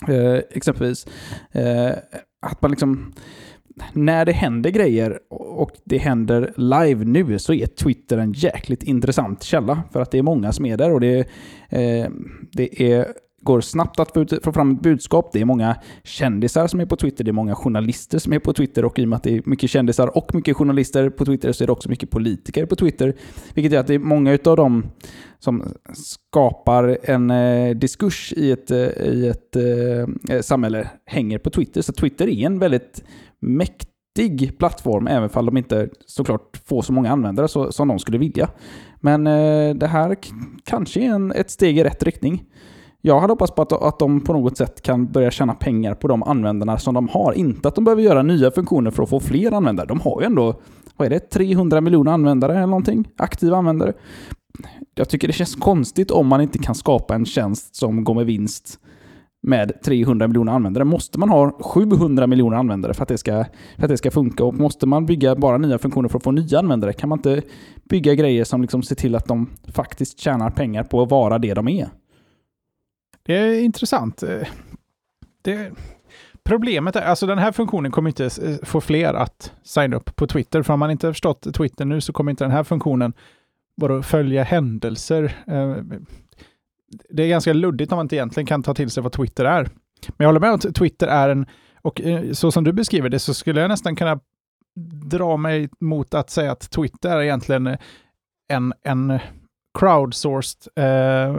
eh, 0.09 0.43
exempelvis. 0.51 1.07
Eh, 1.53 1.93
att 2.47 2.63
man 2.63 2.71
liksom 2.71 3.13
när 3.93 4.25
det 4.25 4.33
händer 4.33 4.71
grejer 4.71 5.19
och 5.31 5.71
det 5.85 5.99
händer 5.99 6.53
live 6.57 7.05
nu 7.05 7.39
så 7.39 7.53
är 7.53 7.67
Twitter 7.67 8.19
en 8.19 8.33
jäkligt 8.33 8.83
intressant 8.83 9.43
källa. 9.43 9.83
För 9.93 10.01
att 10.01 10.11
det 10.11 10.19
är 10.19 10.23
många 10.23 10.53
som 10.53 10.67
är 10.67 10.77
där 10.77 10.93
och 10.93 11.01
det, 11.01 11.19
eh, 11.69 12.09
det 12.53 12.83
är 12.83 13.07
går 13.45 13.61
snabbt 13.61 14.01
att 14.01 14.17
få 14.43 14.53
fram 14.53 14.71
ett 14.71 14.81
budskap. 14.81 15.31
Det 15.33 15.41
är 15.41 15.45
många 15.45 15.77
kändisar 16.05 16.67
som 16.67 16.81
är 16.81 16.87
på 16.87 16.97
Twitter, 16.97 17.25
det 17.25 17.31
är 17.31 17.33
många 17.33 17.55
journalister 17.55 18.19
som 18.19 18.33
är 18.33 18.39
på 18.39 18.53
Twitter 18.53 18.85
och 18.85 18.99
i 18.99 19.05
och 19.05 19.09
med 19.09 19.17
att 19.17 19.23
det 19.23 19.37
är 19.37 19.43
mycket 19.45 19.71
kändisar 19.71 20.17
och 20.17 20.35
mycket 20.35 20.57
journalister 20.57 21.11
på 21.11 21.25
Twitter 21.25 21.53
så 21.53 21.65
är 21.65 21.67
det 21.67 21.73
också 21.73 21.91
mycket 21.91 22.11
politiker 22.11 22.67
på 22.67 22.77
Twitter. 22.77 23.15
Vilket 23.55 23.73
gör 23.73 23.81
att 23.81 23.87
det 23.87 23.95
är 23.95 23.99
många 23.99 24.39
av 24.45 24.57
dem 24.57 24.87
som 25.39 25.65
skapar 25.93 26.99
en 27.03 27.31
eh, 27.31 27.77
diskurs 27.77 28.33
i 28.37 28.53
ett, 28.53 28.71
eh, 28.71 28.79
i 29.03 29.29
ett 29.29 29.57
eh, 29.57 30.35
eh, 30.37 30.41
samhälle 30.41 30.91
hänger 31.07 31.39
på 31.39 31.51
Twitter. 31.51 31.83
Så 31.83 31.93
Twitter 31.93 32.29
är 32.29 32.47
en 32.47 32.59
väldigt 32.59 33.05
mäktig 33.41 34.59
plattform, 34.59 35.07
även 35.07 35.31
om 35.35 35.47
de 35.47 35.57
inte 35.57 35.89
såklart 36.07 36.61
får 36.65 36.83
så 36.83 36.93
många 36.93 37.11
användare 37.11 37.49
så, 37.49 37.73
som 37.73 37.89
de 37.89 37.99
skulle 37.99 38.19
vilja. 38.19 38.51
Men 39.01 39.27
eh, 39.27 39.75
det 39.75 39.87
här 39.87 40.17
kanske 40.65 41.01
är 41.01 41.09
en, 41.09 41.33
ett 41.33 41.51
steg 41.51 41.79
i 41.79 41.85
rätt 41.85 42.03
riktning. 42.03 42.45
Jag 43.07 43.21
hade 43.21 43.33
hoppats 43.33 43.55
på 43.55 43.63
att, 43.63 43.73
att 43.73 43.99
de 43.99 44.21
på 44.21 44.33
något 44.33 44.57
sätt 44.57 44.83
kan 44.83 45.07
börja 45.07 45.31
tjäna 45.31 45.55
pengar 45.55 45.95
på 45.95 46.09
de 46.09 46.23
användarna 46.23 46.79
som 46.79 46.95
de 46.95 47.09
har. 47.09 47.33
Inte 47.33 47.69
att 47.69 47.75
de 47.75 47.85
behöver 47.85 48.03
göra 48.03 48.23
nya 48.23 48.51
funktioner 48.51 48.91
för 48.91 49.03
att 49.03 49.09
få 49.09 49.21
fler 49.21 49.53
användare. 49.53 49.87
De 49.87 50.01
har 50.01 50.21
ju 50.21 50.27
ändå, 50.27 50.55
vad 50.97 51.07
är 51.07 51.11
det, 51.11 51.19
300 51.19 51.81
miljoner 51.81 52.13
användare 52.13 52.53
eller 52.53 52.67
någonting? 52.67 53.09
Aktiva 53.17 53.57
användare. 53.57 53.93
Jag 54.95 55.09
tycker 55.09 55.27
det 55.27 55.33
känns 55.33 55.55
konstigt 55.55 56.11
om 56.11 56.27
man 56.27 56.41
inte 56.41 56.59
kan 56.59 56.75
skapa 56.75 57.15
en 57.15 57.25
tjänst 57.25 57.77
som 57.77 58.05
går 58.05 58.15
med 58.15 58.27
vinst 58.27 58.79
med 59.43 59.83
300 59.83 60.29
miljoner 60.29 60.53
användare. 60.53 60.85
Måste 60.85 61.19
man 61.19 61.29
ha 61.29 61.59
700 61.61 62.27
miljoner 62.27 62.57
användare 62.57 62.95
för 62.95 63.03
att, 63.03 63.09
det 63.09 63.19
ska, 63.19 63.45
för 63.77 63.83
att 63.83 63.89
det 63.89 63.97
ska 63.97 64.11
funka? 64.11 64.45
Och 64.45 64.55
måste 64.55 64.87
man 64.87 65.07
bygga 65.07 65.37
bara 65.37 65.59
nya 65.59 65.79
funktioner 65.79 66.09
för 66.09 66.19
att 66.19 66.25
få 66.25 66.31
nya 66.31 66.59
användare? 66.59 66.93
Kan 66.93 67.09
man 67.09 67.19
inte 67.19 67.43
bygga 67.89 68.15
grejer 68.15 68.45
som 68.45 68.63
liksom 68.63 68.83
ser 68.83 68.95
till 68.95 69.15
att 69.15 69.27
de 69.27 69.51
faktiskt 69.73 70.19
tjänar 70.19 70.51
pengar 70.51 70.85
på 70.85 71.03
att 71.03 71.11
vara 71.11 71.39
det 71.39 71.55
de 71.55 71.69
är? 71.69 71.89
Det 73.27 73.35
är 73.35 73.61
intressant. 73.61 74.23
Eh, 74.23 74.49
det, 75.43 75.73
problemet 76.45 76.97
är, 76.97 77.03
alltså 77.03 77.27
den 77.27 77.39
här 77.39 77.53
funktionen 77.53 77.93
kommer 77.93 78.11
inte 78.11 78.25
eh, 78.25 78.57
få 78.63 78.81
fler 78.81 79.15
att 79.15 79.53
signa 79.63 79.97
upp 79.97 80.17
på 80.17 80.27
Twitter, 80.27 80.63
för 80.63 80.73
om 80.73 80.81
man 80.81 80.91
inte 80.91 81.07
har 81.07 81.13
förstått 81.13 81.55
Twitter 81.55 81.85
nu 81.85 82.01
så 82.01 82.13
kommer 82.13 82.31
inte 82.31 82.45
den 82.45 82.51
här 82.51 82.65
funktionen 82.65 83.13
bara 83.77 84.03
följa 84.03 84.43
händelser. 84.43 85.45
Eh, 85.47 85.77
det 87.11 87.23
är 87.23 87.29
ganska 87.29 87.53
luddigt 87.53 87.93
om 87.93 87.97
man 87.97 88.05
inte 88.05 88.17
egentligen 88.17 88.47
kan 88.47 88.63
ta 88.63 88.75
till 88.75 88.91
sig 88.91 89.03
vad 89.03 89.13
Twitter 89.13 89.45
är. 89.45 89.63
Men 90.07 90.15
jag 90.17 90.27
håller 90.27 90.41
med 90.41 90.51
om 90.51 90.55
att 90.55 90.75
Twitter 90.75 91.07
är 91.07 91.29
en, 91.29 91.47
och 91.83 92.01
så 92.33 92.53
som 92.53 92.65
du 92.65 92.73
beskriver 92.73 93.09
det 93.09 93.19
så 93.19 93.35
skulle 93.35 93.61
jag 93.61 93.69
nästan 93.69 93.97
kunna 93.97 94.21
dra 95.05 95.37
mig 95.37 95.69
mot 95.81 96.15
att 96.15 96.31
säga 96.31 96.53
att 96.53 96.71
Twitter 96.71 97.11
är 97.11 97.23
egentligen 97.23 97.77
en, 98.49 98.73
en 98.83 99.19
crowdsourced 99.79 100.73
eh, 100.77 101.37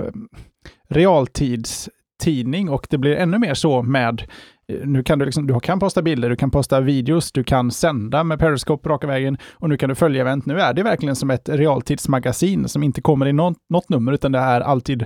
realtidstidning 0.90 2.70
och 2.70 2.88
det 2.90 2.98
blir 2.98 3.16
ännu 3.16 3.40
mer 3.40 3.54
så 3.54 3.82
med 3.82 4.22
eh, 4.68 4.88
nu 4.88 5.04
kan 5.04 5.20
du, 5.20 5.26
liksom, 5.26 5.48
du 5.48 5.60
kan 5.60 5.80
posta 5.80 6.02
bilder, 6.02 6.30
du 6.30 6.36
kan 6.36 6.52
posta 6.52 6.82
videos, 6.82 7.32
du 7.32 7.44
kan 7.44 7.72
sända 7.72 8.24
med 8.24 8.40
Periscope 8.40 8.90
raka 8.90 9.08
vägen 9.08 9.38
och 9.54 9.70
nu 9.70 9.78
kan 9.78 9.90
du 9.90 9.96
följa 9.96 10.22
event. 10.22 10.46
Nu 10.46 10.60
är 10.60 10.74
det 10.74 10.84
verkligen 10.84 11.16
som 11.16 11.30
ett 11.30 11.50
realtidsmagasin 11.50 12.68
som 12.68 12.84
inte 12.84 13.02
kommer 13.02 13.26
i 13.26 13.34
något, 13.34 13.58
något 13.70 13.90
nummer, 13.90 14.14
utan 14.14 14.32
det 14.32 14.40
är 14.40 14.62
alltid 14.62 15.06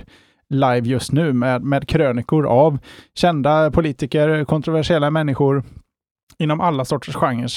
live 0.50 0.88
just 0.88 1.12
nu 1.12 1.32
med, 1.32 1.62
med 1.62 1.88
krönikor 1.88 2.46
av 2.46 2.78
kända 3.14 3.70
politiker, 3.70 4.44
kontroversiella 4.44 5.10
människor 5.10 5.64
inom 6.38 6.60
alla 6.60 6.84
sorters 6.84 7.14
genrer. 7.14 7.50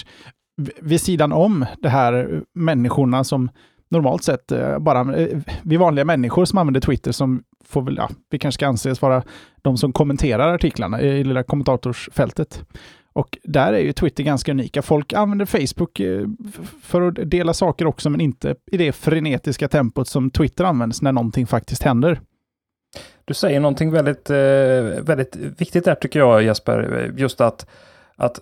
Vid 0.81 1.01
sidan 1.01 1.31
om 1.31 1.65
det 1.81 1.89
här 1.89 2.41
människorna 2.53 3.23
som 3.23 3.49
normalt 3.91 4.23
sett 4.23 4.51
eh, 4.51 4.79
bara 4.79 5.15
eh, 5.15 5.39
vi 5.63 5.77
vanliga 5.77 6.05
människor 6.05 6.45
som 6.45 6.57
använder 6.57 6.81
Twitter 6.81 7.11
som 7.11 7.43
får 7.73 7.81
väl, 7.81 7.97
ja, 7.97 8.09
vi 8.29 8.39
kanske 8.39 8.57
ska 8.57 8.67
anses 8.67 9.01
vara 9.01 9.23
de 9.61 9.77
som 9.77 9.93
kommenterar 9.93 10.53
artiklarna 10.53 11.01
i 11.01 11.23
lilla 11.23 11.43
kommentatorsfältet. 11.43 12.65
Och 13.13 13.37
där 13.43 13.73
är 13.73 13.79
ju 13.79 13.93
Twitter 13.93 14.23
ganska 14.23 14.51
unika. 14.51 14.81
Folk 14.81 15.13
använder 15.13 15.45
Facebook 15.45 15.99
eh, 15.99 16.27
för 16.81 17.01
att 17.01 17.31
dela 17.31 17.53
saker 17.53 17.85
också, 17.85 18.09
men 18.09 18.21
inte 18.21 18.55
i 18.71 18.77
det 18.77 18.91
frenetiska 18.91 19.67
tempot 19.67 20.07
som 20.07 20.29
Twitter 20.29 20.63
används 20.63 21.01
när 21.01 21.11
någonting 21.11 21.47
faktiskt 21.47 21.83
händer. 21.83 22.21
Du 23.25 23.33
säger 23.33 23.59
någonting 23.59 23.91
väldigt, 23.91 24.29
eh, 24.29 25.03
väldigt 25.03 25.35
viktigt 25.35 25.85
där 25.85 25.95
tycker 25.95 26.19
jag 26.19 26.43
Jesper, 26.43 27.11
just 27.17 27.41
att, 27.41 27.67
att 28.15 28.39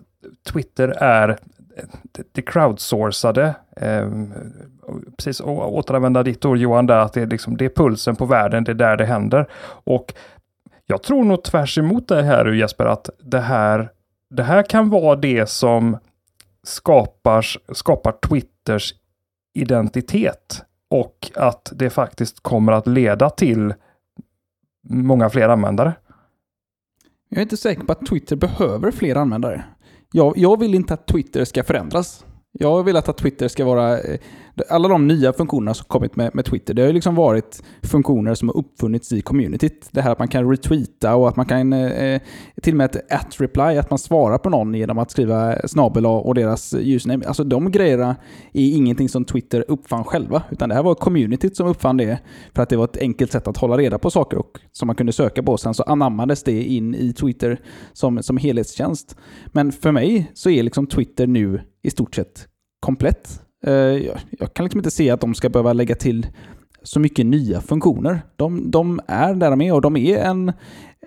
Twitter 0.54 0.88
är 0.88 1.30
eh, 1.30 1.86
det 2.32 2.42
crowdsourcade, 2.42 3.56
precis 5.18 5.40
och 5.40 5.78
återanvända 5.78 6.24
ditt 6.24 6.46
ord 6.46 6.58
Johan, 6.58 6.86
där 6.86 6.98
att 6.98 7.14
det 7.14 7.22
är, 7.22 7.28
liksom, 7.28 7.58
det 7.58 7.66
är 7.66 7.70
pulsen 7.70 8.16
på 8.16 8.26
världen, 8.26 8.64
det 8.64 8.72
är 8.72 8.76
där 8.76 8.98
det 8.98 9.06
händer. 9.06 9.50
Och 9.84 10.14
jag 10.86 11.04
tror 11.04 11.24
nog 11.24 11.44
tvärs 11.44 11.78
emot 11.78 12.08
det 12.08 12.24
här 12.24 12.46
Jesper, 12.46 12.86
att 12.86 13.10
det 13.24 13.40
här, 13.40 13.90
det 14.30 14.44
här 14.44 14.64
kan 14.64 14.90
vara 14.90 15.16
det 15.16 15.50
som 15.50 15.98
skapar, 16.64 17.46
skapar 17.74 18.12
Twitters 18.30 18.94
identitet 19.54 20.64
och 20.90 21.32
att 21.36 21.72
det 21.76 21.90
faktiskt 21.90 22.40
kommer 22.44 22.72
att 22.72 22.88
leda 22.88 23.30
till 23.30 23.74
många 24.90 25.30
fler 25.30 25.50
användare. 25.50 25.94
Jag 27.30 27.38
är 27.38 27.42
inte 27.42 27.58
säker 27.58 27.84
på 27.84 27.92
att 27.92 28.06
Twitter 28.06 28.36
behöver 28.36 28.92
fler 28.92 29.16
användare. 29.16 29.64
Jag, 30.12 30.38
jag 30.38 30.60
vill 30.60 30.76
inte 30.76 30.94
att 30.94 31.08
Twitter 31.08 31.46
ska 31.46 31.64
förändras. 31.64 32.26
Jag 32.54 32.72
har 32.72 32.84
velat 32.84 33.10
att 33.10 33.18
Twitter 33.18 33.48
ska 33.48 33.66
vara... 33.66 34.00
Eh, 34.00 34.20
alla 34.70 34.88
de 34.88 35.08
nya 35.08 35.34
funktionerna 35.34 35.74
som 35.74 35.86
kommit 35.86 36.16
med, 36.16 36.36
med 36.36 36.46
Twitter, 36.46 36.74
det 36.74 36.82
har 36.82 36.88
ju 36.88 36.94
liksom 36.94 37.16
varit 37.16 37.64
funktioner 37.84 38.36
som 38.36 38.48
har 38.48 38.58
uppfunnits 38.58 39.12
i 39.12 39.22
communityt. 39.22 39.90
Det 39.92 40.02
här 40.02 40.12
att 40.12 40.20
man 40.20 40.28
kan 40.28 40.50
retweeta 40.50 41.16
och 41.16 41.30
att 41.30 41.36
man 41.36 41.46
kan... 41.46 41.74
Eh, 41.74 42.04
eh 42.04 42.22
till 42.62 42.74
och 42.74 42.78
med 42.78 42.96
ett 42.96 43.12
at-reply, 43.12 43.78
att 43.78 43.90
man 43.90 44.00
svarar 44.00 44.38
på 44.38 44.50
någon 44.50 44.74
genom 44.74 44.98
att 44.98 45.12
skriva 45.12 45.68
snabel 45.68 46.06
och 46.06 46.36
deras 46.36 46.74
username. 46.74 47.26
Alltså 47.26 47.44
de 47.44 47.72
grejerna 47.72 48.16
är 48.54 48.76
ingenting 48.76 49.10
som 49.10 49.26
Twitter 49.26 49.66
uppfann 49.68 50.04
själva, 50.04 50.44
utan 50.50 50.70
det 50.70 50.76
här 50.76 50.84
var 50.84 50.96
communityt 50.96 51.58
som 51.58 51.68
uppfann 51.68 51.98
det 51.98 52.20
för 52.54 52.64
att 52.64 52.70
det 52.70 52.78
var 52.78 52.84
ett 52.84 52.98
enkelt 52.98 53.32
sätt 53.32 53.48
att 53.48 53.58
hålla 53.58 53.78
reda 53.78 53.98
på 53.98 54.10
saker 54.12 54.38
och 54.38 54.60
som 54.72 54.88
man 54.88 54.96
kunde 54.96 55.14
söka 55.14 55.44
på. 55.44 55.58
Sen 55.58 55.74
så 55.74 55.84
anammades 55.84 56.44
det 56.44 56.64
in 56.64 56.96
i 56.96 57.14
Twitter 57.14 57.62
som, 57.94 58.24
som 58.24 58.38
helhetstjänst. 58.38 59.16
Men 59.48 59.72
för 59.72 59.92
mig 59.92 60.32
så 60.34 60.50
är 60.50 60.64
liksom 60.64 60.88
Twitter 60.88 61.28
nu 61.28 61.62
i 61.82 61.90
stort 61.90 62.16
sett 62.16 62.48
komplett. 62.80 63.42
Eh, 63.66 63.74
jag 64.40 64.54
kan 64.54 64.64
liksom 64.64 64.80
inte 64.80 64.92
se 64.92 65.10
att 65.10 65.22
de 65.22 65.34
ska 65.34 65.50
behöva 65.50 65.74
lägga 65.74 65.96
till 65.96 66.28
så 66.84 67.00
mycket 67.00 67.26
nya 67.26 67.62
funktioner. 67.62 68.22
De, 68.36 68.72
de 68.72 69.00
är 69.08 69.34
där 69.34 69.50
de 69.50 69.62
är 69.62 69.74
och 69.74 69.82
de 69.82 69.98
är 69.98 70.18
en, 70.18 70.54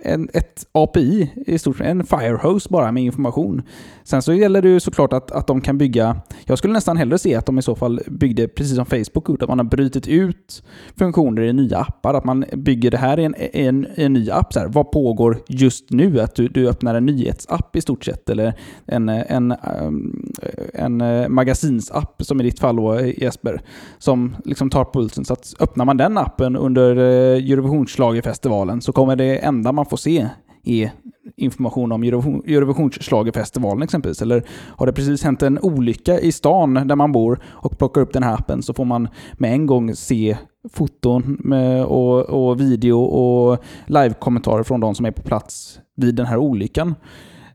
en, 0.05 0.29
ett 0.33 0.67
API, 0.73 1.33
i 1.47 1.59
stort 1.59 1.77
sett 1.77 1.87
en 1.87 2.05
firehose 2.05 2.69
bara 2.71 2.93
med 2.93 3.03
information. 3.03 3.63
Sen 4.05 4.23
så 4.23 4.33
gäller 4.33 4.63
det 4.63 4.69
ju 4.69 4.81
såklart 4.81 5.13
att, 5.13 5.31
att 5.31 5.47
de 5.47 5.61
kan 5.61 5.79
bygga, 5.79 6.17
jag 6.45 6.59
skulle 6.59 6.73
nästan 6.73 6.97
hellre 6.97 7.19
se 7.19 7.35
att 7.35 7.47
de 7.47 7.59
i 7.59 7.63
så 7.63 7.75
fall 7.75 8.01
byggde 8.07 8.49
precis 8.49 8.77
som 8.77 8.87
Facebook 8.87 9.29
gjort, 9.29 9.43
att 9.43 9.49
man 9.49 9.59
har 9.59 9.67
brutit 9.67 10.09
ut 10.09 10.63
funktioner 10.97 11.43
i 11.43 11.53
nya 11.53 11.79
appar, 11.79 12.15
att 12.15 12.25
man 12.25 12.45
bygger 12.53 12.91
det 12.91 12.99
här 12.99 13.19
i 13.19 13.25
en, 13.25 13.35
en, 13.53 13.87
en 13.95 14.13
ny 14.13 14.31
app. 14.31 14.53
Så 14.53 14.61
här, 14.61 14.69
vad 14.69 14.91
pågår 14.91 15.39
just 15.49 15.91
nu? 15.91 16.21
Att 16.21 16.35
du, 16.35 16.49
du 16.49 16.69
öppnar 16.69 16.95
en 16.95 17.07
nyhetsapp 17.07 17.77
i 17.77 17.81
stort 17.81 18.05
sett, 18.05 18.31
eller 18.31 18.55
en, 18.87 19.09
en, 19.09 19.55
um, 19.81 20.33
en, 20.75 21.01
en 21.01 21.35
magasinsapp, 21.35 22.23
som 22.25 22.41
i 22.41 22.45
ditt 22.45 22.61
fall 22.61 22.77
då 22.77 23.01
Jesper, 23.01 23.63
som 23.99 24.37
liksom 24.45 24.71
tar 24.71 24.85
pulsen. 24.85 25.25
Så 25.25 25.33
att 25.33 25.55
öppnar 25.61 25.85
man 25.85 25.97
den 25.97 26.19
appen 26.19 26.57
under 26.57 26.97
eh, 26.97 27.51
Eurovisionsschlagerfestivalen 27.51 28.81
så 28.81 28.93
kommer 28.93 29.17
det 29.17 29.39
enda 29.39 29.73
man 29.73 29.87
får 29.87 29.94
se 30.01 30.29
är 30.65 30.91
information 31.37 31.93
om 31.93 32.03
Eurovisionsschlagerfestivalen 32.03 33.83
exempelvis. 33.83 34.23
Eller 34.23 34.45
har 34.51 34.87
det 34.87 34.93
precis 34.93 35.23
hänt 35.23 35.43
en 35.43 35.59
olycka 35.59 36.21
i 36.21 36.33
stan 36.33 36.75
där 36.75 36.97
man 36.97 37.13
bor 37.13 37.41
och 37.47 37.79
plockar 37.79 38.01
upp 38.01 38.13
den 38.13 38.23
här 38.23 38.35
appen 38.35 38.63
så 38.63 38.75
får 38.75 38.85
man 38.85 39.09
med 39.33 39.53
en 39.53 39.67
gång 39.67 39.95
se 39.95 40.37
foton 40.73 41.53
och, 41.87 42.21
och 42.21 42.61
video 42.61 43.01
och 43.01 43.59
live-kommentarer 43.87 44.63
från 44.63 44.81
de 44.81 44.95
som 44.95 45.07
är 45.07 45.11
på 45.11 45.23
plats 45.23 45.81
vid 45.97 46.15
den 46.15 46.27
här 46.27 46.37
olyckan. 46.37 46.95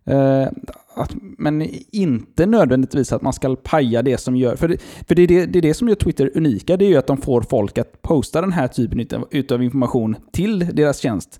Eh, 0.09 0.47
att, 0.95 1.15
men 1.37 1.69
inte 1.91 2.45
nödvändigtvis 2.45 3.13
att 3.13 3.21
man 3.21 3.33
ska 3.33 3.55
paja 3.55 4.01
det 4.01 4.17
som 4.17 4.35
gör... 4.35 4.55
För, 4.55 4.67
det, 4.67 4.81
för 5.07 5.15
det, 5.15 5.21
är 5.21 5.27
det, 5.27 5.45
det, 5.45 5.59
är 5.59 5.61
det 5.61 5.73
som 5.73 5.87
gör 5.87 5.95
Twitter 5.95 6.31
unika, 6.35 6.77
det 6.77 6.85
är 6.85 6.89
ju 6.89 6.97
att 6.97 7.07
de 7.07 7.17
får 7.17 7.41
folk 7.41 7.77
att 7.77 8.01
posta 8.01 8.41
den 8.41 8.51
här 8.51 8.67
typen 8.67 8.99
utav, 8.99 9.27
utav 9.31 9.63
information 9.63 10.15
till 10.31 10.59
deras 10.59 10.97
tjänst. 10.99 11.39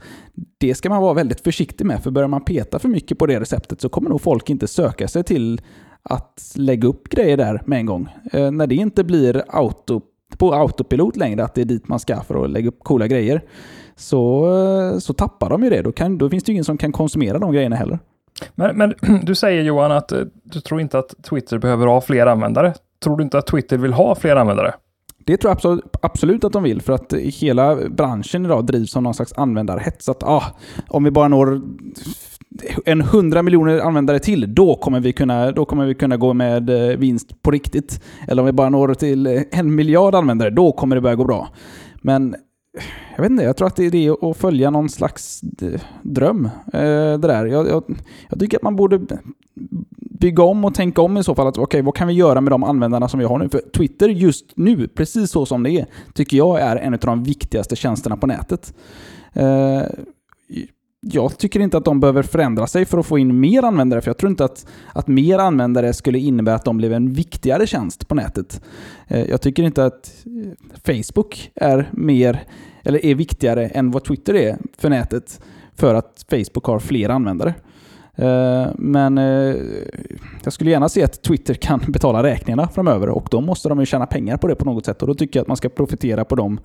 Det 0.57 0.75
ska 0.75 0.89
man 0.89 1.01
vara 1.01 1.13
väldigt 1.13 1.41
försiktig 1.41 1.85
med, 1.85 2.03
för 2.03 2.11
börjar 2.11 2.27
man 2.27 2.43
peta 2.43 2.79
för 2.79 2.89
mycket 2.89 3.17
på 3.17 3.25
det 3.25 3.39
receptet 3.39 3.81
så 3.81 3.89
kommer 3.89 4.09
nog 4.09 4.21
folk 4.21 4.49
inte 4.49 4.67
söka 4.67 5.07
sig 5.07 5.23
till 5.23 5.61
att 6.03 6.53
lägga 6.55 6.87
upp 6.87 7.09
grejer 7.09 7.37
där 7.37 7.61
med 7.65 7.79
en 7.79 7.85
gång. 7.85 8.09
Eh, 8.31 8.51
när 8.51 8.67
det 8.67 8.75
inte 8.75 9.03
blir 9.03 9.43
auto, 9.47 10.01
på 10.37 10.53
autopilot 10.53 11.15
längre, 11.15 11.43
att 11.43 11.55
det 11.55 11.61
är 11.61 11.65
dit 11.65 11.87
man 11.87 11.99
ska 11.99 12.21
för 12.21 12.43
att 12.43 12.49
lägga 12.49 12.67
upp 12.67 12.83
coola 12.83 13.07
grejer, 13.07 13.43
så, 13.95 14.45
eh, 14.93 14.99
så 14.99 15.13
tappar 15.13 15.49
de 15.49 15.63
ju 15.63 15.69
det. 15.69 15.81
Då, 15.81 15.91
kan, 15.91 16.17
då 16.17 16.29
finns 16.29 16.43
det 16.43 16.49
ju 16.49 16.53
ingen 16.53 16.65
som 16.65 16.77
kan 16.77 16.91
konsumera 16.91 17.39
de 17.39 17.51
grejerna 17.51 17.75
heller. 17.75 17.99
Men, 18.55 18.77
men 18.77 18.93
du 19.25 19.35
säger 19.35 19.63
Johan 19.63 19.91
att 19.91 20.11
eh, 20.11 20.21
du 20.43 20.61
tror 20.61 20.81
inte 20.81 20.99
att 20.99 21.23
Twitter 21.23 21.57
behöver 21.57 21.87
ha 21.87 22.01
fler 22.01 22.25
användare. 22.25 22.73
Tror 23.03 23.17
du 23.17 23.23
inte 23.23 23.37
att 23.37 23.47
Twitter 23.47 23.77
vill 23.77 23.93
ha 23.93 24.15
fler 24.15 24.35
användare? 24.35 24.73
Det 25.25 25.37
tror 25.37 25.57
jag 25.63 25.81
absolut 26.01 26.43
att 26.43 26.53
de 26.53 26.63
vill, 26.63 26.81
för 26.81 26.93
att 26.93 27.13
hela 27.13 27.75
branschen 27.89 28.45
idag 28.45 28.65
drivs 28.65 28.95
av 28.95 29.03
någon 29.03 29.13
slags 29.13 29.33
användarhets. 29.33 30.09
Att 30.09 30.23
ah, 30.23 30.43
om 30.87 31.03
vi 31.03 31.11
bara 31.11 31.27
når 31.27 31.61
en 32.85 33.01
hundra 33.01 33.43
miljoner 33.43 33.79
användare 33.79 34.19
till, 34.19 34.55
då 34.55 34.75
kommer, 34.75 34.99
vi 34.99 35.13
kunna, 35.13 35.51
då 35.51 35.65
kommer 35.65 35.85
vi 35.85 35.95
kunna 35.95 36.17
gå 36.17 36.33
med 36.33 36.69
eh, 36.69 36.97
vinst 36.97 37.41
på 37.41 37.51
riktigt. 37.51 38.03
Eller 38.27 38.41
om 38.41 38.45
vi 38.45 38.51
bara 38.51 38.69
når 38.69 38.93
till 38.93 39.43
en 39.51 39.75
miljard 39.75 40.15
användare, 40.15 40.49
då 40.49 40.71
kommer 40.71 40.95
det 40.95 41.01
börja 41.01 41.15
gå 41.15 41.25
bra. 41.25 41.49
Men 42.01 42.35
jag 43.15 43.21
vet 43.21 43.31
inte, 43.31 43.43
jag 43.43 43.57
tror 43.57 43.67
att 43.67 43.75
det 43.75 43.85
är 43.85 43.91
det 43.91 44.29
att 44.29 44.37
följa 44.37 44.69
någon 44.69 44.89
slags 44.89 45.41
dröm. 46.01 46.45
Eh, 46.73 46.81
det 46.81 47.17
där. 47.17 47.45
Jag, 47.45 47.67
jag, 47.67 47.83
jag, 48.29 48.39
tycker 48.39 48.57
att 48.57 48.63
man 48.63 48.75
borde 48.75 48.99
bygga 50.19 50.43
om 50.43 50.65
och 50.65 50.73
tänka 50.73 51.01
om 51.01 51.17
i 51.17 51.23
så 51.23 51.35
fall. 51.35 51.47
Att, 51.47 51.57
okay, 51.57 51.81
vad 51.81 51.95
kan 51.95 52.07
vi 52.07 52.13
göra 52.13 52.41
med 52.41 52.51
de 52.51 52.63
användarna 52.63 53.07
som 53.09 53.19
vi 53.19 53.25
har 53.25 53.39
nu? 53.39 53.49
För 53.49 53.61
Twitter 53.77 54.09
just 54.09 54.45
nu, 54.57 54.87
precis 54.87 55.31
så 55.31 55.45
som 55.45 55.63
det 55.63 55.71
är, 55.71 55.85
tycker 56.13 56.37
jag 56.37 56.61
är 56.61 56.75
en 56.75 56.93
av 56.93 56.99
de 56.99 57.23
viktigaste 57.23 57.75
tjänsterna 57.75 58.17
på 58.17 58.27
nätet. 58.27 58.73
Eh, 59.33 59.81
jag 61.01 61.37
tycker 61.37 61.59
inte 61.59 61.77
att 61.77 61.85
de 61.85 61.99
behöver 61.99 62.23
förändra 62.23 62.67
sig 62.67 62.85
för 62.85 62.97
att 62.97 63.05
få 63.05 63.19
in 63.19 63.39
mer 63.39 63.63
användare, 63.63 64.01
för 64.01 64.09
jag 64.09 64.17
tror 64.17 64.29
inte 64.29 64.45
att, 64.45 64.65
att 64.93 65.07
mer 65.07 65.39
användare 65.39 65.93
skulle 65.93 66.19
innebära 66.19 66.55
att 66.55 66.65
de 66.65 66.77
blev 66.77 66.93
en 66.93 67.13
viktigare 67.13 67.67
tjänst 67.67 68.07
på 68.07 68.15
nätet. 68.15 68.61
Eh, 69.07 69.23
jag 69.29 69.41
tycker 69.41 69.63
inte 69.63 69.85
att 69.85 70.25
eh, 70.25 70.51
Facebook 70.85 71.51
är 71.55 71.89
mer 71.91 72.43
eller 72.83 73.05
är 73.05 73.15
viktigare 73.15 73.67
än 73.67 73.91
vad 73.91 74.03
Twitter 74.03 74.33
är 74.33 74.57
för 74.77 74.89
nätet 74.89 75.41
för 75.75 75.95
att 75.95 76.25
Facebook 76.29 76.65
har 76.65 76.79
fler 76.79 77.09
användare. 77.09 77.53
Eh, 78.15 78.67
men 78.75 79.17
jag 80.43 80.53
skulle 80.53 80.71
gärna 80.71 80.89
se 80.89 81.03
att 81.03 81.21
Twitter 81.21 81.53
kan 81.53 81.79
betala 81.87 82.23
räkningarna 82.23 82.67
framöver 82.67 83.09
och 83.09 83.27
då 83.31 83.41
måste 83.41 83.69
de 83.69 83.79
ju 83.79 83.85
tjäna 83.85 84.05
pengar 84.05 84.37
på 84.37 84.47
det 84.47 84.55
på 84.55 84.65
något 84.65 84.85
sätt 84.85 85.01
och 85.01 85.07
då 85.07 85.13
tycker 85.13 85.39
jag 85.39 85.41
att 85.41 85.47
man 85.47 85.57
ska 85.57 85.69
profitera 85.69 86.25
på 86.25 86.35
de 86.35 86.59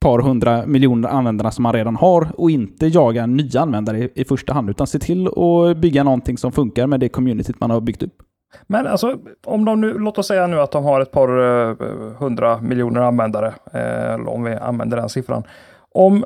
par 0.00 0.18
hundra 0.18 0.66
miljoner 0.66 1.08
användarna 1.08 1.50
som 1.50 1.62
man 1.62 1.72
redan 1.72 1.96
har 1.96 2.28
och 2.34 2.50
inte 2.50 2.86
jaga 2.86 3.26
nya 3.26 3.60
användare 3.60 4.08
i 4.14 4.24
första 4.24 4.52
hand 4.52 4.70
utan 4.70 4.86
se 4.86 4.98
till 4.98 5.26
att 5.26 5.76
bygga 5.76 6.04
någonting 6.04 6.38
som 6.38 6.52
funkar 6.52 6.86
med 6.86 7.00
det 7.00 7.08
communityt 7.08 7.60
man 7.60 7.70
har 7.70 7.80
byggt 7.80 8.02
upp. 8.02 8.22
Men 8.66 8.86
alltså, 8.86 9.18
om 9.46 9.64
de 9.64 9.80
nu, 9.80 9.98
låt 9.98 10.18
oss 10.18 10.26
säga 10.26 10.46
nu 10.46 10.60
att 10.60 10.70
de 10.70 10.84
har 10.84 11.00
ett 11.00 11.10
par 11.10 11.38
uh, 11.38 11.76
hundra 12.18 12.60
miljoner 12.60 13.00
användare, 13.00 13.54
eh, 13.72 14.28
om 14.28 14.44
vi 14.44 14.54
använder 14.54 14.96
den 14.96 15.08
siffran. 15.08 15.42
Om 15.94 16.24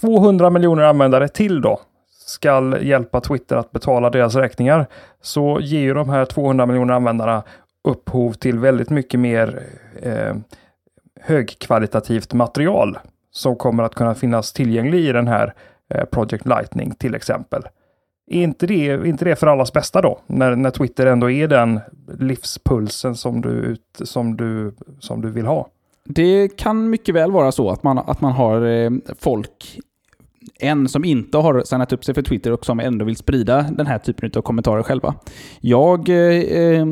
200 0.00 0.50
miljoner 0.50 0.82
användare 0.82 1.28
till 1.28 1.60
då 1.60 1.80
ska 2.10 2.78
hjälpa 2.80 3.20
Twitter 3.20 3.56
att 3.56 3.70
betala 3.72 4.10
deras 4.10 4.34
räkningar, 4.34 4.86
så 5.20 5.60
ger 5.60 5.80
ju 5.80 5.94
de 5.94 6.08
här 6.08 6.24
200 6.24 6.66
miljoner 6.66 6.94
användarna 6.94 7.42
upphov 7.88 8.32
till 8.32 8.58
väldigt 8.58 8.90
mycket 8.90 9.20
mer 9.20 9.62
eh, 10.02 10.34
högkvalitativt 11.24 12.32
material 12.32 12.98
som 13.30 13.56
kommer 13.56 13.82
att 13.82 13.94
kunna 13.94 14.14
finnas 14.14 14.52
tillgänglig 14.52 15.00
i 15.00 15.12
den 15.12 15.28
här 15.28 15.54
eh, 15.94 16.04
Project 16.04 16.46
Lightning 16.46 16.94
till 16.94 17.14
exempel. 17.14 17.62
Är 18.26 18.42
inte 18.42 18.66
det, 18.66 18.88
är 18.88 19.06
inte 19.06 19.24
det 19.24 19.36
för 19.36 19.46
allas 19.46 19.72
bästa 19.72 20.02
då? 20.02 20.18
När, 20.26 20.56
när 20.56 20.70
Twitter 20.70 21.06
ändå 21.06 21.30
är 21.30 21.48
den 21.48 21.80
livspulsen 22.18 23.14
som 23.14 23.40
du, 23.40 23.76
som 24.02 24.36
du, 24.36 24.74
som 24.98 25.20
du 25.22 25.30
vill 25.30 25.46
ha? 25.46 25.68
Det 26.04 26.48
kan 26.48 26.90
mycket 26.90 27.14
väl 27.14 27.30
vara 27.30 27.52
så 27.52 27.70
att 27.70 27.82
man, 27.82 27.98
att 27.98 28.20
man 28.20 28.32
har 28.32 28.66
eh, 28.66 28.90
folk, 29.18 29.80
en 30.60 30.88
som 30.88 31.04
inte 31.04 31.38
har 31.38 31.62
signat 31.62 31.92
upp 31.92 32.04
sig 32.04 32.14
för 32.14 32.22
Twitter 32.22 32.52
och 32.52 32.64
som 32.64 32.80
ändå 32.80 33.04
vill 33.04 33.16
sprida 33.16 33.62
den 33.62 33.86
här 33.86 33.98
typen 33.98 34.30
av 34.36 34.42
kommentarer 34.42 34.82
själva. 34.82 35.14
Jag 35.60 36.08
eh, 36.08 36.16
eh 36.16 36.86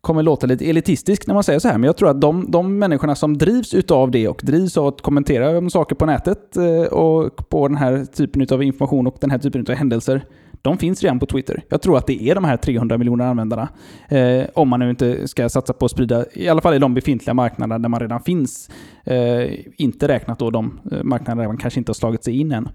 kommer 0.00 0.22
låta 0.22 0.46
lite 0.46 0.70
elitistisk 0.70 1.26
när 1.26 1.34
man 1.34 1.44
säger 1.44 1.58
så 1.58 1.68
här, 1.68 1.78
men 1.78 1.86
jag 1.86 1.96
tror 1.96 2.10
att 2.10 2.20
de, 2.20 2.50
de 2.50 2.78
människorna 2.78 3.14
som 3.14 3.38
drivs 3.38 3.74
utav 3.74 4.10
det 4.10 4.28
och 4.28 4.40
drivs 4.44 4.76
av 4.76 4.86
att 4.86 5.00
kommentera 5.00 5.58
om 5.58 5.70
saker 5.70 5.96
på 5.96 6.06
nätet 6.06 6.56
eh, 6.56 6.82
och 6.82 7.48
på 7.48 7.68
den 7.68 7.76
här 7.76 8.04
typen 8.04 8.46
av 8.50 8.62
information 8.62 9.06
och 9.06 9.16
den 9.20 9.30
här 9.30 9.38
typen 9.38 9.66
av 9.68 9.74
händelser, 9.74 10.24
de 10.62 10.78
finns 10.78 11.02
redan 11.02 11.18
på 11.18 11.26
Twitter. 11.26 11.62
Jag 11.68 11.82
tror 11.82 11.98
att 11.98 12.06
det 12.06 12.22
är 12.22 12.34
de 12.34 12.44
här 12.44 12.56
300 12.56 12.98
miljoner 12.98 13.24
användarna. 13.24 13.68
Eh, 14.08 14.44
om 14.54 14.68
man 14.68 14.80
nu 14.80 14.90
inte 14.90 15.28
ska 15.28 15.48
satsa 15.48 15.72
på 15.72 15.84
att 15.84 15.90
sprida, 15.90 16.24
i 16.32 16.48
alla 16.48 16.60
fall 16.60 16.74
i 16.74 16.78
de 16.78 16.94
befintliga 16.94 17.34
marknaderna 17.34 17.78
där 17.78 17.88
man 17.88 18.00
redan 18.00 18.20
finns. 18.20 18.70
Eh, 19.04 19.50
inte 19.76 20.08
räknat 20.08 20.38
då 20.38 20.50
de 20.50 20.80
eh, 20.92 21.02
marknader 21.02 21.42
där 21.42 21.48
man 21.48 21.56
kanske 21.56 21.80
inte 21.80 21.90
har 21.90 21.94
slagit 21.94 22.24
sig 22.24 22.40
in 22.40 22.52
än. 22.52 22.68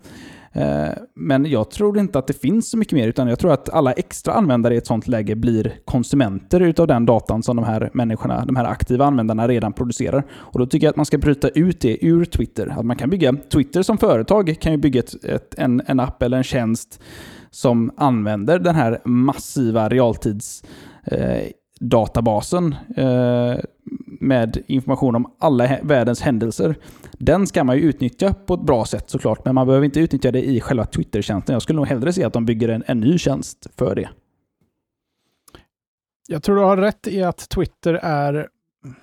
Eh, 0.56 0.94
men 1.16 1.46
jag 1.46 1.72
tror 1.72 2.00
inte 2.00 2.20
att 2.20 2.28
det 2.28 2.42
finns 2.42 2.70
så 2.70 2.78
mycket 2.78 2.94
mer, 2.94 3.08
utan 3.08 3.28
jag 3.28 3.40
tror 3.40 3.54
att 3.54 3.70
alla 3.70 3.92
extra 3.92 4.34
användare 4.34 4.74
i 4.76 4.78
ett 4.78 4.88
sånt 4.88 5.08
läge 5.08 5.36
blir 5.36 5.74
konsumenter 5.86 6.60
utav 6.60 6.88
den 6.88 7.06
datan 7.06 7.44
som 7.44 7.56
de 7.56 7.66
här 7.66 7.90
människorna, 7.94 8.46
de 8.46 8.56
här 8.56 8.66
aktiva 8.66 9.06
användarna 9.06 9.48
redan 9.48 9.74
producerar. 9.74 10.24
Och 10.32 10.60
då 10.60 10.66
tycker 10.66 10.88
jag 10.88 10.90
att 10.90 10.96
man 10.96 11.06
ska 11.06 11.18
bryta 11.18 11.50
ut 11.50 11.82
det 11.82 12.06
ur 12.06 12.26
Twitter. 12.26 12.76
Att 12.80 12.86
man 12.86 12.96
kan 12.96 13.10
bygga, 13.10 13.34
Twitter 13.54 13.84
som 13.84 13.98
företag 13.98 14.56
kan 14.60 14.72
ju 14.72 14.78
bygga 14.78 15.00
ett, 15.00 15.24
ett, 15.24 15.56
en, 15.58 15.82
en 15.86 16.00
app 16.00 16.24
eller 16.24 16.38
en 16.38 16.44
tjänst 16.44 17.02
som 17.50 17.92
använder 17.98 18.60
den 18.60 18.76
här 18.76 19.02
massiva 19.06 19.90
realtids 19.90 20.64
eh, 21.04 21.44
databasen 21.80 22.76
eh, 22.98 23.56
med 24.20 24.64
information 24.68 25.16
om 25.16 25.34
alla 25.40 25.80
världens 25.84 26.22
händelser. 26.22 26.76
Den 27.12 27.48
ska 27.48 27.64
man 27.64 27.76
ju 27.76 27.82
utnyttja 27.82 28.34
på 28.34 28.54
ett 28.54 28.62
bra 28.62 28.86
sätt 28.86 29.10
såklart, 29.10 29.46
men 29.46 29.56
man 29.56 29.68
behöver 29.68 29.86
inte 29.86 30.00
utnyttja 30.00 30.32
det 30.32 30.44
i 30.44 30.62
själva 30.62 30.86
Twitter-tjänsten. 30.86 31.54
Jag 31.54 31.62
skulle 31.62 31.78
nog 31.78 31.88
hellre 31.88 32.14
se 32.14 32.24
att 32.24 32.34
de 32.34 32.46
bygger 32.46 32.70
en, 32.70 32.84
en 32.88 33.00
ny 33.00 33.18
tjänst 33.18 33.68
för 33.78 33.96
det. 33.96 34.10
Jag 36.28 36.44
tror 36.44 36.56
du 36.56 36.62
har 36.62 36.78
rätt 36.78 37.08
i 37.08 37.24
att 37.24 37.50
Twitter 37.50 37.94
är 37.94 38.48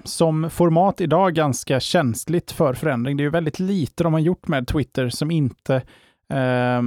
som 0.05 0.51
format 0.51 1.01
idag 1.01 1.35
ganska 1.35 1.81
känsligt 1.81 2.51
för 2.51 2.75
förändring. 2.75 3.17
Det 3.17 3.21
är 3.21 3.25
ju 3.25 3.31
väldigt 3.31 3.59
lite 3.59 4.03
de 4.03 4.13
har 4.13 4.21
gjort 4.21 4.49
med 4.49 4.67
Twitter 4.67 5.09
som 5.09 5.31
inte 5.31 5.75
eh, 6.29 6.83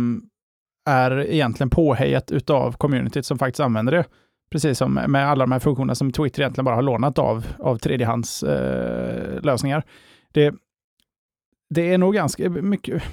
är 0.85 1.19
egentligen 1.19 1.69
påhejat 1.69 2.31
utav 2.31 2.71
communityt 2.71 3.25
som 3.25 3.39
faktiskt 3.39 3.59
använder 3.59 3.93
det. 3.93 4.05
Precis 4.51 4.77
som 4.77 4.93
med 4.93 5.27
alla 5.27 5.45
de 5.45 5.51
här 5.51 5.59
funktionerna 5.59 5.95
som 5.95 6.11
Twitter 6.11 6.41
egentligen 6.41 6.65
bara 6.65 6.75
har 6.75 6.81
lånat 6.81 7.19
av, 7.19 7.45
av 7.59 7.77
tredjehandslösningar. 7.77 9.77
Eh, 9.77 9.83
det, 10.31 10.53
det 11.69 11.93
är 11.93 11.97
nog 11.97 12.13
ganska 12.13 12.49
mycket... 12.49 13.03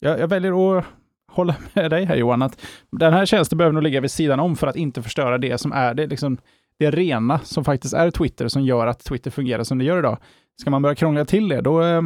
Jag, 0.00 0.20
jag 0.20 0.28
väljer 0.28 0.78
att 0.78 0.84
hålla 1.32 1.56
med 1.74 1.90
dig 1.90 2.04
här 2.04 2.16
Johan, 2.16 2.42
att 2.42 2.60
den 2.90 3.12
här 3.12 3.26
tjänsten 3.26 3.58
behöver 3.58 3.74
nog 3.74 3.82
ligga 3.82 4.00
vid 4.00 4.10
sidan 4.10 4.40
om 4.40 4.56
för 4.56 4.66
att 4.66 4.76
inte 4.76 5.02
förstöra 5.02 5.38
det 5.38 5.58
som 5.58 5.72
är 5.72 5.94
det, 5.94 6.06
liksom, 6.06 6.38
det 6.78 6.90
rena 6.90 7.38
som 7.38 7.64
faktiskt 7.64 7.94
är 7.94 8.10
Twitter, 8.10 8.48
som 8.48 8.62
gör 8.62 8.86
att 8.86 9.04
Twitter 9.04 9.30
fungerar 9.30 9.64
som 9.64 9.78
det 9.78 9.84
gör 9.84 9.98
idag. 9.98 10.18
Ska 10.60 10.70
man 10.70 10.82
börja 10.82 10.94
krångla 10.94 11.24
till 11.24 11.48
det, 11.48 11.60
då 11.60 11.82
eh, 11.82 12.02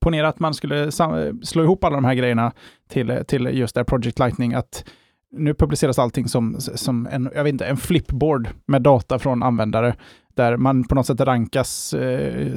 ponera 0.00 0.28
att 0.28 0.38
man 0.38 0.54
skulle 0.54 0.92
slå 1.42 1.62
ihop 1.62 1.84
alla 1.84 1.96
de 1.96 2.04
här 2.04 2.14
grejerna 2.14 2.52
till, 2.88 3.24
till 3.26 3.48
just 3.52 3.74
det 3.74 3.78
här 3.78 3.84
Project 3.84 4.18
Lightning, 4.18 4.54
att 4.54 4.84
nu 5.32 5.54
publiceras 5.54 5.98
allting 5.98 6.28
som, 6.28 6.60
som 6.60 7.06
en, 7.06 7.30
jag 7.34 7.44
vet 7.44 7.52
inte, 7.52 7.66
en 7.66 7.76
flipboard 7.76 8.48
med 8.66 8.82
data 8.82 9.18
från 9.18 9.42
användare, 9.42 9.94
där 10.34 10.56
man 10.56 10.84
på 10.84 10.94
något 10.94 11.06
sätt 11.06 11.20
rankas, 11.20 11.94
eh, 11.94 12.56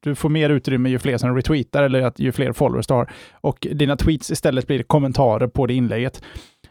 du, 0.00 0.14
får 0.14 0.28
mer 0.28 0.50
utrymme 0.50 0.88
ju 0.88 0.98
fler 0.98 1.18
som 1.18 1.36
retweetar 1.36 1.82
eller 1.82 2.02
att, 2.02 2.18
ju 2.18 2.32
fler 2.32 2.52
followers 2.52 2.86
du 2.86 2.94
har. 2.94 3.12
Och 3.32 3.66
dina 3.72 3.96
tweets 3.96 4.30
istället 4.30 4.66
blir 4.66 4.82
kommentarer 4.82 5.46
på 5.46 5.66
det 5.66 5.74
inlägget. 5.74 6.22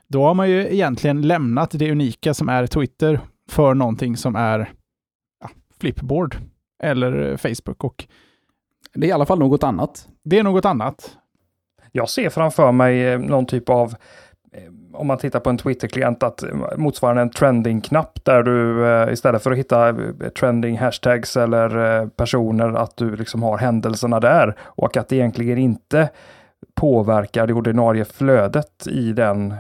Då 0.08 0.24
har 0.24 0.34
man 0.34 0.50
ju 0.50 0.74
egentligen 0.74 1.22
lämnat 1.22 1.72
det 1.72 1.92
unika 1.92 2.34
som 2.34 2.50
är 2.50 2.68
Twitter 2.68 3.20
för 3.50 3.74
någonting 3.74 4.18
som 4.18 4.36
är 4.36 4.72
ja, 5.42 5.50
flipboard 5.80 6.38
eller 6.84 7.38
Facebook. 7.38 7.84
Och 7.84 8.06
det 8.94 9.08
är 9.08 9.10
i 9.10 9.12
alla 9.12 9.26
fall 9.26 9.40
något 9.40 9.64
annat. 9.64 10.08
Det 10.24 10.40
är 10.40 10.44
något 10.44 10.66
annat. 10.66 11.18
Jag 11.92 12.10
ser 12.10 12.30
framför 12.30 12.72
mig 12.72 13.08
eh, 13.08 13.20
någon 13.20 13.46
typ 13.46 13.70
av 13.70 13.96
om 15.00 15.08
man 15.08 15.18
tittar 15.18 15.40
på 15.40 15.50
en 15.50 15.58
Twitter-klient, 15.58 16.24
att 16.24 16.44
motsvarande 16.78 17.22
en 17.22 17.30
trending-knapp 17.30 18.26
där 18.26 18.44
du 18.44 18.88
eh, 18.88 19.14
istället 19.14 19.44
för 19.44 19.52
att 19.52 19.58
hitta 19.58 19.90
eh, 19.90 19.96
trending 20.40 20.78
hashtags 20.78 21.38
eller 21.38 22.00
eh, 22.02 22.08
personer, 22.08 22.74
att 22.74 22.98
du 22.98 23.16
liksom 23.16 23.44
har 23.44 23.58
händelserna 23.58 24.20
där 24.20 24.56
och 24.62 24.98
att 24.98 25.10
det 25.10 25.16
egentligen 25.16 25.58
inte 25.58 26.10
påverkar 26.76 27.48
det 27.48 27.54
ordinarie 27.54 28.06
flödet 28.06 28.88
i 28.88 29.14
den 29.14 29.54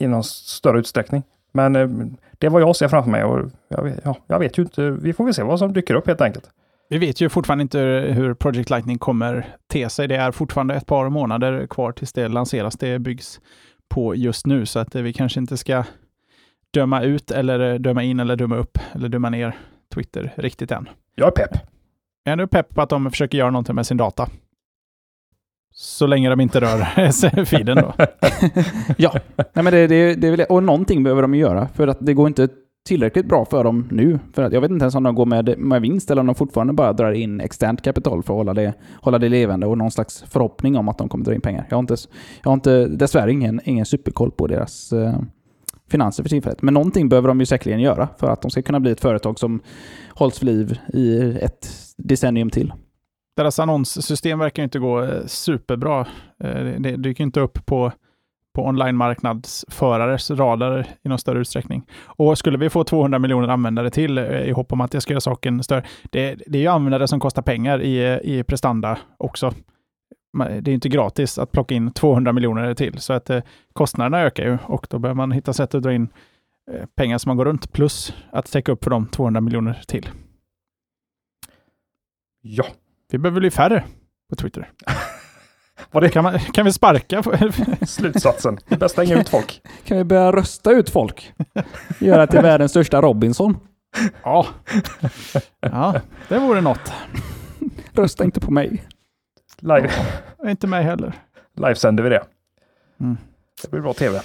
i 0.00 0.06
någon 0.06 0.24
större 0.24 0.78
utsträckning. 0.78 1.22
Men 1.52 1.72
det 2.38 2.46
är 2.46 2.50
vad 2.50 2.62
jag 2.62 2.76
ser 2.76 2.88
framför 2.88 3.10
mig 3.10 3.24
och 3.24 3.50
jag 3.68 3.82
vet, 3.82 4.00
ja, 4.04 4.16
jag 4.26 4.38
vet 4.38 4.58
ju 4.58 4.62
inte. 4.62 4.90
Vi 4.90 5.12
får 5.12 5.24
väl 5.24 5.34
se 5.34 5.42
vad 5.42 5.58
som 5.58 5.72
dyker 5.72 5.94
upp 5.94 6.06
helt 6.06 6.20
enkelt. 6.20 6.50
Vi 6.88 6.98
vet 6.98 7.20
ju 7.20 7.28
fortfarande 7.28 7.62
inte 7.62 7.78
hur 8.08 8.34
Project 8.34 8.70
Lightning 8.70 8.98
kommer 8.98 9.56
te 9.72 9.88
sig. 9.88 10.08
Det 10.08 10.16
är 10.16 10.30
fortfarande 10.30 10.74
ett 10.74 10.86
par 10.86 11.08
månader 11.08 11.66
kvar 11.66 11.92
tills 11.92 12.12
det 12.12 12.28
lanseras. 12.28 12.76
Det 12.76 12.98
byggs 12.98 13.40
på 13.94 14.14
just 14.14 14.46
nu, 14.46 14.66
så 14.66 14.78
att 14.78 14.94
vi 14.94 15.12
kanske 15.12 15.40
inte 15.40 15.56
ska 15.56 15.84
döma 16.70 17.02
ut 17.02 17.30
eller 17.30 17.78
döma 17.78 18.02
in 18.02 18.20
eller 18.20 18.36
döma 18.36 18.56
upp 18.56 18.78
eller 18.92 19.08
döma 19.08 19.30
ner 19.30 19.56
Twitter 19.94 20.32
riktigt 20.36 20.70
än. 20.70 20.88
Jag 21.14 21.26
är 21.26 21.30
pepp. 21.30 21.58
Är 22.24 22.36
du 22.36 22.46
pepp 22.46 22.74
på 22.74 22.82
att 22.82 22.88
de 22.88 23.10
försöker 23.10 23.38
göra 23.38 23.50
någonting 23.50 23.74
med 23.74 23.86
sin 23.86 23.96
data? 23.96 24.28
Så 25.72 26.06
länge 26.06 26.30
de 26.30 26.40
inte 26.40 26.60
rör 26.60 27.44
feeden 27.44 27.76
då. 27.76 27.94
ja, 28.96 29.14
Nej, 29.36 29.64
men 29.64 29.72
det, 29.72 29.86
det, 29.86 30.36
det, 30.36 30.44
och 30.44 30.62
någonting 30.62 31.02
behöver 31.02 31.22
de 31.22 31.34
göra. 31.34 31.68
För 31.68 31.88
att 31.88 31.98
det 32.00 32.14
går 32.14 32.26
inte 32.26 32.48
tillräckligt 32.84 33.26
bra 33.26 33.44
för 33.44 33.64
dem 33.64 33.88
nu. 33.90 34.18
För 34.32 34.42
att 34.42 34.52
jag 34.52 34.60
vet 34.60 34.70
inte 34.70 34.82
ens 34.82 34.94
om 34.94 35.02
de 35.02 35.14
går 35.14 35.26
med, 35.26 35.58
med 35.58 35.82
vinst 35.82 36.10
eller 36.10 36.20
om 36.20 36.26
de 36.26 36.34
fortfarande 36.34 36.72
bara 36.72 36.92
drar 36.92 37.12
in 37.12 37.40
externt 37.40 37.82
kapital 37.82 38.22
för 38.22 38.34
att 38.34 38.38
hålla 38.38 38.54
det, 38.54 38.74
hålla 39.00 39.18
det 39.18 39.28
levande 39.28 39.66
och 39.66 39.78
någon 39.78 39.90
slags 39.90 40.22
förhoppning 40.22 40.76
om 40.76 40.88
att 40.88 40.98
de 40.98 41.08
kommer 41.08 41.24
dra 41.24 41.34
in 41.34 41.40
pengar. 41.40 41.66
Jag 41.68 41.76
har, 41.76 41.80
inte, 41.80 41.96
jag 42.42 42.50
har 42.50 42.54
inte, 42.54 42.86
dessvärre 42.86 43.32
ingen, 43.32 43.60
ingen 43.64 43.86
superkoll 43.86 44.30
på 44.30 44.46
deras 44.46 44.92
eh, 44.92 45.18
finanser 45.90 46.22
för 46.22 46.30
tillfället. 46.30 46.62
Men 46.62 46.74
någonting 46.74 47.08
behöver 47.08 47.28
de 47.28 47.40
ju 47.40 47.46
säkerligen 47.46 47.80
göra 47.80 48.08
för 48.18 48.30
att 48.30 48.42
de 48.42 48.50
ska 48.50 48.62
kunna 48.62 48.80
bli 48.80 48.90
ett 48.90 49.00
företag 49.00 49.38
som 49.38 49.60
hålls 50.08 50.42
vid 50.42 50.46
liv 50.46 50.78
i 50.88 51.38
ett 51.40 51.68
decennium 51.96 52.50
till. 52.50 52.72
Deras 53.36 53.58
annonssystem 53.58 54.38
verkar 54.38 54.62
inte 54.62 54.78
gå 54.78 55.02
eh, 55.02 55.26
superbra. 55.26 56.00
Eh, 56.44 56.64
det 56.78 56.96
dyker 56.96 57.24
inte 57.24 57.40
upp 57.40 57.66
på 57.66 57.92
på 58.54 58.66
online-marknadsförares 58.66 60.30
radar 60.30 60.86
i 61.02 61.08
någon 61.08 61.18
större 61.18 61.38
utsträckning. 61.38 61.86
Och 62.04 62.38
skulle 62.38 62.58
vi 62.58 62.70
få 62.70 62.84
200 62.84 63.18
miljoner 63.18 63.48
användare 63.48 63.90
till 63.90 64.18
eh, 64.18 64.24
i 64.24 64.50
hopp 64.50 64.72
om 64.72 64.80
att 64.80 64.90
det 64.90 65.00
ska 65.00 65.12
göra 65.12 65.20
saken 65.20 65.62
större, 65.62 65.84
det, 66.10 66.42
det 66.46 66.58
är 66.58 66.62
ju 66.62 66.68
användare 66.68 67.08
som 67.08 67.20
kostar 67.20 67.42
pengar 67.42 67.82
i, 67.82 68.20
i 68.22 68.42
prestanda 68.42 68.98
också. 69.16 69.52
Det 70.60 70.70
är 70.70 70.74
inte 70.74 70.88
gratis 70.88 71.38
att 71.38 71.52
plocka 71.52 71.74
in 71.74 71.92
200 71.92 72.32
miljoner 72.32 72.74
till, 72.74 72.98
så 72.98 73.12
att 73.12 73.30
eh, 73.30 73.42
kostnaderna 73.72 74.20
ökar 74.20 74.44
ju 74.44 74.58
och 74.66 74.86
då 74.90 74.98
behöver 74.98 75.16
man 75.16 75.32
hitta 75.32 75.52
sätt 75.52 75.74
att 75.74 75.82
dra 75.82 75.92
in 75.92 76.08
eh, 76.72 76.86
pengar 76.96 77.18
som 77.18 77.30
man 77.30 77.36
går 77.36 77.44
runt, 77.44 77.72
plus 77.72 78.14
att 78.32 78.52
täcka 78.52 78.72
upp 78.72 78.84
för 78.84 78.90
de 78.90 79.06
200 79.06 79.40
miljoner 79.40 79.82
till. 79.86 80.08
Ja. 82.40 82.64
Vi 83.10 83.18
behöver 83.18 83.40
bli 83.40 83.50
färre 83.50 83.84
på 84.30 84.36
Twitter. 84.36 84.70
Det... 86.00 86.08
Kan, 86.08 86.24
man, 86.24 86.38
kan 86.38 86.64
vi 86.64 86.72
sparka? 86.72 87.22
Slutsatsen. 87.86 88.58
Det 88.68 88.74
är 88.74 88.78
bäst 88.78 88.98
att 88.98 89.08
hänga 89.08 89.20
ut 89.20 89.28
folk. 89.28 89.62
Kan 89.84 89.98
vi 89.98 90.04
börja 90.04 90.32
rösta 90.32 90.70
ut 90.70 90.90
folk? 90.90 91.32
Göra 91.98 92.26
till 92.26 92.40
världens 92.40 92.70
största 92.70 93.02
Robinson. 93.02 93.56
Ja. 94.22 94.46
ja, 95.60 96.00
det 96.28 96.38
vore 96.38 96.60
något. 96.60 96.92
Rösta 97.92 98.24
inte 98.24 98.40
på 98.40 98.50
mig. 98.50 98.82
Live. 99.58 99.90
Ja, 100.42 100.50
inte 100.50 100.66
mig 100.66 100.84
heller. 100.84 101.12
Livesänder 101.56 102.02
vi 102.02 102.08
det. 102.08 102.22
Mm. 103.00 103.16
Det 103.62 103.70
blir 103.70 103.80
bra 103.80 103.92
tv. 103.92 104.20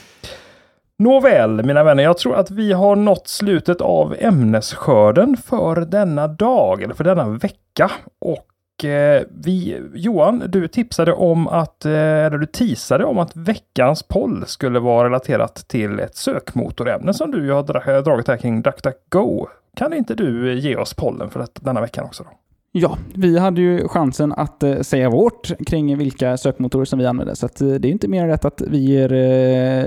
Nåväl, 0.98 1.66
mina 1.66 1.84
vänner, 1.84 2.04
jag 2.04 2.18
tror 2.18 2.36
att 2.36 2.52
vi 2.52 2.74
har 2.74 2.96
nått 2.96 3.28
slutet 3.28 3.82
av 3.82 4.16
ämnesskörden 4.20 5.38
för 5.38 5.82
denna 5.82 6.28
dag, 6.28 6.84
eller 6.84 6.94
för 6.94 7.04
denna 7.04 7.30
vecka. 7.30 7.92
Och 8.20 8.49
Eh, 8.86 9.24
vi, 9.30 9.82
Johan, 9.94 10.44
du 10.48 10.68
tipsade 10.68 11.14
om 11.14 11.48
att, 11.48 11.86
eh, 11.86 11.92
eller 11.92 12.38
du 12.38 12.46
teasade 12.46 13.06
om 13.06 13.18
att 13.18 13.36
veckans 13.36 14.04
poll 14.04 14.44
skulle 14.48 14.80
vara 14.80 15.06
relaterat 15.06 15.68
till 15.68 16.00
ett 16.00 16.16
sökmotorämne 16.16 17.14
som 17.14 17.32
du 17.32 17.52
har 17.52 18.02
dragit 18.02 18.28
här 18.28 18.38
kring 18.38 18.62
DuckDuckGo. 18.62 19.48
Kan 19.76 19.94
inte 19.94 20.16
du 20.16 20.52
eh, 20.52 20.60
ge 20.60 20.76
oss 20.76 20.94
pollen 20.94 21.30
för 21.30 21.48
denna 21.54 21.82
veckan 21.82 22.06
också? 22.06 22.24
Då? 22.24 22.30
Ja, 22.72 22.98
vi 23.16 23.38
hade 23.38 23.62
ju 23.62 23.88
chansen 23.88 24.34
att 24.34 24.64
eh, 24.64 24.80
säga 24.80 25.10
vårt 25.10 25.52
kring 25.68 25.98
vilka 25.98 26.38
sökmotorer 26.38 26.86
som 26.86 27.00
vi 27.00 27.06
använder, 27.06 27.34
så 27.34 27.46
att, 27.46 27.58
det 27.58 27.66
är 27.66 27.86
inte 27.86 28.08
mer 28.08 28.24
än 28.24 28.30
rätt 28.30 28.46
att 28.46 28.62
vi 28.62 28.78
ger 28.78 29.10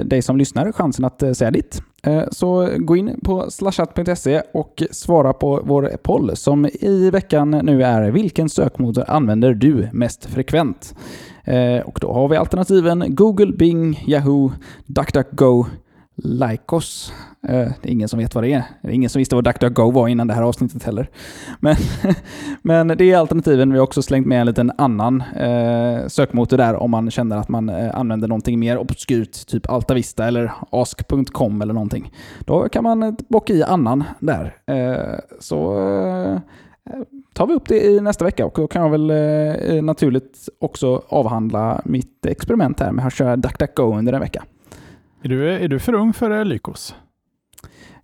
dig 0.05 0.23
som 0.23 0.37
lyssnar 0.37 0.73
chansen 0.73 1.05
att 1.05 1.37
säga 1.37 1.51
ditt. 1.51 1.83
Eh, 2.07 2.25
så 2.31 2.69
gå 2.79 2.97
in 2.97 3.21
på 3.25 3.51
slashat.se 3.51 4.43
och 4.53 4.83
svara 4.91 5.33
på 5.33 5.61
vår 5.65 5.97
poll 6.03 6.37
som 6.37 6.67
i 6.67 7.11
veckan 7.11 7.51
nu 7.51 7.83
är 7.83 8.11
Vilken 8.11 8.49
sökmotor 8.49 9.05
använder 9.09 9.55
du 9.55 9.89
mest 9.93 10.25
frekvent? 10.25 10.95
Eh, 11.45 11.79
och 11.79 11.99
då 12.01 12.13
har 12.13 12.29
vi 12.29 12.37
alternativen 12.37 13.05
Google, 13.09 13.53
Bing, 13.57 14.05
Yahoo, 14.07 14.53
DuckDuckGo, 14.87 15.67
Lycos. 16.15 17.13
Eh, 17.49 17.69
det 17.83 17.89
är 17.89 17.93
ingen 17.93 18.09
som 18.09 18.19
vet 18.19 18.35
vad 18.35 18.45
det 18.45 18.53
är. 18.53 18.65
Det 18.83 18.89
är 18.89 18.93
ingen 18.93 19.11
som 19.11 19.19
visste 19.19 19.35
vad 19.35 19.45
DuckDuckGo 19.45 19.91
var 19.91 20.09
innan 20.09 20.27
det 20.27 20.35
här 20.35 20.43
avsnittet 20.43 20.83
heller. 20.83 21.11
Men, 21.61 21.77
men 22.63 22.89
det 22.89 23.13
är 23.13 23.17
alternativen. 23.17 23.73
Vi 23.73 23.79
har 23.79 23.85
också 23.85 24.03
slängt 24.03 24.27
med 24.27 24.41
en 24.41 24.47
liten 24.47 24.73
annan 24.79 25.21
eh, 25.37 26.07
sökmotor 26.09 26.57
där 26.57 26.75
om 26.75 26.91
man 26.91 27.11
känner 27.11 27.37
att 27.37 27.49
man 27.49 27.69
eh, 27.69 27.99
använder 27.99 28.29
någonting 28.29 28.59
mer 28.59 28.79
obskyrt, 28.79 29.47
typ 29.47 29.71
Altavista 29.71 30.27
eller 30.27 30.53
ask.com 30.71 31.63
eller 31.63 31.75
någonting. 31.75 32.13
Då 32.41 32.69
kan 32.69 32.83
man 32.83 33.03
eh, 33.03 33.13
bocka 33.29 33.53
i 33.53 33.63
annan 33.63 34.05
där. 34.21 34.57
Eh, 34.67 35.19
så 35.41 35.79
eh, 35.89 36.39
tar 37.33 37.47
vi 37.47 37.55
upp 37.55 37.69
det 37.69 37.85
i 37.85 38.01
nästa 38.01 38.25
vecka 38.25 38.47
och 38.47 38.53
då 38.57 38.67
kan 38.67 38.83
jag 38.83 38.91
väl 38.91 39.11
eh, 39.11 39.83
naturligt 39.83 40.49
också 40.61 41.03
avhandla 41.09 41.83
mitt 41.85 42.27
experiment 42.27 42.81
här 42.81 42.93
med 42.93 43.07
att 43.07 43.15
köra 43.15 43.37
DuckDuckGo 43.37 43.99
under 43.99 44.13
en 44.13 44.21
vecka. 44.21 44.45
Är 45.25 45.29
du, 45.29 45.51
är 45.51 45.69
du 45.69 45.79
för 45.79 45.95
ung 45.95 46.13
för 46.13 46.45
Lykos? 46.45 46.95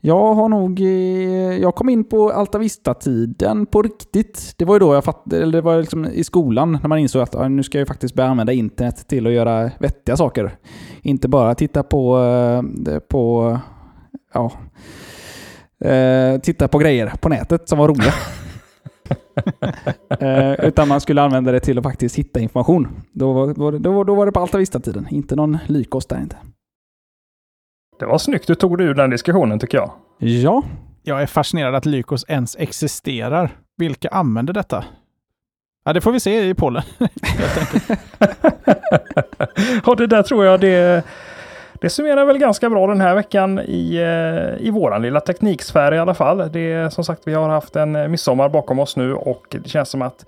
Jag 0.01 0.35
har 0.35 0.49
nog... 0.49 0.81
eh, 0.81 1.59
Jag 1.63 1.75
kom 1.75 1.89
in 1.89 2.05
på 2.05 2.31
Altavista-tiden 2.31 3.67
på 3.67 3.83
riktigt. 3.83 4.55
Det 4.59 4.65
var 4.65 4.75
ju 4.75 4.79
då 4.79 4.95
jag 4.95 5.05
fattade, 5.05 5.43
eller 5.43 5.53
det 5.53 5.61
var 5.61 5.79
liksom 5.81 6.05
i 6.05 6.25
skolan 6.25 6.73
när 6.83 6.89
man 6.89 6.99
insåg 6.99 7.23
att 7.23 7.35
ja, 7.35 7.49
nu 7.49 7.63
ska 7.63 7.79
jag 7.79 7.89
faktiskt 7.89 8.15
börja 8.15 8.29
använda 8.31 8.53
internet 8.53 9.09
till 9.09 9.27
att 9.27 9.33
göra 9.33 9.71
vettiga 9.79 10.17
saker. 10.17 10.57
Inte 11.03 11.29
bara 11.29 11.55
titta 11.55 11.83
på... 11.83 12.19
eh, 12.89 12.99
på 12.99 13.59
ja, 14.35 14.53
eh, 15.89 16.41
titta 16.41 16.69
på 16.69 16.79
grejer 16.79 17.13
på 17.21 17.29
nätet 17.29 17.69
som 17.69 17.79
var 17.79 17.89
roliga. 17.89 18.13
eh, 20.21 20.67
utan 20.67 20.89
man 20.89 21.01
skulle 21.01 21.23
använda 21.23 21.53
det 21.53 21.61
till 21.61 21.79
att 21.79 21.85
faktiskt 21.85 22.17
hitta 22.17 22.41
information. 22.41 22.89
Då 23.13 23.33
var, 23.33 23.79
då, 23.79 24.05
då 24.05 24.15
var 24.15 24.27
det 24.27 24.33
på 24.33 24.41
Altavista-tiden, 24.41 25.07
inte 25.11 25.37
någon 25.37 25.59
Lykos 25.67 26.07
där 26.07 26.21
inte. 26.21 26.37
Det 27.99 28.07
var 28.07 28.19
snyggt 28.19 28.47
du 28.47 28.55
tog 28.55 28.79
dig 28.79 28.87
ur 28.87 28.95
den 28.95 29.11
diskussionen 29.11 29.59
tycker 29.59 29.79
jag. 29.79 29.91
Ja, 30.19 30.63
Jag 31.03 31.23
är 31.23 31.27
fascinerad 31.27 31.75
att 31.75 31.87
Lykos 31.87 32.25
ens 32.29 32.57
existerar. 32.59 33.51
Vilka 33.77 34.09
använder 34.09 34.53
detta? 34.53 34.85
Ja, 35.85 35.93
det 35.93 36.01
får 36.01 36.13
vi 36.13 36.21
se 36.21 36.49
i 36.49 36.55
pollen. 36.55 36.83
och 39.85 39.97
det 39.97 40.07
där 40.07 40.23
tror 40.23 40.45
jag 40.45 40.61
det, 40.61 41.05
det 41.81 41.91
summerar 41.91 42.25
väl 42.25 42.39
ganska 42.39 42.71
bra 42.71 42.87
den 42.87 43.01
här 43.01 43.15
veckan 43.15 43.59
i, 43.59 43.97
eh, 43.97 44.67
i 44.67 44.71
våran 44.71 45.03
lilla 45.03 45.21
tekniksfär 45.21 45.95
i 45.95 45.99
alla 45.99 46.15
fall. 46.15 46.53
Det 46.53 46.73
är 46.73 46.89
som 46.89 47.05
sagt, 47.05 47.23
vi 47.25 47.35
har 47.35 47.49
haft 47.49 47.77
en 47.77 47.97
eh, 47.97 48.09
midsommar 48.09 48.49
bakom 48.49 48.79
oss 48.79 48.97
nu 48.97 49.15
och 49.15 49.47
det 49.51 49.69
känns 49.69 49.89
som 49.89 50.03
att 50.03 50.25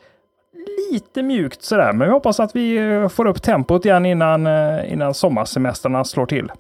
lite 0.93 1.23
mjukt 1.23 1.63
sådär, 1.63 1.93
men 1.93 2.09
vi 2.09 2.13
hoppas 2.13 2.41
att 2.41 2.57
vi 2.57 2.77
eh, 2.77 3.09
får 3.09 3.27
upp 3.27 3.43
tempot 3.43 3.85
igen 3.85 4.07
innan, 4.07 4.47
innan 4.85 5.15
sommarsemestrarna 5.15 6.05
slår 6.05 6.27
till. 6.27 6.53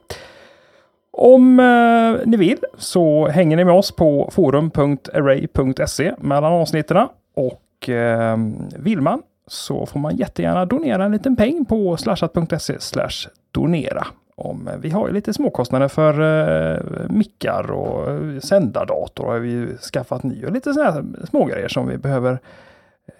Om 1.12 1.60
eh, 1.60 2.26
ni 2.26 2.36
vill 2.36 2.58
så 2.78 3.28
hänger 3.28 3.56
ni 3.56 3.64
med 3.64 3.74
oss 3.74 3.92
på 3.92 4.30
forum.array.se 4.32 6.14
mellan 6.18 6.52
avsnitten 6.52 7.08
och 7.36 7.88
eh, 7.88 8.36
vill 8.76 9.00
man 9.00 9.22
så 9.46 9.86
får 9.86 10.00
man 10.00 10.16
jättegärna 10.16 10.64
donera 10.64 11.04
en 11.04 11.12
liten 11.12 11.36
peng 11.36 11.64
på 11.64 11.96
slashat.se 11.96 12.80
slash 12.80 13.28
donera. 13.50 14.06
Om, 14.36 14.68
eh, 14.68 14.76
vi 14.76 14.90
har 14.90 15.08
ju 15.08 15.14
lite 15.14 15.32
småkostnader 15.32 15.88
för 15.88 16.20
eh, 16.20 16.80
mickar 17.08 17.70
och 17.70 18.10
eh, 18.10 18.40
sändardator 18.40 19.26
har 19.26 19.38
vi 19.38 19.50
ju 19.50 19.76
skaffat 19.76 20.22
ny 20.22 20.44
och 20.44 20.52
lite 20.52 20.74
sådana 20.74 20.90
här 20.90 21.04
smågrejer 21.30 21.68
som 21.68 21.88
vi 21.88 21.98
behöver 21.98 22.38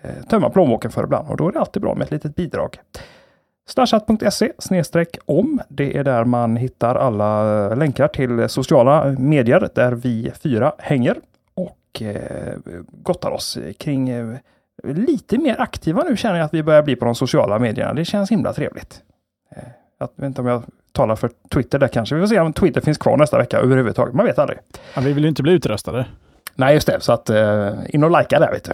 eh, 0.02 0.24
tömma 0.28 0.50
plånboken 0.50 0.90
för 0.90 1.04
ibland 1.04 1.28
och 1.28 1.36
då 1.36 1.48
är 1.48 1.52
det 1.52 1.60
alltid 1.60 1.82
bra 1.82 1.94
med 1.94 2.04
ett 2.04 2.10
litet 2.10 2.36
bidrag. 2.36 2.78
Snedstreck 4.58 5.18
om. 5.24 5.60
Det 5.68 5.96
är 5.96 6.04
där 6.04 6.24
man 6.24 6.56
hittar 6.56 6.94
alla 6.94 7.68
länkar 7.74 8.08
till 8.08 8.48
sociala 8.48 9.04
medier 9.18 9.68
där 9.74 9.92
vi 9.92 10.32
fyra 10.42 10.72
hänger 10.78 11.16
och 11.54 12.02
eh, 12.02 12.54
gottar 12.92 13.30
oss 13.30 13.58
kring 13.78 14.08
eh, 14.08 14.34
lite 14.84 15.38
mer 15.38 15.60
aktiva 15.60 16.02
nu 16.02 16.16
känner 16.16 16.36
jag 16.36 16.44
att 16.44 16.54
vi 16.54 16.62
börjar 16.62 16.82
bli 16.82 16.96
på 16.96 17.04
de 17.04 17.14
sociala 17.14 17.58
medierna. 17.58 17.94
Det 17.94 18.04
känns 18.04 18.30
himla 18.30 18.52
trevligt. 18.52 19.02
Eh, 19.56 19.62
Jag 19.98 20.08
vet 20.16 20.26
inte 20.26 20.40
om 20.40 20.46
jag 20.46 20.62
talar 20.92 21.16
för 21.16 21.30
Twitter 21.54 21.78
där 21.78 21.88
kanske. 21.88 22.14
Vi 22.14 22.20
får 22.20 22.26
se 22.28 22.40
om 22.40 22.52
Twitter 22.52 22.80
finns 22.80 22.98
kvar 22.98 23.16
nästa 23.16 23.38
vecka 23.38 23.58
överhuvudtaget. 23.58 24.14
Man 24.14 24.26
vet 24.26 24.38
aldrig. 24.38 24.58
Ja, 24.94 25.00
vi 25.00 25.12
vill 25.12 25.22
ju 25.24 25.28
inte 25.28 25.42
bli 25.42 25.52
utröstade. 25.52 26.06
Nej, 26.54 26.74
just 26.74 26.86
det. 26.86 27.00
Så 27.00 27.12
att 27.12 27.30
in 27.88 28.04
och 28.04 28.18
likea 28.20 28.38
där 28.40 28.52
vet 28.52 28.64
du. 28.64 28.72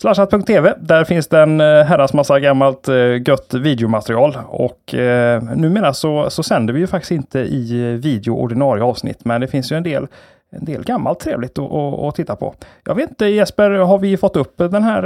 Slashat.tv, 0.00 0.74
där 0.80 1.04
finns 1.04 1.28
det 1.28 1.40
en 1.40 1.60
eh, 1.60 1.84
herrans 1.84 2.12
massa 2.12 2.40
gammalt 2.40 2.88
eh, 2.88 2.94
gött 3.28 3.54
videomaterial 3.54 4.38
och 4.48 4.94
eh, 4.94 5.42
numera 5.42 5.92
så, 5.94 6.30
så 6.30 6.42
sänder 6.42 6.74
vi 6.74 6.80
ju 6.80 6.86
faktiskt 6.86 7.10
inte 7.12 7.38
i 7.38 7.80
eh, 7.92 7.98
video 7.98 8.34
ordinarie 8.34 8.82
avsnitt, 8.84 9.24
men 9.24 9.40
det 9.40 9.48
finns 9.48 9.72
ju 9.72 9.76
en 9.76 9.82
del 9.82 10.06
en 10.50 10.64
del 10.64 10.84
gammalt 10.84 11.20
trevligt 11.20 11.58
att, 11.58 11.72
att, 11.72 11.98
att 12.00 12.14
titta 12.14 12.36
på. 12.36 12.54
Jag 12.84 12.94
vet 12.94 13.10
inte 13.10 13.26
Jesper, 13.26 13.70
har 13.70 13.98
vi 13.98 14.16
fått 14.16 14.36
upp 14.36 14.54
den 14.56 14.82
här 14.82 15.04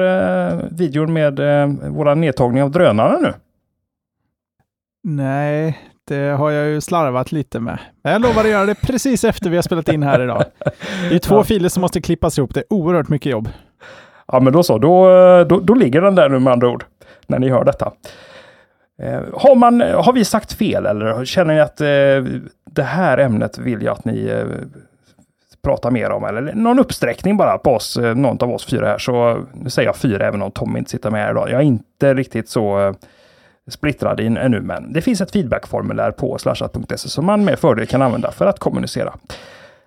eh, 0.53 0.59
videon 0.71 1.13
med 1.13 1.41
eh, 1.41 1.67
våra 1.91 2.15
nedtagning 2.15 2.63
av 2.63 2.71
drönarna 2.71 3.19
nu? 3.19 3.33
Nej, 5.03 5.79
det 6.09 6.29
har 6.39 6.51
jag 6.51 6.69
ju 6.69 6.81
slarvat 6.81 7.33
lite 7.33 7.61
med. 7.61 7.79
Men 8.03 8.13
jag 8.13 8.23
lovar 8.23 8.45
att 8.45 8.51
göra 8.51 8.67
det 8.67 8.75
precis 8.75 9.25
efter 9.25 9.51
vi 9.51 9.57
har 9.57 9.63
spelat 9.63 9.89
in 9.89 10.03
här 10.03 10.23
idag. 10.23 10.45
Det 11.09 11.15
är 11.15 11.19
två 11.19 11.35
Ja. 11.39 11.45
filer 11.45 11.69
som 11.69 11.81
måste 11.81 12.01
klippas 12.01 12.39
ihop. 12.39 12.55
Det 12.55 12.61
är 12.61 12.73
oerhört 12.73 13.09
mycket 13.09 13.33
jobb. 13.33 13.49
Ja, 14.33 14.41
men 14.41 14.53
då 14.53 14.63
så. 14.63 14.79
Då, 14.79 15.11
eh, 15.11 15.47
då, 15.47 15.61
då 15.61 15.75
ligger 15.75 16.01
den 16.01 16.15
där 16.15 16.29
nu 16.29 16.39
med 16.39 16.53
andra 16.53 16.69
ord. 16.69 16.85
När 17.27 17.39
ni 17.39 17.49
hör 17.49 17.65
detta. 17.65 17.93
Eh, 19.03 19.21
har, 19.35 19.55
man, 19.55 19.81
har 19.81 20.13
vi 20.13 20.25
sagt 20.25 20.53
fel 20.53 20.87
eller 20.87 21.25
känner 21.25 21.55
ni 21.55 21.61
att 21.61 21.81
eh, 21.81 22.41
det 22.71 22.83
här 22.83 23.19
ämnet 23.19 23.59
vill 23.59 23.83
jag 23.83 23.93
att 23.93 24.05
ni 24.05 24.29
eh, 24.29 24.45
pratar 25.63 25.91
mer 25.91 26.11
om? 26.11 26.25
Eller 26.25 26.55
någon 26.55 26.79
uppsträckning 26.79 27.37
bara 27.37 27.59
på 27.59 27.71
oss, 27.71 27.97
eh, 27.97 28.15
någon 28.15 28.39
av 28.41 28.51
oss 28.51 28.67
fyra 28.67 28.87
här. 28.87 28.99
Så 28.99 29.45
nu 29.53 29.71
säger 29.71 29.89
jag 29.89 29.97
fyra 29.97 30.27
även 30.27 30.43
om 30.43 30.51
Tommy 30.51 30.79
inte 30.79 30.91
sitter 30.91 31.11
med 31.11 31.23
här 31.23 31.31
idag. 31.31 31.51
Jag 31.51 31.61
är 31.61 31.65
inte 31.65 32.15
riktigt 32.15 32.49
så 32.49 32.81
eh, 32.81 32.93
splittrad 33.71 34.21
in 34.21 34.37
ännu, 34.37 34.61
men 34.61 34.93
det 34.93 35.03
finns 35.03 35.21
ett 35.21 35.31
feedbackformulär 35.31 36.11
på 36.11 36.39
slashat.se 36.39 37.09
som 37.09 37.27
man 37.27 37.45
med 37.45 37.59
fördel 37.59 37.87
kan 37.87 38.03
använda 38.03 38.31
för 38.31 38.47
att 38.47 38.59
kommunicera. 38.59 39.13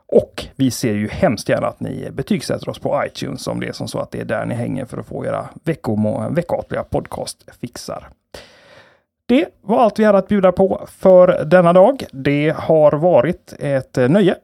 Och 0.08 0.46
vi 0.56 0.72
ser 0.72 0.94
ju 0.94 1.08
hemskt 1.08 1.50
gärna 1.50 1.68
att 1.68 1.80
ni 1.80 2.10
betygsätter 2.12 2.70
oss 2.70 2.80
på 2.80 3.04
iTunes 3.06 3.48
om 3.48 3.60
det 3.60 3.68
är 3.68 3.72
som 3.72 3.88
så 3.88 4.00
att 4.00 4.12
det 4.12 4.20
är 4.20 4.26
där 4.26 4.46
ni 4.46 4.56
hänger 4.56 4.86
för 4.86 4.98
att 4.98 5.06
få 5.06 5.26
era 5.26 5.50
veckomål, 5.64 6.36
veckatliga 6.36 6.84
podcast 6.84 7.46
podcastfixar. 7.46 8.10
Det 9.26 9.48
var 9.62 9.80
allt 9.80 10.00
vi 10.00 10.04
hade 10.04 10.18
att 10.18 10.28
bjuda 10.28 10.52
på 10.52 10.88
för 10.88 11.46
denna 11.46 11.74
dag. 11.74 12.04
Det 12.12 12.56
har 12.58 12.92
varit 12.92 13.54
ett 13.60 13.98
nöje 14.10 14.36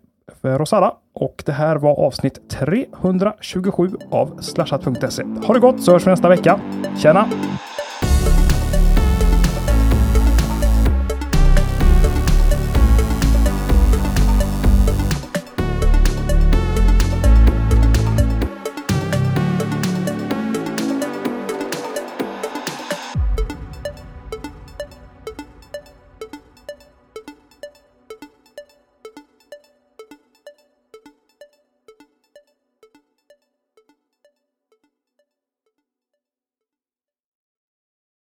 för 0.42 0.62
oss 0.62 0.74
alla 0.74 0.94
och 1.14 1.44
det 1.46 1.52
här 1.52 1.76
var 1.76 2.00
avsnitt 2.00 2.50
327 2.50 3.92
av 4.12 4.38
slashat.se. 4.42 5.24
Ha 5.24 5.54
det 5.54 5.60
gott 5.60 5.84
så 5.84 5.92
hörs 5.92 6.08
vi 6.08 6.12
nästa 6.12 6.30
vecka. 6.30 6.60
Tjena! 6.98 7.30